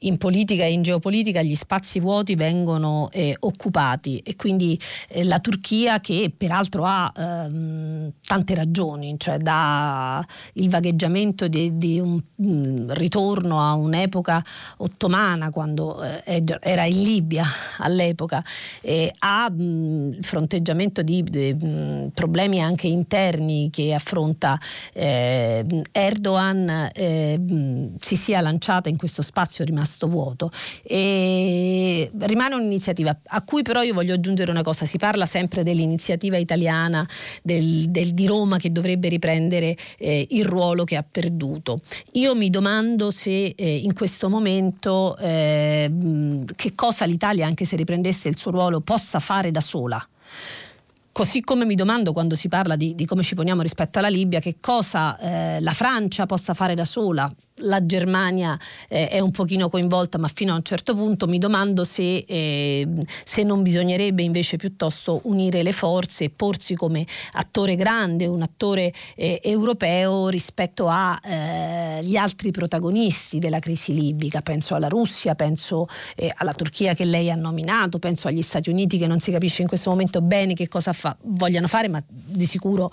in 0.00 0.16
politica 0.16 0.64
e 0.64 0.72
in 0.72 0.82
geopolitica 0.82 1.42
gli 1.42 1.54
spazi 1.54 2.00
vuoti 2.00 2.34
vengono 2.34 3.08
eh, 3.12 3.36
occupati 3.40 4.18
e 4.18 4.36
quindi 4.36 4.78
eh, 5.08 5.24
la 5.24 5.40
Turchia 5.40 6.00
che 6.00 6.32
peraltro 6.36 6.84
ha 6.84 7.12
ehm, 7.14 8.12
tante 8.26 8.54
ragioni, 8.54 9.16
cioè 9.18 9.38
da 9.38 10.24
il 10.54 10.68
vagheggiamento 10.68 11.48
di, 11.48 11.76
di 11.76 11.98
un 11.98 12.20
mh, 12.34 12.92
ritorno 12.94 13.60
a 13.60 13.74
un'epoca 13.74 14.44
ottomana 14.78 15.50
quando 15.50 16.02
eh, 16.02 16.42
era 16.60 16.84
in 16.84 17.02
Libia 17.02 17.44
all'epoca, 17.78 18.42
ha 19.18 19.50
mh, 19.50 20.12
il 20.16 20.24
fronteggiamento 20.24 21.02
di 21.02 21.22
mh, 21.22 22.10
problemi 22.14 22.60
anche 22.60 22.86
interni 22.86 23.70
che 23.70 23.94
affronta 23.94 24.58
eh, 24.92 25.64
Erdogan, 25.92 26.90
eh, 26.92 27.40
si 27.98 28.16
sia 28.16 28.40
lanciata 28.40 28.88
in 28.88 28.96
questo 28.96 29.22
spazio 29.22 29.64
rimasto 29.64 29.87
vuoto. 30.06 30.50
E 30.82 32.10
rimane 32.20 32.54
un'iniziativa 32.54 33.18
a 33.24 33.42
cui 33.42 33.62
però 33.62 33.82
io 33.82 33.94
voglio 33.94 34.14
aggiungere 34.14 34.50
una 34.50 34.62
cosa. 34.62 34.84
Si 34.84 34.98
parla 34.98 35.26
sempre 35.26 35.62
dell'iniziativa 35.62 36.36
italiana 36.36 37.06
del, 37.42 37.88
del, 37.88 38.12
di 38.12 38.26
Roma 38.26 38.58
che 38.58 38.70
dovrebbe 38.72 39.08
riprendere 39.08 39.76
eh, 39.98 40.26
il 40.30 40.44
ruolo 40.44 40.84
che 40.84 40.96
ha 40.96 41.04
perduto. 41.08 41.78
Io 42.12 42.34
mi 42.34 42.50
domando 42.50 43.10
se 43.10 43.54
eh, 43.56 43.76
in 43.76 43.94
questo 43.94 44.28
momento 44.28 45.16
eh, 45.16 45.90
che 46.54 46.74
cosa 46.74 47.04
l'Italia 47.04 47.46
anche 47.46 47.64
se 47.64 47.76
riprendesse 47.76 48.28
il 48.28 48.36
suo 48.36 48.50
ruolo 48.50 48.80
possa 48.80 49.18
fare 49.18 49.50
da 49.50 49.60
sola. 49.60 50.06
Così 51.18 51.40
come 51.40 51.64
mi 51.64 51.74
domando 51.74 52.12
quando 52.12 52.36
si 52.36 52.46
parla 52.46 52.76
di, 52.76 52.94
di 52.94 53.04
come 53.04 53.24
ci 53.24 53.34
poniamo 53.34 53.60
rispetto 53.60 53.98
alla 53.98 54.08
Libia, 54.08 54.38
che 54.38 54.58
cosa 54.60 55.18
eh, 55.18 55.60
la 55.60 55.72
Francia 55.72 56.26
possa 56.26 56.54
fare 56.54 56.74
da 56.74 56.84
sola. 56.84 57.28
La 57.62 57.84
Germania 57.84 58.58
eh, 58.88 59.08
è 59.08 59.20
un 59.20 59.30
pochino 59.30 59.68
coinvolta, 59.68 60.18
ma 60.18 60.28
fino 60.28 60.52
a 60.52 60.56
un 60.56 60.62
certo 60.62 60.94
punto 60.94 61.26
mi 61.26 61.38
domando 61.38 61.84
se, 61.84 62.24
eh, 62.26 62.86
se, 63.24 63.42
non 63.42 63.62
bisognerebbe 63.62 64.22
invece 64.22 64.56
piuttosto 64.56 65.20
unire 65.24 65.62
le 65.62 65.72
forze 65.72 66.24
e 66.24 66.30
porsi 66.30 66.74
come 66.74 67.06
attore 67.32 67.74
grande, 67.74 68.26
un 68.26 68.42
attore 68.42 68.92
eh, 69.16 69.40
europeo 69.42 70.28
rispetto 70.28 70.88
agli 70.88 72.16
altri 72.16 72.50
protagonisti 72.50 73.38
della 73.38 73.58
crisi 73.58 73.94
libica. 73.94 74.40
Penso 74.40 74.74
alla 74.74 74.88
Russia, 74.88 75.34
penso 75.34 75.86
eh, 76.16 76.32
alla 76.36 76.52
Turchia 76.52 76.94
che 76.94 77.04
lei 77.04 77.30
ha 77.30 77.34
nominato, 77.34 77.98
penso 77.98 78.28
agli 78.28 78.42
Stati 78.42 78.70
Uniti 78.70 78.98
che 78.98 79.06
non 79.06 79.20
si 79.20 79.30
capisce 79.30 79.62
in 79.62 79.68
questo 79.68 79.90
momento 79.90 80.20
bene 80.20 80.54
che 80.54 80.68
cosa 80.68 80.92
fa, 80.92 81.16
vogliano 81.22 81.66
fare, 81.66 81.88
ma 81.88 82.02
di 82.06 82.46
sicuro 82.46 82.90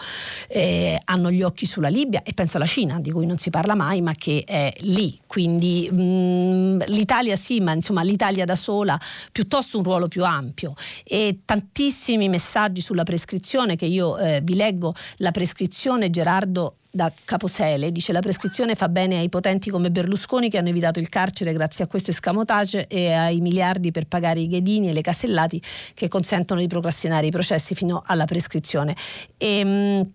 eh, 0.48 1.00
hanno 1.04 1.32
gli 1.32 1.44
occhi 1.44 1.66
sulla 1.66 1.90
Libia 1.90 2.24
e 2.24 2.34
penso 2.34 2.58
alla 2.58 2.66
Cina, 2.66 3.00
di 3.00 3.12
cui 3.12 3.26
non 3.26 3.38
si 3.38 3.50
parla 3.50 3.76
mai, 3.76 4.02
ma 4.02 4.14
che 4.16 4.44
è 4.46 4.55
lì. 4.80 5.18
Quindi 5.28 5.90
mh, 5.90 6.86
l'Italia 6.88 7.36
sì, 7.36 7.60
ma 7.60 7.74
insomma 7.74 8.04
l'Italia 8.04 8.46
da 8.46 8.56
sola, 8.56 9.00
piuttosto 9.32 9.78
un 9.78 9.84
ruolo 9.84 10.08
più 10.08 10.24
ampio. 10.24 10.74
E 11.04 11.40
tantissimi 11.46 12.30
messaggi 12.30 12.82
sulla 12.82 13.04
prescrizione 13.04 13.76
che 13.76 13.86
io 13.86 14.18
eh, 14.18 14.42
vi 14.44 14.56
leggo, 14.56 14.94
la 15.18 15.32
prescrizione 15.32 16.10
Gerardo 16.10 16.78
da 16.96 17.12
Caposele 17.26 17.92
dice 17.92 18.14
la 18.14 18.22
prescrizione 18.22 18.74
fa 18.74 18.88
bene 18.88 19.18
ai 19.18 19.28
potenti 19.28 19.70
come 19.70 19.92
Berlusconi 19.92 20.50
che 20.50 20.58
hanno 20.58 20.70
evitato 20.70 21.00
il 21.00 21.10
carcere 21.10 21.52
grazie 21.52 21.84
a 21.84 21.88
questo 21.88 22.12
escamotage 22.12 22.88
e 22.88 23.12
ai 23.12 23.42
miliardi 23.42 23.92
per 23.92 24.08
pagare 24.08 24.40
i 24.40 24.48
ghedini 24.48 24.88
e 24.88 24.94
le 24.94 25.02
casellati 25.02 25.62
che 25.94 26.08
consentono 26.08 26.62
di 26.62 26.68
procrastinare 26.68 27.28
i 27.28 27.32
processi 27.32 27.76
fino 27.76 28.02
alla 28.06 28.24
prescrizione. 28.24 28.96
E, 29.38 29.64
mh, 29.66 30.12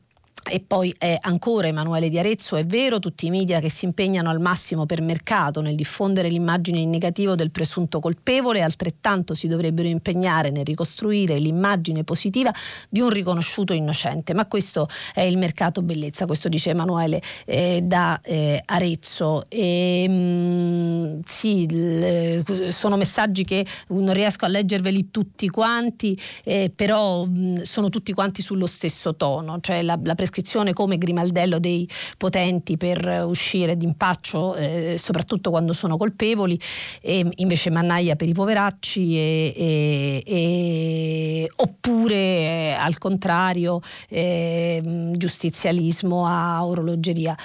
e 0.48 0.60
poi 0.60 0.94
è 0.96 1.16
ancora 1.20 1.66
Emanuele 1.66 2.08
Di 2.08 2.18
Arezzo, 2.18 2.56
è 2.56 2.64
vero, 2.64 2.98
tutti 2.98 3.26
i 3.26 3.30
media 3.30 3.60
che 3.60 3.70
si 3.70 3.84
impegnano 3.84 4.30
al 4.30 4.40
massimo 4.40 4.86
per 4.86 5.02
mercato 5.02 5.60
nel 5.60 5.74
diffondere 5.74 6.28
l'immagine 6.28 6.78
in 6.78 6.90
negativo 6.90 7.34
del 7.34 7.50
presunto 7.50 8.00
colpevole, 8.00 8.62
altrettanto 8.62 9.34
si 9.34 9.48
dovrebbero 9.48 9.88
impegnare 9.88 10.50
nel 10.50 10.64
ricostruire 10.64 11.38
l'immagine 11.38 12.04
positiva 12.04 12.52
di 12.88 13.00
un 13.00 13.10
riconosciuto 13.10 13.72
innocente. 13.72 14.34
Ma 14.34 14.46
questo 14.46 14.88
è 15.12 15.20
il 15.22 15.36
mercato 15.36 15.82
bellezza, 15.82 16.26
questo 16.26 16.48
dice 16.48 16.70
Emanuele 16.70 17.20
eh, 17.44 17.80
da 17.82 18.20
eh, 18.22 18.62
Arezzo. 18.64 19.44
E, 19.48 20.08
mh, 20.08 21.20
sì, 21.26 21.70
l- 21.70 22.70
sono 22.70 22.96
messaggi 22.96 23.44
che 23.44 23.66
non 23.88 24.12
riesco 24.12 24.46
a 24.46 24.48
leggerveli 24.48 25.10
tutti 25.10 25.48
quanti, 25.48 26.18
eh, 26.44 26.72
però 26.74 27.24
mh, 27.24 27.62
sono 27.62 27.88
tutti 27.88 28.12
quanti 28.12 28.42
sullo 28.42 28.66
stesso 28.66 29.14
tono, 29.16 29.58
cioè 29.60 29.82
la, 29.82 29.98
la 30.02 30.14
prescrizione 30.30 30.72
come 30.72 30.96
grimaldello 30.96 31.58
dei 31.58 31.88
potenti 32.16 32.76
per 32.76 33.24
uscire 33.26 33.76
d'impaccio, 33.76 34.54
eh, 34.54 34.94
soprattutto 34.96 35.50
quando 35.50 35.72
sono 35.72 35.96
colpevoli, 35.96 36.58
e 37.02 37.26
invece 37.36 37.70
mannaia 37.70 38.14
per 38.14 38.28
i 38.28 38.32
poveracci, 38.32 39.16
e, 39.16 39.52
e, 39.56 40.22
e, 40.24 41.50
oppure 41.56 42.14
eh, 42.14 42.76
al 42.78 42.96
contrario 42.98 43.80
eh, 44.08 45.10
giustizialismo 45.12 46.24
a 46.26 46.64
orologeria. 46.64 47.36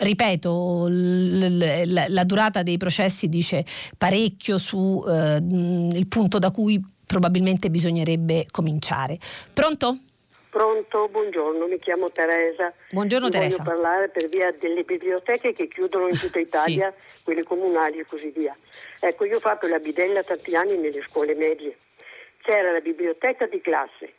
Ripeto, 0.00 0.86
l- 0.86 1.58
l- 1.58 2.04
la 2.08 2.24
durata 2.24 2.62
dei 2.62 2.76
processi 2.76 3.28
dice 3.28 3.64
parecchio 3.96 4.56
sul 4.56 5.04
eh, 5.08 6.06
punto 6.06 6.38
da 6.38 6.50
cui 6.52 6.82
probabilmente 7.04 7.68
bisognerebbe 7.68 8.46
cominciare. 8.50 9.18
Pronto? 9.52 9.98
Pronto, 10.58 11.06
buongiorno, 11.06 11.68
mi 11.68 11.78
chiamo 11.78 12.10
Teresa. 12.10 12.74
Buongiorno 12.90 13.26
Mi 13.26 13.30
Teresa. 13.30 13.62
Voglio 13.62 13.76
parlare 13.76 14.08
per 14.08 14.26
via 14.28 14.50
delle 14.50 14.82
biblioteche 14.82 15.52
che 15.52 15.68
chiudono 15.68 16.08
in 16.08 16.18
tutta 16.18 16.40
Italia, 16.40 16.92
sì. 16.96 17.22
quelle 17.22 17.44
comunali 17.44 18.00
e 18.00 18.04
così 18.04 18.30
via. 18.30 18.56
Ecco, 18.98 19.24
io 19.24 19.36
ho 19.36 19.38
fatto 19.38 19.68
la 19.68 19.78
bidella 19.78 20.20
tanti 20.24 20.56
anni 20.56 20.76
nelle 20.76 21.04
scuole 21.04 21.36
medie. 21.36 21.76
C'era 22.42 22.72
la 22.72 22.80
biblioteca 22.80 23.46
di 23.46 23.60
classe, 23.60 24.14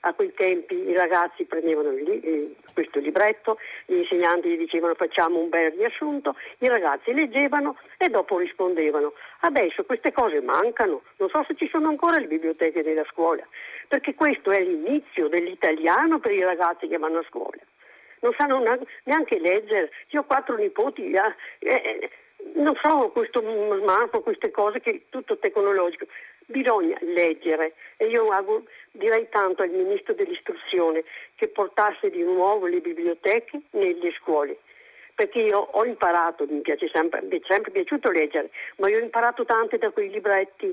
a 0.00 0.14
quei 0.14 0.32
tempi 0.32 0.74
i 0.74 0.94
ragazzi 0.94 1.44
prendevano 1.44 1.90
il, 1.90 2.54
questo 2.72 3.00
libretto, 3.00 3.58
gli 3.84 3.96
insegnanti 3.96 4.48
gli 4.48 4.56
dicevano 4.56 4.94
facciamo 4.94 5.38
un 5.38 5.48
bel 5.48 5.72
riassunto, 5.72 6.36
i 6.58 6.68
ragazzi 6.68 7.12
leggevano 7.12 7.76
e 7.98 8.08
dopo 8.08 8.38
rispondevano. 8.38 9.12
Adesso 9.40 9.84
queste 9.84 10.12
cose 10.12 10.40
mancano, 10.40 11.02
non 11.16 11.28
so 11.28 11.44
se 11.46 11.54
ci 11.54 11.68
sono 11.68 11.88
ancora 11.88 12.18
le 12.18 12.28
biblioteche 12.28 12.82
della 12.82 13.04
scuola, 13.10 13.46
perché 13.90 14.14
questo 14.14 14.52
è 14.52 14.60
l'inizio 14.62 15.26
dell'italiano 15.26 16.20
per 16.20 16.30
i 16.30 16.44
ragazzi 16.44 16.86
che 16.86 16.96
vanno 16.96 17.18
a 17.18 17.24
scuola. 17.28 17.58
Non 18.20 18.32
sanno 18.38 18.62
neanche 19.02 19.40
leggere, 19.40 19.90
io 20.10 20.20
ho 20.20 20.24
quattro 20.24 20.54
nipoti, 20.54 21.10
eh, 21.10 21.34
eh, 21.58 22.10
non 22.54 22.76
so 22.80 23.10
questo 23.12 23.40
smartphone, 23.40 24.22
queste 24.22 24.52
cose 24.52 24.78
che 24.78 25.06
tutto 25.08 25.38
tecnologico. 25.38 26.06
Bisogna 26.46 26.96
leggere. 27.00 27.74
E 27.96 28.04
io 28.04 28.28
direi 28.92 29.28
tanto 29.28 29.62
al 29.62 29.70
Ministro 29.70 30.14
dell'Istruzione 30.14 31.02
che 31.34 31.48
portasse 31.48 32.10
di 32.10 32.22
nuovo 32.22 32.66
le 32.66 32.78
biblioteche 32.78 33.60
nelle 33.70 34.12
scuole. 34.12 34.58
Perché 35.16 35.40
io 35.40 35.58
ho 35.58 35.84
imparato, 35.84 36.46
mi 36.48 36.60
piace 36.60 36.88
sempre, 36.92 37.22
mi 37.22 37.40
è 37.40 37.42
sempre 37.48 37.72
piaciuto 37.72 38.12
leggere, 38.12 38.50
ma 38.76 38.88
io 38.88 38.98
ho 38.98 39.02
imparato 39.02 39.44
tanto 39.44 39.76
da 39.78 39.90
quei 39.90 40.10
libretti 40.10 40.72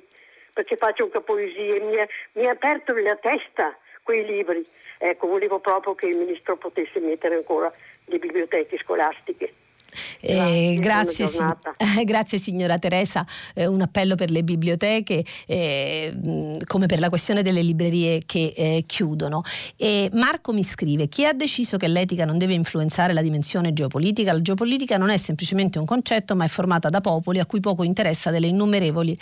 perché 0.58 0.76
faccio 0.76 1.04
anche 1.04 1.22
poesie, 1.22 1.80
mi 1.82 1.96
mi 2.34 2.48
ha 2.48 2.52
aperto 2.52 2.96
la 2.96 3.16
testa 3.16 3.78
quei 4.02 4.26
libri. 4.26 4.66
Ecco, 4.98 5.28
volevo 5.28 5.60
proprio 5.60 5.94
che 5.94 6.08
il 6.08 6.18
Ministro 6.18 6.58
potesse 6.58 7.00
mettere 7.00 7.36
ancora 7.36 7.72
le 8.06 8.18
biblioteche 8.18 8.80
scolastiche. 8.80 9.54
Eh, 10.20 10.78
grazie, 10.80 11.28
grazie, 11.28 12.04
grazie, 12.06 12.38
signora 12.40 12.78
Teresa, 12.78 13.26
eh, 13.54 13.68
un 13.68 13.82
appello 13.82 14.16
per 14.16 14.32
le 14.32 14.44
biblioteche 14.44 15.24
eh, 15.46 16.14
come 16.66 16.88
per 16.88 17.00
la 17.00 17.10
questione 17.10 17.42
delle 17.44 17.62
librerie 17.62 18.24
che 18.26 18.54
eh, 18.56 18.84
chiudono. 18.86 19.44
Marco 20.12 20.54
mi 20.54 20.64
scrive, 20.64 21.08
chi 21.08 21.26
ha 21.26 21.34
deciso 21.34 21.78
che 21.78 21.88
l'etica 21.88 22.26
non 22.26 22.38
deve 22.38 22.54
influenzare 22.54 23.14
la 23.14 23.22
dimensione 23.22 23.74
geopolitica? 23.74 24.34
La 24.34 24.42
geopolitica 24.42 24.98
non 24.98 25.10
è 25.10 25.18
semplicemente 25.18 25.78
un 25.78 25.86
concetto 25.86 26.36
ma 26.36 26.46
è 26.46 26.50
formata 26.50 26.90
da 26.90 27.00
popoli 27.00 27.40
a 27.40 27.46
cui 27.46 27.60
poco 27.60 27.84
interessa 27.84 28.32
delle 28.32 28.48
innumerevoli 28.48 29.18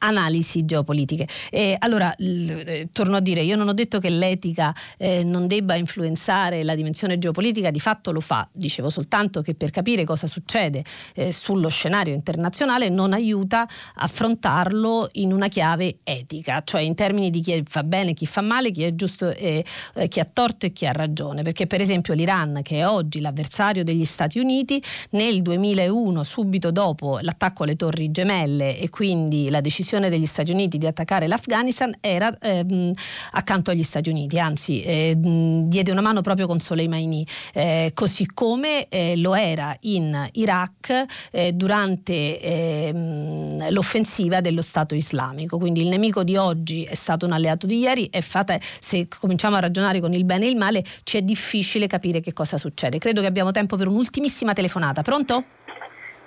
analisi 0.00 0.64
geopolitiche. 0.64 1.26
E 1.50 1.76
allora, 1.78 2.12
l- 2.18 2.62
eh, 2.66 2.88
torno 2.92 3.16
a 3.16 3.20
dire, 3.20 3.42
io 3.42 3.56
non 3.56 3.68
ho 3.68 3.72
detto 3.72 3.98
che 3.98 4.10
l'etica 4.10 4.74
eh, 4.96 5.24
non 5.24 5.46
debba 5.46 5.74
influenzare 5.74 6.62
la 6.62 6.74
dimensione 6.74 7.18
geopolitica, 7.18 7.70
di 7.70 7.80
fatto 7.80 8.12
lo 8.12 8.20
fa, 8.20 8.48
dicevo 8.52 8.90
soltanto 8.90 9.42
che 9.42 9.54
per 9.54 9.70
capire 9.70 10.04
cosa 10.04 10.26
succede 10.26 10.84
eh, 11.14 11.32
sullo 11.32 11.68
scenario 11.68 12.14
internazionale 12.14 12.88
non 12.88 13.12
aiuta 13.12 13.66
affrontarlo 13.94 15.08
in 15.12 15.32
una 15.32 15.48
chiave 15.48 15.98
etica, 16.02 16.62
cioè 16.64 16.80
in 16.80 16.94
termini 16.94 17.30
di 17.30 17.40
chi 17.40 17.62
fa 17.66 17.82
bene, 17.82 18.14
chi 18.14 18.26
fa 18.26 18.40
male, 18.40 18.70
chi 18.70 18.82
è 18.82 18.94
giusto, 18.94 19.30
eh, 19.30 19.64
chi 20.08 20.20
ha 20.20 20.26
torto 20.30 20.66
e 20.66 20.72
chi 20.72 20.86
ha 20.86 20.92
ragione, 20.92 21.42
perché 21.42 21.66
per 21.66 21.80
esempio 21.80 22.14
l'Iran, 22.14 22.60
che 22.62 22.78
è 22.78 22.86
oggi 22.86 23.20
l'avversario 23.20 23.84
degli 23.84 24.04
Stati 24.04 24.38
Uniti, 24.38 24.82
nel 25.10 25.42
2001, 25.42 26.22
subito 26.22 26.70
dopo 26.70 27.18
l'attacco 27.20 27.64
alle 27.64 27.76
torri 27.76 28.10
gemelle 28.10 28.78
e 28.78 28.88
quindi 28.88 29.50
la 29.50 29.60
decisione 29.60 29.89
decisione 29.90 30.08
degli 30.08 30.26
Stati 30.26 30.52
Uniti 30.52 30.78
di 30.78 30.86
attaccare 30.86 31.26
l'Afghanistan 31.26 31.92
era 32.00 32.32
ehm, 32.40 32.92
accanto 33.32 33.70
agli 33.70 33.82
Stati 33.82 34.08
Uniti, 34.08 34.38
anzi 34.38 34.82
eh, 34.82 35.14
diede 35.16 35.90
una 35.90 36.00
mano 36.00 36.20
proprio 36.20 36.46
con 36.46 36.60
Soleimani, 36.60 37.26
eh, 37.52 37.90
così 37.94 38.26
come 38.32 38.86
eh, 38.88 39.16
lo 39.16 39.34
era 39.34 39.74
in 39.80 40.28
Iraq 40.32 41.04
eh, 41.32 41.52
durante 41.52 42.40
ehm, 42.40 43.70
l'offensiva 43.72 44.40
dello 44.40 44.62
Stato 44.62 44.94
islamico. 44.94 45.58
Quindi 45.58 45.82
il 45.82 45.88
nemico 45.88 46.22
di 46.22 46.36
oggi 46.36 46.84
è 46.84 46.94
stato 46.94 47.26
un 47.26 47.32
alleato 47.32 47.66
di 47.66 47.78
ieri 47.78 48.06
e 48.06 48.20
fate, 48.20 48.60
se 48.62 49.08
cominciamo 49.08 49.56
a 49.56 49.60
ragionare 49.60 50.00
con 50.00 50.12
il 50.12 50.24
bene 50.24 50.46
e 50.46 50.50
il 50.50 50.56
male 50.56 50.84
ci 51.02 51.16
è 51.16 51.22
difficile 51.22 51.86
capire 51.86 52.20
che 52.20 52.32
cosa 52.32 52.56
succede. 52.56 52.98
Credo 52.98 53.20
che 53.20 53.26
abbiamo 53.26 53.50
tempo 53.50 53.76
per 53.76 53.88
un'ultimissima 53.88 54.52
telefonata. 54.52 55.02
Pronto? 55.02 55.44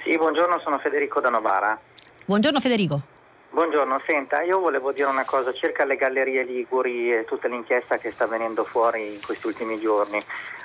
Sì, 0.04 0.18
buongiorno, 0.18 0.60
sono 0.62 0.80
Federico 0.80 1.22
da 1.22 1.30
Novara. 1.30 1.80
Buongiorno 2.26 2.60
Federico. 2.60 3.14
Buongiorno, 3.54 4.00
senta, 4.00 4.42
io 4.42 4.58
volevo 4.58 4.92
dire 4.92 5.08
una 5.08 5.26
cosa 5.26 5.54
circa 5.54 5.86
le 5.86 5.96
gallerie 5.96 6.42
Liguri 6.42 7.14
e 7.14 7.24
tutta 7.24 7.48
l'inchiesta 7.48 7.98
che 7.98 8.10
sta 8.10 8.26
venendo 8.26 8.64
fuori 8.64 9.14
in 9.14 9.22
questi 9.24 9.46
ultimi 9.46 9.80
giorni. 9.80 10.20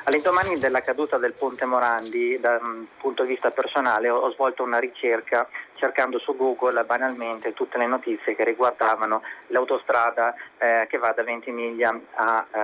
All'indomani 0.05 0.59
della 0.59 0.81
caduta 0.81 1.19
del 1.19 1.35
ponte 1.35 1.67
Morandi, 1.67 2.41
da 2.41 2.59
un 2.63 2.87
punto 2.97 3.25
di 3.25 3.29
vista 3.29 3.51
personale, 3.51 4.09
ho 4.09 4.33
svolto 4.33 4.63
una 4.63 4.79
ricerca 4.79 5.47
cercando 5.79 6.19
su 6.19 6.37
Google 6.37 6.85
banalmente 6.85 7.55
tutte 7.55 7.79
le 7.79 7.87
notizie 7.87 8.35
che 8.35 8.45
riguardavano 8.45 9.23
l'autostrada 9.49 10.35
eh, 10.59 10.87
che 10.89 10.99
va 10.99 11.13
da 11.17 11.23
Ventimiglia 11.23 11.99
a, 12.15 12.47
eh, 12.51 12.59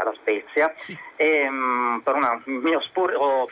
alla 0.00 0.14
Spezia 0.14 0.72
sì. 0.74 0.96
e, 1.16 1.48
mh, 1.48 2.00
per 2.02 2.14
un 2.14 2.42
mio 2.44 2.80
spuro, 2.82 3.48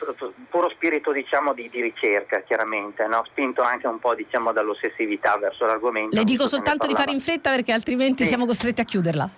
puro 0.49 0.69
spirito 0.69 1.11
diciamo, 1.11 1.53
di, 1.53 1.69
di, 1.69 1.81
ricerca 1.81 2.41
chiaramente, 2.41 3.05
no? 3.07 3.23
spinto 3.25 3.61
anche 3.61 3.87
un 3.87 3.99
po' 3.99 4.15
diciamo, 4.15 4.51
dall'ossessività 4.51 5.37
verso 5.37 5.65
l'argomento. 5.65 6.15
Le 6.15 6.23
dico 6.23 6.47
soltanto 6.47 6.87
di 6.87 6.95
fare 6.95 7.11
in 7.11 7.19
fretta 7.19 7.51
perché 7.51 7.71
altrimenti 7.71 8.23
sì. 8.23 8.29
siamo 8.29 8.45
costretti 8.45 8.81
a 8.81 8.85
chiuderla. 8.85 9.29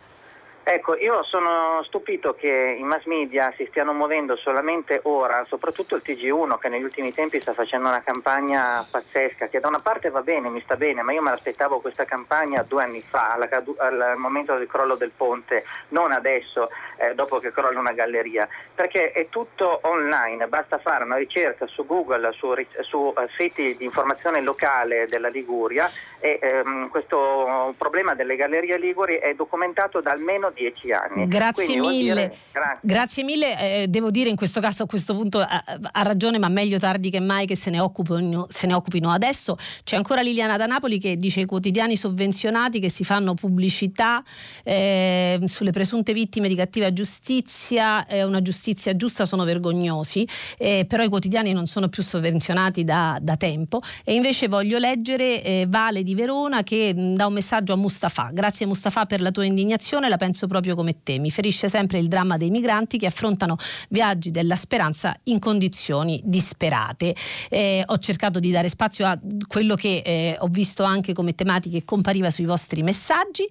Ecco, 0.72 0.96
io 0.96 1.24
sono 1.24 1.82
stupito 1.82 2.36
che 2.36 2.76
i 2.78 2.84
mass 2.84 3.06
media 3.06 3.52
si 3.58 3.66
stiano 3.70 3.92
muovendo 3.92 4.36
solamente 4.36 5.00
ora, 5.06 5.44
soprattutto 5.48 5.96
il 5.96 6.04
TG1 6.06 6.60
che 6.60 6.70
negli 6.70 6.84
ultimi 6.84 7.12
tempi 7.12 7.42
sta 7.42 7.54
facendo 7.54 7.88
una 7.88 8.04
campagna 8.04 8.86
pazzesca, 8.88 9.48
che 9.48 9.60
da 9.60 9.68
una 9.68 9.80
parte 9.80 10.12
va 10.12 10.22
bene, 10.22 10.48
mi 10.50 10.62
sta 10.62 10.76
bene, 10.76 11.02
ma 11.02 11.12
io 11.12 11.24
me 11.24 11.32
l'aspettavo 11.32 11.80
questa 11.80 12.06
campagna 12.06 12.62
due 12.62 12.84
anni 12.84 13.02
fa, 13.02 13.30
al, 13.30 13.50
al 13.80 14.18
momento 14.18 14.56
del 14.58 14.68
crollo 14.68 14.94
del 14.94 15.10
ponte, 15.10 15.66
non 15.88 16.12
adesso, 16.12 16.70
eh, 16.98 17.16
dopo 17.16 17.40
che 17.40 17.52
crolla 17.52 17.80
una 17.80 17.94
galleria, 17.94 18.48
perché 18.76 19.12
è 19.12 19.28
tutto 19.30 19.80
online, 19.82 20.46
basta 20.46 20.78
fare 20.78 21.04
una 21.04 21.16
ricerca 21.16 21.66
su 21.66 21.84
Google, 21.84 22.32
su, 22.34 22.54
su 22.82 22.98
uh, 22.98 23.16
siti 23.36 23.76
di 23.76 23.86
informazione 23.86 24.44
locale 24.44 25.08
della 25.08 25.30
Liguria 25.30 25.90
e 26.20 26.38
ehm, 26.40 26.90
questo 26.90 27.74
problema 27.76 28.14
delle 28.14 28.36
gallerie 28.36 28.78
Liguri 28.78 29.16
è 29.16 29.34
documentato 29.34 30.00
da 30.00 30.12
almeno 30.12 30.52
dieci 30.60 30.92
anni. 30.92 31.28
Grazie 31.28 31.66
Quindi, 31.66 31.88
mille. 31.88 32.14
Dire, 32.14 32.36
grazie. 32.52 32.82
grazie. 32.82 33.24
mille, 33.24 33.82
eh, 33.82 33.88
devo 33.88 34.12
dire 34.12 34.30
in 34.30 34.36
questo 34.36 34.60
caso 34.60 34.84
a 34.84 34.86
questo 34.86 35.16
punto 35.16 35.40
ha, 35.40 35.64
ha, 35.66 36.02
ragione, 36.04 36.38
ma 36.38 36.50
meglio 36.50 36.78
tardi 36.78 37.10
che 37.10 37.20
mai 37.20 37.46
che 37.46 37.56
se 37.56 37.70
ne, 37.70 37.80
occupino, 37.80 38.48
se 38.50 38.68
ne 38.68 38.74
occupino 38.74 39.10
adesso. 39.12 39.58
C'è 39.84 39.96
ancora 39.96 40.22
Liliana 40.22 40.58
da 40.58 40.66
Napoli 40.66 41.00
che 41.00 41.16
dice 41.16 41.42
i 41.42 41.46
quotidiani 41.46 41.96
sovvenzionati 41.96 42.80
che 42.80 42.90
si 42.90 43.04
fanno 43.04 43.34
pubblicità 43.34 44.24
eh, 44.64 45.40
sulle 45.46 45.72
presunte 45.72 46.14
vittime 46.14 46.48
di 46.48 46.56
cattiva 46.56 46.92
giustizia, 46.92 48.06
eh, 48.06 48.24
una 48.24 48.42
giustizia 48.42 48.96
giusta 48.96 49.26
sono 49.26 49.46
vergognosi, 49.46 50.28
eh, 50.58 50.86
però 50.88 51.04
i 51.04 51.10
quotidiani 51.10 51.54
non 51.54 51.66
sono 51.66 51.88
più 51.88 52.04
sovvenzionati 52.04 52.84
da, 52.84 53.18
da 53.22 53.38
tempo 53.38 53.82
e 54.04 54.14
invece 54.14 54.48
voglio 54.48 54.78
leggere 54.78 55.42
eh, 55.44 55.66
Vale 55.68 56.04
di 56.04 56.16
Verona 56.16 56.64
che 56.64 56.94
mh, 56.94 57.14
dà 57.14 57.28
un 57.28 57.34
messaggio 57.34 57.74
a 57.74 57.76
Mustafa. 57.78 58.30
Grazie 58.34 58.66
Mustafa 58.66 59.06
per 59.06 59.22
la 59.22 59.32
tua 59.32 59.46
indignazione, 59.46 60.10
la 60.10 60.18
penso 60.40 60.48
proprio 60.48 60.76
come 60.76 61.04
te. 61.04 61.20
Mi 61.20 61.32
ferisce 61.32 61.68
sempre 61.68 62.00
il 62.00 62.08
dramma 62.08 62.38
dei 62.38 62.50
migranti 62.50 62.98
che 62.98 63.08
affrontano 63.08 63.58
viaggi 63.90 64.32
della 64.32 64.56
speranza 64.56 65.16
in 65.26 65.40
condizioni 65.40 66.22
disperate. 66.24 67.14
Eh, 67.50 67.84
ho 67.86 67.98
cercato 67.98 68.40
di 68.40 68.52
dare 68.52 68.70
spazio 68.70 69.06
a 69.06 69.20
quello 69.48 69.76
che 69.76 70.02
eh, 70.06 70.38
ho 70.40 70.48
visto 70.48 70.84
anche 70.84 71.14
come 71.14 71.36
tematiche 71.36 71.84
compariva 71.84 72.30
sui 72.30 72.46
vostri 72.46 72.84
messaggi. 72.84 73.48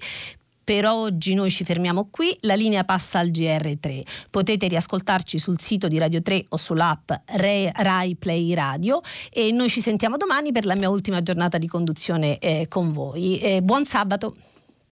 Per 0.64 0.84
oggi 0.84 1.32
noi 1.32 1.50
ci 1.50 1.64
fermiamo 1.64 2.08
qui, 2.10 2.36
la 2.42 2.54
linea 2.54 2.84
passa 2.84 3.18
al 3.18 3.28
GR3. 3.28 4.02
Potete 4.28 4.68
riascoltarci 4.68 5.38
sul 5.38 5.58
sito 5.58 5.88
di 5.88 5.96
Radio 5.96 6.20
3 6.20 6.44
o 6.50 6.56
sull'app 6.58 7.10
Rai 7.24 8.16
Play 8.16 8.52
Radio 8.52 9.00
e 9.30 9.50
noi 9.50 9.70
ci 9.70 9.80
sentiamo 9.80 10.18
domani 10.18 10.52
per 10.52 10.66
la 10.66 10.74
mia 10.74 10.90
ultima 10.90 11.22
giornata 11.22 11.56
di 11.56 11.66
conduzione 11.66 12.38
eh, 12.38 12.66
con 12.68 12.92
voi. 12.92 13.38
Eh, 13.38 13.62
buon 13.62 13.86
sabato! 13.86 14.36